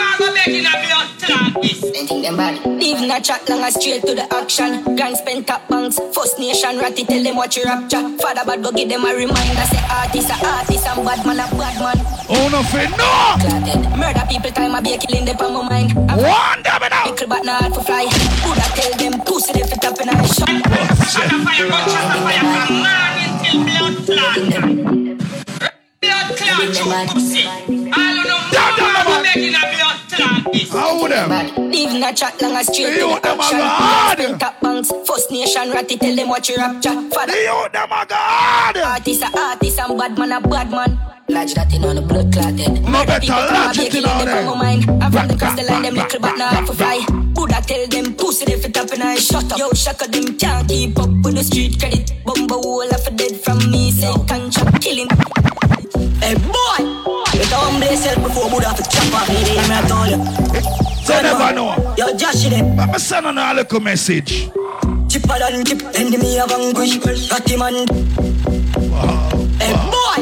Leave 1.24 3.00
a 3.10 3.22
chat 3.22 3.48
long 3.48 3.62
and 3.64 3.74
straight 3.74 4.02
to 4.02 4.14
the 4.14 4.28
action. 4.34 4.84
Grand 4.96 5.16
spend 5.16 5.48
top 5.48 5.68
banks. 5.70 5.98
First 6.14 6.38
nation 6.40 6.78
ratty 6.78 7.06
tell 7.06 7.24
them 7.24 7.36
what 7.38 7.56
you 7.56 7.64
rapture. 7.64 8.02
Father 8.18 8.44
bad 8.46 8.64
go 8.64 8.72
give 8.72 8.90
them 8.90 9.06
a 9.06 9.16
reminder. 9.16 9.66
Say 9.72 9.80
artist 9.90 10.30
a 10.30 10.46
artist 10.46 10.86
and 10.86 11.06
bad 11.06 11.26
man 11.26 11.40
a 11.40 11.48
bad 11.56 11.80
man. 11.80 12.06
Oh 12.30 12.50
no, 12.52 12.64
fit 12.64 12.90
no! 12.98 13.38
Clatted. 13.40 13.98
Murder 13.98 14.26
people 14.30 14.52
time 14.52 14.76
I 14.76 14.82
be 14.82 14.94
a 14.94 14.98
killing 14.98 15.26
them 15.26 15.38
on 15.38 15.54
my 15.54 15.70
mind. 15.70 15.96
One 15.96 16.64
them 16.64 16.82
now! 16.90 17.04
Pickle 17.06 17.28
but 17.28 17.46
not 17.46 17.74
for 17.74 17.84
fly. 17.84 18.04
Who 18.04 18.56
that 18.56 18.76
tell 18.76 18.92
them 18.98 19.22
pussy 19.22 19.54
they 19.54 19.64
fit 19.64 19.86
up 19.86 20.02
in 20.02 20.10
a 20.10 20.28
shop. 20.28 20.50
How 30.72 31.08
them? 31.08 31.72
Leave 31.72 32.04
a 32.04 32.14
chat 32.14 32.40
long 32.42 32.56
and 32.56 32.66
straight 32.66 32.94
The 32.94 33.00
to 33.00 33.08
youth 33.08 33.22
the 33.22 33.30
them 33.30 33.40
are 33.40 33.44
action. 33.44 33.60
God. 33.60 34.18
Spend 34.20 34.40
top 34.40 34.62
banks. 34.62 34.92
First 35.08 35.32
nation 35.32 35.72
ratty 35.72 35.98
tell 35.98 36.16
them 36.16 36.30
what 36.30 36.48
you 36.50 36.58
rapture. 36.58 37.10
Father 37.10 37.34
The 37.34 37.44
youth 37.44 37.72
them 37.72 37.92
are 37.92 38.06
God! 38.06 38.78
Artist 38.78 39.24
a 39.24 39.40
artist 39.40 39.80
and 39.80 39.98
bad 39.98 40.18
man 40.18 40.32
a 40.32 40.42
bad 40.42 40.70
man. 40.72 41.00
Lodge 41.30 41.54
that 41.56 41.74
in 41.74 41.86
on 41.86 41.96
the 41.96 42.02
blood 42.02 42.32
clotted. 42.34 42.82
No 42.84 43.06
better 43.06 43.28
lodge 43.32 43.80
it 43.80 43.96
in 43.96 44.06
on 44.06 44.26
them. 44.26 44.46
them. 44.46 44.58
Mind. 44.58 45.04
I'm 45.04 45.12
from 45.12 45.28
the 45.30 45.38
coast, 45.38 45.56
the 45.56 45.64
line 45.64 45.84
them 45.84 45.96
little 45.96 46.20
but 46.20 46.38
not 46.38 46.68
for 46.68 46.74
fly. 46.74 47.06
Buddha 47.34 47.62
tell 47.66 47.88
them 47.88 48.14
pussy 48.16 48.46
they 48.46 48.60
fit 48.60 48.78
up 48.78 48.92
and 48.92 49.04
I 49.04 49.16
shut 49.16 49.52
up. 49.52 49.58
Yo, 49.58 49.72
shaka 49.72 50.08
them 50.10 50.38
can't 50.38 50.68
keep 50.68 51.00
up 51.00 51.10
with 51.24 51.36
the 51.36 51.44
street 51.44 51.80
credit. 51.80 52.12
Bumbo 52.26 52.60
wall 52.60 52.90
of 52.94 53.08
a 53.08 53.12
dead 53.12 53.40
from 53.42 53.58
me. 53.72 53.92
Say 53.92 54.12
contract 54.28 54.82
killing. 54.82 55.08
Hey 56.20 56.36
boy, 56.48 56.78
you 57.34 57.46
don't 57.50 57.64
humble 57.68 57.88
yourself 57.88 58.24
before 58.24 58.50
Buddha 58.50 58.74
to 58.76 58.84
chop 58.84 59.14
off 59.14 59.30
me. 59.30 59.58
I'm 59.58 59.70
not 59.70 59.88
told 59.90 60.10
you. 60.12 60.20
They 61.06 61.22
never 61.22 61.54
know. 61.54 61.96
Yo, 61.98 62.16
Josh, 62.16 62.44
them. 62.50 62.76
But 62.76 62.88
me 62.88 63.00
send 63.00 63.26
on 63.26 63.38
a 63.38 63.54
little 63.54 63.80
message. 63.80 64.50
Chipper 65.10 65.38
than 65.40 65.66
chip, 65.66 65.82
and 65.96 66.10
me 66.18 66.38
a 66.40 66.46
vanquish. 66.48 67.30
Ratty 67.32 67.58
man. 67.58 67.88
Hey 69.60 69.74
boy, 69.92 70.18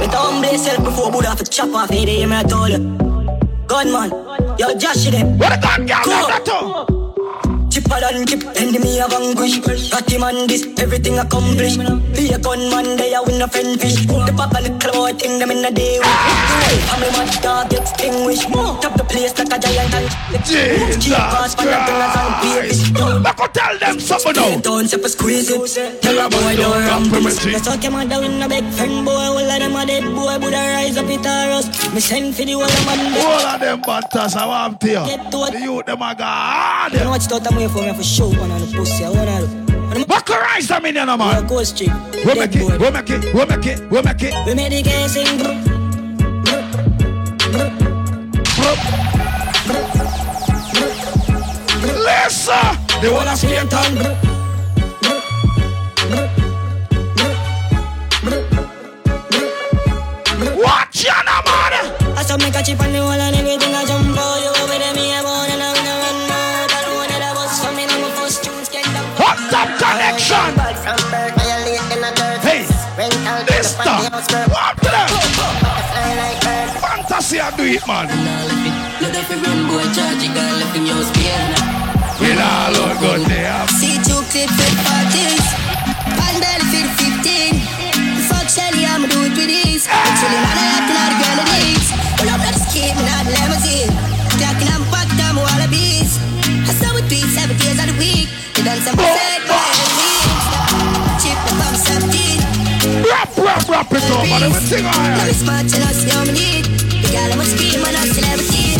you 0.00 0.10
don't 0.10 0.32
humble 0.32 0.50
yourself 0.50 0.84
before 0.84 1.10
Buddha 1.10 1.34
to 1.36 1.44
chop 1.44 1.74
off 1.74 1.90
me. 1.90 2.22
I'm 2.22 2.30
not 2.30 2.48
told 2.48 2.70
you. 2.70 2.78
Gunman, 3.66 4.10
yo, 4.58 4.76
Josh, 4.78 5.06
them. 5.10 5.38
What 5.38 5.52
a 5.56 5.60
gun 5.60 5.86
girl 5.86 6.02
Cool. 6.04 6.45
That 8.24 8.28
to? 8.28 8.36
Chipper 8.36 8.54
than 8.54 8.72
chip, 8.72 8.78
and 8.78 8.84
me 8.84 9.00
a 9.00 9.08
vanquish. 9.08 9.92
Ratty 9.92 10.18
man, 10.18 10.46
this 10.46 10.66
everything 10.78 11.18
accomplished. 11.18 11.78
Be 12.14 12.32
a 12.32 12.38
gunman, 12.38 12.96
they 12.96 13.14
a 13.14 13.22
win 13.22 13.42
a 13.42 13.48
friend 13.48 13.80
fish. 13.80 14.06
The 14.06 14.32
papa 14.36 14.60
little 14.62 14.92
boy 14.92 15.12
thing 15.12 15.38
them 15.38 15.50
in 15.50 15.64
a 15.64 15.70
day. 15.70 16.00
Family 16.00 17.10
man, 17.12 17.28
dog 17.42 17.72
extinguished. 17.72 18.48
Top 18.48 18.94
the 18.96 19.04
place 19.04 19.36
like 19.38 19.52
a 19.52 19.58
giant 19.58 19.94
and 19.94 20.10
Jesus 20.44 21.54
Christ! 21.54 21.58
Back 23.22 23.40
and 23.40 23.54
tell 23.54 23.78
them 23.78 24.00
something 24.00 24.32
now. 24.36 24.60
Don't 24.60 24.88
step 24.88 25.04
a 25.04 25.08
squeeze 25.08 25.50
it. 25.50 26.02
Tell 26.02 26.18
a 26.18 26.30
boy 26.30 26.56
don't 26.56 26.78
ramp 26.78 27.12
Let's 27.12 27.62
talk 27.62 27.82
him 27.82 27.94
out 27.94 28.08
down 28.08 28.42
a 28.42 28.48
big 28.48 28.64
friend 28.72 29.04
boy. 29.04 29.12
All 29.12 29.38
of 29.38 29.46
them 29.46 29.76
a 29.76 29.86
dead 29.86 30.04
boy. 30.14 30.38
Buddha 30.38 30.56
rise 30.56 30.96
up 30.96 31.08
it 31.08 31.26
a 31.26 31.48
rust. 31.48 31.92
Me 31.94 32.00
send 32.00 32.34
for 32.34 32.44
the 32.44 32.52
whole 32.52 32.64
of 32.64 32.86
man. 32.86 33.16
All 33.16 33.46
of 33.46 33.60
them 33.60 33.80
butters, 33.80 34.34
I 34.36 34.46
want 34.46 34.80
to 34.80 34.86
Get 34.86 35.30
to 35.30 35.44
it. 35.44 35.52
The 35.52 35.60
youth 35.60 35.86
them. 35.86 35.98
You 35.98 36.98
know 37.04 37.10
what 37.10 37.22
you 37.22 37.28
thought 37.28 37.46
I'm 37.50 37.58
here 37.58 37.68
for 37.68 37.82
me 37.82 37.92
for 37.94 38.02
show 38.06 38.28
one 38.28 38.50
on 38.50 38.60
the 38.60 38.66
pussy. 38.76 39.04
I 39.04 39.10
wanna 39.10 39.40
look. 39.40 40.08
Back 40.08 40.28
rise 40.28 40.68
them 40.68 40.86
in 40.86 40.94
there, 40.94 41.06
man. 41.06 41.46
Go 41.46 41.62
street. 41.64 41.90
We 42.24 42.34
make 42.34 42.54
it, 42.54 42.80
we 42.80 42.90
make 42.90 43.10
it, 43.10 43.34
we 43.34 43.44
make 43.44 43.66
it, 43.66 43.90
we 43.90 44.02
make 44.02 44.22
it. 44.22 44.46
We 44.46 44.54
made 44.54 44.72
the 44.72 44.82
game 44.82 45.08
sing. 45.08 45.26
Listen, 52.06 52.76
they 53.00 53.10
wanna 53.10 53.36
see 53.36 53.48
it 53.48 53.72
on. 53.72 54.26
Watch 60.56 61.06
now, 61.06 61.42
man. 61.46 62.16
I 62.16 62.22
saw 62.22 62.36
me 62.36 62.50
catch 62.50 62.68
it 62.68 62.80
on 62.80 62.92
the 62.92 62.98
wall 63.00 63.12
and 63.12 63.36
everything 63.36 63.74
I 63.74 63.84
I 77.46 77.54
do 77.54 77.62
it, 77.62 77.78
man. 77.86 78.10
Look 78.98 79.14
at 79.14 79.30
the 79.30 79.38
rainbow 79.38 79.78
charge, 79.94 80.18
you 80.18 80.34
got 80.34 80.50
left 80.58 80.74
in 80.74 80.82
your. 80.82 80.98
With 82.18 82.42
all 82.42 82.74
our 82.74 82.98
good 82.98 83.22
there. 83.30 83.54
See 83.70 84.02
two 84.02 84.18
clip 84.34 84.50
fit 84.50 84.74
parties. 84.82 85.46
Pan 86.18 86.42
belly 86.42 86.66
fit 86.74 86.90
15. 87.22 87.62
Fuck 88.26 88.50
Shelly, 88.50 88.82
I'ma 88.82 89.06
do 89.06 89.22
it 89.22 89.38
with 89.38 89.46
these. 89.46 89.86
Actually, 89.86 90.42
man, 90.42 90.58
I 90.58 90.66
out 90.74 90.90
the 90.90 91.18
girl 91.22 91.38
of 91.38 91.46
these. 91.54 91.86
Pull 92.18 92.34
up, 92.34 92.42
keep 92.74 92.98
me 92.98 93.06
not 93.06 93.30
limousine. 93.30 93.94
Clocking 94.42 94.66
I'm 94.66 94.82
down 95.14 95.38
wallabies. 95.38 96.18
I 96.50 96.74
saw 96.74 96.98
with 96.98 97.06
three, 97.06 97.22
seven 97.30 97.54
days 97.62 97.78
of 97.78 97.94
the 97.94 97.96
week. 98.02 98.26
You 98.58 98.66
done 98.66 98.82
some 98.82 98.98
boy 98.98 99.06
weeks. 99.06 100.46
Chip 101.22 101.38
the 101.46 102.45
pump 103.04 103.88
17. 103.90 104.30
man, 104.30 104.42
everything 104.42 104.84
alright. 104.86 105.16
Now 105.16 105.26
it's 105.26 105.38
smart, 105.42 105.66
you 105.68 105.80
know, 105.80 105.92
see 105.92 106.10
how 106.10 106.24
me 106.24 106.32
need. 106.32 106.64
The 107.02 107.08
girl 107.12 107.32
I'm 107.32 107.40
a 107.40 107.44
scream 107.44 107.80
when 107.82 107.94
I 107.96 108.04
celebrity. 108.08 108.76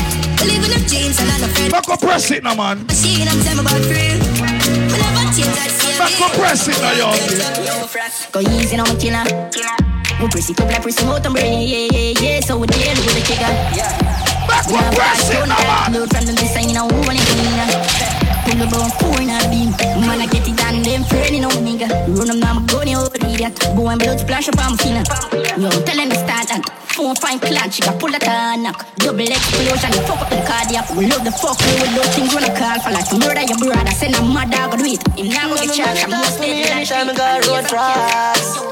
Living 0.47 0.73
up 0.73 0.85
jeans 0.87 1.19
and 1.19 1.31
I'm 1.31 1.43
a 1.43 1.49
friend. 1.53 1.73
Back 1.73 1.89
up 1.89 2.01
press 2.01 2.31
it 2.31 2.43
now, 2.43 2.55
man. 2.55 2.87
Machine, 2.87 3.29
I'm 3.29 3.41
telling 3.43 3.67
about 3.67 3.83
free. 3.85 4.15
Me 4.17 4.97
never 4.97 5.27
change, 5.35 5.59
I 5.59 5.69
see 5.69 5.99
Back 5.99 6.21
up 6.23 6.33
press 6.39 6.69
it 6.69 6.79
now, 6.81 6.95
yo. 6.95 7.09
Go 8.33 8.41
easy 8.41 8.79
on 8.79 8.87
my 8.87 8.95
killer. 8.97 9.25
We 10.21 10.29
press 10.29 10.49
it 10.51 10.61
up 10.61 10.71
like 10.71 10.83
press 10.83 11.03
out 11.03 11.27
and 11.27 11.35
brain, 11.35 11.69
yeah, 11.69 11.89
yeah, 11.93 12.21
yeah. 12.21 12.41
So 12.41 12.57
we 12.57 12.67
deal 12.69 12.97
with 12.97 13.15
the 13.15 13.23
trigger. 13.27 13.53
Back 14.49 14.71
up 14.71 14.95
press 14.95 15.31
it 15.31 15.47
now, 15.49 15.91
man. 15.91 16.09
From 16.09 16.25
the 16.25 16.33
design, 16.33 16.69
you 16.69 16.75
know, 16.75 16.89
who 16.89 17.01
want 17.05 17.19
it, 17.21 18.16
Pull 18.47 18.63
the 18.63 18.67
bone, 18.71 18.91
four 19.03 19.19
in 19.19 19.27
a 19.27 19.43
beam. 19.51 19.75
Man, 19.99 20.23
I 20.23 20.27
get 20.31 20.47
it 20.47 20.55
done, 20.55 20.79
them 20.79 21.03
friendly, 21.11 21.43
no 21.43 21.51
nigga. 21.51 21.91
Run 22.15 22.15
oh, 22.15 22.25
them 22.31 22.39
down, 22.39 22.63
go 22.71 22.79
over 22.79 23.19
idiot. 23.19 23.59
Boy, 23.75 23.91
and 23.91 23.99
blood 23.99 24.21
splash 24.23 24.47
up 24.47 24.63
on 24.63 24.71
my 24.71 24.77
finger. 24.79 25.03
Yo, 25.59 25.67
tell 25.83 25.99
them 25.99 26.09
to 26.11 26.15
start 26.15 26.47
that. 26.55 26.63
Four 26.95 27.19
fine 27.19 27.43
clan, 27.43 27.75
she 27.75 27.83
got 27.83 27.99
pull 27.99 28.15
that 28.15 28.23
knock. 28.63 28.87
Double 29.03 29.27
explosion, 29.27 29.91
fuck 30.07 30.23
up 30.23 30.31
the 30.31 30.39
cardiac. 30.47 30.87
We 30.95 31.11
love 31.11 31.27
the 31.27 31.35
fuck 31.35 31.59
we 31.59 31.75
with 31.75 31.91
those 31.99 32.07
things 32.15 32.31
when 32.31 32.47
I 32.47 32.55
call 32.55 32.79
for 32.87 32.95
like 32.95 33.11
murder 33.19 33.43
your 33.43 33.59
brother. 33.59 33.91
Send 33.91 34.15
a 34.15 34.23
mad 34.23 34.55
dog, 34.55 34.79
do 34.79 34.87
it. 34.87 35.03
Him 35.19 35.27
now 35.27 35.51
go 35.51 35.59
get 35.59 35.75
charged. 35.75 36.07
I'm 36.07 36.15
most 36.15 36.39
dead. 36.39 36.71
Anytime 36.71 37.11
I 37.11 37.15
got 37.19 37.43
road 37.51 37.67
tracks. 37.67 38.63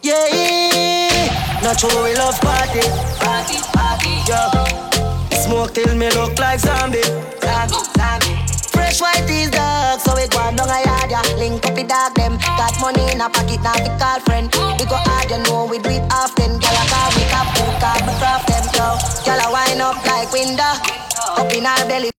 Yeah, 0.00 1.60
not 1.60 1.76
true, 1.76 1.92
we 2.00 2.16
love 2.16 2.40
party. 2.40 2.80
Party, 3.20 3.60
party, 3.76 4.16
yo. 4.24 4.40
Smoke 5.44 5.76
till 5.76 5.92
me 5.94 6.08
look 6.16 6.40
like 6.40 6.58
zombie. 6.58 7.04
Zombie, 7.36 7.76
zombie. 8.00 8.51
Fresh 8.72 9.00
white 9.00 9.28
is 9.28 9.50
dark, 9.50 10.00
so 10.00 10.14
we 10.16 10.26
go 10.28 10.38
on 10.38 10.56
down 10.56 10.68
a 10.68 10.80
yard, 10.84 11.10
yeah. 11.10 11.22
Link 11.36 11.64
up 11.64 11.74
with 11.76 11.88
dog 11.88 12.14
them. 12.14 12.38
Got 12.56 12.74
money 12.80 13.04
in 13.12 13.20
a 13.20 13.28
pocket, 13.28 13.60
now 13.62 13.76
we 13.78 13.90
call 14.00 14.20
friend. 14.20 14.48
We 14.78 14.84
go 14.88 14.96
hard, 14.96 15.30
you 15.30 15.38
know 15.44 15.66
we 15.70 15.78
do 15.78 15.90
it 15.90 16.04
often. 16.12 16.58
Girl, 16.58 16.76
I 16.76 16.84
call 16.88 17.08
we 17.16 17.24
cap, 17.28 17.48
food, 17.56 17.74
car, 17.80 17.98
we 18.04 18.12
craft 18.20 18.48
them, 18.48 18.64
yo. 18.76 18.86
Girl, 19.24 19.40
I 19.40 19.48
wind 19.52 19.80
up 19.80 19.96
like 20.06 20.32
window, 20.32 20.72
up 21.36 21.52
in 21.52 21.66
our 21.66 21.84
belly. 21.86 22.10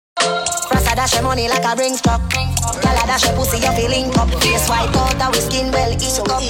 Rasta 0.71 0.95
dash 0.95 1.13
your 1.13 1.23
money 1.23 1.47
like 1.49 1.65
a 1.65 1.75
ring 1.75 1.97
truck. 1.97 2.21
Girl, 2.31 2.97
I 2.97 3.05
dash 3.05 3.25
your 3.25 3.35
pussy, 3.35 3.57
you 3.57 3.73
feeling 3.73 4.13
up. 4.17 4.29
Face 4.41 4.69
white 4.69 4.95
out, 4.95 5.21
our 5.21 5.33
skin 5.33 5.71
well 5.71 5.91
ink 5.91 6.29
up. 6.29 6.41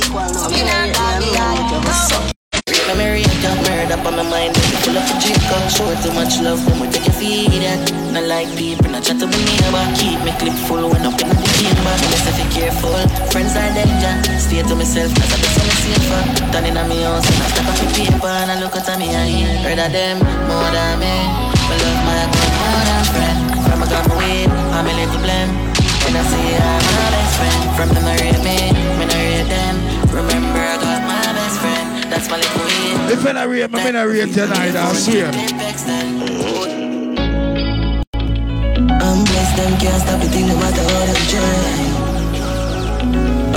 You 0.51 0.63
know, 0.67 0.91
doggy, 0.91 1.31
I 1.35 2.42
let 2.93 2.97
me 2.97 3.05
read 3.09 3.45
up, 3.45 3.57
murder 3.65 3.93
up 3.97 4.05
on 4.05 4.15
my 4.15 4.23
mind. 4.23 4.53
Full 4.85 4.95
of 4.95 5.07
drink 5.17 5.41
up, 5.49 5.65
show 5.69 5.89
too 6.05 6.13
much 6.13 6.39
love. 6.39 6.61
Then 6.65 6.79
we 6.79 6.87
take 6.87 7.05
your 7.05 7.15
feed 7.17 7.49
it. 7.49 7.81
Not 8.13 8.23
like 8.29 8.49
people, 8.55 8.89
not 8.91 9.03
chat 9.03 9.19
to 9.19 9.27
me 9.27 9.39
neighbor. 9.49 9.83
Keep 9.97 10.21
me 10.21 10.31
clip 10.37 10.53
full 10.69 10.85
when 10.87 11.01
up 11.01 11.17
in 11.17 11.27
the 11.27 11.47
chamber. 11.57 11.93
Me 12.05 12.17
say 12.21 12.33
be 12.37 12.45
careful, 12.53 12.93
friends 13.33 13.55
are 13.57 13.71
danger. 13.73 14.13
Stay 14.37 14.61
to 14.61 14.75
myself, 14.75 15.09
cause 15.17 15.31
I 15.33 15.37
be 15.41 15.49
so 15.49 15.63
safer. 15.81 16.21
Turning 16.53 16.77
on 16.77 16.87
me 16.87 17.01
house 17.01 17.25
and 17.25 17.41
I 17.41 17.47
step 17.49 17.67
on 17.67 17.75
my 17.81 17.85
paper 17.97 18.31
and 18.31 18.51
I 18.51 18.55
look 18.61 18.75
at 18.77 18.87
me 18.99 19.09
and 19.09 19.27
hear. 19.27 19.73
Of 19.73 19.91
them 19.91 20.17
more 20.47 20.69
than 20.69 20.99
me. 21.01 21.15
My 21.67 21.75
love 21.81 22.01
my 22.05 22.23
God 22.29 22.51
more 22.61 22.83
than 22.87 23.03
friend. 23.11 23.39
From 23.65 23.79
a 23.81 23.87
gun 23.89 24.05
away, 24.13 24.45
I'm 24.71 24.85
a 24.85 24.93
little 24.93 25.19
blame. 25.19 25.51
When 26.05 26.13
I 26.13 26.23
say 26.29 26.45
I'm 26.61 26.83
my 26.93 27.07
best 27.11 27.33
friend, 27.41 27.61
from 27.75 27.89
them 27.95 28.05
I 28.05 28.15
read 28.21 28.39
me, 28.45 28.57
me 28.99 29.05
I 29.09 29.19
read 29.27 29.47
them. 29.49 29.75
Remember 30.13 30.62
That's 32.13 32.29
my 32.29 32.37
little 32.37 32.61
way. 32.61 33.13
If 33.13 33.25
I 33.25 33.43
rate, 33.43 33.63
I'm 33.63 33.71
gonna 33.71 34.07
rate 34.07 34.31
tonight, 34.31 34.75
I 34.75 34.93
swear. 34.93 35.25
I'm 39.01 39.23
blessed, 39.25 39.55
them 39.57 39.73
can't 39.81 39.99
stop 39.99 40.21
the 40.21 40.29
thing 40.29 40.47
no 40.47 40.55
matter 40.61 40.83
how 40.93 41.05
them 41.09 41.17
try. 41.33 42.03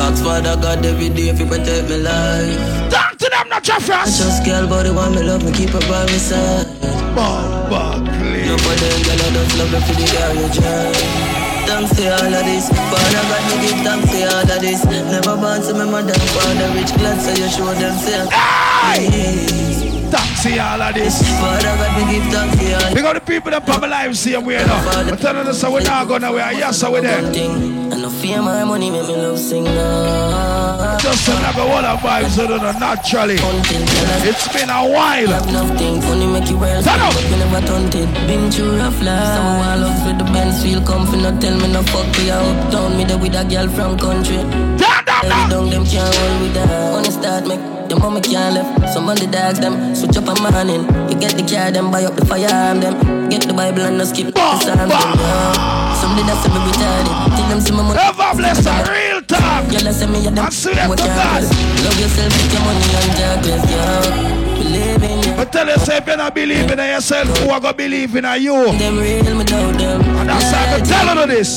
Ask 0.00 0.24
Father 0.24 0.56
God 0.56 0.86
every 0.86 1.10
day 1.10 1.28
if 1.28 1.38
you 1.38 1.44
protect 1.44 1.90
my 1.90 1.96
life. 1.96 2.90
Talk 2.90 3.18
to 3.18 3.28
them, 3.28 3.46
not 3.50 3.68
your 3.68 3.78
friends. 3.80 4.18
I 4.18 4.24
just 4.24 4.42
girl, 4.46 4.66
but 4.66 4.84
the 4.84 4.94
one 4.94 5.14
me 5.14 5.22
love 5.22 5.44
me 5.44 5.52
keep 5.52 5.70
her 5.76 5.80
by 5.80 6.06
my 6.06 6.16
side. 6.16 6.66
Bumba, 7.12 8.08
please. 8.08 8.48
No 8.48 8.56
for 8.56 8.72
them, 8.72 9.02
girl, 9.04 9.20
I 9.20 9.28
just 9.36 9.58
love 9.58 9.70
me 9.70 9.80
for 9.84 9.94
the 10.00 10.06
girl 10.16 10.32
you 10.32 10.48
drive. 10.56 11.35
Thanks 11.66 11.96
to 11.96 12.04
all 12.12 12.34
of 12.34 12.44
this, 12.44 12.68
Father 12.70 13.22
God 13.28 13.44
me 13.50 13.66
give 13.66 13.84
thanks 13.84 14.10
to 14.12 14.24
all 14.36 14.50
of 14.50 14.60
this. 14.60 14.84
Never 14.84 15.36
born 15.36 15.60
to 15.62 15.74
my 15.74 15.84
mother, 15.84 16.14
father 16.14 16.70
rich 16.74 16.94
glad 16.96 17.20
so 17.20 17.30
you 17.30 17.48
show 17.50 17.74
them 17.74 17.96
say. 17.98 18.26
Hey! 18.30 19.95
Thanks 20.10 20.42
to 20.44 20.58
all 20.58 20.82
of 20.82 20.94
this. 20.94 21.22
Father 21.40 21.74
God 21.76 21.92
me 21.96 22.14
give 22.14 22.32
thanks 22.32 22.56
to 22.58 22.86
all. 22.86 22.94
Big 22.94 23.14
the 23.14 23.20
people 23.20 23.50
that 23.50 23.66
put 23.66 23.80
my 23.80 23.86
life 23.88 24.14
same 24.14 24.44
way 24.44 24.56
now. 24.56 25.10
But 25.10 25.20
tell 25.20 25.34
them 25.34 25.52
so 25.52 25.72
we're 25.72 25.82
not 25.82 26.08
going 26.08 26.22
nowhere. 26.22 26.52
Yes, 26.52 26.78
so 26.80 26.92
we're 26.92 27.02
there. 27.02 27.24
And 27.24 28.02
no 28.02 28.10
fear 28.10 28.42
my 28.42 28.64
money 28.64 28.90
make 28.90 29.06
me 29.06 29.16
love 29.16 29.38
sing 29.38 29.64
now. 29.64 30.98
Just 30.98 31.28
another 31.28 31.66
one 31.68 31.84
of 31.84 31.98
vibes, 32.00 32.30
so 32.30 32.46
do 32.46 32.56
not 32.58 32.74
know, 32.74 32.86
naturally. 32.94 33.36
It's 33.38 34.48
been 34.52 34.70
a 34.70 34.82
while. 34.88 35.26
Have 35.28 35.52
nothing 35.52 36.00
funny 36.00 36.26
make 36.26 36.48
you 36.50 36.58
wear 36.58 36.82
Stand 36.82 37.02
up. 37.02 37.14
but 37.14 37.38
never 37.38 37.66
taunted. 37.66 38.08
Been 38.26 38.50
through 38.50 38.76
rough 38.78 39.00
life. 39.02 39.34
Some 39.34 39.58
want 39.58 39.80
love 39.82 40.06
with 40.06 40.18
the 40.18 40.24
Benz 40.32 40.62
feel 40.62 40.82
comfy. 40.82 41.18
No 41.18 41.38
tell 41.38 41.56
me 41.58 41.72
no 41.72 41.82
fuck 41.84 42.06
we 42.18 42.30
are 42.30 42.40
uptown. 42.40 42.96
Me 42.96 43.04
there 43.04 43.18
with 43.18 43.34
a 43.34 43.44
girl 43.44 43.68
from 43.68 43.98
country. 43.98 44.36
Every 44.38 45.50
down 45.50 45.70
them 45.70 45.84
can't 45.84 46.14
hold 46.14 46.40
with 46.42 46.54
that. 46.54 46.92
Money 46.92 47.10
start 47.10 47.46
make 47.46 47.75
the 47.88 47.96
mama 47.96 48.20
can't 48.20 48.54
left. 48.54 48.92
Some 48.92 49.08
of 49.08 49.18
the 49.18 49.26
dogs 49.26 49.60
them 49.60 49.94
switch 49.94 50.16
up 50.16 50.28
a 50.28 50.34
morning. 50.40 50.82
You 51.10 51.16
get 51.18 51.36
the 51.36 51.44
car 51.46 51.70
them 51.70 51.90
buy 51.90 52.04
up 52.04 52.14
the 52.16 52.24
firearm 52.26 52.80
them. 52.80 53.28
Get 53.28 53.42
the 53.46 53.54
Bible 53.54 53.82
and 53.82 53.98
no 53.98 54.04
skip 54.04 54.34
the 54.34 54.40
psalm 54.60 54.76
them. 54.76 54.90
Yeah. 54.90 55.96
Some 56.00 56.14
did 56.16 56.26
that 56.26 56.38
say 56.42 56.50
me 56.52 56.60
retarded. 56.66 57.14
Tell 57.36 57.48
them 57.48 57.60
see 57.60 57.72
my 57.72 57.82
money. 57.82 57.98
Ever 58.00 58.30
bless 58.36 58.66
a 58.66 58.74
real 58.90 59.22
talk. 59.22 59.64
Girl 59.70 59.88
I 59.88 59.92
say 59.92 60.06
me 60.06 60.26
a 60.26 60.30
them. 60.30 60.46
I 60.46 60.50
swear 60.50 60.74
to 60.74 60.96
God. 60.96 61.42
Love 61.42 61.98
yourself 62.00 62.32
with 62.34 62.52
your 62.52 62.62
money 62.66 62.86
and 62.96 63.12
jobless, 63.16 63.64
yeah. 63.70 64.56
Believe 64.56 65.02
in 65.02 65.18
you. 65.22 65.32
But 65.36 65.52
tell 65.52 65.66
yourself 65.66 66.06
you're 66.06 66.16
not 66.16 66.34
believing 66.34 66.78
in 66.78 66.88
yourself, 66.90 67.28
who 67.38 67.50
are 67.50 67.60
going 67.60 67.72
to 67.72 67.78
believe 67.78 68.16
in 68.16 68.24
you? 68.42 68.72
Them 68.78 68.98
real 68.98 69.34
me 69.36 69.44
doubt 69.44 69.78
them. 69.78 70.00
And 70.02 70.28
that's 70.28 70.52
why 70.52 70.74
I'm 70.74 70.82
telling 70.84 71.18
you 71.18 71.26
this. 71.36 71.50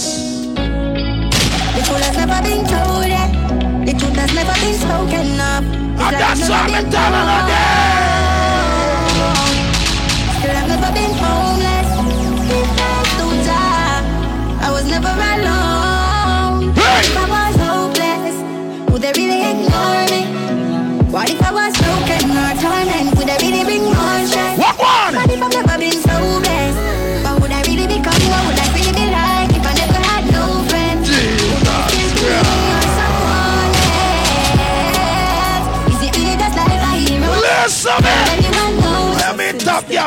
The 0.55 1.81
truth 1.85 2.01
has 2.01 2.17
never 2.17 2.41
been 2.43 2.65
told 2.65 2.87
yet. 2.87 2.88
The 3.89 3.97
truth 3.97 4.15
has 4.17 4.31
never 4.35 4.53
been 4.53 4.75
spoken 4.75 5.39
of. 5.41 5.65
And 5.65 6.15
that's 6.15 6.47
why 6.47 6.69
I'm 6.69 6.91
telling 6.91 7.95
you 7.95 7.98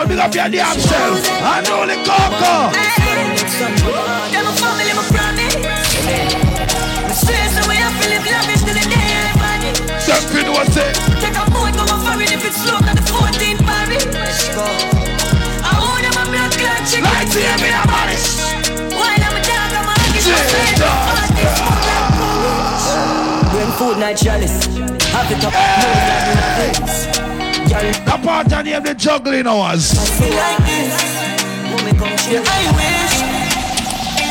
y'all, 0.02 0.08
big 0.08 0.18
up 0.18 0.34
your 0.34 0.48
damn 0.48 0.78
self. 0.78 1.20
I 1.42 1.62
know 1.62 1.86
the 1.86 1.94
coco. 2.02 2.72
Them 4.32 4.46
a 4.46 4.52
family, 4.58 4.92
my 4.98 5.04
promise. 5.14 5.54
Me 7.06 7.14
stress 7.14 7.54
away, 7.62 7.78
I 7.78 7.88
feel 7.98 8.10
live 8.10 8.26
lavish 8.26 8.62
till 8.66 8.74
the 8.74 8.82
day 8.90 9.14
I 9.14 9.32
vanish. 9.38 9.78
Something 10.02 10.48
was 10.50 10.76
it. 10.76 10.94
Take 11.22 11.36
a 11.36 11.44
come 11.46 11.88
a 11.88 11.98
foreign 12.02 12.32
if 12.32 12.44
it's 12.44 12.58
slow, 12.62 12.80
got 12.80 12.96
the 12.96 13.02
14 13.02 13.58
Paris. 13.62 14.06
I 15.62 15.70
own 15.78 16.02
them 16.02 16.18
a 16.18 16.24
blood 16.30 16.50
clot 16.58 16.82
chicken. 16.88 17.04
Like 17.06 17.30
to 17.30 17.38
hear 17.38 17.58
me, 17.62 17.70
I'm 17.70 17.90
honest. 17.90 18.42
While 18.96 19.22
I'm 19.22 19.36
a 19.36 19.42
dog, 19.46 19.72
I'm 19.78 19.86
a 19.86 19.94
huggy 20.02 20.20
When 23.54 23.70
food 23.78 23.98
night 23.98 24.16
chalice. 24.16 24.66
Have 25.12 25.30
it 25.30 25.44
up. 25.44 27.41
The 27.72 28.20
part 28.20 28.52
of 28.52 28.64
name 28.68 28.84
the 28.84 28.92
juggling 28.92 29.48
hours. 29.48 29.96
like 29.96 30.60
this. 30.68 30.92
Mommy 31.72 31.96
come 31.96 32.12
share. 32.20 32.44
I 32.44 32.68
wish. 32.76 33.16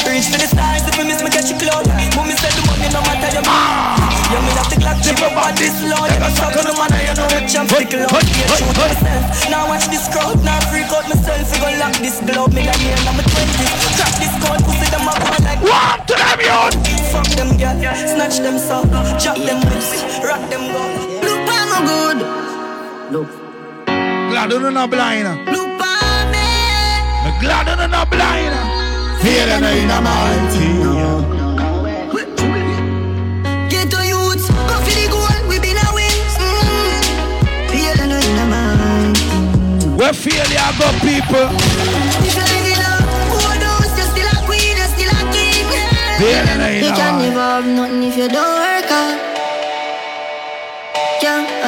Reach 0.06 0.30
for 0.30 0.38
the 0.38 0.46
stars 0.46 0.86
if 0.86 0.94
I 0.94 1.10
miss 1.10 1.26
me 1.26 1.30
catch 1.34 1.50
you 1.50 1.58
cloud. 1.58 1.90
Mommy 2.14 2.38
said 2.38 2.54
the 2.54 2.62
money 2.70 2.86
no 2.94 3.02
matter 3.02 3.34
your 3.34 3.42
Yeah, 3.42 4.46
me 4.46 4.52
have 4.54 4.70
the 4.70 4.78
clock 4.78 5.02
chip 5.02 5.18
up 5.26 5.34
on 5.34 5.58
this 5.58 5.74
load. 5.82 6.06
Yeah, 6.06 6.22
me 6.22 6.30
talk 6.38 6.54
to 6.54 6.62
the 6.62 6.74
man 6.78 6.94
you 7.02 7.14
know 7.18 7.26
the 7.34 7.40
champ 7.50 7.66
stick 7.66 7.90
low. 7.98 8.14
Yeah, 8.14 8.62
shoot 8.62 8.78
myself. 8.78 9.50
Now 9.50 9.66
watch 9.66 9.90
this 9.90 10.06
crowd. 10.14 10.38
Now 10.46 10.62
freak 10.70 10.94
out 10.94 11.10
myself. 11.10 11.50
We 11.50 11.58
gon' 11.66 11.82
lock 11.82 11.98
this 11.98 12.22
globe. 12.22 12.54
Me 12.54 12.62
got 12.62 12.78
here 12.78 12.94
now 13.10 13.18
me 13.18 13.26
20s. 13.26 13.74
Crack 13.98 14.14
this 14.22 14.34
code. 14.38 14.62
Pussy 14.70 14.86
them 14.94 15.10
up 15.10 15.18
on 15.18 15.42
like. 15.42 15.66
One 15.66 15.98
to 15.98 16.14
them, 16.14 16.40
youth. 16.46 16.78
Fuck 17.10 17.26
them, 17.34 17.58
girl. 17.58 17.74
Snatch 18.06 18.38
them 18.38 18.62
so. 18.62 18.86
Chop 19.18 19.42
them 19.42 19.66
lips. 19.66 19.98
Rock 20.22 20.46
them 20.54 20.70
go. 20.70 20.86
Look, 21.26 21.42
I'm 21.50 21.90
good. 21.90 22.51
Look. 23.12 23.28
Glad 23.88 24.52
you're 24.52 24.72
not 24.72 24.90
blind. 24.90 25.28
Look 25.52 25.68
for 25.80 26.16
me. 26.32 26.48
I'm 27.28 27.36
glad 27.44 27.68
you're 27.68 27.88
not 27.90 28.10
blind. 28.10 28.56
Here 29.20 29.50
and 29.52 29.66
in 29.68 29.92
a 29.92 30.00
mountain. 30.00 30.80
Get 33.68 33.92
to 33.92 34.00
youths, 34.08 34.48
go 34.48 34.76
for 34.80 34.96
the 34.96 35.08
goal, 35.12 35.28
we 35.50 35.60
been 35.60 35.76
a 35.76 35.92
win. 35.92 36.16
Mm. 36.40 36.72
Where 40.00 40.14
failure 40.14 40.72
go, 40.80 40.88
people? 41.04 41.52
If 42.24 42.32
you're 42.32 42.48
living 42.48 42.80
up, 42.80 43.04
who 43.28 43.44
knows? 43.60 43.92
You're 43.92 44.08
still 44.08 44.32
a 44.32 44.40
queen, 44.48 44.80
you're 44.80 44.88
still 44.88 45.12
a 45.12 45.22
king. 45.36 45.68
Failure, 46.16 46.80
You 46.80 46.92
can 46.96 47.20
never 47.20 47.44
have 47.44 47.68
nothing 47.68 48.04
if 48.04 48.16
you 48.16 48.30
don't 48.30 48.56
work 48.56 48.81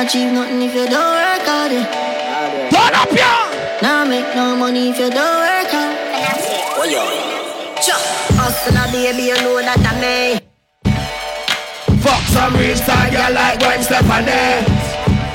achieve 0.04 0.34
nothing 0.34 0.62
if 0.62 0.76
you 0.76 0.86
don't 0.86 1.16
work 1.16 1.48
hard. 1.48 1.72
Turn 1.72 2.94
up, 2.94 3.12
yeah. 3.16 3.80
Now 3.82 4.04
make 4.04 4.36
no 4.36 4.56
money 4.56 4.90
if 4.90 5.00
you 5.00 5.10
don't 5.10 5.40
work 5.40 5.72
hard. 5.72 5.96
Oh, 6.76 6.84
yo. 6.84 7.04
Sure. 7.80 7.96
Hustle 8.36 8.76
a 8.76 8.84
baby, 8.92 9.32
you 9.32 9.38
know 9.40 9.64
that 9.64 9.80
I 9.80 9.94
may. 10.04 10.44
Fuck 12.04 12.24
some 12.36 12.54
real 12.60 12.76
star, 12.76 13.08
girl 13.16 13.32
like 13.32 13.60
Gwen 13.64 13.80
Stefani. 13.80 14.68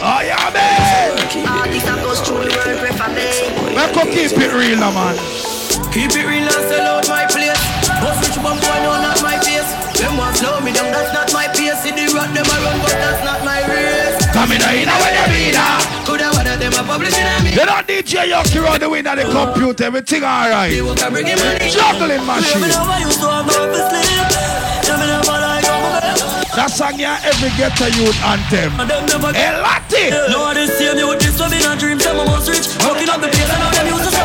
Oh, 0.05 0.21
yeah, 0.21 0.53
man. 0.53 1.17
All 1.49 1.65
this 1.73 1.89
a 1.89 1.97
goes 2.05 2.21
through 2.21 2.45
the 2.45 2.53
world, 2.53 2.79
prefer 2.85 3.09
me. 3.17 3.25
Let's 3.73 3.97
go 3.97 4.05
keep 4.05 4.37
it 4.37 4.53
real, 4.53 4.77
now, 4.77 4.93
man. 4.93 5.17
Keep 5.97 6.13
it 6.13 6.29
real 6.29 6.45
and 6.45 6.65
sell 6.69 7.01
out 7.01 7.09
my 7.09 7.25
place. 7.25 7.57
Boss 8.05 8.21
which 8.21 8.37
one 8.45 8.61
boy 8.61 8.79
know 8.85 9.01
not 9.01 9.17
my 9.25 9.41
face. 9.41 9.73
Them 9.97 10.21
want 10.21 10.37
slow 10.37 10.61
me 10.61 10.77
down, 10.77 10.93
that's 10.93 11.15
not 11.17 11.33
my 11.33 11.49
pace. 11.57 11.81
See 11.81 11.91
the 11.91 12.05
rock 12.13 12.29
them 12.37 12.45
a 12.45 12.57
run, 12.61 12.79
but 12.85 12.93
that's 13.01 13.25
not 13.25 13.41
my 13.49 13.65
race. 13.65 14.18
Come 14.39 14.53
in, 14.53 14.63
in, 14.63 14.87
when 14.87 15.15
you 15.19 15.27
mean. 15.35 15.59
Coulda 16.07 16.31
one 16.31 16.47
of 16.47 16.63
them 16.63 16.71
a 16.71 16.87
publishing 16.87 17.27
me. 17.43 17.59
You 17.59 17.67
don't 17.67 17.83
DJ 17.83 18.31
Yokie 18.31 18.63
run 18.63 18.79
the 18.79 18.89
wind 18.89 19.09
of 19.09 19.19
the 19.19 19.25
computer, 19.27 19.83
everything 19.91 20.23
alright. 20.23 20.71
Juggling 20.71 22.23
machine. 22.23 22.71
That 26.55 26.71
song 26.71 26.99
yeah, 26.99 27.19
every 27.27 27.51
ghetto 27.59 27.87
youth 27.99 28.15
anthem. 28.23 28.79
Hey, 29.35 29.59
Lati! 29.59 30.11
No, 30.31 30.55
this 30.55 30.71
same 30.79 30.99
you 30.99 31.19
this 31.19 31.39
one 31.39 31.55
in 31.55 31.67
a 31.67 31.75
dream, 31.75 31.99
me 31.99 32.27
what's 32.31 32.47
rich. 32.47 32.67
Walking 32.87 33.11
up 33.11 33.19
the 33.19 33.27
place 33.27 33.51
and 33.51 33.63
I'm 33.63 33.87
used 33.91 34.07
to 34.07 34.18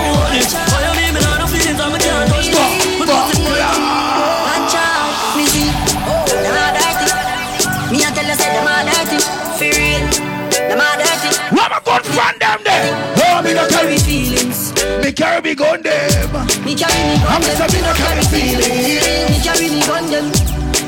What 11.93 12.01
am 12.07 12.17
I 12.17 12.17
good 12.17 12.17
friend 12.17 12.37
them 12.41 12.59
there? 12.65 12.89
Oh, 13.21 13.41
me 13.45 13.53
no 13.53 13.67
carry 13.69 13.97
feelings. 14.01 14.73
Me 14.97 15.11
carry 15.13 15.41
me 15.45 15.53
gun 15.53 15.83
them. 15.83 16.25
Me 16.65 16.73
carry 16.73 16.97
me 17.05 17.21
I'm 17.21 17.37
gun 17.37 17.41
them. 17.45 17.53
so 17.53 17.65
me 17.69 17.79
no 17.85 17.93
carry 17.93 18.25
feelings. 18.33 19.29
Me 19.29 19.37
carry 19.45 19.69
me 19.69 19.81
gun 19.85 20.09
them. 20.09 20.25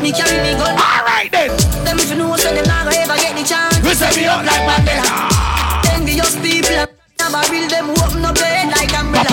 Me 0.02 0.10
carry 0.10 0.42
me 0.42 0.58
gun. 0.58 0.74
Alright 0.74 1.30
then. 1.30 1.54
Them 1.86 2.02
if 2.02 2.10
you 2.10 2.18
know 2.18 2.36
so 2.38 2.50
them 2.50 2.66
not 2.66 2.90
gonna 2.90 3.06
ever 3.06 3.18
get 3.22 3.38
the 3.38 3.46
chance. 3.46 3.78
We 3.86 3.94
say 3.94 4.10
me 4.18 4.26
up 4.26 4.42
like 4.50 4.66
Mandela. 4.66 5.94
Envious 5.94 6.34
people. 6.42 6.90
Never 7.22 7.42
real 7.54 7.70
them 7.70 7.90
open 8.02 8.26
up 8.26 8.34
their 8.42 8.66
head 8.66 8.74
like 8.74 8.90
umbrella. 8.98 9.30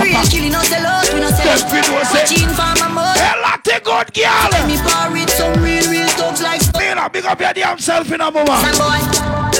Real 0.00 0.24
killing 0.24 0.54
us 0.56 0.68
sell 0.72 0.86
out, 0.88 1.04
we 1.12 1.20
no 1.20 1.28
sell 1.28 1.44
Them 1.44 1.68
fi 1.68 1.80
know 1.84 2.00
say- 2.08 2.24
Watching 2.24 2.48
for 2.48 2.72
my 2.80 2.88
mother. 2.88 3.20
Hey, 3.20 3.36
Lati 3.44 3.76
good 3.84 4.08
girl. 4.16 4.48
Let 4.56 4.64
me 4.66 4.76
par 4.80 5.12
with 5.12 5.28
some 5.36 5.52
real, 5.62 5.84
real 5.92 6.08
thugs 6.16 6.40
like 6.40 6.64
Me 6.80 6.94
no 6.96 7.08
big 7.12 7.24
up 7.26 7.40
your 7.40 7.52
damn 7.52 7.78
self 7.78 8.10
in 8.10 8.20
a 8.20 8.30
mama. 8.30 8.56
Some 8.64 8.80
boy, 8.80 9.00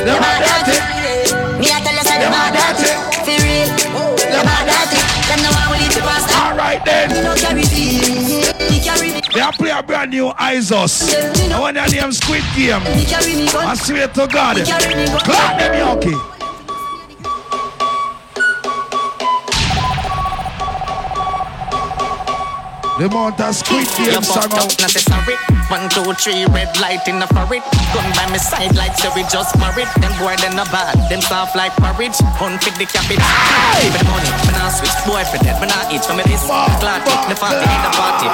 Them 0.01 0.07
them 0.09 0.25
a 0.25 0.29
a 0.41 0.65
dirty. 0.65 1.40
Me 1.61 1.67
a 1.67 1.77
tell 1.85 1.93
you 1.93 2.01
say 2.01 2.17
them 2.17 2.33
Them 2.33 2.41
a 2.41 2.49
a 2.49 2.57
dirty. 2.57 2.89
For 3.21 3.37
real, 3.45 3.69
them 4.17 4.49
a 4.49 4.57
dirty. 4.65 4.97
Them 5.29 5.43
no 5.45 5.51
want 5.53 5.69
we 5.71 5.77
leave 5.85 5.93
the 5.93 6.01
past. 6.01 6.33
Alright 6.41 6.83
then. 6.87 7.13
Me 7.13 7.21
no 7.21 7.35
carry 7.35 7.65
feelings. 7.65 8.49
Me 8.71 8.81
carry 8.81 9.13
me. 9.13 9.21
They 9.35 9.41
are 9.41 9.53
play 9.53 9.69
a 9.69 9.83
brand 9.83 10.11
new 10.11 10.31
Isos. 10.41 11.13
I 11.53 11.61
want 11.61 11.77
your 11.77 11.89
name 11.91 12.13
Squid 12.13 12.43
Game. 12.57 12.83
Me 12.85 13.05
me. 13.05 13.49
I 13.53 13.75
swear 13.75 14.09
to 14.09 14.27
God. 14.27 14.57
Me 14.57 14.95
me. 14.95 15.07
Clap 15.21 15.59
them 15.59 15.73
Yucky. 15.77 16.40
The 23.01 23.07
amount 23.07 23.41
of 23.41 23.57
Squid 23.57 23.89
Game 23.97 24.21
song 24.21 24.53
out. 24.61 24.77
necessary. 24.77 25.41
One, 25.73 25.89
two, 25.89 26.13
three, 26.21 26.45
red 26.53 26.69
light 26.85 27.09
in 27.09 27.19
the 27.19 27.27
forehead. 27.33 27.65
Gun 27.97 28.05
by 28.13 28.29
my 28.29 28.37
side 28.37 28.77
like 28.77 28.93
so 28.93 29.09
we 29.17 29.25
just 29.25 29.57
married. 29.57 29.89
Them 30.05 30.13
boy 30.21 30.37
they 30.37 30.53
no 30.53 30.69
bad. 30.69 31.01
Them 31.09 31.23
soft 31.23 31.57
like 31.57 31.73
porridge. 31.81 32.21
Unfit 32.45 32.77
the 32.77 32.85
cabbage. 32.85 33.25
Give 33.81 33.89
me 33.89 33.97
the 33.97 34.05
money. 34.05 34.29
Me 34.45 34.53
nah 34.53 34.69
switch 34.69 34.93
boy 35.09 35.25
for 35.33 35.41
that. 35.41 35.57
Me 35.65 35.67
nah 35.73 35.89
eat 35.89 36.05
for 36.05 36.13
me 36.13 36.29
this. 36.29 36.45
Clock 36.45 37.09
it. 37.09 37.21
Me 37.25 37.35
party 37.41 37.65
in 37.65 37.81
the 37.81 37.93
party. 37.97 38.29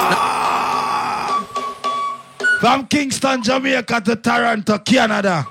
From 2.58 2.88
Kingston, 2.88 3.44
Jamaica 3.44 4.00
to 4.00 4.16
Toronto, 4.16 4.78
Canada. 4.78 5.46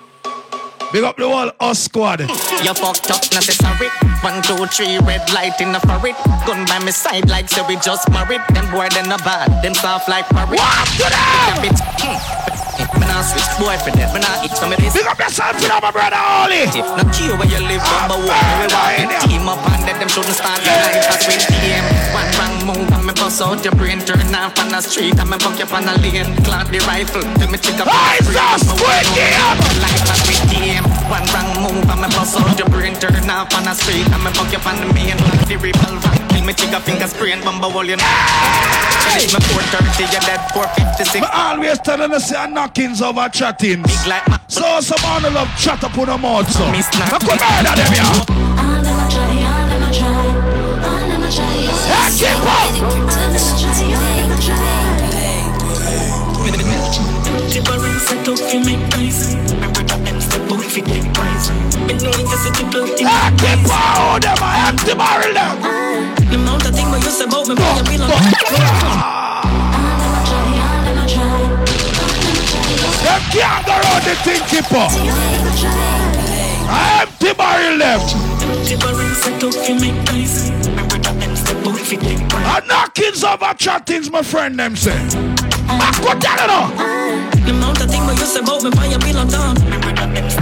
Big 0.95 1.03
up 1.03 1.17
the 1.17 1.27
whole 1.27 1.51
us 1.59 1.83
squad. 1.83 2.21
You 2.21 2.73
fucked 2.73 3.11
up 3.11 3.21
necessary. 3.33 3.89
One, 4.23 4.41
two, 4.41 4.65
three, 4.67 4.97
red 4.99 5.29
light 5.33 5.59
in 5.59 5.73
the 5.73 5.79
forehead. 5.81 6.15
Gun 6.47 6.65
by 6.67 6.79
my 6.79 6.91
side 6.91 7.29
like 7.29 7.49
say 7.49 7.67
we 7.67 7.75
just 7.75 8.09
married. 8.11 8.39
Them 8.53 8.71
boy 8.71 8.87
they 8.87 9.03
no 9.03 9.17
bad. 9.17 9.61
Them 9.61 9.73
soft 9.73 10.07
like 10.07 10.25
porridge. 10.29 10.57
Walk 10.57 10.87
to 10.95 11.03
them. 11.11 11.75
Hmm. 11.99 12.64
Me 12.99 13.05
nah 13.07 13.21
switch 13.21 13.49
boy 13.59 13.75
for 13.83 13.91
that. 13.95 14.09
Me 14.15 14.19
nah 14.23 14.43
eat 14.45 14.55
for 14.55 14.67
me 14.67 14.75
this. 14.79 14.95
Big 14.95 15.07
up 15.07 15.19
yourself, 15.19 15.59
you 15.61 15.67
know, 15.67 15.79
my 15.83 15.91
brother 15.91 16.19
Oli. 16.45 16.67
No 16.95 17.03
care 17.11 17.35
where 17.35 17.49
you 17.49 17.61
live, 17.67 17.83
number 17.83 18.19
one. 18.23 18.45
We 18.61 18.67
want 18.71 19.11
the 19.11 19.17
team 19.27 19.45
up 19.47 19.61
and 19.61 19.81
let 19.83 19.97
them 19.99 20.09
shouldn't 20.09 20.35
start 20.35 20.59
the 20.63 20.71
life 20.71 21.11
as 21.11 21.23
we 21.27 21.35
team. 21.35 21.83
One 22.15 22.29
wrong 22.39 22.55
move 22.63 22.89
and 22.95 23.03
me 23.05 23.13
bust 23.13 23.43
out 23.43 23.59
your 23.63 23.75
brain, 23.75 23.99
turn 24.07 24.23
off 24.33 24.55
on 24.57 24.71
the 24.71 24.79
street 24.81 25.17
and 25.19 25.29
me 25.29 25.37
buck 25.37 25.59
you 25.59 25.67
on 25.69 25.85
a 25.85 25.93
lane. 25.99 26.31
Clock 26.47 26.71
the 26.71 26.79
rifle, 26.87 27.25
till 27.37 27.49
me 27.51 27.57
trigger 27.59 27.85
Hey, 27.85 28.23
so 28.23 28.73
squid 28.73 29.05
game. 29.13 29.57
Life 29.83 30.07
as 30.07 30.21
we 30.27 30.35
team. 30.47 30.83
One 31.11 31.27
wrong 31.35 31.51
move 31.61 31.85
and 31.85 32.01
me 32.01 32.09
bust 32.15 32.39
out 32.39 32.55
your 32.57 32.69
brain, 32.71 32.95
turn 32.95 33.29
off 33.29 33.51
on 33.53 33.67
the 33.67 33.73
street 33.75 34.07
and 34.07 34.21
me 34.23 34.31
buck 34.31 34.49
you 34.49 34.61
on 34.63 34.75
the 34.79 34.87
main. 34.95 35.17
Lock 35.19 35.43
the 35.45 35.57
revolver, 35.59 36.14
me 36.45 36.53
trigger 36.53 36.79
finger 36.79 37.07
sprain, 37.07 37.41
bumble 37.43 37.71
hole 37.71 37.85
you 37.85 37.97
know. 37.97 38.03
Finish 39.09 39.33
me 39.33 39.39
430, 39.41 40.03
you 40.03 40.19
dead 40.21 40.41
456. 40.53 41.21
Me 41.21 41.27
always 41.33 41.79
telling 41.79 42.13
us 42.13 42.29
say 42.29 42.47
knockings 42.49 43.01
over 43.01 43.27
chatting. 43.29 43.81
Big 43.83 44.07
like 44.07 44.27
my 44.27 44.39
So 44.47 44.79
some 44.81 45.03
on 45.09 45.23
love 45.33 45.49
chat 45.57 45.83
up 45.83 45.97
on 45.97 46.05
the 46.07 46.17
mouth 46.17 46.49
so. 46.51 46.69
Miss 46.71 46.87
I 46.93 47.09
Knock. 47.09 47.21
could 47.21 47.39
murder 47.41 47.75
them 47.75 47.93
yeah. 47.93 48.05
All 48.05 48.81
them 48.81 48.99
a 48.99 49.05
try, 49.09 49.25
all 49.45 49.65
them 49.69 49.83
a 49.83 49.89
try, 49.93 50.29
all 50.85 51.05
them 51.09 51.23
a 51.23 51.29
try. 51.31 51.55
Yeah, 51.89 52.09
keep 52.13 52.45
up. 52.45 52.69
Different 57.51 58.01
set 58.01 58.27
up 58.27 58.39
you 58.53 58.59
make 58.65 58.83
nice. 58.89 59.44
Ah, 60.65 60.71
ah. 60.71 60.73
ah, 60.73 60.73
Remember 60.73 60.73
that 60.73 60.73
them 60.73 60.73
step 60.73 60.73
out 60.73 60.73
fi 60.73 60.81
take 60.81 61.13
prize. 61.13 61.51
Me 61.85 61.93
know 61.93 62.09
you 62.09 62.37
see 62.37 62.51
the 62.51 62.63
blood 62.71 62.89
in 62.89 63.05
Yeah, 63.05 63.29
keep 63.37 63.69
up. 63.69 64.21
Them 64.21 64.37
I 64.41 64.67
empty 64.69 64.93
barrel 64.95 65.33
them. 65.33 65.61
The 66.29 66.35
amount 66.35 66.65
of 66.65 66.73
thing 66.73 66.89
what 66.89 67.03
you 67.03 67.11
say 67.11 67.25
about 67.25 67.47
me, 67.47 67.55
boy, 67.55 67.75
you 67.75 67.83
be 67.85 67.97
like. 67.97 68.09
Them 73.05 73.21
can't 73.29 73.65
go 73.65 73.75
round 73.77 74.03
the 74.05 74.15
thing 74.25 74.41
keep 74.49 74.71
up. 74.73 74.91
I 76.67 77.05
empty 77.05 77.33
barrel 77.33 77.77
them. 77.77 78.01
Different 78.65 79.17
set 79.17 79.43
up 79.43 79.53
you 79.69 79.75
make 79.79 79.99
nice. 80.05 80.49
Remember 80.65 80.97
that 80.97 81.15
them 81.19 81.35
step 81.35 81.65
out 81.65 81.77
fi 81.77 81.95
take 81.97 82.29
prize. 82.29 82.57
And 82.57 82.67
knockings 82.67 83.23
over 83.23 83.53
chattings 83.53 84.09
my 84.09 84.23
friend 84.23 84.57
them 84.57 84.75
say. 84.75 85.34
I 85.67 85.89
you. 85.95 87.45
The 87.45 87.51
amount 87.51 87.81
of 87.81 87.89
thing 87.89 88.05
what 88.05 88.17
you 88.19 88.25
say 88.25 88.39
about 88.41 88.63
me, 88.63 88.69
boy, 88.71 88.89
you 88.89 88.99
be 88.99 89.13
like 89.13 89.29
down. 89.29 89.55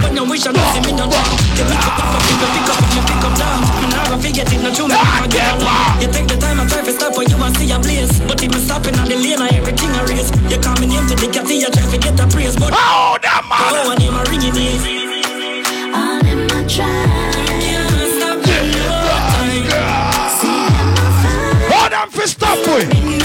When 0.02 0.16
you 0.16 0.24
wish 0.28 0.46
I 0.46 0.52
could 0.52 0.68
see 0.72 0.80
me 0.84 0.92
down. 0.96 1.08
You 1.10 1.64
pick 1.64 1.84
up, 1.84 1.98
up, 2.00 2.20
pick 2.24 2.40
up, 2.44 2.50
pick 2.52 2.68
up, 2.68 2.78
and 2.84 2.92
you 2.96 3.02
pick 3.04 3.24
up 3.24 3.34
down. 3.38 3.60
Me 3.80 3.86
nah 3.92 4.04
go 4.08 4.16
forget 4.20 4.52
it, 4.52 4.60
no 4.62 4.70
true, 4.72 4.88
me 4.88 4.94
nah 4.96 5.26
get 5.28 5.48
along. 5.60 6.00
You 6.00 6.08
take 6.12 6.28
the 6.28 6.36
time 6.36 6.60
and 6.60 6.68
try 6.68 6.82
to 6.84 6.92
stop 6.92 7.16
when 7.16 7.28
you 7.28 7.36
want 7.38 7.56
see 7.56 7.70
a 7.72 7.78
blaze. 7.78 8.20
But 8.20 8.42
if 8.42 8.50
me 8.52 8.58
stopping 8.60 8.96
on 8.98 9.08
the 9.08 9.16
lane, 9.16 9.40
I 9.40 9.48
everything 9.56 9.90
I 9.92 10.04
race. 10.08 10.30
You 10.50 10.58
call 10.60 10.76
me 10.80 10.86
name 10.88 11.06
to 11.08 11.14
the 11.16 11.28
cafe, 11.28 11.56
you 11.60 11.70
try 11.70 11.84
to 11.88 11.98
get 11.98 12.20
a 12.20 12.26
praise. 12.28 12.56
But 12.56 12.72
Oh, 12.76 13.16
that 13.22 13.42
man. 13.48 13.72
oh, 13.72 13.92
and 13.92 14.02
him 14.02 14.14
a 14.16 14.22
ringing 14.28 14.56
is. 14.56 14.82
All 15.92 16.20
them 16.20 16.44
a 16.52 16.60
try. 16.68 16.88
Stop 18.16 18.44
me 18.44 18.52
no 18.84 18.96
time. 19.32 19.68
Oh, 21.72 21.88
them 21.90 22.08
fi 22.10 22.24
stop 22.26 22.58
with. 22.68 22.88
No 22.88 23.18
time. 23.18 23.23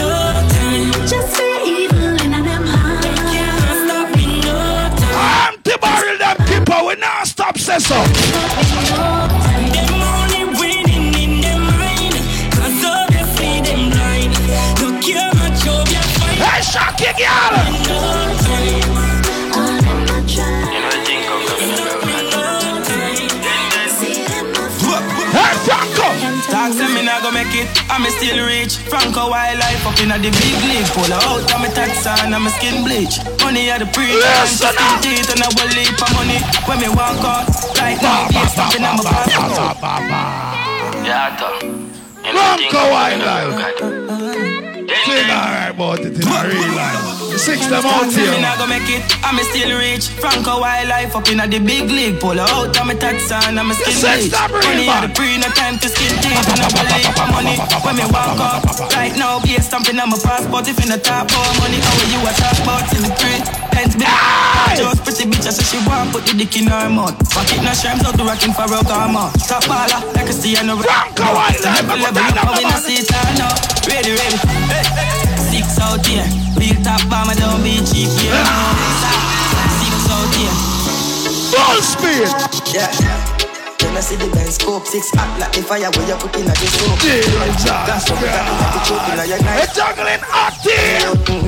Inna 30.02 30.18
the 30.18 30.32
big 30.32 30.58
league 30.68 30.88
Pull 30.96 31.12
her 31.12 31.20
out 31.28 31.44
of 31.44 31.60
me 31.62 31.70
tax 31.76 32.06
and 32.08 32.32
my 32.32 32.50
skin 32.56 32.84
bleach 32.84 33.20
Money 33.44 33.70
at 33.70 33.80
the 33.80 33.88
pre 33.92 34.08
Listen 34.16 34.72
skin 34.72 34.80
up. 34.80 35.02
teeth 35.04 35.30
and 35.32 35.42
I 35.44 35.50
will 35.56 35.72
leap 35.76 36.00
of 36.00 36.10
money 36.16 36.40
When 36.68 36.78
me 36.80 36.90
walk 36.90 37.20
out, 37.24 37.48
like 37.78 38.00
no 38.02 38.10
Ba, 38.10 38.32
ba, 38.32 38.40
ear 38.40 38.48
stopping 38.48 38.84
ba, 38.84 38.90
on 38.90 38.98
my 38.98 39.04
ba, 39.04 39.12
back 39.12 39.36
ba, 39.52 39.76
ba, 39.80 39.94
ba. 40.10 40.22
Yeah, 41.04 41.36
though. 41.40 41.60
Bronco 42.30 42.82
Wildlife. 42.92 43.56
Sing 45.06 45.30
alright 45.32 45.72
about 45.74 46.00
it 46.00 46.16
in 46.16 46.28
a 46.28 46.48
real 46.48 46.76
life. 46.76 47.19
Six 47.40 47.72
them 47.72 47.86
out 47.88 48.12
here. 48.12 48.36
Me 48.36 48.42
not 48.44 48.60
gonna 48.60 48.76
make 48.76 48.90
it, 48.92 49.00
I'm 49.24 49.40
still 49.48 49.72
rich. 49.80 50.12
Franco 50.20 50.60
wildlife 50.60 51.16
up 51.16 51.32
in 51.32 51.40
the 51.40 51.60
big 51.64 51.88
league. 51.88 52.20
Pull 52.20 52.36
out 52.36 52.76
of 52.76 52.86
my 52.86 52.94
tax 52.94 53.32
and 53.32 53.56
I'm 53.56 53.72
still 53.72 53.96
rich. 53.96 54.28
Money 54.36 54.92
at 54.92 55.08
the 55.08 55.10
pre, 55.16 55.40
no 55.40 55.48
time 55.56 55.80
to 55.80 55.88
skin 55.88 56.12
teeth. 56.20 56.36
And 56.36 56.60
I 56.60 56.68
believe 56.68 57.16
for 57.16 57.28
money 57.32 57.56
when 57.88 57.96
me 57.96 58.04
walk 58.12 58.36
up. 58.44 58.68
Right 58.92 59.16
now, 59.16 59.40
be 59.40 59.56
a 59.56 59.62
stamping 59.64 59.96
on 60.04 60.12
my 60.12 60.20
passport. 60.20 60.68
If 60.68 60.84
in 60.84 60.92
the 60.92 61.00
top 61.00 61.32
for 61.32 61.40
money, 61.64 61.80
how 61.80 61.96
you 62.12 62.20
a 62.28 62.32
talk 62.36 62.60
about 62.60 62.84
in 62.92 63.08
the 63.08 63.12
pre? 63.16 63.40
Hence 63.72 63.96
me, 63.96 64.04
just 64.76 65.00
pretty 65.08 65.24
bitch, 65.32 65.48
I 65.48 65.56
say 65.56 65.64
she 65.64 65.80
want 65.88 66.12
put 66.12 66.28
the 66.28 66.36
dick 66.36 66.52
in 66.60 66.68
her 66.68 66.92
mouth. 66.92 67.16
Pocket 67.32 67.64
no 67.64 67.72
shrimps 67.72 68.04
out 68.04 68.20
the 68.20 68.28
rocking 68.28 68.52
for 68.52 68.68
a 68.68 68.84
karma. 68.84 69.32
Top 69.48 69.64
baller, 69.64 70.04
like 70.12 70.28
a 70.28 70.36
see 70.36 70.60
and 70.60 70.70
a 70.70 70.76
Franco 70.76 71.24
wildlife. 71.24 71.88
How 71.88 72.52
we 72.60 72.68
not 72.68 72.84
see 72.84 73.00
it 73.00 73.08
now. 73.40 73.56
Ready, 73.88 74.12
ready. 74.12 74.38
Hey, 74.68 74.84
hey. 74.84 75.29
Six 75.60 75.76
out 75.84 76.06
here. 76.08 76.24
Big 76.56 76.80
top 76.88 77.04
bomber 77.12 77.36
don't 77.36 77.60
be 77.60 77.84
cheap 77.84 78.08
here. 78.16 78.32
Six 79.76 80.08
out 80.08 80.32
here. 80.32 80.56
Full 81.52 81.82
speed. 81.84 82.32
Yeah. 82.72 82.88
When 83.84 83.92
I 83.92 84.00
see 84.00 84.16
the 84.16 84.32
Benz 84.32 84.56
scope 84.56 84.88
six 84.88 85.12
hot 85.12 85.28
like 85.36 85.52
the 85.52 85.60
fire 85.60 85.92
where 85.92 86.08
you 86.08 86.16
put 86.16 86.32
in 86.40 86.48
a 86.48 86.56
the 86.56 86.64
soap. 86.64 86.96
Jesus 87.04 87.68
That's 87.68 88.08
what 88.08 88.24
we 88.24 88.32
got 88.32 88.48
in 88.48 88.56
the 88.56 88.80
in 89.04 89.36
your 89.36 89.42
night. 89.44 89.68
It's 89.68 89.76
juggling. 89.76 90.24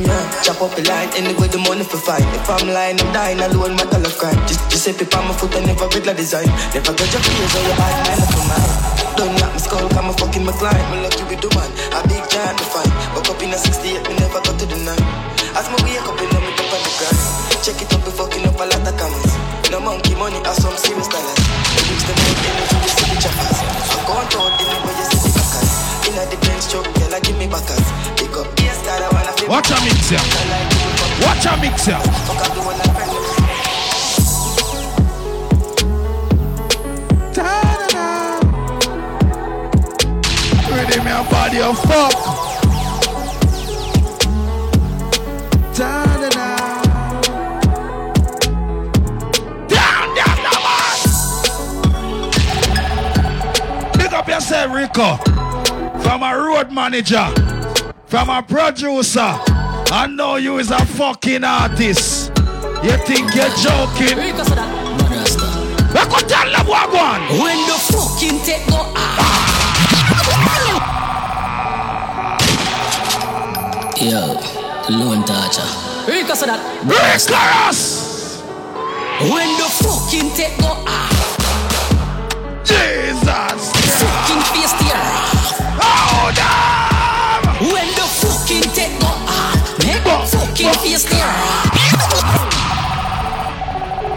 Yeah, 0.04 0.44
chop 0.44 0.60
up 0.60 0.76
the 0.76 0.84
line 0.92 1.08
anyway 1.16 1.48
the 1.48 1.64
money 1.64 1.88
for 1.88 1.96
fine. 1.96 2.28
If 2.36 2.50
I'm 2.52 2.68
lying, 2.68 3.00
I'm 3.00 3.14
dying 3.16 3.40
alone, 3.40 3.80
my 3.80 3.88
color 3.88 4.12
crime. 4.12 4.36
Just, 4.44 4.60
just 4.68 4.84
say 4.84 4.92
people 4.92 5.24
my 5.24 5.32
foot 5.32 5.56
and 5.56 5.68
never 5.68 5.88
regular 5.88 6.16
design. 6.20 6.52
Never 6.76 6.92
got 6.92 7.08
your 7.16 7.24
fears 7.24 7.56
or 7.56 7.64
your 7.64 7.78
bad 7.80 7.96
mind 8.12 8.28
for 8.28 8.44
mine. 8.44 9.01
Don't 9.18 9.34
knock 9.40 9.52
me 9.54 9.60
skull, 9.60 9.88
come 9.90 10.10
a 10.10 10.14
fucking 10.14 10.46
my 10.46 10.54
client. 10.56 10.86
Me 10.92 11.04
lucky 11.04 11.24
with 11.28 11.42
the 11.42 11.50
man, 11.56 11.70
a 11.96 12.00
big 12.08 12.24
giant 12.32 12.58
to 12.58 12.66
find. 12.66 12.92
Woke 13.16 13.30
up 13.30 13.42
in 13.44 13.52
a 13.52 13.58
68, 13.58 14.08
me 14.08 14.14
never 14.20 14.40
got 14.40 14.56
to 14.60 14.66
the 14.66 14.78
nine. 14.82 15.06
As 15.56 15.68
my 15.68 15.78
wake 15.84 16.04
up, 16.08 16.18
in 16.20 16.30
me 16.32 16.52
up 16.56 16.72
on 16.72 16.82
the 16.82 16.92
grind. 17.00 17.20
Check 17.62 17.82
it 17.82 17.92
up, 17.94 18.02
be 18.06 18.12
fucking 18.12 18.48
up 18.48 18.58
a 18.58 18.66
lot 18.66 18.88
of 18.88 18.96
comments. 18.96 19.34
No 19.70 19.80
monkey 19.80 20.16
money, 20.16 20.40
or 20.42 20.56
some 20.56 20.76
serious 20.76 21.08
dollars. 21.12 21.40
They 21.76 21.84
use 21.92 22.06
the 22.08 22.14
money, 22.16 22.50
energy, 22.50 22.78
you 22.82 22.92
see 22.92 23.08
the 23.12 23.18
choppers. 23.20 23.60
I'm 23.92 24.02
going 24.08 24.28
to 24.32 24.40
the 24.58 24.66
way 24.84 24.96
you 24.96 25.06
see 25.12 25.22
the 25.22 25.32
backers. 25.36 25.72
In 26.08 26.16
a 26.18 26.24
the 26.32 26.38
Benz 26.42 26.66
truck, 26.72 26.88
girl, 26.96 27.14
I 27.14 27.20
give 27.20 27.38
me 27.38 27.48
backers. 27.48 27.88
Pick 28.16 28.34
up, 28.40 28.48
yes, 28.64 28.80
God, 28.84 29.02
I 29.02 29.10
wanna 29.12 29.34
feel. 29.36 29.50
Watch 29.52 29.72
a 29.72 29.78
mix 29.84 30.10
here. 30.10 30.24
Watch 31.24 31.46
a 31.46 31.54
mix 31.60 31.86
here. 31.86 32.02
Fuck 32.28 32.42
up 32.42 32.52
the 32.56 32.62
one 32.64 32.78
like 32.80 32.94
friend. 32.96 33.12
Ready 37.38 37.71
body 41.30 41.62
of 41.62 41.78
fuck. 41.80 42.14
Down, 45.76 46.30
down, 50.16 50.16
down, 50.16 50.62
man. 50.66 50.98
Big 53.98 54.14
up 54.14 54.28
yourself, 54.28 54.74
Rico. 54.74 55.18
From 56.02 56.24
a 56.24 56.36
road 56.38 56.72
manager, 56.72 57.28
from 58.06 58.30
a 58.30 58.42
producer. 58.44 59.20
I 59.94 60.08
know 60.08 60.38
you 60.38 60.58
is 60.58 60.72
a 60.72 60.86
fucking 60.86 61.44
artist. 61.44 62.32
You 62.84 62.98
think 63.06 63.36
you're 63.36 63.50
joking? 63.58 64.18
Look 65.94 66.10
what 66.10 66.30
tell 66.30 66.50
them 66.50 66.66
what 66.66 66.94
one. 66.94 67.22
When 67.42 67.58
the 67.68 67.78
fucking 67.92 68.40
take 68.46 68.66
go 68.70 69.51
Yo, 74.02 74.34
lone 74.90 75.24
toucher. 75.26 75.62
Rico 76.10 76.34
said 76.34 76.50
that. 76.50 76.58
Ricarus! 76.90 78.42
When 79.30 79.46
the 79.62 79.70
fucking 79.78 80.34
take 80.34 80.58
go 80.58 80.74
ah. 80.90 81.06
Jesus! 82.66 83.62
Fucking 84.02 84.42
face 84.58 84.74
there. 84.82 84.98
Oh, 85.86 86.34
damn! 86.34 87.46
When 87.70 87.86
the 87.94 88.02
fucking 88.10 88.74
take 88.74 88.98
go 88.98 89.06
ah. 89.30 89.54
Make 89.86 90.02
fucking 90.26 90.74
face 90.82 91.06
there. 91.06 91.38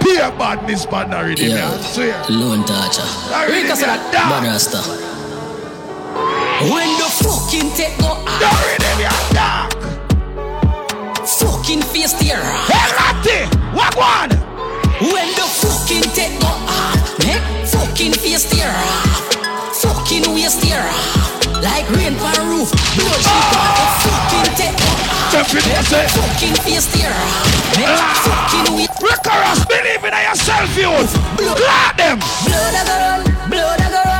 Peer 0.01 0.32
badness 0.39 0.91
man 0.91 1.12
already, 1.12 1.45
Yo, 1.45 1.57
man. 1.57 1.82
Swear. 1.82 2.16
lone. 2.30 2.64
Already 3.28 3.64
Rico 3.68 3.74
said 3.74 3.89
that. 3.93 4.01
Bad 4.11 4.49
rasta. 4.49 4.80
When 6.72 6.89
the 6.97 7.05
fucking 7.20 7.68
take 7.76 7.99
go 8.01 8.16
ah. 8.24 8.84
Already 8.95 9.03
me 9.03 9.07
a 9.07 9.34
dog. 9.34 9.74
Fucking 11.26 11.82
face 11.82 12.12
there. 12.14 12.42
Hey, 12.70 12.86
Ratty! 12.95 13.40
What 13.74 13.95
one? 13.97 14.30
When 15.11 15.28
the 15.34 15.42
fucking 15.42 16.07
take 16.14 16.38
go 16.38 16.47
on, 16.47 16.95
make 17.18 17.42
fucking 17.66 18.12
face 18.14 18.47
there, 18.55 18.72
fucking 19.82 20.30
waist 20.32 20.62
there, 20.62 20.86
like 21.61 21.90
rain 21.90 22.14
on 22.14 22.38
roof, 22.47 22.70
blow 22.95 23.11
shit 23.18 23.42
on 23.51 23.68
the 23.74 23.86
ah! 23.90 23.99
fucking 24.07 24.55
take 24.55 24.78
go 24.78 24.86
on, 24.86 25.34
Jumping 25.34 25.66
make 25.66 25.86
say. 25.90 26.07
fucking 26.14 26.55
face 26.62 26.86
there, 26.95 27.11
eh? 27.11 27.74
make 27.74 27.90
ah! 27.90 28.14
fucking 28.22 28.76
waist. 28.78 28.95
Ricarus, 29.03 29.66
believe 29.66 30.05
in 30.07 30.14
yourself, 30.14 30.70
youth. 30.78 31.11
Glad 31.36 31.97
them. 31.99 32.18
Blood 32.47 32.74
a 32.78 32.82
run, 32.86 33.51
blood 33.51 33.80
a 33.80 33.88
go 33.90 34.13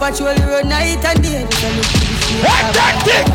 patrol 0.00 0.32
the 0.32 0.46
road 0.48 0.64
night 0.64 1.04
and 1.04 1.22
day. 1.22 1.44
Just 1.44 1.60
a 1.60 1.68
look 1.76 1.84
to 1.84 2.00
the 2.00 2.16
street. 2.24 2.48
Hey, 2.48 2.72
that 2.72 2.96
dick. 3.04 3.28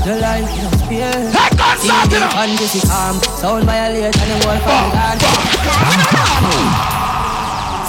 The 0.00 0.16
life 0.16 0.48
no 0.48 0.70
spear. 0.80 1.12
Hey, 1.28 1.50
God, 1.60 1.76
stop 1.76 2.08
it 2.08 2.22
up. 2.24 2.32
Fantasy 2.32 2.80
calm, 2.88 3.20
sound 3.36 3.64
violate 3.68 4.16
and 4.16 4.30
the 4.32 4.36
wall 4.48 4.56
from 4.64 4.88
the 4.96 5.28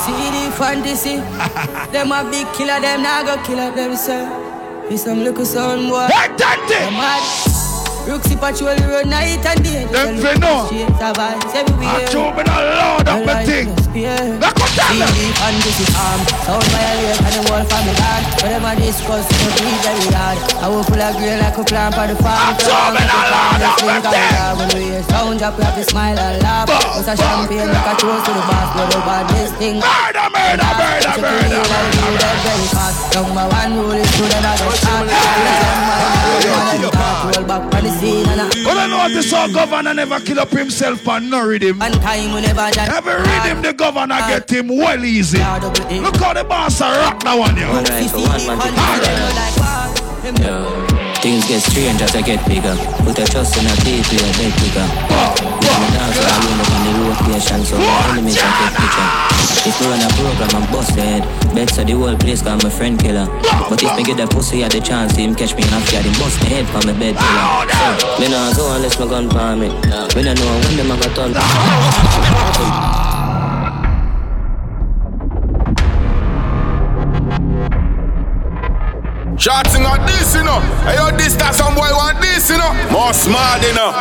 See 0.04 0.28
the 0.36 0.52
fantasy, 0.52 1.16
them 1.94 2.12
a 2.12 2.28
big 2.30 2.48
killer, 2.54 2.80
them 2.82 3.04
not 3.04 3.26
go 3.26 3.38
kill 3.44 3.60
up 3.60 3.76
themselves. 3.76 4.90
Be 4.90 4.98
some 4.98 5.20
little 5.20 5.46
son 5.46 5.90
boy. 5.90 6.08
Hey, 6.08 6.36
that. 6.38 7.47
Rooksy 8.08 8.40
patrol 8.40 8.72
the 8.72 8.88
road 8.88 9.08
night 9.12 9.44
and 9.44 9.60
day. 9.60 9.84
Them 9.92 10.16
look 10.16 10.24
fi 10.24 10.32
to 10.32 10.40
the 10.40 10.48
know. 10.48 10.64
streets, 10.72 10.96
a 11.04 11.12
vibes 11.12 11.52
everywhere. 11.52 11.92
I 11.92 12.08
told 12.08 12.32
me 12.40 12.44
to 12.48 12.56
load 12.56 13.04
up 13.04 13.20
my 13.28 13.44
thing. 13.44 13.68
Look 13.68 14.56
what 14.56 14.72
tell 14.80 14.96
them. 14.96 15.12
See 15.12 15.28
the 15.28 15.36
fantasy 15.36 15.86
calm, 15.92 16.20
sound 16.48 16.64
violate 16.72 17.20
and 17.20 17.36
the 17.36 17.68
from 17.68 17.84
the 17.84 17.94
land. 18.00 18.24
Whatever 18.40 18.72
discuss, 18.80 19.28
no 19.28 19.48
please 19.60 19.82
very 19.84 20.08
hard. 20.16 20.40
I 20.64 20.72
will 20.72 20.88
pull 20.88 21.04
a 21.04 21.12
grill 21.20 21.36
like 21.36 21.60
a 21.60 21.64
plant 21.68 21.92
for 22.00 22.08
the 22.08 22.16
farm. 22.24 22.40
I 22.40 22.56
told 22.56 22.96
me 22.96 23.04
load 23.04 23.68
up 23.68 23.76
my 23.84 24.00
thing. 24.08 24.56
When 24.56 24.72
we 24.72 24.88
hear 24.88 25.04
sound 25.12 25.44
drop, 25.44 25.60
we 25.60 25.68
have 25.68 25.76
to 25.76 25.84
smile 25.84 26.16
and 26.16 26.40
laugh. 26.40 26.72
It's 26.96 27.12
a 27.12 27.16
champagne, 27.20 27.68
make 27.68 27.92
a 27.92 27.94
toast 28.00 28.24
to 28.24 28.32
the 28.32 28.40
boss. 28.48 28.72
The 28.88 29.04
bad 29.04 29.28
this 29.36 29.52
thing. 29.60 29.84
Murder, 29.84 30.32
murder, 30.32 30.64
murder, 30.80 31.12
murder, 31.28 31.60
murder. 31.60 32.32
Number 33.18 33.46
one 33.52 33.76
rule 33.76 34.00
is 34.00 34.08
to 34.16 34.24
the 34.24 34.40
other. 34.48 34.64
Roll 37.28 37.44
back 37.44 37.68
on 37.76 37.84
the 37.84 37.92
scene 38.00 38.28
and 38.28 38.42
I 38.42 38.50
Well, 38.66 38.78
I 38.78 38.88
know 38.88 38.98
what 38.98 39.14
the 39.14 39.24
song 39.24 39.54
governor 39.54 39.94
never 39.94 40.20
kill 40.20 40.40
up 40.40 40.50
himself 40.50 41.08
and 41.08 41.30
no 41.30 41.46
rhythm. 41.46 41.80
One 41.80 41.92
time 41.94 42.34
we 42.34 42.42
never 42.42 42.70
done 42.72 42.90
Every 42.90 43.14
rhythm 43.14 43.62
the 43.62 43.74
governor 43.74 44.20
get 44.28 44.50
him 44.50 44.68
well 44.68 45.04
easy. 45.04 45.40
Look 45.40 46.18
how 46.18 46.34
the 46.34 46.44
boss 46.44 46.82
a 46.82 46.86
rock 46.86 47.24
that 47.24 47.38
one, 47.38 47.58
yo. 47.58 47.68
Alright, 47.70 48.10
for 48.12 48.22
one 48.22 48.46
man 48.46 48.58
to 48.60 48.70
do 48.70 50.44
Yo, 50.44 50.68
things 51.22 51.48
get 51.48 51.62
strange 51.62 52.02
as 52.02 52.16
I 52.16 52.22
get 52.22 52.46
bigger. 52.48 52.76
Put 53.06 53.18
a 53.20 53.26
trust 53.26 53.56
in 53.56 53.66
a 53.66 53.76
people, 53.80 54.20
a 54.20 54.32
big 54.36 54.54
bigger. 54.60 54.88
Let 55.64 55.80
me 55.82 55.88
dance 55.96 56.87
all 57.18 57.34
up 57.34 57.34
on 57.34 57.42
the 57.42 57.42
location, 57.42 57.66
so 57.66 57.78
my 57.78 58.10
enemies 58.12 58.36
take 58.36 58.74
picture. 58.76 59.10
If 59.68 59.80
we 59.82 59.88
run 59.88 60.02
a 60.02 60.10
program, 60.14 60.50
I'm 60.54 60.72
busted. 60.72 61.24
Bet 61.56 61.70
so 61.70 61.84
the 61.84 61.94
whole 61.94 62.16
place 62.18 62.42
call 62.42 62.58
my 62.58 62.70
friend 62.70 63.00
killer. 63.00 63.28
But 63.70 63.84
if 63.84 63.96
me 63.98 64.04
get 64.04 64.18
that 64.18 64.30
pussy 64.32 64.64
at 64.64 64.72
the 64.72 64.80
chance, 64.80 65.16
him 65.16 65.36
catch 65.36 65.56
me 65.56 65.64
in 65.64 65.74
a 65.74 65.80
yard, 65.92 66.06
him 66.06 66.14
bust 66.14 66.40
the 66.40 66.48
head 66.48 66.66
from 66.68 66.86
my 66.86 66.94
bed 66.98 67.16
pillar. 67.16 67.68
So, 68.00 68.20
me 68.22 68.30
nah 68.30 68.54
go 68.54 68.76
unless 68.76 69.00
my 69.00 69.08
gun 69.08 69.30
palm 69.30 69.60
me. 69.60 69.70
Me 69.70 70.24
nah 70.24 70.34
know 70.34 70.60
when 70.62 70.78
them 70.78 70.92
a 70.92 70.98
got 70.98 71.16
turn. 71.16 71.34
Shots 79.38 79.76
on 79.76 80.06
this, 80.08 80.36
you 80.36 80.44
know. 80.44 80.60
Hey, 80.82 80.96
yo, 80.96 81.16
this, 81.16 81.36
that 81.36 81.54
some 81.54 81.76
boy 81.76 81.88
want 81.94 82.20
this, 82.20 82.50
you 82.50 82.58
know. 82.58 82.74
More 82.92 83.14
smart, 83.14 83.62
you 83.62 83.74
know. 83.76 83.94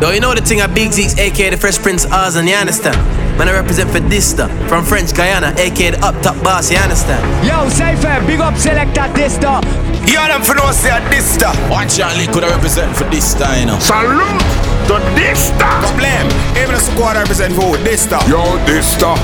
Though 0.00 0.10
you 0.10 0.20
know 0.20 0.34
the 0.34 0.40
thing 0.40 0.60
at 0.60 0.74
Big 0.74 0.90
Zeeks, 0.90 1.18
aka 1.18 1.50
the 1.50 1.56
Fresh 1.56 1.78
Prince 1.78 2.06
Oz, 2.06 2.36
and 2.36 2.48
you 2.48 2.54
understand? 2.54 2.96
Man, 3.38 3.48
I 3.48 3.52
represent 3.52 3.90
for 3.90 4.00
Dysta 4.00 4.46
from 4.68 4.84
French 4.84 5.14
Guyana, 5.14 5.54
aka 5.58 5.90
the 5.90 6.00
up 6.04 6.20
top 6.22 6.36
boss, 6.44 6.70
you 6.70 6.76
understand? 6.78 7.22
Yo, 7.46 7.68
Cypher, 7.68 8.20
big 8.26 8.40
up 8.40 8.56
selector 8.56 9.08
Dysta. 9.16 9.62
Yeah, 10.06 10.28
them 10.28 10.42
for 10.42 10.54
no 10.54 10.70
say 10.72 10.92
this, 11.08 11.38
that. 11.38 11.54
One 11.70 11.88
Charlie 11.88 12.26
could 12.28 12.42
have 12.42 12.52
represent 12.52 12.90
for 12.96 13.04
this 13.08 13.32
time, 13.32 13.64
you 13.64 13.66
know. 13.70 13.78
Salute. 13.78 14.42
to 14.90 14.98
this 15.14 15.48
star. 15.54 15.80
Problem, 15.80 16.26
even 16.58 16.74
a 16.74 16.82
squad 16.82 17.16
represent 17.16 17.54
for 17.54 17.78
this 17.86 18.04
star. 18.04 18.20
Yo, 18.28 18.42
this 18.66 18.84
star. 18.84 19.16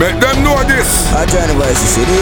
Make 0.00 0.18
them 0.18 0.42
know 0.42 0.58
this. 0.66 0.90
I 1.14 1.22
try 1.28 1.46
to 1.46 1.54
voice 1.54 1.78
the 1.78 1.90
city. 2.02 2.20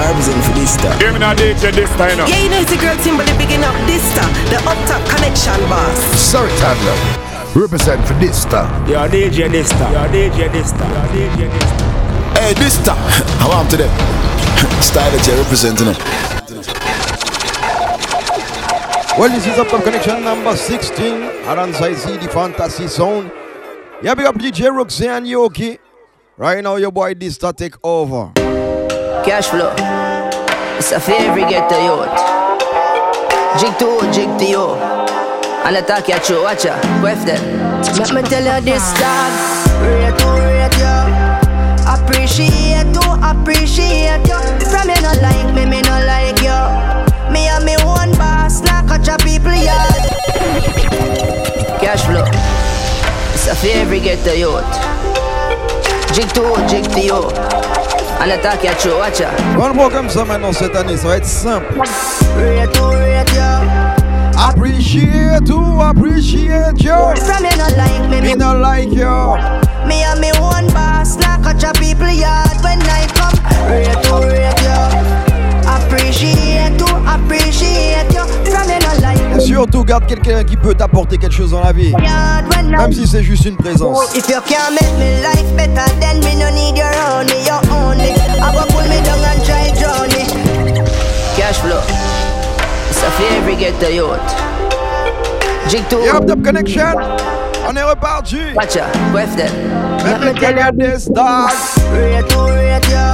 I 0.00 0.08
represent 0.08 0.40
for 0.46 0.54
this 0.56 0.72
star. 0.72 0.94
Even 1.04 1.20
a 1.20 1.36
DJ 1.36 1.74
this 1.74 1.90
star, 1.92 2.08
you 2.08 2.16
know. 2.16 2.26
Yeah, 2.30 2.40
you 2.40 2.48
know 2.48 2.62
it's 2.62 2.72
a 2.72 2.80
girl 2.80 2.96
team, 3.04 3.18
but 3.20 3.26
they 3.28 3.36
bigging 3.36 3.60
up 3.66 3.76
this 3.84 4.00
star, 4.14 4.24
the 4.48 4.56
up 4.64 4.78
top 4.88 5.02
connection 5.12 5.60
boss. 5.68 5.98
Sorry, 6.16 6.48
Tadler. 6.56 7.29
Represent 7.54 8.06
for 8.06 8.14
this 8.14 8.42
star. 8.42 8.64
Yo, 8.88 9.08
DJ 9.08 9.50
this 9.50 9.68
star. 9.68 9.92
Yo, 9.92 10.06
DJ 10.12 10.52
this 10.52 10.68
star. 10.68 10.88
Yo, 10.88 11.00
DJ 11.12 11.50
this 11.50 11.68
star. 11.68 11.90
Hey, 12.38 12.54
this 12.54 12.74
star. 12.80 12.96
How 13.42 13.50
am 13.60 13.68
today? 13.68 13.88
Style 14.80 15.10
that 15.10 15.26
you're 15.26 15.36
representing 15.36 15.88
it. 15.88 15.98
Well, 19.18 19.28
this 19.30 19.46
is 19.48 19.58
Up 19.58 19.66
Top 19.66 19.82
Connection 19.82 20.22
number 20.22 20.54
16. 20.54 21.22
Alongside 21.48 21.94
Z, 21.94 22.18
the 22.18 22.28
Fantasy 22.28 22.86
Zone. 22.86 23.32
Yeah, 24.00 24.14
big 24.14 24.26
up 24.26 24.36
DJ 24.36 24.70
Ruxie 24.70 25.08
and 25.08 25.26
Yokie. 25.26 25.78
Right 26.36 26.62
now, 26.62 26.76
your 26.76 26.92
boy 26.92 27.14
Dysta 27.14 27.54
take 27.54 27.74
over. 27.84 28.30
Cash 29.26 29.48
flow. 29.48 29.74
It's 30.78 30.92
a 30.92 31.00
favorite 31.00 31.48
get 31.48 31.68
the 31.68 31.82
youth. 31.82 32.40
Jig 33.60 33.76
to 33.80 34.12
jig 34.12 34.38
to 34.38 34.44
you. 34.46 34.99
And 35.66 35.76
attack 35.76 36.08
ya 36.08 36.18
true, 36.18 36.42
watch 36.42 36.64
ya, 36.64 36.74
quef 37.00 37.24
them. 37.24 37.40
Let 37.98 38.12
me 38.12 38.22
tell 38.22 38.42
you 38.42 38.60
this 38.64 38.82
dog. 38.98 39.30
Rate 39.84 40.16
to 40.18 40.28
rate 40.40 40.78
you. 40.80 40.96
Appreciate 41.86 42.90
to 42.94 43.04
appreciate 43.22 44.26
you. 44.26 44.40
From 44.66 44.88
me 44.88 44.96
no 45.04 45.12
like 45.22 45.54
me, 45.54 45.66
me 45.66 45.82
no 45.82 45.96
like 46.06 46.40
you. 46.42 46.58
Me 47.30 47.46
and 47.48 47.64
me 47.64 47.76
one 47.84 48.10
boss, 48.18 48.62
not 48.62 48.88
catch 48.88 49.08
a 49.08 49.16
people 49.22 49.52
yard. 49.52 50.02
Cash 51.80 52.02
flow. 52.02 52.24
It's 53.34 53.46
a 53.46 53.54
favorite 53.54 54.02
get 54.02 54.24
the 54.24 54.38
youth. 54.38 54.64
Jig 56.14 56.28
to 56.34 56.56
jig 56.68 56.90
to 56.90 57.00
you. 57.00 57.30
Ya 58.62 58.74
true, 58.74 58.98
watch 58.98 59.20
ya. 59.20 59.30
On 59.58 59.72
voit 59.72 59.90
comme 59.90 60.10
ça 60.10 60.24
maintenant 60.24 60.52
cette 60.52 60.74
année, 60.74 60.96
ça 60.96 61.08
va 61.08 61.16
être 61.16 61.26
simple. 61.26 61.74
Appreciate 64.40 65.44
to 65.46 65.58
appreciate 65.82 66.82
you. 66.82 66.96
From 67.26 67.42
me 67.42 67.50
no 67.58 67.68
like 67.76 68.08
me, 68.08 68.20
Me 68.22 68.34
no 68.34 68.56
like 68.58 68.88
you. 68.88 69.36
Me 69.86 70.02
and 70.02 70.18
me 70.18 70.32
one 70.40 70.66
boss, 70.68 71.16
not 71.18 71.42
catch 71.42 71.62
a 71.62 71.72
people 71.78 72.08
yard 72.08 72.56
when 72.64 72.80
I 72.80 73.06
come. 73.12 73.36
Rate 73.68 74.00
to 74.04 74.14
rate 74.24 74.60
you. 74.64 74.80
Appreciate 75.68 76.78
to 76.78 76.88
appreciate 77.04 78.08
you. 78.14 78.24
From 78.50 78.66
me 78.66 78.78
no 78.78 78.92
like 79.02 79.40
surtout, 79.42 79.84
garde 79.84 80.06
quelqu'un 80.06 80.42
qui 80.42 80.56
peut 80.56 80.74
t'apporter 80.74 81.18
quelque 81.18 81.34
chose 81.34 81.50
dans 81.50 81.60
la 81.60 81.72
vie. 81.72 81.90
yard 81.90 82.48
when 82.48 82.68
I 82.68 82.76
Même 82.78 82.92
si 82.94 83.06
c'est 83.06 83.22
juste 83.22 83.44
une 83.44 83.56
présence. 83.56 84.14
If 84.14 84.26
you 84.30 84.40
can't 84.48 84.72
make 84.72 84.92
me 84.98 85.20
life 85.22 85.54
better, 85.54 85.92
then 86.00 86.18
me 86.20 86.34
no 86.36 86.50
need 86.50 86.78
your 86.78 86.90
only, 87.12 87.44
your 87.44 87.60
only. 87.70 88.12
I 88.40 88.52
go 88.54 88.64
pull 88.72 88.88
me 88.88 89.02
down 89.04 89.22
and 89.22 89.44
try 89.44 89.70
drown 89.78 90.10
it. 90.10 90.88
Cash 91.36 91.58
flow. 91.58 92.09
It's 93.02 93.08
a 93.08 93.12
favorite 93.16 93.58
get 93.58 93.80
the 93.80 93.94
youth. 93.94 94.20
Jig 95.72 95.88
to 95.88 95.96
Up 96.12 96.26
Top 96.26 96.44
Connection. 96.44 96.84
On 97.64 97.74
est 97.74 97.82
reparti. 97.82 98.52
Watch 98.54 98.76
ya, 98.76 98.84
quef 99.10 99.34
them. 99.36 99.48
Let 100.04 100.20
me 100.20 100.38
tell 100.38 100.52
you 100.52 100.70
this, 100.76 101.06
dog. 101.06 101.48
Rate 101.96 102.28
to 102.28 102.40
rate 102.52 102.84
you. 102.92 103.08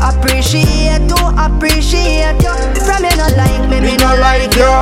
Appreciate 0.00 1.04
to 1.12 1.20
appreciate 1.36 2.40
you. 2.40 2.56
From 2.80 3.04
you 3.04 3.12
no 3.20 3.28
like 3.36 3.68
me, 3.68 3.84
me 3.84 3.94
no 4.00 4.16
like 4.24 4.56
you. 4.56 4.72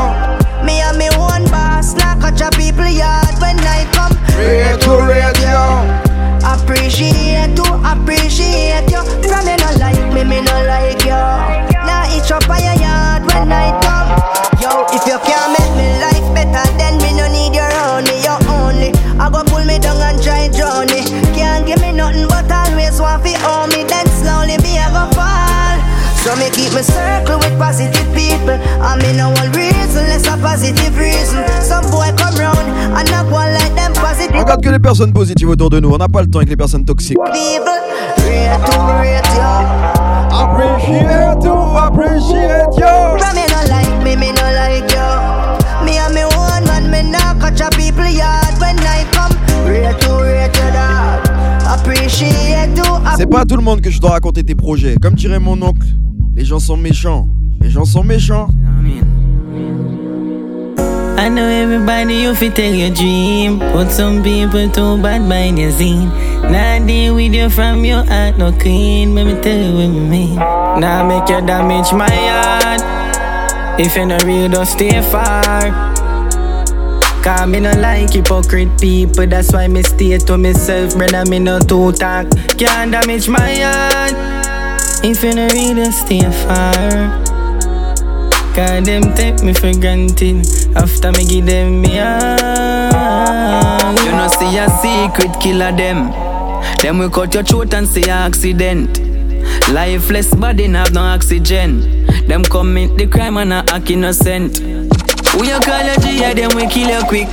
Me 0.62 0.78
and 0.86 0.98
me 0.98 1.10
one 1.18 1.42
boss, 1.50 1.94
not 1.98 2.20
catch 2.20 2.42
a 2.42 2.50
people 2.56 2.86
yard 2.86 3.34
when 3.42 3.58
I 3.58 3.90
come. 3.90 4.14
Rate 4.38 4.78
to 4.86 5.02
rate 5.02 5.34
you. 5.42 5.66
Appreciate 6.46 7.56
to 7.58 7.66
appreciate 7.90 8.86
you. 8.86 9.02
From 9.26 9.50
you 9.50 9.56
no 9.58 9.70
like 9.82 10.14
me, 10.14 10.22
me 10.22 10.38
no 10.46 10.54
like 10.70 11.02
you. 11.02 11.10
Now 11.10 12.06
itch 12.14 12.30
up 12.30 12.48
on 12.48 12.62
your 12.62 12.78
yard 12.78 13.26
when 13.26 13.50
I 13.50 13.70
come. 13.72 13.81
Yo, 14.62 14.86
if 14.94 15.02
you 15.10 15.18
can't 15.26 15.50
make 15.58 15.74
me 15.74 15.90
life 15.98 16.22
better, 16.38 16.62
then 16.78 16.94
me 17.02 17.10
no 17.18 17.26
need 17.26 17.50
your 17.50 17.66
only, 17.90 18.22
your 18.22 18.38
only. 18.46 18.94
I 19.18 19.26
go 19.26 19.42
pull 19.42 19.64
me 19.66 19.82
down 19.82 19.98
and 19.98 20.22
try 20.22 20.46
journey. 20.54 21.02
Can't 21.34 21.66
give 21.66 21.82
me 21.82 21.90
nothing 21.90 22.28
but 22.30 22.46
always 22.46 23.00
want 23.02 23.26
fi 23.26 23.34
own 23.42 23.74
me. 23.74 23.82
Then 23.82 24.06
slowly 24.22 24.54
me 24.62 24.78
I 24.78 24.86
go 24.94 25.10
fall. 25.18 25.82
So 26.22 26.38
me 26.38 26.46
keep 26.54 26.70
me 26.78 26.82
circle 26.86 27.42
with 27.42 27.58
positive 27.58 28.06
people. 28.14 28.54
I 28.78 28.94
mean 29.02 29.18
no 29.18 29.34
one 29.34 29.50
reason, 29.50 30.06
less 30.06 30.30
a 30.30 30.38
positive 30.38 30.94
reason. 30.94 31.42
Some 31.58 31.90
boy 31.90 32.14
come 32.14 32.38
round 32.38 32.62
and 32.94 33.10
not 33.10 33.26
one 33.34 33.50
like 33.58 33.74
them 33.74 33.92
positive. 33.94 34.46
Regarde 34.46 34.62
que 34.62 34.70
les 34.70 34.78
personnes 34.78 35.12
positives 35.12 35.50
autour 35.50 35.70
de 35.70 35.80
nous. 35.80 35.90
On 35.90 35.98
n'a 35.98 36.06
pas 36.06 36.22
le 36.22 36.30
temps 36.30 36.38
avec 36.38 36.50
les 36.50 36.56
personnes 36.56 36.84
toxiques. 36.84 37.18
People, 37.18 37.82
rate 38.30 38.62
to 38.62 38.78
rate. 39.02 39.22
Appreciate 40.30 41.40
to 41.42 41.52
appreciate 41.82 42.78
you. 42.78 43.21
C'est 53.16 53.26
pas 53.26 53.40
à 53.40 53.44
tout 53.44 53.56
le 53.56 53.62
monde 53.62 53.80
que 53.80 53.90
je 53.90 54.00
dois 54.00 54.10
raconter 54.10 54.42
tes 54.42 54.54
projets. 54.54 54.96
Comme 55.00 55.14
dirait 55.14 55.38
mon 55.38 55.60
oncle, 55.62 55.86
les 56.34 56.44
gens 56.44 56.58
sont 56.58 56.76
méchants. 56.76 57.28
Les 57.60 57.70
gens 57.70 57.84
sont 57.84 58.02
méchants. 58.02 58.48
I 61.18 61.28
know 61.28 61.44
everybody 61.44 62.22
you 62.22 62.34
fit 62.34 62.58
your 62.58 62.90
dream. 62.90 63.58
But 63.58 63.92
some 63.92 64.22
people 64.22 64.68
too 64.70 64.96
bad 65.00 65.28
by 65.28 65.52
their 65.54 65.70
scene. 65.70 66.10
Nah 66.50 66.80
deal 66.84 67.14
with 67.14 67.32
you 67.32 67.48
from 67.48 67.84
your 67.84 68.02
heart 68.04 68.38
no 68.38 68.50
clean. 68.50 69.14
Let 69.14 69.26
me 69.26 69.34
tell 69.40 69.56
you 69.56 69.74
what 69.76 69.88
me 69.88 70.00
mean. 70.00 70.34
Nah 70.36 71.04
make 71.04 71.28
you 71.28 71.40
damage 71.46 71.92
my 71.92 72.10
heart. 72.10 72.82
If 73.78 73.96
you 73.96 74.06
no 74.06 74.18
real, 74.24 74.48
don't 74.48 74.66
stay 74.66 75.00
far. 75.00 75.91
Cause 77.22 77.46
me 77.48 77.60
no 77.60 77.70
like 77.72 78.12
hypocrite 78.12 78.80
people 78.80 79.26
That's 79.26 79.52
why 79.52 79.68
me 79.68 79.82
stay 79.82 80.18
to 80.18 80.36
myself 80.36 80.96
Brother 80.96 81.24
me 81.30 81.38
no 81.38 81.60
too 81.60 81.92
talk 81.92 82.26
Can't 82.58 82.90
damage 82.92 83.28
my 83.28 83.54
heart 83.62 84.12
If 85.04 85.22
you 85.22 85.34
no 85.34 85.46
real, 85.48 85.74
don't 85.76 85.92
stay 85.92 86.22
far 86.44 86.72
Cause 88.54 88.84
them 88.84 89.14
take 89.14 89.42
me 89.42 89.52
for 89.52 89.72
granted 89.72 90.46
After 90.76 91.12
me 91.12 91.24
give 91.24 91.46
them 91.46 91.80
me 91.80 91.96
heart 91.96 92.92
You 94.04 94.10
know 94.12 94.28
see 94.28 94.58
a 94.58 94.68
secret 94.82 95.40
killer 95.40 95.72
them. 95.72 96.10
Them 96.80 96.98
we 96.98 97.08
cut 97.08 97.34
your 97.34 97.44
throat 97.44 97.74
and 97.74 97.86
say 97.86 98.02
accident. 98.10 98.98
Lifeless 99.68 100.34
body 100.34 100.66
have 100.68 100.92
no 100.92 101.02
oxygen. 101.02 102.06
Them 102.26 102.42
commit 102.44 102.96
the 102.96 103.06
crime 103.06 103.36
and 103.36 103.52
a 103.52 103.64
act 103.72 103.90
innocent. 103.90 104.58
Who 105.32 105.44
you 105.44 105.58
call 105.60 105.84
your 105.84 105.96
G, 105.96 106.20
yeah, 106.20 106.34
them 106.34 106.50
we 106.54 106.66
kill 106.66 106.88
you 106.88 107.04
quick. 107.06 107.28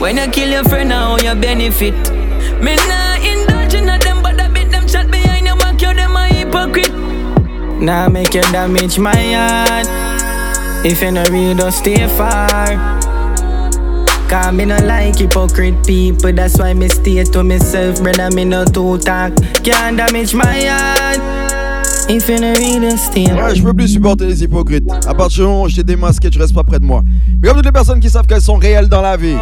When 0.00 0.16
you 0.16 0.30
kill 0.30 0.50
your 0.50 0.64
friend, 0.64 0.92
how 0.92 1.16
you 1.18 1.34
benefit? 1.34 1.94
Me 2.62 2.76
nah 2.76 3.16
indulge 3.16 3.74
in 3.74 3.86
them, 3.86 4.22
but 4.22 4.40
I 4.40 4.48
beat 4.48 4.70
them 4.70 4.86
shot 4.86 5.10
behind 5.10 5.46
your 5.46 5.56
back, 5.56 5.80
you 5.80 5.92
them 5.94 6.16
a 6.16 6.26
hypocrite. 6.26 6.92
Nah 7.80 8.08
make 8.08 8.34
you 8.34 8.42
damage 8.42 8.98
my 8.98 9.14
heart 9.14 9.86
If 10.84 11.00
you 11.00 11.12
no 11.12 11.22
real, 11.26 11.54
don't 11.54 11.70
stay 11.70 12.08
far 12.08 12.74
Cause 14.28 14.52
me 14.52 14.64
no 14.64 14.76
like 14.78 15.16
hypocrite 15.16 15.86
people 15.86 16.32
That's 16.32 16.58
why 16.58 16.74
me 16.74 16.88
stay 16.88 17.22
to 17.22 17.44
myself 17.44 18.02
Brother, 18.02 18.34
me 18.34 18.44
no 18.44 18.64
too 18.64 18.98
talk 18.98 19.32
Can't 19.62 19.96
damage 19.96 20.34
my 20.34 20.60
heart 20.64 21.37
Ouais, 23.32 23.54
je 23.54 23.62
peux 23.62 23.74
plus 23.74 23.88
supporter 23.88 24.26
les 24.26 24.42
hypocrites. 24.42 24.88
À 25.06 25.14
partir 25.14 25.44
du 25.44 25.48
moment 25.48 25.62
où 25.64 25.68
je 25.68 25.76
t'ai 25.76 25.84
démasqué, 25.84 26.30
tu 26.30 26.38
restes 26.38 26.54
pas 26.54 26.64
près 26.64 26.78
de 26.78 26.84
moi. 26.84 27.02
Mais 27.42 27.48
comme 27.48 27.58
toutes 27.58 27.66
les 27.66 27.72
personnes 27.72 28.00
qui 28.00 28.08
savent 28.08 28.26
qu'elles 28.26 28.40
sont 28.40 28.56
réelles 28.56 28.88
dans 28.88 29.02
la 29.02 29.16
vie. 29.16 29.34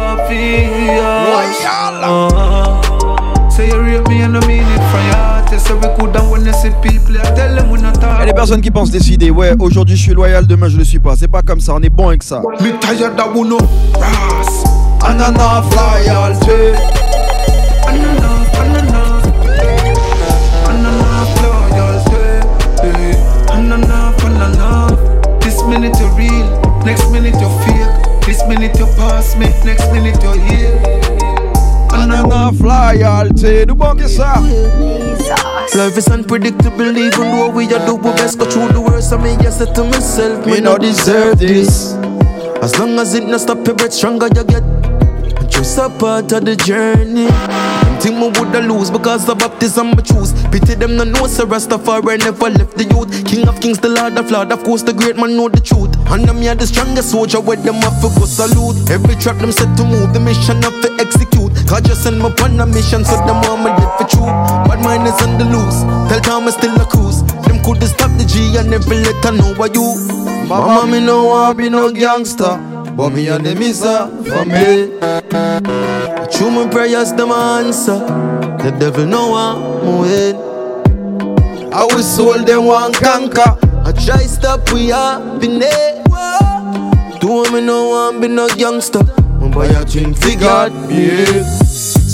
Talk. 7.93 8.21
Et 8.21 8.25
les 8.25 8.33
personnes 8.33 8.61
qui 8.61 8.69
pensent 8.69 8.91
décider, 8.91 9.31
ouais, 9.31 9.53
aujourd'hui 9.59 9.95
je 9.95 10.01
suis 10.01 10.13
loyal, 10.13 10.45
demain 10.45 10.67
je 10.67 10.77
le 10.77 10.83
suis 10.83 10.99
pas. 10.99 11.15
C'est 11.17 11.29
pas 11.29 11.41
comme 11.41 11.61
ça, 11.61 11.73
on 11.75 11.81
est 11.81 11.89
bon 11.89 12.09
avec 12.09 12.21
ça. 12.21 12.41
Loyalty. 15.75 16.77
Minute 25.67 25.95
you're 25.99 26.11
real, 26.15 26.47
next 26.85 27.11
minute 27.11 27.35
you're 27.39 27.59
fake. 27.63 28.25
This 28.25 28.41
minute 28.47 28.77
you 28.79 28.85
pass 28.97 29.35
me, 29.35 29.47
next 29.63 29.91
minute 29.91 30.21
you 30.23 30.33
heal. 30.47 30.97
Anana 31.89 32.51
loyalty. 32.61 33.65
Nous 33.65 33.75
bon 33.75 33.95
que 33.95 34.07
ça. 34.07 34.35
Life 35.75 35.97
is 35.97 36.07
unpredictable, 36.07 36.97
even 36.97 37.31
though 37.31 37.49
we 37.49 37.65
are 37.73 37.85
do 37.85 37.95
our 37.97 38.15
best. 38.15 38.39
Go 38.39 38.45
through 38.45 38.69
the 38.69 38.81
worst, 38.81 39.13
I 39.13 39.17
mean, 39.17 39.39
yes, 39.41 39.57
to 39.57 39.83
myself. 39.83 40.45
Me 40.45 40.59
no 40.59 40.77
deserve 40.77 41.39
this. 41.39 41.93
As 42.61 42.77
long 42.79 42.97
as 42.99 43.13
it 43.13 43.25
no 43.25 43.37
stop 43.37 43.65
your 43.65 43.75
breath, 43.75 43.93
stronger 43.93 44.27
you 44.27 44.43
get. 44.43 44.63
just 45.49 45.77
a 45.77 45.89
part 45.89 46.31
of 46.31 46.45
the 46.45 46.55
journey. 46.55 47.27
Think 48.01 48.17
me 48.17 48.29
woulda 48.29 48.61
lose 48.61 48.91
because 48.91 49.27
of 49.27 49.39
baptism 49.39 49.89
I 49.97 50.01
choose. 50.01 50.33
Pity 50.51 50.75
them 50.75 50.95
no 50.95 51.03
know 51.03 51.27
so 51.27 51.45
Rastafari 51.45 52.19
never 52.19 52.49
left 52.49 52.77
the 52.77 52.85
youth. 52.85 53.09
King 53.25 53.47
of 53.47 53.59
kings, 53.59 53.79
the 53.79 53.89
Lord 53.89 54.17
of 54.17 54.29
lords, 54.31 54.51
of 54.53 54.63
course 54.63 54.83
the 54.83 54.93
great 54.93 55.17
man 55.17 55.35
know 55.35 55.49
the 55.49 55.59
truth. 55.59 55.91
And 56.11 56.23
them 56.23 56.37
here 56.37 56.55
the 56.55 56.67
strongest 56.67 57.11
soldier 57.11 57.39
with 57.41 57.63
them 57.63 57.75
have 57.75 57.99
to 58.01 58.09
go 58.17 58.25
salute. 58.25 58.89
Every 58.89 59.15
trap 59.15 59.37
them 59.37 59.51
set 59.51 59.75
to 59.77 59.83
move, 59.83 60.13
the 60.13 60.19
mission 60.19 60.61
have 60.61 60.77
to 60.81 60.89
execute. 61.01 61.51
God 61.67 61.85
just 61.85 62.03
send 62.03 62.19
me 62.19 62.29
on 62.43 62.59
a 62.59 62.65
mission, 62.65 63.03
so 63.03 63.17
them 63.25 63.41
me 63.41 63.69
live 63.73 63.93
for 63.97 64.07
true. 64.07 64.29
But 64.69 64.79
mine 64.79 65.05
is 65.07 65.19
on 65.25 65.37
the 65.37 65.45
loose. 65.45 65.81
Tell 66.07 66.21
Thomas 66.21 66.53
still 66.55 66.79
a 66.79 66.85
cruise. 66.85 67.23
Them 67.49 67.59
could 67.63 67.83
stop 67.83 68.11
the 68.17 68.25
G 68.25 68.55
and 68.57 68.69
never 68.69 68.93
let 68.93 69.19
her 69.25 69.31
know 69.31 69.53
what 69.55 69.73
you. 69.75 69.97
Mama, 70.47 70.85
me 70.89 70.99
no 71.01 71.25
want 71.25 71.57
be 71.57 71.67
no 71.69 71.91
gangster, 71.91 72.55
but 72.95 73.09
me 73.09 73.27
and 73.27 73.45
them 73.45 73.61
is 73.61 73.83
a 73.83 74.07
family. 74.23 74.95
Through 76.31 76.51
my 76.51 76.67
prayers, 76.69 77.13
them 77.13 77.31
answer. 77.31 77.99
The 78.63 78.75
devil 78.79 79.05
know 79.05 79.33
I'm 79.35 79.99
win. 80.01 80.35
Our 81.73 82.01
soul 82.01 82.43
them 82.43 82.65
want 82.65 82.95
conquer. 82.95 83.57
I 83.85 83.91
try 83.91 84.23
stop 84.25 84.71
we 84.73 84.87
happiness. 84.89 86.03
Do 87.19 87.43
me 87.51 87.61
no 87.61 87.89
want 87.89 88.21
be 88.21 88.27
no 88.27 88.47
gangster. 88.49 89.03
But 89.03 89.75
I 89.75 89.83
drink 89.85 90.17
for 90.17 90.35
God, 90.39 90.71
yeah. 90.91 91.43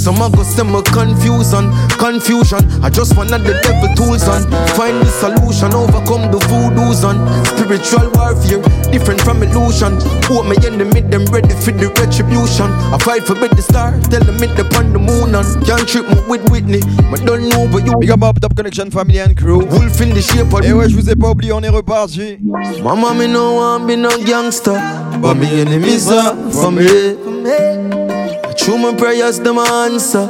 Some 0.04 0.22
of 0.22 0.38
us 0.38 0.54
them 0.56 0.76
a 0.76 0.84
confusion, 0.84 1.72
confusion. 1.96 2.60
I 2.84 2.90
just 2.90 3.16
wanna 3.16 3.40
the 3.40 3.56
devil 3.64 3.88
tools 3.96 4.28
on. 4.28 4.44
Find 4.76 5.00
the 5.00 5.08
solution, 5.08 5.72
overcome 5.72 6.28
the 6.28 6.44
voodoos 6.52 7.08
on. 7.08 7.24
Spiritual 7.56 8.12
warfare, 8.12 8.60
different 8.92 9.22
from 9.22 9.42
illusion. 9.42 9.96
Put 10.28 10.44
me 10.44 10.60
in 10.68 10.78
the 10.78 10.84
mid, 10.92 11.10
them 11.10 11.24
ready 11.32 11.56
for 11.56 11.72
the 11.72 11.88
retribution. 11.88 12.68
I 12.92 12.98
fight 13.00 13.24
for 13.24 13.36
the 13.36 13.62
star, 13.62 13.96
tell 14.12 14.20
them 14.20 14.44
it 14.44 14.60
upon 14.60 14.92
the 14.92 15.00
moon 15.00 15.36
on. 15.36 15.46
Can't 15.64 15.88
trip 15.88 16.04
me 16.10 16.20
with 16.28 16.52
Whitney, 16.52 16.82
but 17.10 17.24
don't 17.24 17.48
know 17.48 17.72
but 17.72 17.86
you. 17.86 17.96
Big 18.02 18.12
up 18.12 18.24
Up 18.24 18.42
Top 18.42 18.58
Connection 18.58 18.92
Family 18.92 19.20
and 19.20 19.38
Crew. 19.38 19.64
Wolf 19.64 20.02
in 20.02 20.10
the 20.10 20.22
shape 20.22 20.52
of 20.52 20.66
Et 20.66 20.74
ouais, 20.74 20.90
je 20.90 20.98
vous 20.98 21.10
ai 21.10 21.16
pas 21.16 21.30
oublié, 21.30 21.54
on 21.54 21.62
est 21.62 21.70
reparti. 21.70 22.40
Mama, 22.84 23.14
me 23.14 23.28
no 23.28 23.56
want 23.56 23.88
be 23.88 23.96
no 23.96 24.10
gangster, 24.26 24.76
but 25.22 25.36
me 25.36 25.62
enemies 25.62 26.12
are 26.12 26.36
for 26.52 26.74
me. 26.74 28.13
Through 28.58 28.78
my 28.78 28.96
prayers, 28.96 29.40
them 29.40 29.58
answer. 29.58 30.28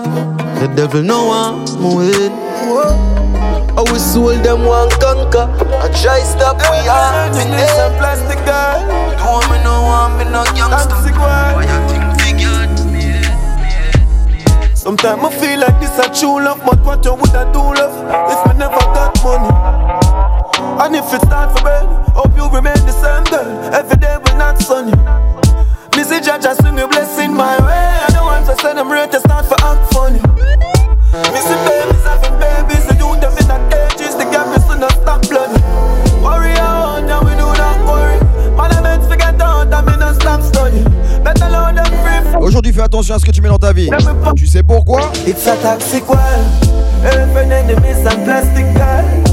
The 0.59 0.71
devil 0.75 1.03
know 1.03 1.29
I'm 1.31 1.65
win. 1.95 2.31
Our 3.77 3.99
soul 3.99 4.35
them 4.41 4.65
want 4.65 4.91
conquer. 4.99 5.45
I 5.81 5.89
try 6.01 6.21
stop 6.21 6.57
we 6.57 6.87
are 6.87 7.11
happiness. 7.13 7.71
and 7.77 7.95
plastic 7.97 8.39
girl. 8.45 8.79
Do 9.17 9.53
me 9.53 9.63
no 9.63 9.81
want 9.83 10.17
me 10.17 10.25
no 10.25 10.43
gangster. 10.55 10.95
Why 11.19 11.63
you 11.63 11.89
think? 11.89 12.03
Sometimes 14.73 15.23
I 15.23 15.29
feel 15.39 15.59
like 15.61 15.79
this 15.79 15.97
a 15.97 16.13
true 16.19 16.43
love, 16.43 16.61
but 16.65 16.79
what 16.83 17.05
you 17.05 17.13
woulda 17.13 17.49
do 17.53 17.59
love 17.59 17.95
if 18.31 18.51
me 18.51 18.59
never 18.59 18.83
got 18.91 19.15
money? 19.23 19.47
And 20.83 20.95
if 20.95 21.13
it 21.13 21.21
start 21.21 21.57
for 21.57 21.63
bed, 21.63 21.85
hope 22.11 22.35
you 22.35 22.49
remain 22.49 22.75
the 22.85 22.91
same 22.91 23.23
girl. 23.31 23.73
Every 23.73 23.97
day 23.97 24.17
when 24.17 24.37
not 24.37 24.59
sunny. 24.61 24.91
Me 25.95 26.03
see 26.03 26.19
Jah 26.21 26.39
just 26.39 26.61
swing 26.61 26.79
a 26.79 26.87
blessing 26.87 27.33
my 27.33 27.57
way. 27.61 28.05
I 28.05 28.09
don't 28.11 28.25
want 28.25 28.45
to 28.47 28.55
send 28.61 28.77
them 28.77 28.91
ready 28.91 29.11
to 29.11 29.19
start 29.19 29.45
for 29.45 29.57
act 29.61 29.93
funny. 29.93 30.19
Me 30.19 31.39
see 31.39 31.59
babies 31.67 32.03
having 32.03 32.37
babies, 32.39 32.85
they 32.87 32.97
do 32.97 33.13
them 33.21 33.33
in 33.37 33.47
the 33.47 33.59
cages. 33.69 34.15
The 34.15 34.25
gap 34.25 34.49
is 34.57 34.65
not 34.79 34.91
stop 34.91 35.21
bloody. 35.29 35.61
Worry 36.21 36.57
on, 36.57 37.05
now 37.05 37.21
we 37.21 37.31
do 37.31 37.45
not 37.45 37.77
worry. 37.85 38.17
I 38.57 38.81
meant 38.81 39.03
forget 39.03 39.39
out, 39.39 39.71
I 39.71 39.81
mean 39.81 39.99
not 39.99 40.15
stop 40.15 40.41
study. 40.41 40.83
Better 41.23 41.49
load 41.49 41.77
them 41.77 41.85
free. 41.85 42.41
Aujourd'hui, 42.41 42.73
fais 42.73 42.81
attention 42.81 43.15
à 43.15 43.19
ce 43.19 43.25
que 43.25 43.31
tu 43.31 43.41
mets 43.41 43.49
dans 43.49 43.59
ta 43.59 43.71
vie. 43.71 43.89
Tu 44.35 44.47
sais 44.47 44.63
pourquoi? 44.63 45.11
It's 45.27 45.47
a 45.47 45.55
toxic 45.57 46.09
world. 46.09 46.19
Every 47.05 47.51
enemies 47.51 48.05
and 48.05 48.23
plastic 48.25 48.65
girl. 48.73 49.32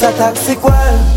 It's 0.00 0.06
a 0.06 0.16
toxic 0.16 0.62
world. 0.62 1.07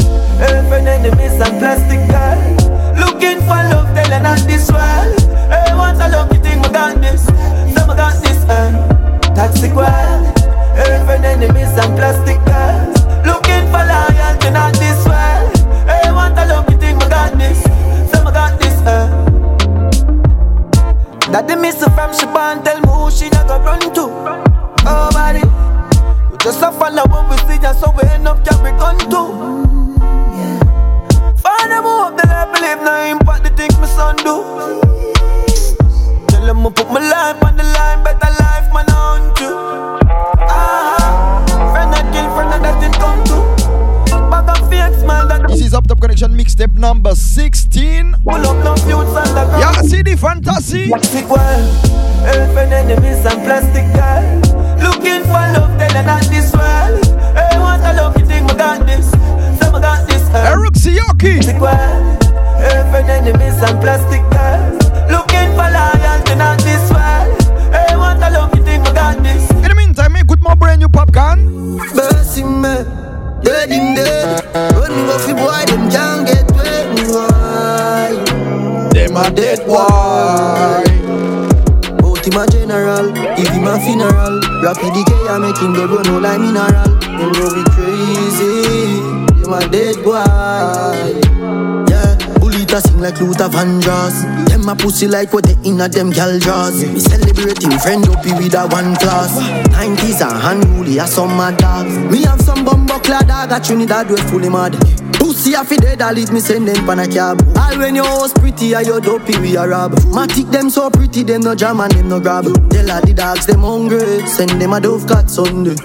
Pussy 94.81 95.07
like 95.07 95.31
what 95.31 95.45
they 95.45 95.55
inna 95.63 95.87
them 95.87 96.09
gal 96.09 96.37
draws. 96.39 96.83
Me 96.83 96.99
celebrate 96.99 97.61
him 97.63 97.77
friend 97.79 98.07
up 98.09 98.25
with 98.25 98.53
a 98.53 98.67
one 98.67 98.95
class. 98.95 99.39
90s 99.69 100.21
and 100.21 100.63
unruly 100.63 100.97
a 100.97 101.07
some 101.07 101.37
mad 101.37 101.57
dogs. 101.57 101.97
Me 102.11 102.23
have 102.23 102.41
some 102.41 102.65
bumbo 102.65 102.99
clad 102.99 103.27
dog 103.27 103.51
a 103.51 103.63
Trinidad 103.63 104.09
we 104.09 104.17
fully 104.29 104.49
mad. 104.49 104.73
Pussy 105.13 105.53
a 105.53 105.63
fi 105.63 105.77
dead, 105.77 106.01
I 106.01 106.11
leave 106.11 106.31
me 106.31 106.39
send 106.39 106.67
them 106.67 106.85
pan 106.85 106.99
a 106.99 107.07
cab. 107.07 107.41
All 107.57 107.77
when 107.77 107.95
your 107.95 108.05
house 108.05 108.33
pretty, 108.33 108.73
I 108.75 108.81
your 108.81 108.99
dopey 108.99 109.37
we 109.39 109.55
a 109.55 109.67
rob. 109.67 109.93
Matic 110.13 110.51
them 110.51 110.69
so 110.69 110.89
pretty, 110.89 111.23
them 111.23 111.41
no 111.41 111.55
jam 111.55 111.79
and 111.79 111.91
them 111.91 112.09
no 112.09 112.19
grab. 112.19 112.45
Tell 112.71 112.91
all 112.91 113.01
the 113.01 113.13
dogs 113.13 113.45
them 113.45 113.61
hungry, 113.61 114.25
send 114.27 114.61
them 114.61 114.73
a 114.73 114.81
dove 114.81 115.07
cat 115.07 115.29
Sunday. 115.29 115.75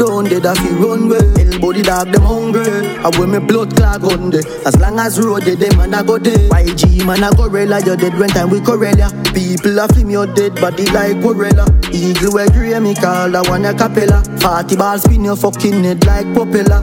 Who 0.00 0.06
don't 0.06 0.30
dead 0.30 0.46
a 0.46 0.54
fi 0.54 0.70
run 0.80 1.10
way? 1.10 1.18
Elbow 1.18 1.72
the 1.74 1.82
dog 1.84 2.10
them 2.10 2.22
hungry, 2.22 2.64
I 3.04 3.10
wear 3.18 3.28
me 3.28 3.38
blood 3.38 3.76
clot 3.76 4.00
gun 4.00 4.30
day. 4.30 4.40
As 4.64 4.74
long 4.78 4.98
as 4.98 5.20
road 5.20 5.44
dead, 5.44 5.58
them 5.58 5.76
man 5.76 5.92
a 5.92 6.02
go 6.02 6.16
dead. 6.16 6.48
YG 6.48 7.04
man 7.04 7.22
a 7.22 7.30
gorilla, 7.36 7.80
you 7.84 7.96
dead 7.96 8.18
when 8.18 8.30
time 8.30 8.48
we 8.48 8.60
Corella. 8.60 9.12
People 9.34 9.78
a 9.78 9.86
flim 9.88 10.08
your 10.08 10.26
dead 10.26 10.54
body 10.54 10.86
like 10.86 11.20
gorilla. 11.20 11.66
Eagle 11.92 12.32
we 12.32 12.48
grey 12.48 12.80
me 12.80 12.94
call 12.94 13.28
that 13.28 13.46
one 13.46 13.66
a 13.66 13.74
capella. 13.74 14.24
Forty 14.40 14.74
ball 14.74 14.98
spin 14.98 15.24
your 15.24 15.36
fucking 15.36 15.84
head 15.84 16.02
like 16.06 16.32
propeller. 16.32 16.80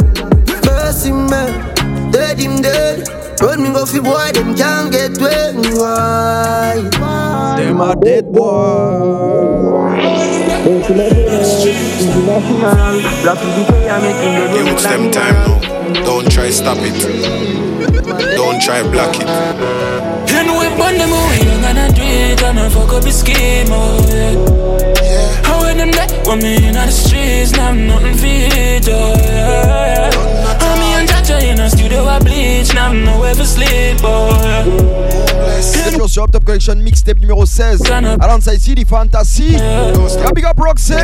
First 0.61 1.07
him 1.07 1.25
man, 1.25 2.11
dead 2.11 2.37
him 2.37 2.61
dead. 2.61 3.09
Run 3.41 3.63
me 3.63 3.73
go 3.73 3.87
fi 3.87 3.99
boy, 3.99 4.29
them 4.31 4.53
can't 4.53 4.91
get 4.91 5.17
away. 5.17 5.57
Why? 5.73 6.85
Them 7.57 7.81
a 7.81 7.95
dead 7.95 8.31
boy. 8.31 9.87
Give 11.47 11.75
it 14.67 14.79
them 14.83 15.11
time 15.11 15.33
now. 15.33 15.59
Don't 16.03 16.29
try 16.29 16.49
stop 16.49 16.77
it. 16.81 16.93
Don't 18.35 18.61
try 18.61 18.83
block 18.91 19.15
it. 19.15 19.27
You 20.29 20.43
know 20.43 20.59
we 20.59 20.67
burn 20.75 20.97
them 20.97 21.11
away, 21.11 21.39
you 21.39 21.61
gonna 21.61 21.87
do 21.93 22.01
it, 22.03 22.39
gonna 22.41 22.69
fuck 22.69 22.91
up 22.93 23.03
the 23.03 23.11
scheme, 23.11 23.67
oh 23.69 23.97
yeah. 24.09 24.35
Yeah. 25.01 25.41
How 25.45 25.63
them 25.63 25.91
there, 25.91 26.07
when 26.27 26.39
me 26.39 26.67
in 26.67 26.73
the 26.73 26.91
streets, 26.91 27.53
now 27.53 27.71
nothing 27.73 28.17
fit, 28.17 28.89
oh 28.89 29.15
yeah. 29.17 30.46
In 31.47 31.55
the 31.55 31.69
studio, 31.69 32.03
I 32.03 32.19
bleach, 32.19 32.73
now 32.73 32.89
I'm 32.89 33.05
nowhere 33.05 33.33
to 33.33 33.45
sleep, 33.45 34.01
yeah. 34.01 34.65
Toujours 35.91 36.09
sur 36.09 36.23
Up 36.23 36.31
Top 36.31 36.43
Connection 36.43 36.75
Mixtape 36.75 37.19
numéro 37.21 37.45
16 37.45 37.81
Alongside 38.19 38.59
CD 38.59 38.83
Fantasy 38.85 39.53
Yeah, 39.53 40.31
big 40.35 40.45
up 40.45 40.57
Ruxie. 40.57 40.95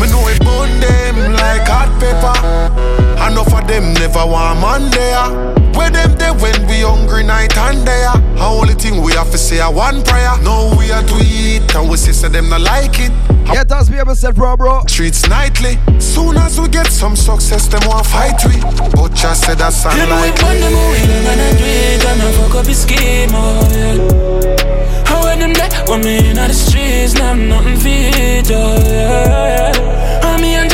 Me 0.00 0.08
know 0.08 0.26
it 0.28 0.38
burn 0.40 0.80
them 0.80 1.32
like 1.34 1.68
hot 1.68 1.90
pepper. 2.00 3.13
Enough 3.14 3.54
of 3.54 3.66
them 3.66 3.94
never 3.94 4.26
want 4.26 4.60
man 4.60 4.90
there. 4.90 5.54
Where 5.74 5.90
them 5.90 6.14
there 6.18 6.34
when 6.34 6.66
we 6.66 6.80
hungry 6.80 7.24
night 7.24 7.56
and 7.56 7.84
day? 7.84 8.06
The 8.36 8.44
Only 8.44 8.74
thing 8.74 9.02
we 9.02 9.12
have 9.12 9.30
to 9.30 9.38
say 9.38 9.60
a 9.60 9.70
one 9.70 10.02
prayer. 10.02 10.36
No 10.42 10.74
we 10.78 10.90
are 10.92 11.02
to 11.02 11.16
eat 11.24 11.74
and 11.74 11.88
we 11.90 11.96
say 11.96 12.12
say 12.12 12.28
them 12.28 12.48
not 12.48 12.60
like 12.60 13.00
it. 13.00 13.12
Yeah, 13.52 13.64
that's 13.64 13.88
be 13.88 13.96
yourself, 13.96 14.36
bro, 14.36 14.56
bro. 14.56 14.82
Streets 14.86 15.28
nightly. 15.28 15.78
Soon 16.00 16.36
as 16.36 16.60
we 16.60 16.68
get 16.68 16.86
some 16.86 17.14
success, 17.16 17.68
them 17.68 17.82
want 17.86 18.06
fight 18.06 18.40
we. 18.46 18.60
But 18.94 19.14
just 19.14 19.44
said 19.44 19.58
that's 19.58 19.84
You 19.84 20.06
know 20.06 20.20
we 20.22 20.30
burn 20.40 20.60
them 20.60 20.72
away, 20.72 21.00
you 21.02 21.22
gonna 21.22 21.50
do 21.58 21.64
it, 21.64 22.02
gonna 22.02 22.32
fuck 22.32 22.54
up 22.56 22.64
the 22.66 22.74
scheme, 22.74 23.30
oh 23.32 23.68
yeah. 23.70 25.04
How 25.06 25.22
when 25.24 25.38
them 25.40 25.52
there, 25.52 25.70
when 25.86 26.00
me 26.00 26.30
in 26.30 26.36
the 26.36 26.52
streets, 26.52 27.14
now 27.14 27.30
I'm 27.30 27.48
nothing 27.48 27.76
fit, 27.76 28.50
oh 28.50 28.78
yeah. 28.88 30.20
How 30.22 30.38
me 30.38 30.54
and 30.54 30.70
Jaja 30.70 30.73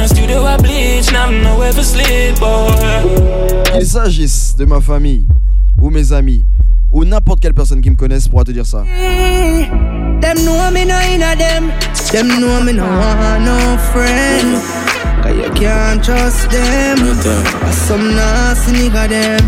the 0.00 0.08
studio, 0.08 0.42
I 0.44 0.56
bleach, 0.56 1.12
now 1.12 1.26
I'm 1.26 1.42
nowhere 1.42 1.72
to 1.72 1.84
sleep, 1.84 2.36
yeah. 2.40 3.70
Qu'il 3.72 3.86
s'agisse 3.86 4.54
de 4.56 4.64
ma 4.64 4.80
famille 4.80 5.26
ou 5.80 5.90
mes 5.90 6.12
amis 6.12 6.44
ou 6.90 7.04
n'importe 7.04 7.40
quelle 7.40 7.54
personne 7.54 7.80
qui 7.80 7.90
me 7.90 7.96
connaisse 7.96 8.28
pourra 8.28 8.44
te 8.44 8.50
dire 8.50 8.66
ça. 8.66 8.84
Them 10.20 10.44
know 10.44 10.70
me 10.70 10.84
no 10.84 10.98
inna 11.00 11.34
them. 11.36 11.70
Them 12.12 12.28
know 12.40 12.62
me 12.62 12.72
no 12.72 12.84
want 12.84 13.44
no 13.44 13.78
friend. 13.92 14.60
Cause 15.22 15.36
you 15.36 15.50
can't 15.54 16.02
trust 16.02 16.50
them. 16.50 16.98
Some 17.86 18.14
nasty 18.14 18.72
nigga 18.72 19.08
them. 19.08 19.40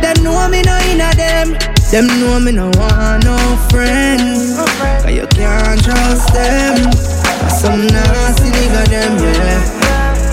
Them 0.00 0.22
know 0.22 0.48
me 0.48 0.62
no 0.62 0.78
inna 0.90 1.10
them. 1.14 1.56
Them 1.90 2.06
know 2.20 2.40
me 2.40 2.52
no 2.52 2.70
want 2.78 3.24
no 3.24 3.36
friend. 3.68 4.56
Cause 5.02 5.12
you 5.12 5.26
can't 5.26 5.82
trust 5.82 6.32
them. 6.32 7.07
Some 7.46 7.86
nasty 7.86 8.50
nigga 8.50 8.82
them, 8.88 9.18
yeah. 9.18 9.78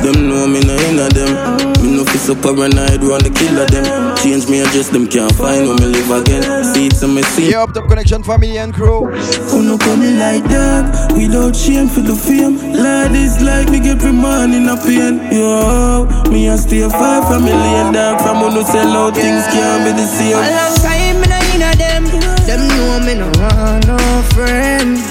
Them 0.02 0.30
know 0.30 0.46
me 0.46 0.60
no 0.62 0.76
inna 0.86 1.10
them. 1.10 1.58
Me 1.82 1.98
no 1.98 2.06
fi 2.06 2.18
so 2.18 2.36
paranoid, 2.36 3.02
run 3.02 3.24
the 3.26 3.32
killer 3.34 3.66
them. 3.66 4.16
Change 4.18 4.48
me 4.48 4.62
address, 4.62 4.90
them 4.90 5.08
can't 5.08 5.32
find 5.34 5.66
where 5.66 5.78
me 5.82 5.86
live 5.86 6.12
again. 6.12 6.64
See 6.64 6.88
it, 6.88 6.94
so 6.94 7.08
me 7.08 7.24
see. 7.24 7.50
Yeah, 7.50 7.64
Up 7.64 7.74
Top 7.74 7.88
Connection 7.88 8.22
family 8.22 8.58
and 8.60 8.72
crew. 8.72 9.06
Who 9.50 9.64
no 9.64 9.78
coming 9.80 10.20
like 10.20 10.44
that? 10.54 11.12
Without 11.14 11.56
shame 11.56 11.88
for 11.88 12.02
the 12.02 12.14
fame. 12.14 12.58
Ladies 12.74 13.42
like 13.42 13.70
me 13.70 13.80
get 13.80 14.00
free 14.00 14.12
man 14.12 14.54
in 14.54 14.70
a 14.70 14.78
pain. 14.78 15.18
Yo, 15.34 16.06
me 16.30 16.50
a 16.50 16.58
stay 16.58 16.88
far 16.88 17.26
from 17.26 17.46
a 17.46 17.50
lane 17.50 17.94
dark. 17.94 18.22
From 18.22 18.46
who 18.46 18.50
no 18.54 18.62
sell 18.62 18.94
out 18.94 19.16
things 19.16 19.46
can't 19.50 19.86
be 19.86 19.92
the 19.98 20.06
same. 20.06 20.38
A 20.38 20.46
long 20.54 20.76
time 20.86 21.18
me 21.18 21.28
no 21.34 21.40
inna 21.50 21.74
them. 21.82 22.04
Them 22.46 22.62
know 22.78 23.00
me 23.02 23.14
no 23.18 23.26
want 23.42 23.88
no 23.88 23.98
friend. 24.38 25.02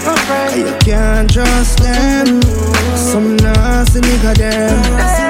You 0.57 0.77
can't 0.81 1.31
trust 1.31 1.79
them. 1.81 2.41
Some 2.97 3.37
nasty 3.37 4.01
nigga. 4.01 4.35
Them 4.35 5.24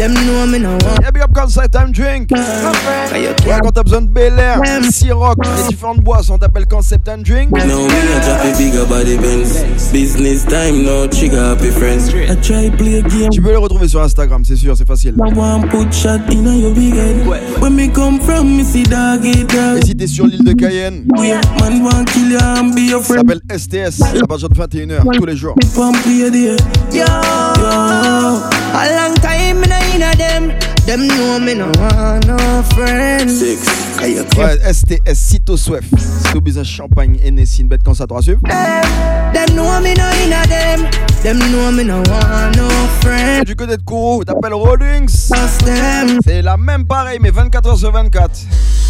them. 0.00 0.14
Know 0.14 0.46
me 0.46 0.58
no 0.58 0.70
want. 0.72 1.00
Yeah, 1.02 1.10
big 1.10 1.22
up 1.22 1.32
Concept 1.34 1.72
Time 1.72 1.92
Drink. 1.92 2.30
Ouais, 2.32 3.58
quand 3.62 3.70
t'as 3.72 3.82
besoin 3.82 4.02
de 4.02 4.08
Bel 4.08 4.38
Air, 4.38 4.60
Ciroc, 4.90 5.36
les 5.44 5.68
différentes 5.68 6.00
boissons, 6.00 6.38
t'appelles 6.38 6.66
Concept 6.66 7.04
Time 7.04 7.22
Drink. 7.22 7.50
No, 7.50 7.58
me 7.58 7.64
a 7.66 8.20
drop 8.20 8.44
a 8.44 8.56
bigger 8.58 8.84
body 8.88 9.16
Benz. 9.18 9.64
Business 9.92 10.44
time, 10.46 10.82
no 10.84 11.06
trigger 11.06 11.52
happy 11.52 11.70
friends. 11.70 12.08
I 12.14 12.34
try 12.42 12.70
play 12.70 12.98
a 12.98 13.02
game. 13.02 13.28
Tu 13.30 13.40
peux 13.42 13.50
les 13.50 13.56
retrouver 13.56 13.88
sur 13.88 14.02
Instagram, 14.02 14.44
c'est 14.44 14.56
sûr, 14.56 14.76
c'est 14.76 14.86
facile. 14.86 15.14
I 15.18 15.32
want 15.34 15.68
put 15.68 15.92
shot 15.92 16.20
in 16.30 16.44
your 16.58 16.72
big 16.72 16.94
head. 16.94 17.26
When 17.60 17.74
me 17.74 17.88
come 17.88 18.20
from, 18.20 18.56
me 18.56 18.64
see 18.64 18.82
doggy 18.84 19.44
dog. 19.44 19.78
Et 19.82 19.86
si 19.86 19.94
t'es 19.96 20.06
sur 20.06 20.26
l'île 20.26 20.44
de 20.44 20.52
Cayenne, 20.52 21.04
We 21.18 21.32
man 21.60 21.82
want 21.82 22.04
kill 22.06 22.30
you 22.32 22.38
and 22.38 22.74
be 22.74 22.90
your 22.90 23.02
ça 23.04 23.14
friend. 23.14 23.28
s'appelle 23.28 23.58
STS, 23.58 24.02
à 24.22 24.26
partir 24.26 24.48
de 24.48 24.54
21h, 24.54 25.02
tous 25.16 25.26
les 25.26 25.36
jours. 25.36 25.54
Them. 30.90 31.06
Know 31.06 31.38
me 31.38 31.54
no 31.54 31.66
want 31.78 32.26
no. 32.26 32.36
Six. 33.28 33.60
Ouais, 34.36 34.58
STS, 34.72 35.14
Cito 35.14 35.56
Swift. 35.56 35.88
Champagne, 36.64 37.18
Hennessy, 37.22 37.62
une 37.62 37.68
bête 37.68 37.82
quand 37.84 37.94
ça 37.94 38.06
te 38.06 38.14
rassure. 38.14 38.38
Them 39.32 39.54
know 39.54 39.80
me 39.80 39.94
no 39.94 40.04
inna 40.24 40.42
them. 40.46 40.88
Them 41.22 41.38
know 41.38 41.70
me 41.70 41.84
no 41.84 42.02
want 42.10 42.56
no 42.56 42.68
du 43.44 43.56
côté 43.56 43.76
de 43.76 43.82
Kourou, 43.82 44.24
t'appelles 44.24 44.54
Rollings. 44.54 45.30
C'est 46.24 46.42
la 46.42 46.56
même 46.56 46.86
pareil, 46.86 47.18
mais 47.20 47.30
24h 47.30 47.78
sur 47.78 47.92
24. 47.92 48.30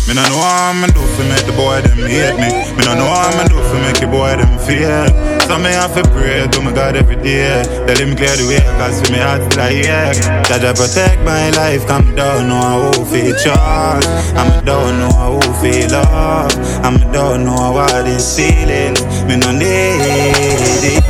Me 0.09 0.15
no 0.15 0.23
know 0.23 0.41
how 0.41 0.73
me 0.75 0.87
do 0.89 1.01
fi 1.17 1.23
make 1.29 1.47
the 1.47 1.53
boy 1.53 1.81
them 1.83 1.99
hate 2.07 2.37
me. 2.37 2.49
Me 2.77 2.85
no 2.85 2.95
know 2.95 3.07
how 3.07 3.31
me 3.37 3.49
do 3.49 3.57
fi 3.57 3.79
make 3.87 4.01
the 4.01 4.07
boy 4.07 4.37
them 4.37 4.59
fear. 4.59 5.40
So 5.51 5.59
me 5.59 5.71
have 5.73 5.93
to 6.01 6.09
pray 6.11 6.47
to 6.47 6.61
my 6.63 6.71
God 6.73 6.95
every 6.95 7.17
day. 7.17 7.65
Tell 7.85 7.99
him 7.99 8.15
clear 8.15 8.37
the 8.37 8.47
way, 8.47 8.61
cause 8.79 9.03
for 9.03 9.11
me 9.11 9.19
heart. 9.19 9.43
Jaja 10.47 10.73
protect 10.77 11.25
my 11.25 11.51
life, 11.51 11.85
come 11.89 12.15
down, 12.15 12.51
how 12.51 12.93
fi 13.11 13.33
trust. 13.43 14.07
I'm 14.39 14.65
down, 14.65 15.01
know 15.01 15.11
how 15.11 15.41
fi 15.61 15.89
love. 15.89 16.55
I'm 16.87 16.99
down, 17.11 17.47
know 17.47 17.73
what 17.73 18.07
is 18.07 18.37
feelings. 18.37 19.03
Me 19.25 19.35
no 19.35 19.51
need 19.51 20.85
it. 20.87 21.05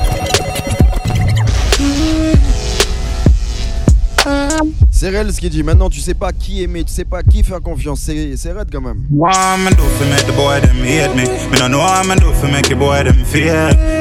C'est 4.90 5.08
réel 5.08 5.32
ce 5.32 5.40
qu'il 5.40 5.50
dit. 5.50 5.62
Maintenant, 5.62 5.90
tu 5.90 6.00
sais 6.00 6.14
pas 6.14 6.32
qui 6.32 6.62
aimer, 6.62 6.84
tu 6.84 6.92
sais 6.92 7.04
pas 7.04 7.22
qui 7.22 7.42
faire 7.42 7.60
confiance. 7.60 8.00
C'est 8.00 8.36
c'est 8.36 8.52
raide 8.52 8.68
quand 8.72 8.80
même. 8.80 9.04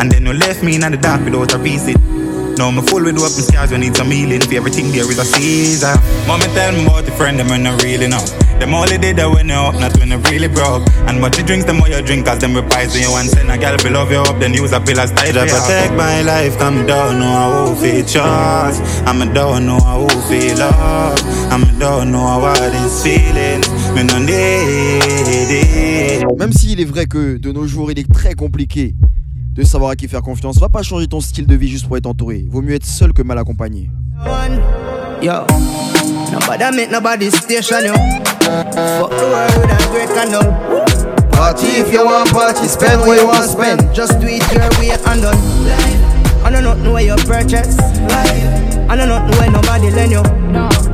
And 0.00 0.10
then 0.10 0.26
you 0.26 0.32
left 0.32 0.62
me 0.62 0.76
in 0.76 0.82
the 0.82 0.96
dark 0.96 1.24
without 1.24 1.54
a 1.54 1.58
reason. 1.58 1.96
Now 2.58 2.72
me 2.72 2.82
full 2.82 3.04
with 3.04 3.18
open 3.18 3.42
scars, 3.46 3.70
we 3.70 3.78
need 3.78 3.94
some 3.96 4.10
healing. 4.10 4.40
For 4.40 4.54
everything 4.54 4.90
there 4.90 5.08
is 5.10 5.18
a 5.18 5.24
season. 5.24 5.94
Mama 6.26 6.44
tell 6.54 6.72
me 6.72 6.84
about 6.86 7.04
the 7.04 7.12
friend, 7.12 7.38
them 7.38 7.48
when 7.48 7.66
I 7.66 7.76
really 7.86 8.08
know. 8.08 8.24
Them 8.58 8.74
only 8.74 8.98
did 8.98 9.16
that 9.18 9.30
when 9.30 9.48
you 9.48 9.54
up, 9.54 9.74
not 9.78 9.96
when 9.98 10.10
you 10.10 10.18
really 10.26 10.48
broke. 10.48 10.82
And 11.06 11.22
what 11.22 11.38
you 11.38 11.44
drink, 11.44 11.66
the 11.66 11.72
more 11.72 11.86
you 11.86 12.02
drink, 12.02 12.26
cause 12.26 12.40
them 12.40 12.54
when 12.54 12.66
you 12.66 13.10
want 13.14 13.30
send 13.30 13.50
a 13.50 13.56
girl 13.58 13.78
love 13.94 14.10
you 14.10 14.18
up, 14.18 14.40
then 14.40 14.54
use 14.54 14.72
a 14.72 14.80
pill 14.80 14.98
as 14.98 15.12
tight. 15.12 15.34
Protect 15.34 15.94
my 15.94 16.22
life, 16.22 16.58
come 16.58 16.84
down, 16.84 17.20
know 17.20 17.30
how 17.30 17.74
feel 17.76 18.04
trust. 18.04 18.82
I'm 19.06 19.22
a 19.22 19.32
don't 19.32 19.64
know 19.64 19.78
how 19.78 20.08
feel 20.26 20.58
love. 20.58 21.22
I'm 21.54 21.62
a 21.62 21.78
don't 21.78 22.10
know 22.10 22.40
what 22.42 22.74
is 22.74 23.02
feeling. 23.02 23.62
Me 23.94 24.02
no 24.02 24.18
need 24.18 25.50
it. 25.62 26.26
Même 26.36 26.52
s'il 26.52 26.80
est 26.80 26.84
vrai 26.84 27.06
que 27.06 27.36
de 27.38 27.52
nos 27.52 27.68
jours 27.68 27.92
il 27.92 27.98
est 28.00 28.12
très 28.12 28.34
compliqué 28.34 28.94
de 29.58 29.64
savoir 29.64 29.90
à 29.90 29.96
qui 29.96 30.06
faire 30.06 30.22
confiance, 30.22 30.56
va 30.58 30.68
pas 30.68 30.82
changer 30.82 31.08
ton 31.08 31.20
style 31.20 31.44
de 31.44 31.56
vie 31.56 31.68
juste 31.68 31.88
pour 31.88 31.96
être 31.96 32.06
entouré. 32.06 32.46
Vaut 32.48 32.62
mieux 32.62 32.74
être 32.74 32.86
seul 32.86 33.12
que 33.12 33.22
mal 33.22 33.38
accompagné. 33.38 33.90
Yo, 35.20 35.32
nobody 36.30 36.76
make 36.76 36.92
nobody 36.92 37.28
station, 37.28 37.84
yo. 37.84 37.92
Fuck 37.92 39.10
the 39.10 39.26
world 39.26 39.56
with 39.58 39.72
a 39.72 39.90
great 39.90 40.14
candle. 40.14 40.54
Party 41.32 41.66
if 41.80 41.92
you 41.92 42.04
want 42.04 42.30
party, 42.30 42.68
spend 42.68 43.00
what 43.00 43.18
you 43.18 43.26
want 43.26 43.50
spend. 43.50 43.92
Just 43.92 44.20
do 44.20 44.28
it 44.28 44.46
your 44.52 44.70
way 44.78 44.90
and 44.90 45.22
done. 45.22 45.36
I 46.44 46.50
don't 46.52 46.84
know 46.84 46.92
where 46.92 47.02
you 47.02 47.16
purchase. 47.26 47.76
I 47.80 48.94
don't 48.94 49.08
know 49.08 49.26
where 49.38 49.50
nobody 49.50 49.90
lend 49.90 50.12
you. 50.12 50.22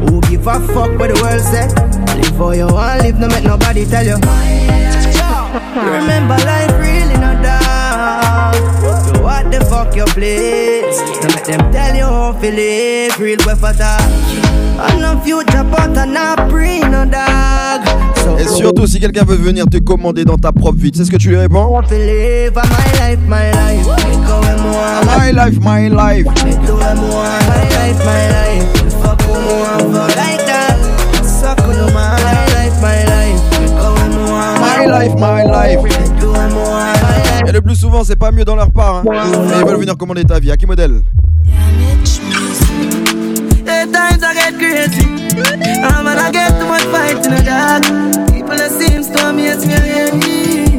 Who 0.09 0.23
give 0.23 0.47
a 0.47 0.59
fuck 0.73 0.99
what 0.99 1.13
the 1.13 1.21
world 1.21 1.43
said? 1.43 1.69
Live 2.17 2.37
for 2.39 2.55
you 2.55 2.67
want 2.67 3.03
live, 3.03 3.19
no 3.21 3.29
make 3.29 3.45
nobody 3.45 3.85
tell 3.85 4.07
you. 4.07 4.17
Remember 5.77 6.39
life 6.47 6.73
really 6.81 7.19
not 7.21 7.64
So 8.05 9.23
what 9.23 9.51
the 9.51 9.65
fuck 9.65 9.97
your 9.97 10.07
place? 10.07 11.01
No 11.23 11.29
make 11.35 11.45
them 11.45 11.73
tell 11.73 11.97
you 11.97 12.05
how 12.05 12.33
to 12.33 12.51
live 12.51 13.19
real 13.19 13.39
way 13.47 13.55
for 13.55 13.73
that. 13.73 14.03
I 14.79 14.99
no 14.99 15.19
future 15.21 15.65
but 15.65 15.97
I 15.97 16.05
not 16.05 16.51
pre 16.51 16.81
no 16.81 17.05
dog. 17.07 17.87
So 18.17 18.37
Et 18.39 18.47
surtout, 18.47 18.87
si 18.87 19.01
quelqu'un 19.01 19.25
veut 19.25 19.37
venir 19.37 19.65
te 19.67 19.79
commander 19.79 20.25
dans 20.25 20.37
ta 20.37 20.53
propre 20.53 20.77
vie, 20.77 20.91
tu 20.91 20.99
sais 20.99 21.07
ce 21.07 21.11
que 21.11 21.17
tu 21.17 21.31
lui 21.31 21.37
réponds 21.37 21.81
my 21.81 21.81
life, 23.01 23.21
my 23.27 23.51
life. 23.53 23.87
My 25.07 25.31
life, 25.31 25.59
my 25.61 25.89
life. 25.89 26.27
My 34.61 34.87
life, 34.87 35.15
my 35.19 35.45
life. 35.45 36.14
Le 37.55 37.61
plus 37.61 37.77
souvent, 37.77 38.03
c'est 38.03 38.17
pas 38.19 38.33
mieux 38.33 38.45
dans 38.45 38.57
leur 38.57 38.71
part. 38.73 38.97
Hein. 38.97 39.03
Ils 39.61 39.65
veulent 39.65 39.79
venir 39.79 39.97
commander 39.97 40.25
ta 40.25 40.41
vie. 40.41 40.51
À 40.51 40.57
qui 40.57 40.67
modèle 40.67 41.03
At 43.67 43.87
times 43.93 44.23
I 44.23 44.35
get 44.35 44.59
crazy. 44.59 45.07
And 45.39 46.09
I 46.09 46.31
get 46.33 46.51
too 46.59 46.67
much 46.67 46.83
fight 46.91 47.25
in 47.25 47.35
the 47.35 47.43
dark. 47.45 47.85
People 48.33 48.57
that 48.57 48.73
seems 48.73 49.09
to 49.11 49.29
amaze 49.29 49.65
me 49.67 49.75
again. 49.75 50.21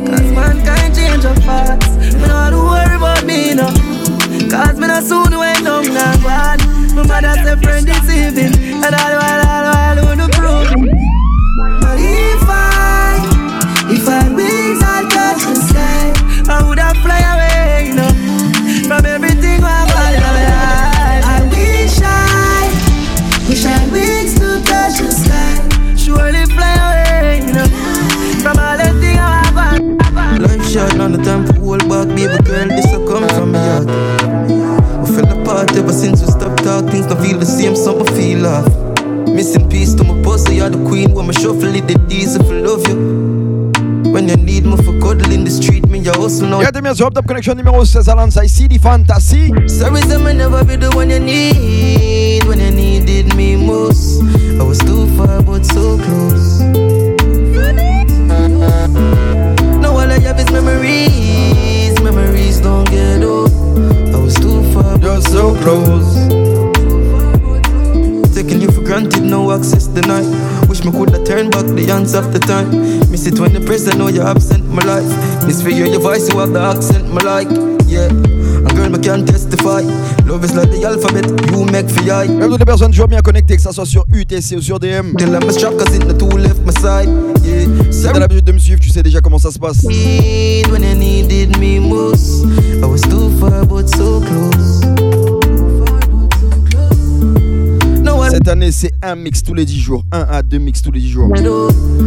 Cause 0.06 0.32
mankind 0.34 0.94
change 0.94 1.24
up 1.24 1.42
fast. 1.44 1.98
Me 1.98 2.28
not 2.28 2.50
to 2.50 2.58
worry 2.58 2.96
about 2.96 3.24
me, 3.26 3.54
no. 3.56 3.68
Cause 4.52 4.78
me 4.78 4.88
not 4.88 5.04
soon 5.04 5.32
wait 5.32 5.64
down 5.64 5.86
that 5.96 6.20
bad. 6.24 6.60
My 6.94 7.04
mother 7.08 7.36
say 7.42 7.56
friend 7.64 7.86
deceiving. 7.86 8.84
And 8.84 8.94
all 8.94 9.16
while, 9.16 9.24
all 9.24 9.45
while, 9.45 9.45
hustle 46.96 47.10
now. 47.10 47.12
Et 47.12 47.12
bien 47.12 47.12
sûr, 47.12 47.12
Top 47.12 47.28
Connection 47.28 47.56
numéro 47.56 47.84
16 47.86 48.10
à 48.10 48.16
Lanza 48.16 48.44
ici, 48.44 48.68
di 48.68 48.80
Fantasy. 48.80 49.52
Sorry, 49.68 50.02
some 50.08 50.32
never 50.34 50.64
be 50.64 50.78
the 50.78 50.90
one 50.96 51.10
you 51.10 51.20
need 51.20 52.44
when 52.46 52.60
you 52.60 52.72
needed 52.72 53.34
me 53.36 53.56
most. 53.56 54.22
I 54.60 54.64
was 54.64 54.80
too 54.80 55.08
far, 55.18 55.42
but 55.42 55.66
so 55.66 55.98
close. 55.98 56.62
Now 59.82 59.92
all 59.92 60.12
I 60.12 60.20
have 60.20 60.40
is 60.40 60.52
memories. 60.52 62.00
Memories 62.02 62.62
don't 62.62 62.90
get 62.90 63.24
old. 63.24 63.52
I 64.14 64.20
was 64.20 64.36
too 64.36 64.64
far, 64.74 64.98
You're 65.00 65.22
so 65.22 65.54
close. 65.64 66.16
Taking 68.34 68.62
you 68.62 68.72
for 68.72 68.82
granted, 68.82 69.24
no 69.24 69.52
access 69.52 69.88
denied. 69.88 70.28
Wish 70.68 70.84
me 70.84 70.92
coulda 70.92 71.24
turned 71.24 71.52
back 71.52 71.66
the 71.66 71.86
hands 71.86 72.14
of 72.14 72.34
the 72.34 72.40
time. 72.40 72.70
Miss 73.10 73.26
it 73.28 73.40
when 73.40 73.54
the 73.54 73.62
present, 73.62 73.98
know 73.98 74.08
you're 74.10 74.28
absent, 74.28 74.66
my 74.68 74.84
life. 74.84 75.35
Miss 75.48 75.62
for 75.62 75.70
hear 75.70 75.86
your 75.86 76.02
voice, 76.02 76.28
you 76.32 76.40
have 76.40 76.54
the 76.54 76.60
accent, 76.62 77.08
my 77.14 77.22
like. 77.22 77.50
Yeah, 77.88 78.10
and 78.10 78.76
girl, 78.76 78.90
me 78.90 78.98
can 78.98 79.26
testify. 79.26 79.82
Love 80.26 80.44
is 80.44 80.56
like 80.56 80.72
the 80.72 80.84
alphabet, 80.86 81.26
you 81.52 81.66
make 81.66 81.88
for 81.88 82.02
eye. 82.12 82.28
Même 82.28 82.50
toutes 82.50 82.60
les 82.60 82.66
personnes 82.66 82.92
toujours 82.92 83.08
bien 83.08 83.22
connectées, 83.22 83.56
que 83.56 83.62
ça 83.62 83.72
soit 83.72 83.86
sur 83.86 84.06
UTC 84.12 84.56
ou 84.58 84.62
sur 84.62 84.80
DM. 84.80 85.16
Till 85.18 85.30
I'm 85.30 85.48
a 85.48 85.52
strap, 85.52 85.78
cause 85.78 85.96
it 85.96 86.08
the 86.08 86.18
two 86.18 86.36
left 86.38 86.62
my 86.66 86.74
side. 86.82 87.10
Yeah, 87.44 87.68
Si 87.92 88.04
t'as 88.04 88.18
l'habitude 88.18 88.46
de 88.46 88.54
me 88.54 88.58
suivre, 88.58 88.80
tu 88.80 88.90
sais 88.90 89.04
déjà 89.04 89.22
comment 89.22 89.38
ça 89.38 89.52
se 89.52 89.60
passe. 89.60 89.84
Need 89.84 90.68
when 90.72 90.82
you 90.82 90.96
needed 90.96 91.58
me 91.60 91.80
most. 91.80 92.46
I 92.82 92.86
was 92.86 93.02
too 93.02 93.30
far, 93.40 93.66
but 93.66 93.88
so 93.96 94.22
close. 94.22 94.82
No 98.04 98.16
one 98.18 98.32
Cette 98.32 98.48
année, 98.48 98.72
c'est 98.72 98.94
un 99.04 99.16
mix 99.16 99.44
tous 99.44 99.54
les 99.54 99.66
10 99.66 99.80
jours. 99.80 100.04
Un 100.12 100.26
à 100.28 100.42
deux 100.42 100.58
mix 100.58 100.82
tous 100.82 100.92
les 100.92 101.00
10 101.02 101.10
jours. 101.10 101.30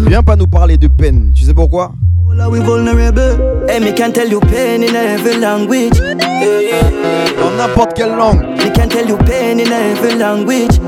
Viens 0.09 0.24
pas 0.24 0.35
nous 0.35 0.48
parler 0.48 0.77
de 0.77 0.89
peine. 0.89 1.31
Tu 1.35 1.44
sais 1.44 1.55
pourquoi? 1.55 1.93
Are 2.40 2.51
we 2.51 2.60
vulnerable? 2.60 3.66
Hey, 3.66 3.81
me 3.81 3.93
can 3.93 4.12
tell 4.12 4.28
you 4.28 4.40
pain 4.40 4.82
in 4.82 4.94
every 4.94 5.36
language. 5.36 5.98
En 6.01 7.51
n'importe 7.56 7.94
quelle 7.94 8.16
langue. 8.16 8.43
Me 8.59 8.70
can 8.73 8.89
tell 8.89 9.06
you 9.06 9.16
pain 9.19 9.59
in 9.60 9.73
every 9.73 10.15
language. 10.15 10.78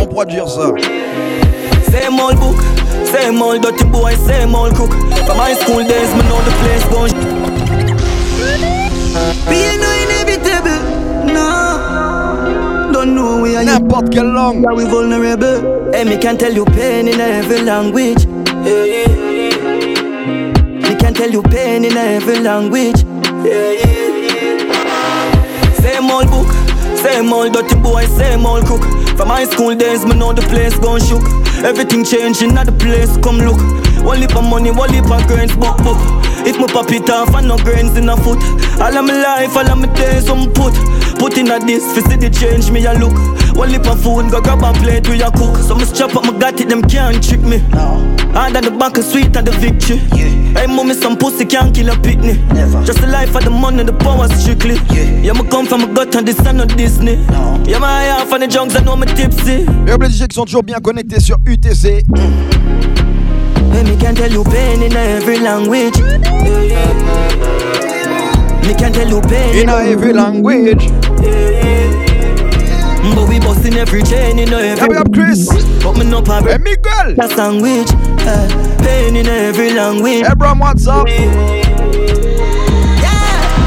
On 0.00 0.06
pourra 0.06 0.24
dire 0.24 0.48
ça. 0.48 0.72
Same 1.90 2.18
old 2.18 2.38
book, 2.40 2.60
same 3.04 3.40
old 3.42 3.62
dirty 3.62 3.84
boy, 3.84 4.14
same 4.26 4.54
old 4.54 4.74
cook. 4.74 4.90
From 5.26 5.36
my 5.36 5.54
school 5.54 5.84
days, 5.84 6.14
me 6.14 6.22
know 6.28 6.40
the 6.42 6.52
place 6.62 6.84
gone. 6.88 7.12
Being 9.48 9.80
no 9.80 9.90
inevitable, 10.04 10.80
no. 11.32 12.90
Don't 12.92 13.14
know 13.14 13.42
we 13.42 13.56
are 13.56 13.64
N'importe 13.64 14.10
quelle 14.10 14.32
langue. 14.32 14.64
Are 14.66 14.74
we 14.74 14.84
vulnerable? 14.84 15.90
Hey, 15.92 16.04
me 16.04 16.16
can 16.16 16.36
tell 16.38 16.52
you 16.52 16.64
pain 16.64 17.08
in 17.08 17.20
every 17.20 17.60
language. 17.62 18.24
Yeah, 18.64 18.84
yeah. 18.84 19.21
Tell 21.22 21.30
you 21.30 21.42
pain 21.42 21.84
in 21.84 21.96
every 21.96 22.40
language. 22.40 23.04
Yeah, 23.46 23.70
yeah. 23.78 24.02
Same 25.78 26.10
old 26.10 26.26
book, 26.26 26.50
same 26.98 27.32
old 27.32 27.52
dirty 27.52 27.76
boy, 27.76 28.06
same 28.06 28.44
old 28.44 28.66
cook. 28.66 28.82
From 29.16 29.28
my 29.28 29.44
school 29.44 29.72
days, 29.76 30.04
me 30.04 30.16
know 30.16 30.32
the 30.32 30.42
place 30.42 30.76
gone 30.80 30.98
shook. 30.98 31.22
Everything 31.62 32.04
changing 32.04 32.58
at 32.58 32.66
the 32.66 32.72
place, 32.72 33.16
come 33.18 33.38
look. 33.38 33.60
One 34.04 34.18
lip 34.18 34.34
of 34.34 34.42
money, 34.42 34.72
one 34.72 34.90
lip 34.90 35.08
of 35.12 35.24
grains, 35.28 35.54
book, 35.54 35.78
book. 35.86 35.98
If 36.42 36.58
my 36.58 36.66
pop 36.66 36.90
it 36.90 37.08
off 37.08 37.32
and 37.36 37.46
no 37.46 37.56
grains 37.56 37.96
in 37.96 38.08
a 38.08 38.16
foot. 38.16 38.42
All 38.82 38.90
of 38.90 39.04
my 39.06 39.14
life, 39.14 39.56
all 39.56 39.70
of 39.70 39.78
my 39.78 39.86
days, 39.94 40.28
I'm 40.28 40.50
put. 40.50 40.74
Put 41.22 41.38
in 41.38 41.52
a 41.52 41.60
this, 41.60 41.86
fi 41.94 42.02
see 42.02 42.16
the 42.16 42.30
change, 42.30 42.68
me 42.72 42.84
a 42.84 42.94
look. 42.98 43.14
One 43.54 43.70
lip 43.70 43.86
of 43.86 44.02
food, 44.02 44.30
go 44.30 44.40
grab 44.40 44.62
a 44.62 44.72
plate, 44.72 45.08
we 45.08 45.22
a 45.22 45.30
cook. 45.30 45.56
So 45.58 45.74
me 45.74 45.84
strap 45.84 46.16
up, 46.16 46.24
me 46.24 46.38
got 46.38 46.60
it, 46.60 46.68
them 46.68 46.82
can't 46.82 47.22
trick 47.22 47.40
me. 47.40 47.58
Hard 48.32 48.56
at 48.56 48.64
the 48.64 48.70
back, 48.70 48.96
is 48.98 49.10
sweet 49.10 49.36
at 49.36 49.44
the 49.44 49.52
victory. 49.52 49.98
Hey, 50.54 50.66
mommy, 50.66 50.94
some 50.94 51.16
pussy 51.16 51.44
can't 51.44 51.74
kill 51.74 51.90
a 51.90 51.96
picnic. 51.98 52.38
Just 52.84 53.00
the 53.00 53.06
life 53.06 53.34
of 53.34 53.44
the 53.44 53.50
money, 53.50 53.82
the 53.84 53.92
power 53.92 54.28
strictly. 54.28 54.76
Yeah, 55.22 55.32
me 55.34 55.48
come 55.48 55.66
from 55.66 55.82
a 55.82 55.86
gut 55.94 56.14
and 56.16 56.26
this 56.26 56.38
and 56.46 56.58
not 56.58 56.76
Disney. 56.76 57.16
Yeah, 57.64 57.78
my 57.78 58.02
half 58.02 58.32
and 58.32 58.42
the 58.42 58.48
junks, 58.48 58.74
I 58.74 58.80
know 58.80 58.96
me 58.96 59.06
tipsy. 59.06 59.66
Et 59.86 59.96
les 59.98 60.08
DJ 60.08 60.26
qui 60.28 60.34
sont 60.34 60.44
toujours 60.44 60.62
bien 60.62 60.80
connectés 60.80 61.20
sur 61.20 61.36
UTC. 61.46 62.04
Hey, 63.72 63.84
me 63.84 63.96
can 63.98 64.14
tell 64.14 64.32
you 64.32 64.44
pain 64.44 64.82
in 64.82 64.96
every 64.96 65.38
language. 65.38 65.98
Yeah, 65.98 66.62
yeah. 66.62 67.32
Me 68.66 68.74
can 68.74 68.92
tell 68.92 69.08
you 69.08 69.20
pain 69.22 69.54
In 69.58 69.68
every 69.68 70.12
language. 70.12 70.90
But 73.02 73.28
we 73.28 73.38
busting 73.40 73.74
every 73.74 74.02
chain 74.02 74.38
in 74.38 74.52
every 74.52 74.88
we 74.88 74.94
have 74.96 75.10
Chris. 75.12 75.48
But 75.82 75.96
me 75.98 76.04
no 76.08 76.22
pop 76.22 76.44
Hey, 76.44 76.58
Miguel. 76.58 77.14
That 77.16 77.36
language 77.36 77.90
uh, 78.24 78.48
Pain 78.82 79.16
in 79.16 79.26
every 79.26 79.72
language 79.72 80.24
Hey, 80.26 80.34
Bram, 80.34 80.58
what's 80.60 80.86
up? 80.86 81.08
Yeah 81.08 81.60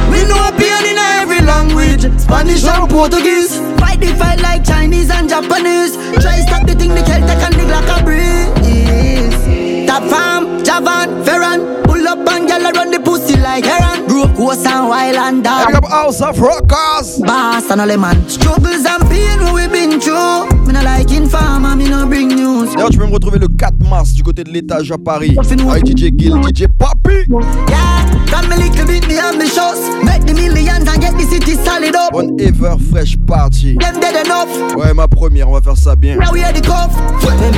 We 0.10 0.24
know 0.28 0.48
a 0.48 0.52
pain 0.58 0.86
in 0.88 0.98
every 0.98 1.42
language. 1.42 2.04
Spanish 2.20 2.64
and 2.64 2.90
Portuguese. 2.90 3.60
Fight 3.80 4.00
the 4.00 4.08
fight 4.18 4.40
like 4.42 4.64
Chinese 4.64 5.10
and 5.12 5.28
Japanese. 5.30 5.96
Try 6.24 6.40
stop 6.42 6.66
the 6.66 6.74
thing 6.76 6.96
the 6.96 7.04
Celtic 7.04 7.38
and 7.44 7.54
the 7.56 7.66
like 7.68 7.90
a 7.92 8.02
breeze. 8.04 9.86
Top 9.88 10.04
farm, 10.10 10.64
Javan, 10.64 11.24
Ferran. 11.24 11.84
Pull 11.86 12.08
up 12.08 12.28
and 12.30 12.48
gyal 12.50 12.72
run 12.74 12.90
the 12.92 13.00
pussy 13.26 13.40
like 13.42 13.66
heron. 13.66 14.08
Broke 14.08 14.36
coast 14.36 14.66
and 14.66 14.88
wild 14.90 15.16
and 15.16 15.44
down. 15.44 15.68
Big 15.68 15.76
up 15.76 15.86
House 15.86 16.22
of 16.22 16.40
Rockers. 16.40 17.20
Bass 17.22 17.70
and 17.72 17.82
all 17.82 17.88
them 17.88 18.02
man. 18.02 18.30
Struggles 18.30 18.86
and 18.86 19.10
pain 19.10 19.54
we 19.54 19.68
been 19.68 20.00
through. 20.00 20.48
Me 20.66 20.74
no 20.74 20.82
like 20.82 21.12
informer, 21.12 21.76
me 21.76 21.90
no 21.90 22.06
bring 22.06 22.30
news. 22.30 22.74
D'ailleurs, 22.74 22.90
tu 22.90 22.98
peux 22.98 23.08
me 23.08 23.14
retrouver 23.14 23.40
le 23.40 23.48
4 23.48 23.74
mars 23.90 24.14
du 24.14 24.24
côté 24.24 24.44
de 24.44 24.52
l'étage 24.52 24.92
à 24.92 24.98
Paris. 24.98 25.36
Avec 25.70 25.86
DJ 25.86 26.12
Gill, 26.18 26.34
DJ 26.44 26.66
Papi. 26.78 27.26
Yeah, 27.70 28.06
come 28.30 28.52
a 28.52 28.56
little 28.56 28.86
bit 28.86 29.08
me 29.08 29.20
ambitious. 29.20 29.80
Make 30.04 30.26
the 30.26 30.34
millions 30.34 30.88
and 30.88 31.02
get 31.02 31.18
the 31.18 31.26
city 31.26 31.56
solid 31.56 31.96
up. 31.96 32.14
On 32.14 32.38
Ever 32.40 32.78
Fresh 32.92 33.18
Party. 33.26 33.78
Them 33.80 34.00
dead 34.00 34.26
enough. 34.26 34.76
Ouais, 34.76 34.94
ma 34.94 35.08
première, 35.08 35.50
on 35.50 35.54
va 35.54 35.62
faire 35.62 35.78
ça 35.78 35.96
bien. 35.96 36.18
Now 36.18 36.32
we 36.32 36.44
are 36.44 36.54
the 36.54 36.62
cuff. 36.62 36.92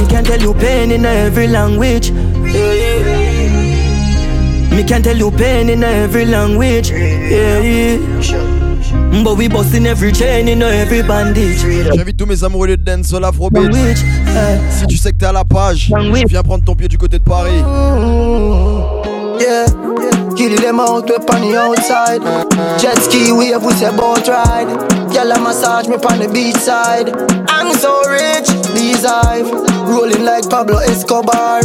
Can 0.10 0.23
tell 0.23 0.41
you 0.41 0.53
pain 0.53 0.91
in 0.91 1.06
every 1.06 1.48
language. 1.48 2.11
Yeah, 2.44 2.73
yeah. 2.73 3.66
Me 4.77 4.83
can 4.83 5.01
tell 5.01 5.17
you 5.17 5.31
pain 5.31 5.69
in 5.69 5.83
every 5.83 6.25
language. 6.25 6.91
Yeah, 6.91 7.61
yeah. 7.61 9.23
But 9.23 9.35
we 9.35 9.47
busting 9.47 9.87
every 9.87 10.11
chain 10.11 10.47
in 10.47 10.61
every 10.61 11.01
bandage. 11.01 11.65
J'invite 11.95 12.15
tous 12.15 12.27
mes 12.27 12.43
amoureux 12.43 12.67
de 12.67 12.75
dance 12.75 13.07
sur 13.07 13.19
l'afrobeat. 13.19 13.73
Si 14.69 14.85
tu 14.85 14.97
sais 14.97 15.13
que 15.13 15.17
t'es 15.17 15.25
à 15.25 15.31
la 15.31 15.43
page, 15.43 15.91
viens 16.29 16.43
prendre 16.43 16.63
ton 16.63 16.75
pied 16.75 16.87
du 16.87 16.99
côté 16.99 17.17
de 17.17 17.23
Paris. 17.23 17.57
Yeah, 19.39 19.65
kill 20.38 20.55
them 20.55 20.80
out, 20.80 21.09
we 21.09 21.15
on 21.15 21.41
the 21.41 21.57
outside. 21.57 22.22
Jet 22.80 22.97
ski 23.01 23.31
wave, 23.31 23.64
we 23.64 23.73
say 23.73 23.89
boat 23.95 24.27
ride. 24.27 24.69
A 25.18 25.39
massage 25.41 25.88
me 25.88 25.95
on 25.95 26.19
the 26.19 26.30
beach 26.31 26.55
side. 26.55 27.09
I'm 27.49 27.73
so 27.76 27.91
rich, 28.07 28.47
these 28.73 29.03
hive. 29.03 29.49
Rolling 29.89 30.23
like 30.23 30.47
Pablo 30.49 30.77
Escobar. 30.77 31.64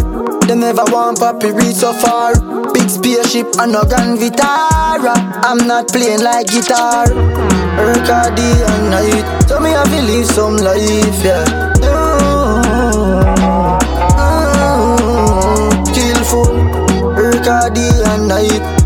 They 0.49 0.57
never 0.57 0.85
want 0.91 1.19
papi 1.19 1.55
reach 1.55 1.77
so 1.77 1.93
far. 1.93 2.33
Big 2.73 2.89
spaceship 2.89 3.47
and 3.61 3.73
no 3.73 3.85
Grand 3.85 4.19
Vitara. 4.19 5.15
I'm 5.45 5.59
not 5.69 5.89
playing 5.89 6.23
like 6.23 6.49
guitar. 6.49 7.07
Work 7.13 8.09
and 8.09 8.91
night. 8.91 9.47
Tell 9.47 9.61
me 9.61 9.71
to 9.71 10.03
live 10.03 10.27
some 10.27 10.57
life, 10.57 11.25
yeah. 11.25 11.72
And. 17.45 17.77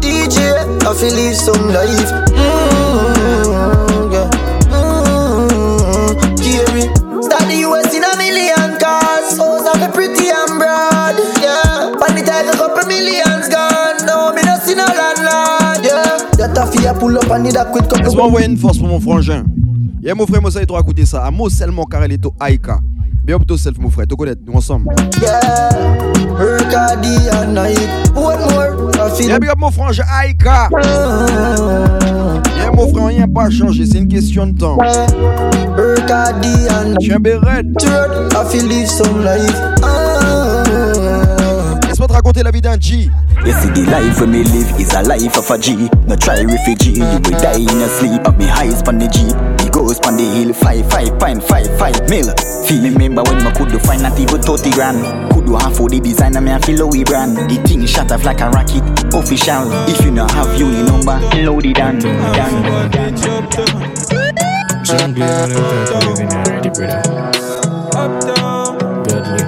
DJ, 0.00 0.38
I 0.80 0.94
feel 0.94 1.12
live 1.14 1.36
some 1.36 1.68
life. 1.68 2.10
Mm, 2.32 4.12
yeah. 4.12 4.30
Mm, 4.72 6.16
Carry. 6.40 6.88
Start 7.22 7.44
the 7.48 7.56
US 7.68 7.92
in 7.94 8.04
a 8.04 8.16
million 8.16 8.78
cars. 8.80 9.36
House 9.36 9.66
of 9.68 9.82
a 9.82 9.92
pretty 9.92 10.28
and 10.32 10.58
broad. 10.58 11.16
Yeah. 11.42 11.92
Pan 12.00 12.16
the 12.16 12.22
a 12.24 12.56
couple 12.56 12.88
millions 12.88 13.48
gone. 13.48 14.06
No, 14.06 14.32
me 14.32 14.42
no 14.42 14.56
see 14.64 14.74
no 14.74 14.86
landlord. 14.86 15.84
Yeah. 15.84 16.16
That 16.38 16.56
a 16.56 16.66
fear 16.66 16.94
pull 16.94 17.18
up 17.18 17.30
and 17.30 17.44
need 17.44 17.56
a 17.56 17.70
quick 17.70 17.84
couple. 17.90 18.04
Laisse-moi 18.04 18.24
envoyer 18.24 18.46
une 18.46 18.56
force 18.56 18.78
pour 18.78 18.88
mon 18.88 19.00
frangin. 19.00 19.44
Yeah, 20.02 20.14
mon 20.14 20.26
frère, 20.26 20.40
moi, 20.40 20.50
ça, 20.50 20.60
il 20.60 20.66
doit 20.66 20.80
écouter 20.80 21.04
ça. 21.04 21.24
À 21.24 21.30
Mosel, 21.30 21.72
mon 21.72 21.84
carré, 21.84 22.06
il 22.06 22.12
est 22.14 22.24
au 22.24 22.32
Aïka. 22.40 22.78
Bien 23.26 23.34
up 23.34 23.42
self, 23.58 23.76
mon 23.80 23.90
frère. 23.90 24.06
Tu 24.08 24.14
connais, 24.14 24.34
nous 24.46 24.54
ensemble. 24.54 24.86
Yeah. 25.20 25.70
Work 26.38 26.72
hard 26.72 27.00
day 27.00 27.28
and 27.32 27.54
night. 27.54 27.76
One 28.14 28.38
more. 28.38 28.92
I 28.94 29.10
feel. 29.16 29.28
Yeah, 29.28 29.40
big 29.40 29.50
up 29.50 29.58
mon 29.58 29.72
frangin 29.72 30.04
Aïka. 30.08 30.68
Yeah, 32.56 32.70
mon 32.72 32.86
frère, 32.88 33.06
rien 33.06 33.26
pas 33.26 33.50
changé. 33.50 33.84
C'est 33.84 33.98
une 33.98 34.06
question 34.06 34.46
de 34.46 34.56
temps. 34.56 34.78
I 34.80 34.84
feel 38.48 38.68
live 38.68 38.88
some 38.88 39.24
life. 39.24 39.60
Laisse-moi 41.88 42.06
te 42.06 42.12
raconter 42.12 42.44
la 42.44 42.52
vie 42.52 42.60
d'un 42.60 42.78
G. 42.78 43.10
You 43.44 43.52
see 43.52 43.70
the 43.70 43.90
life 43.90 44.20
when 44.20 44.30
me 44.30 44.44
live 44.44 44.72
is 44.78 44.94
a 44.94 45.02
life 45.02 45.36
of 45.36 45.50
a 45.50 45.58
G. 45.58 45.90
No 46.06 46.14
try 46.14 46.42
refugee, 46.42 46.98
you 46.98 47.02
will 47.04 47.40
die 47.40 47.58
in 47.58 47.80
your 47.80 47.88
sleep. 47.88 48.24
Up 48.24 48.38
me 48.38 48.46
highs 48.46 48.82
pon 48.84 48.98
the 48.98 49.08
G, 49.08 49.26
the 49.86 49.94
goes 49.94 50.00
pon 50.00 50.16
the 50.16 50.24
hill. 50.24 50.52
Five, 50.52 50.90
five, 50.90 51.18
pine, 51.18 51.40
five, 51.40 51.66
five 51.78 52.08
mil. 52.10 52.26
Feel 52.66 52.82
me 52.82 52.90
remember 52.90 53.22
when 53.22 53.44
me 53.44 53.50
could 53.52 53.68
do 53.70 53.78
find 53.78 54.02
not 54.02 54.18
even 54.18 54.42
30 54.42 54.70
grand. 54.72 55.32
Could 55.32 55.46
do 55.46 55.54
half 55.56 55.76
for 55.76 55.88
the 55.88 56.00
designer, 56.00 56.40
me 56.40 56.50
a 56.50 56.58
feel 56.58 56.86
Louis 56.86 57.04
brand. 57.04 57.36
The 57.36 57.56
thing 57.66 57.86
shut 57.86 58.10
off 58.10 58.24
like 58.24 58.40
a 58.40 58.50
rocket, 58.50 58.82
official. 59.14 59.70
If 59.88 60.04
you 60.04 60.10
not 60.10 60.30
have 60.32 60.58
unit 60.58 60.86
number, 60.86 61.18
load 61.42 61.66
it 61.66 61.76
down, 61.76 61.98
down, 61.98 62.32
down. 62.32 63.14
Jungle 64.84 65.22
and 65.22 65.52
them 65.52 65.86
type 65.86 66.02
of 66.02 66.18
living 66.18 66.32
already, 66.32 66.70
brother. 66.70 67.02
Deadly. 69.06 69.42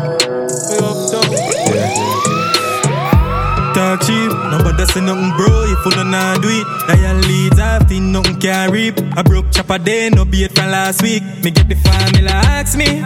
Talk 3.75 4.01
cheap, 4.03 4.31
nobody 4.51 4.85
say 4.87 5.01
nothing, 5.01 5.31
bro. 5.37 5.58
If 5.79 5.87
you 5.87 5.93
don't 5.93 6.43
do 6.43 6.49
it, 6.49 6.67
dial 6.89 7.17
leads 7.17 7.59
think 7.89 8.05
nothing 8.05 8.39
can 8.39 8.71
reap. 8.71 8.95
I 9.17 9.23
broke 9.23 9.51
chopper 9.51 9.79
day, 9.79 10.11
no 10.11 10.25
beat 10.25 10.53
from 10.53 10.71
last 10.71 11.03
week. 11.03 11.23
Me 11.43 11.51
get 11.51 11.69
the 11.69 11.77
formula, 11.77 12.31
ask 12.31 12.77
me. 12.77 13.01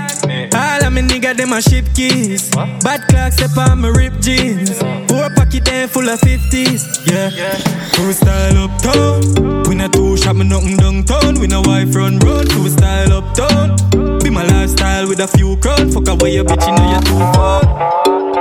All 0.54 0.84
of 0.84 0.92
me 0.92 1.02
nigga, 1.02 1.36
them 1.36 1.52
a 1.52 1.62
ship 1.62 1.84
keys. 1.94 2.50
Bad 2.50 3.06
clocks, 3.08 3.36
step 3.36 3.56
on 3.56 3.80
my 3.80 3.88
rip 3.88 4.18
jeans. 4.20 4.78
Four 5.08 5.30
pocket 5.36 5.64
them 5.64 5.88
full 5.88 6.08
of 6.08 6.20
50s, 6.20 7.06
yeah. 7.06 7.30
Crew 7.94 8.12
style 8.12 8.56
uptown. 8.64 9.62
We 9.68 9.74
not 9.76 9.92
two 9.92 10.16
shop, 10.16 10.36
me 10.36 10.44
nothing 10.44 10.76
downtown. 10.76 11.38
We 11.38 11.46
no 11.46 11.62
wife 11.62 11.94
run 11.94 12.18
road, 12.18 12.50
crew 12.50 12.68
style 12.68 13.12
uptown. 13.12 13.76
Be 14.20 14.30
my 14.30 14.44
lifestyle 14.46 15.08
with 15.08 15.20
a 15.20 15.28
few 15.28 15.56
crown. 15.58 15.90
Fuck 15.90 16.08
away 16.08 16.34
your 16.34 16.44
bitch, 16.44 16.66
you 16.66 16.74
know 16.74 16.90
you're 16.90 17.02
too 17.02 17.18
far. 17.36 17.62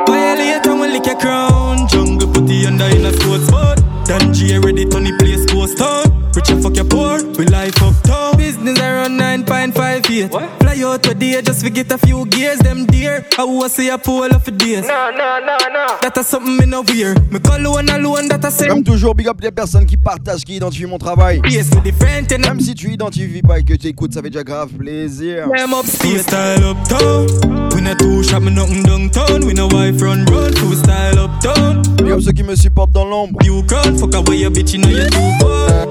Violate 0.07 0.65
and 0.65 0.79
we 0.79 0.87
lick 0.87 1.05
your 1.05 1.19
crown. 1.19 1.87
Jungle 1.87 2.27
put 2.31 2.47
the 2.47 2.65
under 2.65 2.85
in 2.85 3.05
a 3.05 3.13
sports 3.13 3.47
spot. 3.47 3.80
G 4.11 4.57
ready 4.57 4.83
to 4.83 4.99
the 4.99 5.15
place 5.19 5.45
ghost 5.45 5.77
town. 5.77 6.03
Rich 6.35 6.49
and 6.49 6.61
fuck 6.61 6.75
your 6.75 6.85
poor, 6.85 7.23
we 7.37 7.45
life 7.45 7.81
uptown. 7.81 8.35
Business 8.37 8.77
around 8.79 9.17
9.58. 9.17 10.29
Fly 10.59 10.83
out 10.83 11.03
today 11.03 11.41
just 11.41 11.63
to 11.63 11.69
get 11.69 11.89
a 11.93 11.97
few 11.97 12.25
gears. 12.25 12.59
Them 12.59 12.85
dear, 12.85 13.25
I 13.37 13.45
was 13.45 13.73
say 13.73 13.87
a 13.87 13.97
pull 13.97 14.23
off 14.23 14.47
a 14.47 14.51
days. 14.51 14.85
Nah, 14.85 15.11
nah, 15.11 15.39
nah, 15.39 15.57
nah. 15.71 15.97
That 16.01 16.17
a 16.17 16.23
something 16.25 16.57
me 16.57 16.65
no 16.65 16.81
wear. 16.81 17.15
Me 17.31 17.39
call 17.39 17.63
one 17.71 17.87
alone, 17.87 18.27
that 18.27 18.43
a 18.43 18.51
say. 18.51 18.67
Comme 18.67 18.83
toujours, 18.83 19.15
big 19.15 19.29
up 19.29 19.39
les 19.41 19.51
personnes 19.51 19.85
qui 19.85 19.95
partagent, 19.95 20.43
qui 20.43 20.55
identifient 20.55 20.87
mon 20.87 20.97
travail. 20.97 21.41
Yes, 21.49 21.69
the 21.69 21.93
friend 21.93 22.29
and 22.33 22.39
Même 22.39 22.59
si 22.59 22.75
tu 22.75 22.91
identifies 22.91 23.41
pas 23.41 23.59
et 23.59 23.63
que 23.63 23.75
tu 23.75 23.87
écoutes, 23.87 24.13
ça 24.13 24.21
fait 24.21 24.29
déjà 24.29 24.43
grave 24.43 24.71
plaisir. 24.71 25.47
I'm 25.57 25.73
upstate. 25.73 26.19
style 26.19 26.63
uptown. 26.63 27.69
We 27.73 27.81
not 27.81 27.97
too 27.97 28.23
shop, 28.23 28.41
me 28.41 28.51
nothing 28.51 28.83
downtown. 28.83 29.45
We 29.45 29.53
no 29.53 29.67
wife 29.67 30.01
run 30.01 30.25
road. 30.25 30.53
Two 30.55 30.75
style 30.75 31.17
uptown. 31.41 31.81
Big 31.97 32.11
up 32.11 32.21
ceux 32.21 32.31
qui 32.31 32.43
me 32.43 32.55
supportent 32.55 32.91
dans 32.91 33.05
l'ombre. 33.05 33.39
You 33.43 33.63
crown, 33.63 33.97
fuck 33.97 34.13
away 34.15 34.37
your 34.39 34.51
bitch, 34.51 34.73
you 34.73 34.79
know 34.79 34.89
you're 34.89 35.09
too 35.09 35.31
far. 35.39 35.87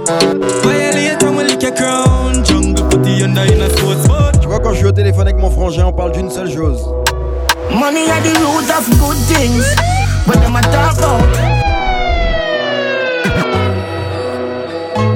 Violate 0.62 1.22
and 1.22 1.36
we 1.36 1.44
lick 1.44 1.62
your 1.62 1.74
crown. 1.74 2.44
Jungle 2.44 2.88
put 2.88 3.02
the 3.02 3.22
under 3.24 3.42
in 3.42 3.60
a 3.60 3.70
sports 3.70 4.04
spot. 4.04 4.40
Tu 4.40 4.48
vois, 4.48 4.60
quand 4.60 4.72
je 4.72 4.78
suis 4.78 4.86
au 4.86 4.92
téléphone 4.92 5.22
avec 5.22 5.36
mon 5.36 5.50
frangin, 5.50 5.86
on 5.86 5.92
parle 5.92 6.12
d'une 6.12 6.30
seule 6.30 6.50
chose. 6.50 6.80
Money 7.70 8.10
are 8.10 8.20
the 8.22 8.32
root 8.38 8.70
of 8.70 8.88
good 8.98 9.16
things. 9.28 9.64
But 10.26 10.40
them 10.40 10.56
a 10.56 10.62
talk 10.62 10.98
about. 10.98 11.36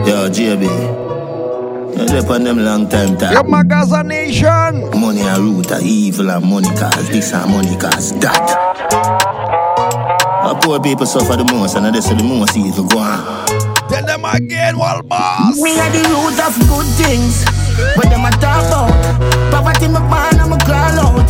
Yo, 0.06 0.28
JB. 0.28 0.62
You 1.96 2.06
dep 2.06 2.28
on 2.30 2.44
them 2.44 2.58
long 2.64 2.88
time 2.88 3.16
time. 3.16 3.32
Your 3.32 3.44
Magaza 3.44 4.04
Nation. 4.04 4.90
Money 4.98 5.22
a 5.22 5.38
root 5.38 5.70
of 5.70 5.82
evil 5.82 6.30
and 6.30 6.44
money 6.44 6.68
cause 6.76 7.08
this 7.08 7.32
and 7.32 7.50
money 7.52 7.76
cause 7.76 8.12
that. 8.20 9.33
Our 10.44 10.60
poor 10.60 10.78
people 10.78 11.06
suffer 11.06 11.36
the 11.36 11.44
most 11.44 11.74
and 11.74 11.86
this 11.94 12.04
is 12.10 12.16
the 12.18 12.22
most 12.22 12.54
evil 12.54 12.84
go 12.84 12.98
on. 12.98 13.46
Tell 13.88 14.04
them 14.04 14.26
again, 14.26 14.76
Wall 14.76 15.02
Boss. 15.02 15.56
Me 15.56 15.72
are 15.80 15.88
the 15.88 16.04
root 16.12 16.36
of 16.36 16.52
good 16.68 16.84
things. 17.00 17.44
But 17.96 18.12
them 18.12 18.28
a 18.28 18.30
talk 18.44 18.60
about. 18.68 18.92
Poverty 19.50 19.88
me 19.88 20.04
born 20.04 20.36
and 20.36 20.50
me 20.52 20.58
crawl 20.68 21.00
out. 21.00 21.28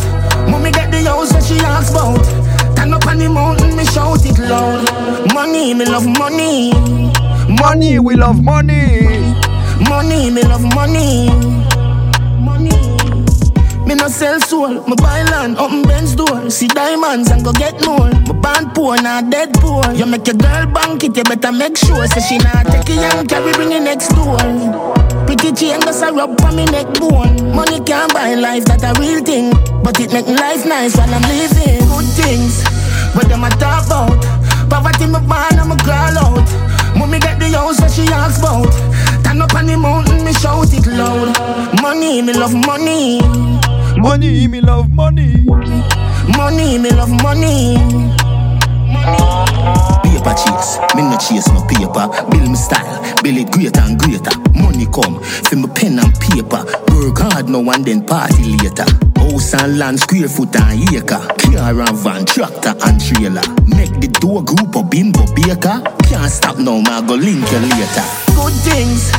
Mommy 0.51 0.71
get 0.71 0.91
the 0.91 1.01
house 1.07 1.31
that 1.31 1.43
she 1.43 1.55
asks 1.63 1.91
about. 1.91 2.27
Turn 2.75 2.93
up 2.93 3.07
on 3.07 3.17
the 3.17 3.29
mountain, 3.29 3.77
me 3.77 3.85
shout 3.85 4.19
it 4.25 4.37
loud. 4.37 4.83
Money, 5.33 5.73
me 5.73 5.85
love 5.85 6.05
money. 6.05 6.73
Money, 7.47 7.99
we 7.99 8.15
love 8.15 8.43
money. 8.43 9.07
Money, 9.87 10.29
me 10.29 10.43
love 10.43 10.61
money. 10.75 11.29
Money. 11.29 11.74
Me 13.85 13.93
no 13.93 14.07
sell 14.07 14.39
soul, 14.39 14.81
me 14.87 14.95
buy 14.97 15.21
land 15.29 15.57
up 15.57 15.71
in 15.71 15.83
Ben's 15.83 16.15
door. 16.15 16.49
See 16.49 16.67
diamonds 16.67 17.29
and 17.29 17.45
go 17.45 17.53
get 17.53 17.79
more. 17.85 18.09
Me 18.09 18.33
born 18.33 18.71
poor, 18.73 18.99
not 18.99 19.29
dead 19.29 19.53
poor. 19.53 19.85
You 19.93 20.07
make 20.07 20.25
your 20.25 20.37
girl 20.37 20.65
bank 20.65 21.03
it, 21.03 21.15
you 21.15 21.23
better 21.23 21.51
make 21.51 21.77
sure. 21.77 22.07
Say 22.07 22.21
she 22.21 22.37
not 22.39 22.65
take 22.65 22.89
it 22.89 22.97
young, 22.97 23.27
carry 23.27 23.53
bring 23.53 23.71
it 23.71 23.81
next 23.81 24.09
door. 24.09 24.37
Pretty 25.27 25.51
chain 25.53 25.81
just 25.81 26.01
a 26.01 26.11
rub 26.11 26.41
on 26.41 26.55
me 26.55 26.65
neck 26.65 26.87
bone. 26.99 27.53
Money 27.55 27.79
can't 27.81 28.11
buy 28.11 28.33
life, 28.33 28.65
that 28.65 28.81
a 28.81 28.99
real 28.99 29.23
thing. 29.23 29.53
But 29.83 29.99
it 29.99 30.11
make 30.11 30.27
life 30.27 30.65
nice 30.65 30.97
while 30.97 31.13
I'm 31.13 31.21
living. 31.21 31.85
Good 31.85 32.09
things, 32.17 32.63
but 33.13 33.29
them 33.29 33.43
a 33.43 33.49
talk 33.61 33.85
about. 33.85 34.17
Poverty 34.67 35.05
me 35.05 35.21
born 35.29 35.61
and 35.61 35.69
me 35.69 35.77
crawl 35.85 36.17
out. 36.17 36.47
Mommy 36.97 37.19
get 37.19 37.37
the 37.39 37.49
house 37.53 37.77
that 37.77 37.91
she 37.91 38.09
asks 38.09 38.39
about. 38.39 38.73
Turn 39.23 39.41
up 39.41 39.53
on 39.53 39.67
the 39.67 39.77
mountain, 39.77 40.25
me 40.25 40.33
shout 40.33 40.73
it 40.73 40.87
loud. 40.87 41.37
Money, 41.81 42.21
me 42.23 42.33
love 42.33 42.53
money. 42.53 43.21
Money, 43.97 44.47
me 44.47 44.61
love 44.61 44.89
money. 44.91 45.35
Money, 46.37 46.77
me 46.77 46.89
love 46.91 47.09
money. 47.23 47.77
Paper 50.03 50.35
chase, 50.35 50.79
me 50.95 51.01
no 51.01 51.17
chase 51.17 51.47
no 51.51 51.61
paper. 51.67 52.07
Build 52.29 52.49
me 52.49 52.55
style, 52.55 53.01
build 53.23 53.37
it 53.37 53.51
greater 53.51 53.81
and 53.81 53.97
greater. 53.97 54.31
Money 54.53 54.85
come, 54.87 55.21
for 55.23 55.55
me 55.55 55.67
pen 55.73 55.99
and 55.99 56.13
paper. 56.19 56.63
Work 56.91 57.19
hard 57.19 57.49
now 57.49 57.69
and 57.71 57.85
then 57.85 58.05
party 58.05 58.57
later. 58.57 58.85
House 59.17 59.53
and 59.53 59.79
land, 59.79 59.99
square 59.99 60.27
foot 60.27 60.55
and 60.55 60.93
acre. 60.93 61.21
Car 61.39 61.81
and 61.81 61.97
van, 61.97 62.25
tractor 62.25 62.75
and 62.85 62.99
trailer. 62.99 63.43
Make 63.67 63.95
the 64.01 64.09
door 64.19 64.43
group 64.43 64.75
of 64.75 64.89
bimbo 64.89 65.25
baker. 65.33 65.81
Can't 66.03 66.31
stop 66.31 66.57
now, 66.57 66.79
ma 66.81 67.01
go 67.01 67.15
link 67.15 67.49
you 67.51 67.59
later. 67.59 68.05
Good 68.35 68.53
things, 68.67 69.11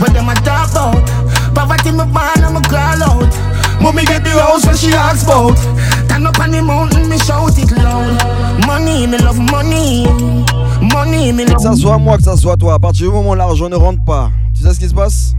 but 0.00 0.12
them 0.12 0.28
a 0.28 0.34
talk 0.42 0.70
about. 0.72 1.06
Poverty 1.54 1.90
me 1.90 2.04
born, 2.10 2.42
I'm 2.42 2.56
a 2.56 2.62
crawl 2.62 3.02
out. 3.02 3.51
Mommy 3.82 4.04
get 4.04 4.22
the 4.22 4.30
house 4.30 4.64
when 4.64 4.76
she 4.76 4.92
asks 4.92 5.24
about. 5.24 5.58
Stand 6.06 6.26
up 6.26 6.38
on 6.38 6.52
the 6.52 6.62
mountain, 6.62 7.08
me 7.08 7.18
shout 7.18 7.58
it 7.58 7.70
loud. 7.72 8.14
Money, 8.66 9.06
me 9.08 9.18
love 9.18 9.40
money. 9.50 10.06
Money, 10.80 11.32
me 11.32 11.44
Que 11.44 11.60
ça 11.60 11.74
soit 11.74 11.98
moi, 11.98 12.16
que 12.16 12.22
ça 12.22 12.36
soit 12.36 12.56
toi, 12.56 12.74
à 12.74 12.78
partir 12.78 13.06
du 13.08 13.12
moment 13.12 13.30
où 13.30 13.34
l'argent 13.34 13.68
ne 13.68 13.76
rentre 13.76 14.04
pas, 14.04 14.30
tu 14.54 14.62
sais 14.62 14.72
ce 14.72 14.78
qui 14.78 14.88
se 14.88 14.94
passe 14.94 15.34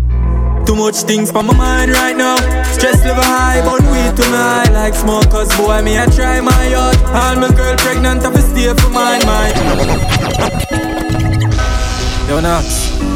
Too 0.65 0.75
much 0.75 0.95
things 1.05 1.31
for 1.31 1.43
my 1.43 1.53
mind 1.55 1.91
right 1.91 2.17
now. 2.17 2.35
Stress 2.71 3.03
level 3.05 3.23
high, 3.23 3.61
but 3.63 3.81
we 3.91 3.99
to 4.15 4.29
my 4.29 4.63
like 4.73 4.95
smoke. 4.95 5.29
Cause 5.29 5.49
boy, 5.57 5.81
me 5.81 5.97
I 5.99 6.05
try 6.05 6.39
my 6.41 6.67
yard. 6.67 6.97
All 7.13 7.35
my 7.35 7.49
girl 7.49 7.75
pregnant, 7.77 8.23
I 8.23 8.31
fi 8.31 8.39
stay 8.39 8.73
for 8.73 8.89
mine, 8.89 9.25
mine. 9.25 9.53
Yo, 12.29 12.39
Knox. 12.39 13.12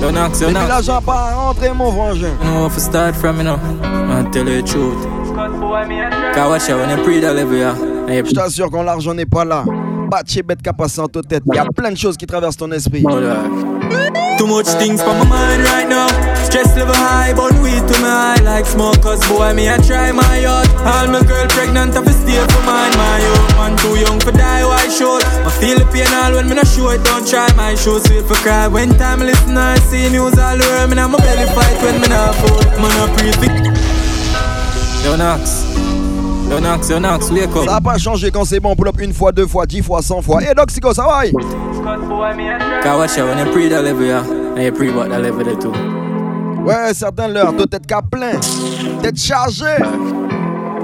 Yo, 0.00 0.10
Knox, 0.10 0.40
yo, 0.40 0.50
Knox. 0.50 0.68
l'argent 0.68 1.02
pas 1.02 1.34
rentrer, 1.34 1.72
mon 1.74 1.92
frangin. 1.92 2.28
I 2.40 2.44
know 2.44 2.60
where 2.62 2.70
to 2.70 2.80
start 2.80 3.14
from, 3.16 3.36
you 3.38 3.44
know. 3.44 3.56
Man, 3.58 4.30
tell 4.30 4.48
you 4.48 4.62
the 4.62 4.66
truth. 4.66 5.04
Cause 6.34 6.48
watch 6.50 6.70
out 6.70 6.80
when 6.80 6.98
you 6.98 7.04
pre-deliver, 7.04 7.56
yeah. 7.56 7.74
And 7.74 8.14
you 8.14 8.24
Je 8.24 8.32
t'assure, 8.32 8.70
quand 8.70 8.82
l'argent 8.82 9.14
n'est 9.14 9.26
pas 9.26 9.44
là, 9.44 9.64
chez 10.26 10.42
bête 10.42 10.62
qu'à 10.62 10.72
passer 10.72 11.00
en 11.00 11.08
tête. 11.08 11.42
Il 11.46 11.54
y 11.54 11.58
a 11.58 11.66
plein 11.66 11.92
de 11.92 11.96
choses 11.98 12.16
qui 12.16 12.26
traversent 12.26 12.56
ton 12.56 12.70
esprit. 12.72 13.04
Too 14.40 14.46
much 14.46 14.68
things 14.80 15.02
for 15.02 15.12
my 15.12 15.28
mind 15.28 15.62
right 15.64 15.86
now. 15.86 16.08
Stress 16.48 16.74
level 16.74 16.94
high, 16.94 17.34
but 17.34 17.52
weed 17.60 17.84
to 17.84 18.00
my 18.00 18.40
eye 18.40 18.40
like 18.40 18.64
smoke. 18.64 19.02
Cause 19.02 19.20
boy, 19.28 19.52
me 19.52 19.68
I 19.68 19.76
try 19.76 20.12
my 20.12 20.38
yard. 20.38 20.66
All 20.80 21.08
my 21.12 21.20
girl 21.28 21.46
pregnant, 21.48 21.92
I 21.94 22.00
stay 22.08 22.40
for 22.48 22.64
mine. 22.64 22.96
My 22.96 23.20
own 23.20 23.48
man 23.60 23.76
too 23.76 24.00
young 24.00 24.18
for 24.18 24.32
die, 24.32 24.64
why 24.64 24.88
short? 24.88 25.22
I 25.44 25.50
feel 25.60 25.76
the 25.78 25.84
pain 25.92 26.08
all 26.24 26.32
when 26.32 26.48
me 26.48 26.54
not 26.54 26.66
show 26.66 26.88
it. 26.88 27.04
Don't 27.04 27.28
try 27.28 27.52
my 27.52 27.74
shoes, 27.74 28.06
feel 28.08 28.24
for 28.24 28.36
cry. 28.36 28.66
When 28.66 28.88
time 28.96 29.20
listen, 29.20 29.58
I 29.58 29.78
see 29.78 30.08
news 30.08 30.38
all 30.38 30.56
over. 30.56 30.88
Me 30.88 30.94
now 30.94 31.08
my 31.08 31.18
belly 31.18 31.44
fight 31.52 31.76
when 31.84 32.00
me 32.00 32.08
not 32.08 32.34
fool. 32.36 32.64
Man, 32.80 32.96
I 32.96 33.12
for 33.12 35.04
Yo, 35.04 35.16
Knox. 35.16 35.89
Yo, 36.50 36.58
Knox, 36.58 36.90
yo, 36.90 36.98
Knox, 36.98 37.30
wake 37.30 37.56
up. 37.56 37.64
Ça 37.64 37.76
a 37.76 37.80
pas 37.80 37.96
changé 37.96 38.30
quand 38.32 38.44
c'est 38.44 38.58
bon, 38.58 38.74
pull 38.74 38.88
up 38.88 39.00
une 39.00 39.12
fois, 39.12 39.30
deux 39.30 39.46
fois, 39.46 39.66
dix 39.66 39.82
fois, 39.82 40.02
cent 40.02 40.20
fois. 40.20 40.42
Et 40.42 40.52
Doc 40.52 40.70
Sigo, 40.72 40.92
ça 40.92 41.04
va 41.04 41.22
Cause 42.82 42.98
watch 42.98 43.18
out 43.18 43.28
when 43.28 43.38
you 43.38 43.52
pre-deliver, 43.52 44.06
yeah. 44.06 44.24
And 44.56 44.62
you 44.62 44.72
pre-bought 44.72 45.10
deliver 45.10 45.48
it 45.48 45.60
too. 45.60 45.72
Ouais, 46.64 46.92
certains 46.92 47.28
l'heure, 47.28 47.52
de 47.52 47.64
tête 47.66 47.86
qu'à 47.86 48.02
plein. 48.02 48.40
Tête 49.00 49.16
chargée. 49.16 49.76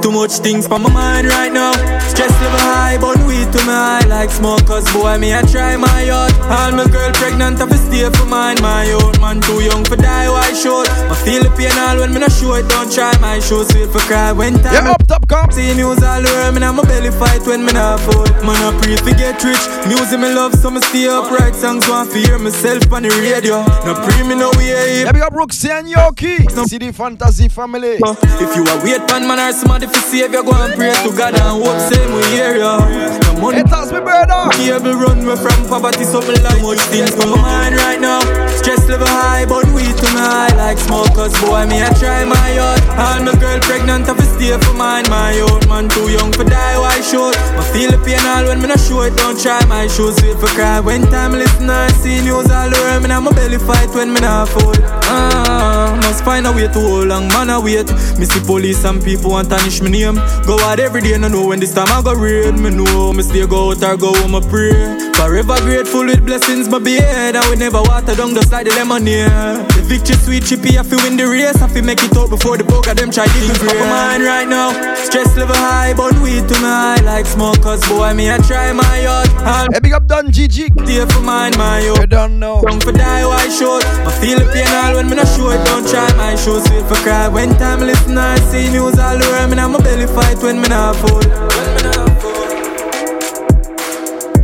Too 0.07 0.13
much 0.13 0.39
things 0.39 0.69
for 0.69 0.79
my 0.79 0.89
mind 0.93 1.27
right 1.27 1.53
now. 1.53 1.73
Stress 1.99 2.31
level 2.41 2.63
high, 2.63 2.97
but 2.97 3.19
weed 3.27 3.51
to 3.51 3.59
my 3.67 3.99
eye 3.99 4.07
like 4.07 4.31
smoke. 4.31 4.65
Cause 4.65 4.87
boy, 4.95 5.19
me 5.19 5.35
I 5.35 5.43
try 5.43 5.77
my 5.77 6.03
yard. 6.03 6.33
All 6.47 6.71
my 6.79 6.87
girl 6.87 7.11
pregnant, 7.19 7.59
I 7.61 7.67
stay 7.75 8.09
for 8.15 8.25
mine. 8.27 8.63
My 8.63 8.87
old 8.93 9.21
man 9.21 9.41
too 9.41 9.59
young 9.65 9.83
for 9.85 9.97
die, 9.97 10.31
why 10.31 10.53
short? 10.53 10.89
I 11.11 11.15
feel 11.27 11.43
the 11.43 11.51
pain 11.59 11.75
all 11.75 11.99
when 11.99 12.15
me 12.15 12.21
not 12.21 12.31
show 12.31 12.55
it. 12.55 12.69
Don't 12.69 12.87
try 12.87 13.19
my 13.19 13.41
shoes, 13.41 13.67
feel 13.73 13.91
for 13.91 13.99
cry 14.07 14.31
when 14.31 14.55
time. 14.63 14.75
Yeah, 14.75 14.95
up 14.95 15.05
top, 15.09 15.27
come. 15.27 15.51
See 15.51 15.75
news 15.75 16.01
all 16.01 16.23
over, 16.23 16.53
me 16.53 16.61
now 16.61 16.71
my 16.71 16.85
belly 16.85 17.11
fight 17.11 17.43
when 17.43 17.67
me 17.67 17.73
not 17.73 17.99
afford. 17.99 18.31
Man, 18.47 18.55
I 18.63 18.79
pray 18.79 18.95
to 18.95 19.11
get 19.19 19.43
rich. 19.43 19.59
Music 19.91 20.21
me 20.21 20.31
love, 20.31 20.55
so 20.55 20.71
me 20.71 20.79
stay 20.87 21.11
upright. 21.11 21.57
Songs 21.57 21.83
want 21.89 22.13
to 22.13 22.19
hear 22.23 22.39
myself 22.39 22.87
on 22.93 23.03
the 23.03 23.11
radio. 23.27 23.59
No 23.83 23.99
pray 24.07 24.23
me 24.23 24.39
no 24.39 24.55
way. 24.55 25.03
Yeah, 25.03 25.11
big 25.11 25.23
up 25.23 25.33
Ruxie 25.33 25.75
and 25.75 25.91
Yokie. 25.91 26.47
See 26.71 26.79
the 26.79 26.93
fantasy 26.93 27.49
family. 27.49 27.99
If 27.99 28.55
you 28.55 28.63
a 28.63 28.75
wait 28.87 29.03
pan 29.11 29.27
man 29.27 29.43
or 29.43 29.53
somebody 29.53 29.96
save 30.05 30.33
you, 30.33 30.43
go 30.45 30.53
and 30.53 30.75
pray 30.75 30.93
to 31.05 31.11
God 31.17 31.35
and 31.35 31.63
hope 31.63 31.81
same 31.93 32.13
we 32.15 32.23
hear 32.35 32.57
ya. 32.57 32.79
No 32.81 33.41
money. 33.41 33.61
It 33.61 33.69
has 33.69 33.93
me 33.93 34.01
brother. 34.01 34.51
Cable 34.57 34.95
run 34.95 35.25
me 35.25 35.37
from 35.37 35.59
poverty, 35.69 36.05
so 36.05 36.21
me 36.21 36.37
like 36.45 36.61
much 36.63 36.81
things 36.93 37.17
my 37.17 37.27
mind 37.27 37.77
right 37.77 38.01
now. 38.01 38.21
Stress 38.61 38.89
level 38.89 39.07
high, 39.09 39.45
but 39.47 39.65
weed 39.73 39.97
to 39.97 40.07
my 40.15 40.49
eye 40.51 40.55
like 40.57 40.79
smoke. 40.79 41.13
Cause 41.15 41.33
boy, 41.41 41.67
me 41.67 41.83
I 41.83 41.93
try 41.97 42.25
my 42.25 42.49
yard. 42.53 42.81
All 42.97 43.21
my 43.25 43.35
girl 43.41 43.59
pregnant, 43.61 44.09
I 44.09 44.15
fi 44.15 44.25
stay 44.25 44.57
for 44.65 44.75
mine. 44.75 45.05
My 45.09 45.39
old 45.41 45.69
man 45.69 45.89
too 45.89 46.09
young 46.11 46.33
for 46.33 46.45
die, 46.45 46.79
why 46.79 47.01
short? 47.01 47.37
I 47.57 47.63
feel 47.73 47.91
the 47.91 47.99
pain 48.05 48.21
all 48.27 48.45
when 48.47 48.61
me 48.61 48.69
not 48.69 48.81
show 48.81 49.03
it. 49.03 49.17
Don't 49.17 49.39
try 49.39 49.65
my 49.67 49.87
shoes, 49.87 50.17
wait 50.23 50.37
for 50.39 50.49
cry. 50.57 50.81
When 50.81 51.03
time 51.09 51.33
listen, 51.33 51.71
I 51.71 51.89
see 52.01 52.21
news 52.23 52.51
all 52.51 52.73
over 52.73 53.01
me. 53.01 53.09
Now 53.09 53.21
my 53.21 53.33
belly 53.33 53.59
fight 53.59 53.91
when 53.95 54.13
me 54.13 54.21
not 54.21 54.49
afford. 54.49 54.81
Ah, 55.09 55.99
must 56.03 56.25
find 56.25 56.47
a 56.47 56.53
way 56.53 56.67
to 56.69 56.81
hold 56.81 57.09
long, 57.09 57.29
man, 57.29 57.51
I 57.51 57.59
wait. 57.59 57.89
Me 58.19 58.25
see 58.25 58.41
police 58.45 58.85
and 58.85 59.03
people 59.03 59.31
want 59.31 59.53
tarnish 59.77 59.81
me 59.81 59.99
name. 59.99 60.17
Go 60.47 60.59
out 60.61 60.81
every 60.81 61.01
day, 61.01 61.17
no 61.19 61.29
know 61.29 61.47
when 61.47 61.61
this 61.61 61.75
time 61.75 61.89
I 61.89 62.03
go 62.03 62.15
raid. 62.15 62.55
Me 62.59 62.71
know, 62.71 63.13
me 63.13 63.23
stay 63.23 63.47
go 63.47 63.71
out 63.71 63.83
or 63.83 63.97
go 63.97 64.15
home, 64.15 64.35
I 64.35 64.41
pray. 64.41 64.73
Forever 65.15 65.57
grateful 65.61 66.05
with 66.05 66.25
blessings, 66.25 66.69
my 66.69 66.79
beard. 66.79 67.37
I 67.37 67.49
will 67.49 67.59
never 67.59 67.83
water 67.83 68.15
down 68.15 68.35
just 68.35 68.53
like 68.53 68.67
the 68.67 68.75
lemonade. 68.75 69.29
The 69.71 69.83
victory 69.85 70.17
sweet 70.17 70.45
chippy, 70.45 70.79
I 70.79 70.83
feel 70.83 70.99
win 71.03 71.17
the 71.17 71.27
race. 71.27 71.61
I 71.63 71.69
feel 71.69 71.85
make 71.85 72.03
it 72.03 72.17
out 72.17 72.31
before 72.31 72.57
the 72.57 72.65
poker 72.65 72.95
them 72.95 73.11
try 73.11 73.27
to 73.27 73.59
grade. 73.59 73.77
my 73.79 73.89
mind 73.89 74.23
right 74.25 74.49
now. 74.49 74.73
Stress 74.95 75.37
level 75.37 75.57
high, 75.57 75.95
but 75.95 76.13
weed 76.21 76.47
to 76.49 76.55
my 76.61 76.97
eye 76.97 77.03
like 77.05 77.27
smoke. 77.27 77.61
Cause 77.63 77.87
boy, 77.89 78.13
me 78.15 78.31
I 78.31 78.39
try 78.39 78.73
my 78.73 79.01
yard. 79.01 79.29
All 79.45 79.67
Hey, 79.73 79.81
big 79.81 79.93
up 79.93 80.07
Don 80.07 80.31
Gigi. 80.31 80.69
Stay 80.85 81.05
for 81.07 81.21
mine, 81.21 81.53
my 81.57 81.81
yo. 81.81 81.95
You 81.97 82.07
don't 82.07 82.39
know. 82.39 82.63
Young 82.69 82.81
for 82.81 82.93
die, 82.93 83.27
why 83.27 83.49
short? 83.49 83.85
I 83.85 84.13
feel 84.21 84.39
the 84.39 84.47
pain 84.53 84.69
all 84.85 84.95
when 84.97 85.09
me 85.09 85.17
not 85.17 85.29
show 85.29 85.51
it. 85.51 85.65
Don't 85.67 85.87
try 85.89 86.07
my 86.17 86.35
show, 86.37 86.61
sweet 86.61 86.85
for 86.87 86.97
cry. 87.03 87.29
When 87.29 87.51
time 87.57 87.81
listen, 87.81 88.19
I 88.19 88.39
see 88.51 88.71
news 88.71 88.99
all 88.99 89.17
over 89.17 89.49
me. 89.49 89.57
Now 89.67 89.73
my 89.73 89.83
belly 89.83 90.07
fight 90.07 90.41
when 90.45 90.61
me 90.61 90.69
not 90.69 90.95
fool. 90.95 91.21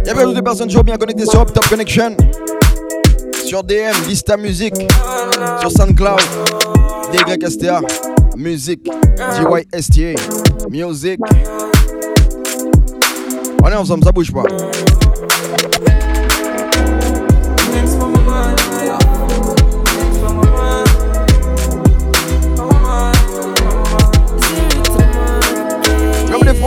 Y'a 0.04 0.14
pas 0.16 0.26
des 0.34 0.42
personnes 0.42 0.66
toujours 0.66 0.82
bien 0.82 0.96
connectées 0.96 1.26
sur 1.26 1.42
Up 1.42 1.52
Top 1.54 1.68
Connection. 1.68 2.16
Sur 3.44 3.62
DM, 3.62 3.94
Vista 4.08 4.36
Music. 4.36 4.74
Sur 5.60 5.70
SoundCloud. 5.70 6.18
DYSTA. 7.12 7.82
Music. 8.36 8.80
DYSTA. 8.82 10.20
Music. 10.68 11.20
Est 13.64 13.74
ensemble, 13.74 14.04
ça 14.04 14.10
bouge 14.10 14.32
pas. 14.32 14.42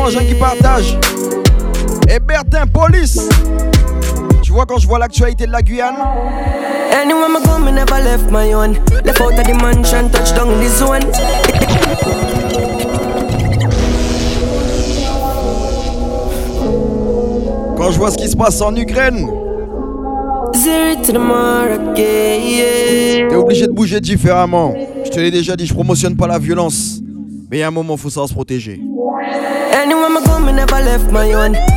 Frangins 0.06 0.26
qui 0.28 0.36
partagent. 0.36 1.00
Et 2.08 2.20
Bertin 2.20 2.68
Police. 2.68 3.28
Tu 4.44 4.52
vois 4.52 4.68
quand 4.68 4.78
je 4.78 4.86
vois 4.88 5.00
l'actualité 5.00 5.48
de 5.48 5.52
la 5.52 5.64
Guyane 5.64 5.96
Anywhere 6.94 7.28
me 7.28 7.44
go, 7.44 7.58
me 7.58 7.72
never 7.72 8.04
left 8.04 8.30
my 8.30 8.54
own. 8.54 8.74
Left 9.04 9.20
out 9.20 9.34
of 9.34 9.44
the 9.48 9.56
mansion, 9.60 10.12
touchdown 10.12 10.52
in 10.52 10.60
the 10.60 10.70
zone. 10.70 11.12
Quand 17.76 17.90
je 17.90 17.98
vois 17.98 18.12
ce 18.12 18.18
qui 18.18 18.30
se 18.30 18.38
passe 18.38 18.62
en 18.62 18.76
Ukraine. 18.76 19.28
T'es 20.54 20.96
obligé 23.36 23.66
de 23.66 23.72
bouger 23.72 24.00
différemment. 24.00 24.76
Je 25.04 25.10
te 25.10 25.20
l'ai 25.20 25.32
déjà 25.32 25.56
dit, 25.56 25.66
je 25.66 25.74
promotionne 25.74 26.16
pas 26.16 26.28
la 26.28 26.38
violence. 26.38 27.02
Mais 27.50 27.58
il 27.58 27.60
y 27.60 27.64
a 27.64 27.68
un 27.68 27.72
moment, 27.72 27.98
faut 27.98 28.10
savoir 28.10 28.30
se 28.30 28.34
protéger. 28.34 28.82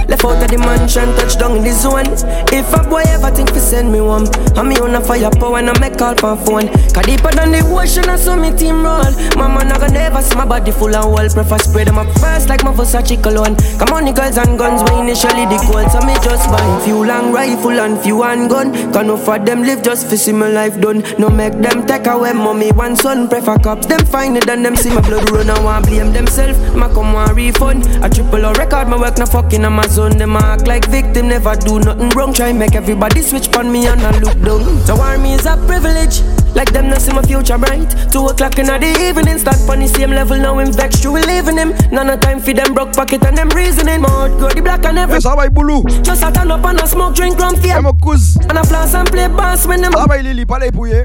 Left 0.08 0.24
out 0.24 0.42
of 0.42 0.48
the 0.48 0.56
mansion, 0.56 1.12
touchdown 1.20 1.58
in 1.58 1.64
the 1.64 1.72
zone. 1.72 2.08
If 2.48 2.72
a 2.72 2.80
boy 2.88 3.04
ever 3.12 3.28
think 3.28 3.52
to 3.52 3.60
send 3.60 3.92
me 3.92 4.00
one, 4.00 4.24
I'm 4.56 4.68
me 4.68 4.80
on 4.80 4.94
a 4.94 5.04
fire 5.04 5.28
power 5.36 5.58
and 5.58 5.68
I 5.68 5.78
make 5.78 5.98
call 5.98 6.16
for 6.16 6.32
phone. 6.48 6.72
Cause 6.96 7.04
deeper 7.04 7.28
than 7.28 7.52
the 7.52 7.60
ocean, 7.68 8.08
I 8.08 8.16
saw 8.16 8.34
me 8.34 8.48
team 8.56 8.80
roll. 8.80 9.12
Mama 9.36 9.68
never 9.68 9.88
never 9.92 10.22
see 10.22 10.34
my 10.34 10.46
body 10.46 10.72
full 10.72 10.96
of 10.96 11.12
wall. 11.12 11.28
Prefer 11.28 11.58
spread 11.58 11.88
them 11.88 11.98
up 11.98 12.08
first 12.16 12.48
like 12.48 12.64
my 12.64 12.72
Versace 12.72 13.20
cologne. 13.22 13.52
Come 13.76 13.92
on, 13.92 14.06
the 14.08 14.12
girls 14.16 14.38
and 14.38 14.56
guns, 14.56 14.80
were 14.80 14.96
initially 14.96 15.44
the 15.44 15.60
goal. 15.68 15.84
So 15.92 16.00
me 16.08 16.16
just 16.24 16.48
buy 16.48 16.64
few 16.84 17.04
long 17.04 17.30
rifle 17.30 17.76
and 17.76 18.00
few 18.00 18.22
handgun. 18.22 18.72
No 19.08 19.16
for 19.16 19.38
them 19.38 19.62
live 19.62 19.82
just 19.82 20.08
for 20.08 20.16
see 20.16 20.32
my 20.32 20.48
life 20.48 20.80
done. 20.80 21.04
No 21.18 21.28
make 21.28 21.60
them 21.60 21.86
take 21.86 22.06
away 22.06 22.32
mommy 22.32 22.72
one 22.72 22.96
son. 22.96 23.28
Prefer 23.28 23.58
cops, 23.58 23.86
them 23.86 24.00
find 24.06 24.38
it 24.38 24.48
and 24.48 24.64
them 24.64 24.74
see 24.74 24.88
my 24.88 25.02
blood 25.02 25.28
run. 25.30 25.50
I 25.50 25.60
want 25.62 25.84
blame 25.84 26.12
themselves. 26.14 26.58
Ma 26.74 26.88
come 26.88 27.12
want 27.12 27.36
refund. 27.36 27.84
A 28.02 28.08
triple 28.08 28.46
O 28.46 28.52
record, 28.54 28.88
my 28.88 28.96
work 28.96 29.18
no 29.18 29.26
fucking 29.26 29.64
Amazon. 29.64 29.97
Them 29.98 30.36
act 30.36 30.68
like 30.68 30.88
victim, 30.88 31.26
never 31.28 31.56
do 31.56 31.80
nothing 31.80 32.10
wrong. 32.10 32.32
Try 32.32 32.52
make 32.52 32.76
everybody 32.76 33.20
switch 33.20 33.52
on 33.56 33.72
me 33.72 33.88
and 33.88 34.00
I 34.00 34.16
look 34.20 34.40
down. 34.42 34.62
To 34.86 34.94
warn 34.94 35.22
me 35.22 35.34
is 35.34 35.44
a 35.44 35.56
privilege. 35.66 36.37
Like 36.54 36.72
them 36.72 36.88
not 36.88 37.02
see 37.02 37.12
my 37.12 37.22
future 37.22 37.58
bright. 37.58 37.90
Two 38.12 38.26
o'clock 38.26 38.58
in 38.58 38.66
the 38.66 38.78
evening, 39.00 39.38
start 39.38 39.60
on 39.68 39.80
the 39.80 39.88
same 39.88 40.10
level. 40.10 40.36
Now 40.36 40.58
I'm 40.58 40.72
vexed, 40.72 41.04
you 41.04 41.12
will 41.12 41.26
leaving 41.26 41.56
him. 41.56 41.74
None 41.92 42.10
of 42.10 42.20
time 42.20 42.40
for 42.40 42.52
them 42.52 42.74
broke 42.74 42.92
pocket 42.92 43.24
and 43.24 43.36
them 43.36 43.48
reasoning. 43.50 44.02
Mouth 44.02 44.38
go 44.40 44.48
the 44.48 44.62
black 44.62 44.84
and 44.84 44.98
every. 44.98 45.16
Yes, 45.16 45.24
how 45.24 45.34
about 45.34 45.52
Boulou? 45.54 45.84
Just 46.02 46.22
a 46.22 46.30
turn 46.30 46.50
up 46.50 46.64
and 46.64 46.80
a 46.80 46.86
smoke, 46.86 47.14
drink 47.14 47.38
rum 47.38 47.56
fear. 47.56 47.76
I'm 47.76 47.86
a 47.86 47.92
cuz. 47.92 48.36
And 48.48 48.58
a 48.58 48.64
floss 48.64 48.94
and 48.94 49.08
play 49.08 49.28
bass 49.28 49.66
when 49.66 49.82
them. 49.82 49.92
How 49.92 50.06
Lily? 50.06 50.44
Palais 50.44 50.70
pour 50.70 50.88
ye. 50.88 51.02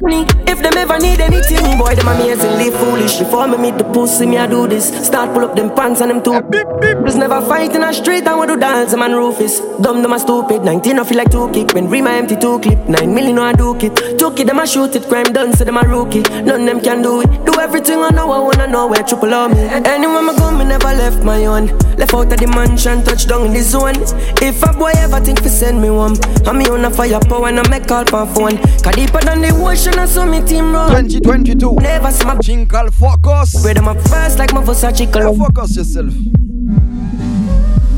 If 0.47 0.61
them 0.61 0.77
ever 0.77 0.99
need 0.99 1.19
anything, 1.19 1.77
boy, 1.77 1.95
them 1.95 2.07
amazingly 2.07 2.71
foolish. 2.71 3.17
Before 3.17 3.47
me 3.47 3.57
meet 3.57 3.77
the 3.77 3.83
pussy, 3.83 4.25
me 4.25 4.37
I 4.37 4.47
do 4.47 4.67
this. 4.67 4.87
Start 5.05 5.33
pull 5.33 5.45
up 5.45 5.55
them 5.55 5.73
pants 5.75 6.01
and 6.01 6.11
them 6.11 6.23
two. 6.23 6.41
Beep, 6.49 6.67
beep. 6.79 6.97
Just 7.05 7.17
never 7.17 7.41
fight 7.41 7.75
in 7.75 7.83
a 7.83 7.93
street 7.93 8.25
and 8.25 8.39
we 8.39 8.47
do 8.47 8.57
dance, 8.57 8.95
man 8.95 9.13
Rufus. 9.13 9.59
Dumb, 9.81 10.01
them 10.01 10.13
a 10.13 10.19
stupid. 10.19 10.63
19, 10.63 10.99
I 10.99 11.03
feel 11.03 11.17
like 11.17 11.31
two 11.31 11.49
kick. 11.49 11.73
When 11.73 11.89
Rima 11.89 12.11
empty 12.11 12.37
two 12.37 12.59
clip. 12.59 12.79
9 12.87 13.13
million, 13.13 13.35
no 13.35 13.43
I 13.43 13.53
do 13.53 13.75
it. 13.75 14.17
Took 14.19 14.39
it, 14.39 14.47
them 14.47 14.59
a 14.59 14.67
shoot 14.67 14.95
it. 14.95 15.03
Crime 15.09 15.32
done, 15.33 15.53
so 15.53 15.63
them 15.63 15.77
a 15.77 15.81
rookie. 15.81 16.21
None 16.21 16.65
them 16.65 16.79
can 16.79 17.01
do 17.01 17.21
it. 17.21 17.45
Do 17.45 17.59
everything 17.59 17.99
I 17.99 18.09
know, 18.09 18.31
I 18.31 18.39
wanna 18.39 18.67
know 18.67 18.87
where 18.87 19.03
triple 19.03 19.33
on 19.33 19.51
me. 19.51 19.59
Anywhere 19.59 20.29
I 20.29 20.35
go, 20.37 20.51
me 20.51 20.65
never 20.65 20.93
left 20.93 21.23
my 21.23 21.45
own. 21.45 21.67
Left 21.97 22.13
out 22.13 22.31
of 22.31 22.39
the 22.39 22.47
mansion, 22.47 23.03
touch 23.03 23.27
down 23.27 23.47
in 23.47 23.53
the 23.53 23.61
zone. 23.61 23.95
If 24.41 24.63
a 24.63 24.73
boy 24.73 24.91
ever 24.95 25.19
think 25.19 25.41
fi 25.41 25.49
send 25.49 25.81
me 25.81 25.89
one, 25.89 26.15
I'm 26.47 26.57
me 26.57 26.67
on 26.67 26.85
a 26.85 26.91
firepower 26.91 27.47
and 27.47 27.59
I 27.59 27.69
make 27.69 27.87
call 27.87 28.05
for 28.05 28.25
phone. 28.27 28.57
Cause 28.83 28.95
deeper 28.95 29.21
than 29.21 29.41
the 29.41 29.49
ocean, 29.55 29.97
I 29.99 30.05
saw 30.05 30.25
me 30.25 30.41
team 30.41 30.73
run. 30.73 30.89
2022. 30.89 31.75
Never 31.81 32.11
see 32.11 32.25
my 32.25 32.37
Jingle 32.37 32.91
focus. 32.91 33.63
Where 33.63 33.73
them 33.73 33.87
up 33.87 33.99
first 34.07 34.37
like 34.37 34.53
my 34.53 34.61
Versace 34.61 35.11
club. 35.11 35.37
Focus 35.37 35.75
yourself. 35.77 36.13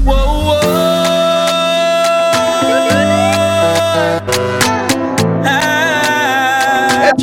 Whoa, 0.05 0.61
Hey, 4.27 4.44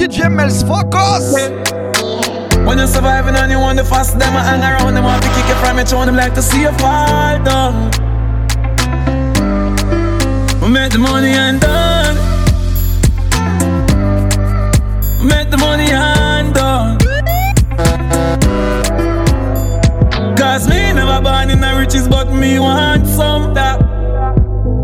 DJ 0.02 0.28
Mel's 0.28 0.64
focus. 0.64 1.32
When 2.66 2.78
you're 2.78 2.88
surviving 2.88 3.36
and 3.36 3.52
you 3.52 3.60
want 3.60 3.78
the 3.78 3.84
fast, 3.84 4.18
them 4.18 4.34
I 4.34 4.42
hang 4.42 4.60
around, 4.60 4.94
them 4.94 5.04
want 5.04 5.22
to 5.22 5.28
kick 5.28 5.46
you 5.46 5.54
from 5.62 5.76
your 5.76 5.86
throne, 5.86 6.06
them 6.06 6.16
like 6.16 6.34
to 6.34 6.42
see 6.42 6.62
you 6.62 6.72
fall 6.72 7.38
down. 7.44 7.88
We 10.60 10.68
make 10.70 10.90
the 10.90 10.98
money 10.98 11.28
and 11.28 11.60
done. 11.60 12.16
We 15.20 15.26
make 15.28 15.50
the 15.50 15.58
money 15.58 15.92
and 15.92 16.52
done. 16.52 16.98
Cause 20.36 20.66
me 20.68 20.92
never 20.94 21.22
born 21.22 21.48
in 21.48 21.60
the 21.60 21.76
riches, 21.78 22.08
but 22.08 22.28
me 22.32 22.58
want 22.58 23.06
some 23.06 23.54
that. 23.54 23.78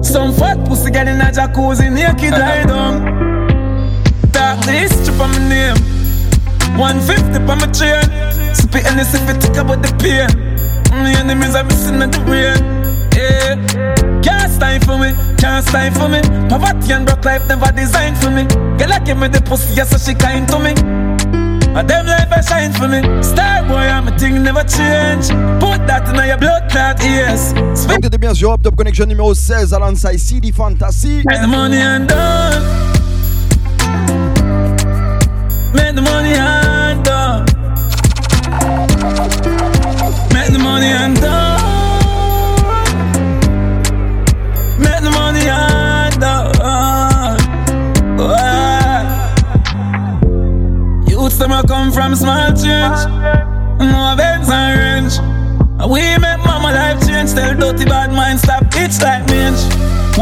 Some 0.05 0.33
fat 0.33 0.65
pussy 0.65 0.93
get 0.93 1.09
in 1.09 1.21
a 1.21 1.25
jacuzzi, 1.25 1.93
naked 1.93 2.31
lie 2.31 2.63
down. 2.63 3.18
Talk 4.69 4.77
this 4.77 4.93
strip 5.01 5.21
on 5.21 5.31
my 5.31 5.49
name. 5.49 5.77
150 6.77 7.41
on 7.41 7.59
my 7.59 7.67
chain. 7.73 8.05
And 8.85 8.99
this 8.99 9.15
if 9.15 9.29
it 9.29 9.41
tick 9.41 9.57
about 9.57 9.81
the 9.83 9.89
pain. 9.97 10.29
My 10.93 11.11
enemies 11.19 11.55
are 11.55 11.65
missing 11.65 12.03
at 12.03 12.13
the 12.13 12.21
brain. 12.21 12.61
Yeah. 13.17 13.57
Can't 14.21 14.53
stand 14.53 14.85
for 14.85 14.99
me, 14.99 15.15
can't 15.39 15.65
stand 15.67 15.97
for 15.97 16.09
me. 16.09 16.21
Poverty 16.49 16.93
and 16.93 17.07
broke 17.07 17.25
life 17.25 17.49
never 17.49 17.73
designed 17.73 18.19
for 18.19 18.31
me. 18.31 18.45
Girl, 18.77 18.93
I 18.93 18.99
give 19.01 19.17
me 19.17 19.29
the 19.29 19.41
pussy, 19.41 19.75
yes, 19.75 19.91
so 19.91 19.99
she 19.99 20.15
kind 20.15 20.47
to 20.49 20.59
me. 20.59 20.71
And 21.73 21.89
them 21.89 22.07
life 22.07 22.31
I 22.31 22.41
shine 22.43 22.73
for 22.73 22.89
me. 22.89 23.01
Star 23.23 23.63
boy, 23.67 23.89
I'm 23.89 24.07
a 24.07 24.19
thing 24.19 24.43
never 24.43 24.65
change. 24.65 25.29
Put 25.61 25.87
that 25.89 26.09
in 26.09 26.29
your 26.29 26.37
blood 26.37 26.71
clot 26.71 27.03
ears. 27.03 27.55
Donc 27.89 28.03
t'étais 28.03 28.19
bien 28.19 28.35
sur 28.35 28.53
Up 28.53 28.63
Top 28.63 28.77
Connection 28.77 29.07
numéro 29.07 29.35
16 29.35 29.73
alongside 29.73 30.19
CD 30.19 30.53
Fantasy. 30.53 31.23
The 31.25 31.47
money 31.47 31.79
and 31.79 32.07
done. 32.07 32.88
Money 36.11 36.35
and 36.35 37.05
done. 37.05 37.45
Make 40.35 40.51
the 40.53 40.59
money 40.59 40.87
and 40.87 41.17
done. 41.21 41.61
Make 44.79 45.03
the 45.03 45.11
money 45.11 45.47
and 45.49 46.21
done. 46.21 47.39
Youths 51.09 51.39
them 51.39 51.53
a 51.53 51.63
come 51.67 51.93
from 51.93 52.15
small 52.15 52.49
change. 52.53 53.01
No 53.79 54.13
events 54.13 54.51
and 54.51 54.79
range. 54.79 55.15
We 55.91 56.03
make 56.19 56.41
mama 56.45 56.73
life 56.73 57.07
change. 57.07 57.33
Tell 57.35 57.55
dirty 57.55 57.85
bad 57.85 58.13
mind 58.13 58.41
stop 58.41 58.65
itch 58.77 59.01
like 59.01 59.25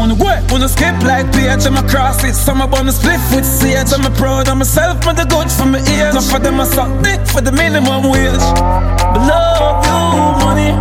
mange. 0.07 0.19
Wanna 0.19 0.41
go, 0.47 0.53
wanna 0.53 0.69
skip 0.69 1.01
like 1.03 1.31
PH, 1.33 1.65
I'm 1.65 1.77
a 1.77 1.83
cross 1.87 2.23
it. 2.23 2.35
Some 2.35 2.61
on 2.61 2.85
the 2.85 2.91
split 2.91 3.19
with 3.31 3.45
CH. 3.45 3.93
I'm 3.93 4.05
a 4.05 4.15
proud 4.15 4.47
of 4.47 4.57
myself, 4.57 5.03
but 5.03 5.15
the 5.15 5.25
good 5.25 5.51
for 5.51 5.65
my 5.65 5.79
ears. 5.79 6.13
Not 6.13 6.23
for 6.23 6.39
them, 6.39 6.59
I 6.59 6.65
suck 6.65 7.03
dick 7.03 7.25
for 7.27 7.41
the 7.41 7.51
minimum 7.51 8.09
wage. 8.09 8.39
But 9.13 9.21
love 9.27 9.85
you, 9.85 10.45
money. 10.45 10.71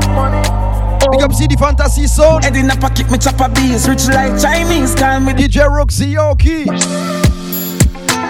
Big 1.12 1.22
up 1.22 1.32
CD 1.32 1.56
Fantasy 1.56 2.06
Sound. 2.06 2.44
Head 2.44 2.56
in 2.56 2.70
a 2.70 2.76
pocket, 2.76 3.10
me 3.10 3.18
chop 3.18 3.40
a 3.40 3.48
beats. 3.48 3.88
Rich 3.88 4.08
like 4.08 4.40
Chinese, 4.40 4.94
call 4.94 5.20
me 5.20 5.32
DJ 5.32 5.66
Ruxie 5.68 6.14
Yokie. 6.14 6.66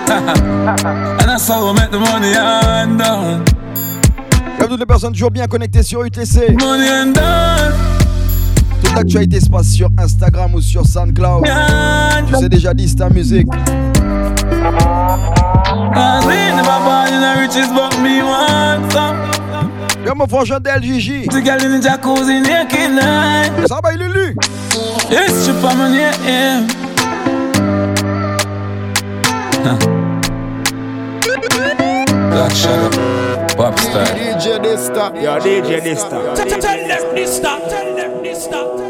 and 0.09 1.29
that's 1.29 1.49
how 1.49 1.67
we 1.67 1.79
make 1.79 1.91
the 1.91 1.99
money 1.99 2.33
and 2.35 2.99
done. 2.99 3.45
Comme 4.59 4.69
toutes 4.69 4.81
les 4.81 4.87
personnes 4.87 5.13
toujours 5.13 5.31
bien 5.31 5.47
connectées 5.47 5.83
sur 5.83 6.03
UTC. 6.03 6.53
Money 6.59 6.89
and 6.89 7.13
done. 7.13 7.86
Toute 8.83 8.95
l'actualité 8.95 9.41
se 9.41 9.49
passe 9.49 9.69
sur 9.69 9.89
Instagram 9.99 10.55
ou 10.55 10.61
sur 10.61 10.87
SoundCloud. 10.87 11.45
Tu 12.29 12.35
sais 12.37 12.49
déjà 12.49 12.75
dit, 12.75 12.89
c'est 12.89 12.97
ta 12.97 13.09
musique. 13.09 13.47
Cause 15.95 16.27
we 16.27 16.37
never 16.55 16.79
born 16.85 17.09
in 17.13 17.21
the 17.21 17.39
riches, 17.41 17.69
but 17.73 17.99
me 18.03 18.23
want 18.23 18.91
some. 18.93 19.17
Y'a 20.05 20.15
mon 20.15 20.27
frangin 20.27 20.61
d'LGJ. 20.61 21.27
The 21.29 21.41
girl 21.43 21.63
in 21.63 21.81
the 21.81 21.83
jacuzzi 21.83 22.41
naked 22.41 22.93
night. 22.93 23.67
Ça 23.67 23.81
va, 23.83 23.93
Lulu. 23.93 24.37
It's 25.11 25.45
trip 25.45 25.65
on 25.65 25.77
my 25.77 25.89
name. 25.91 26.67
Black 32.31 32.55
Shadow, 32.55 32.91
pop 33.57 33.79
star. 33.79 34.07
DJ 34.15 34.61
Dysta. 34.63 35.13
Yo, 35.21 35.39
DJ 35.41 35.81
Dysta. 35.83 36.35
Tell 36.35 36.61
them 36.61 37.15
this 37.15 37.41
stop. 38.47 38.86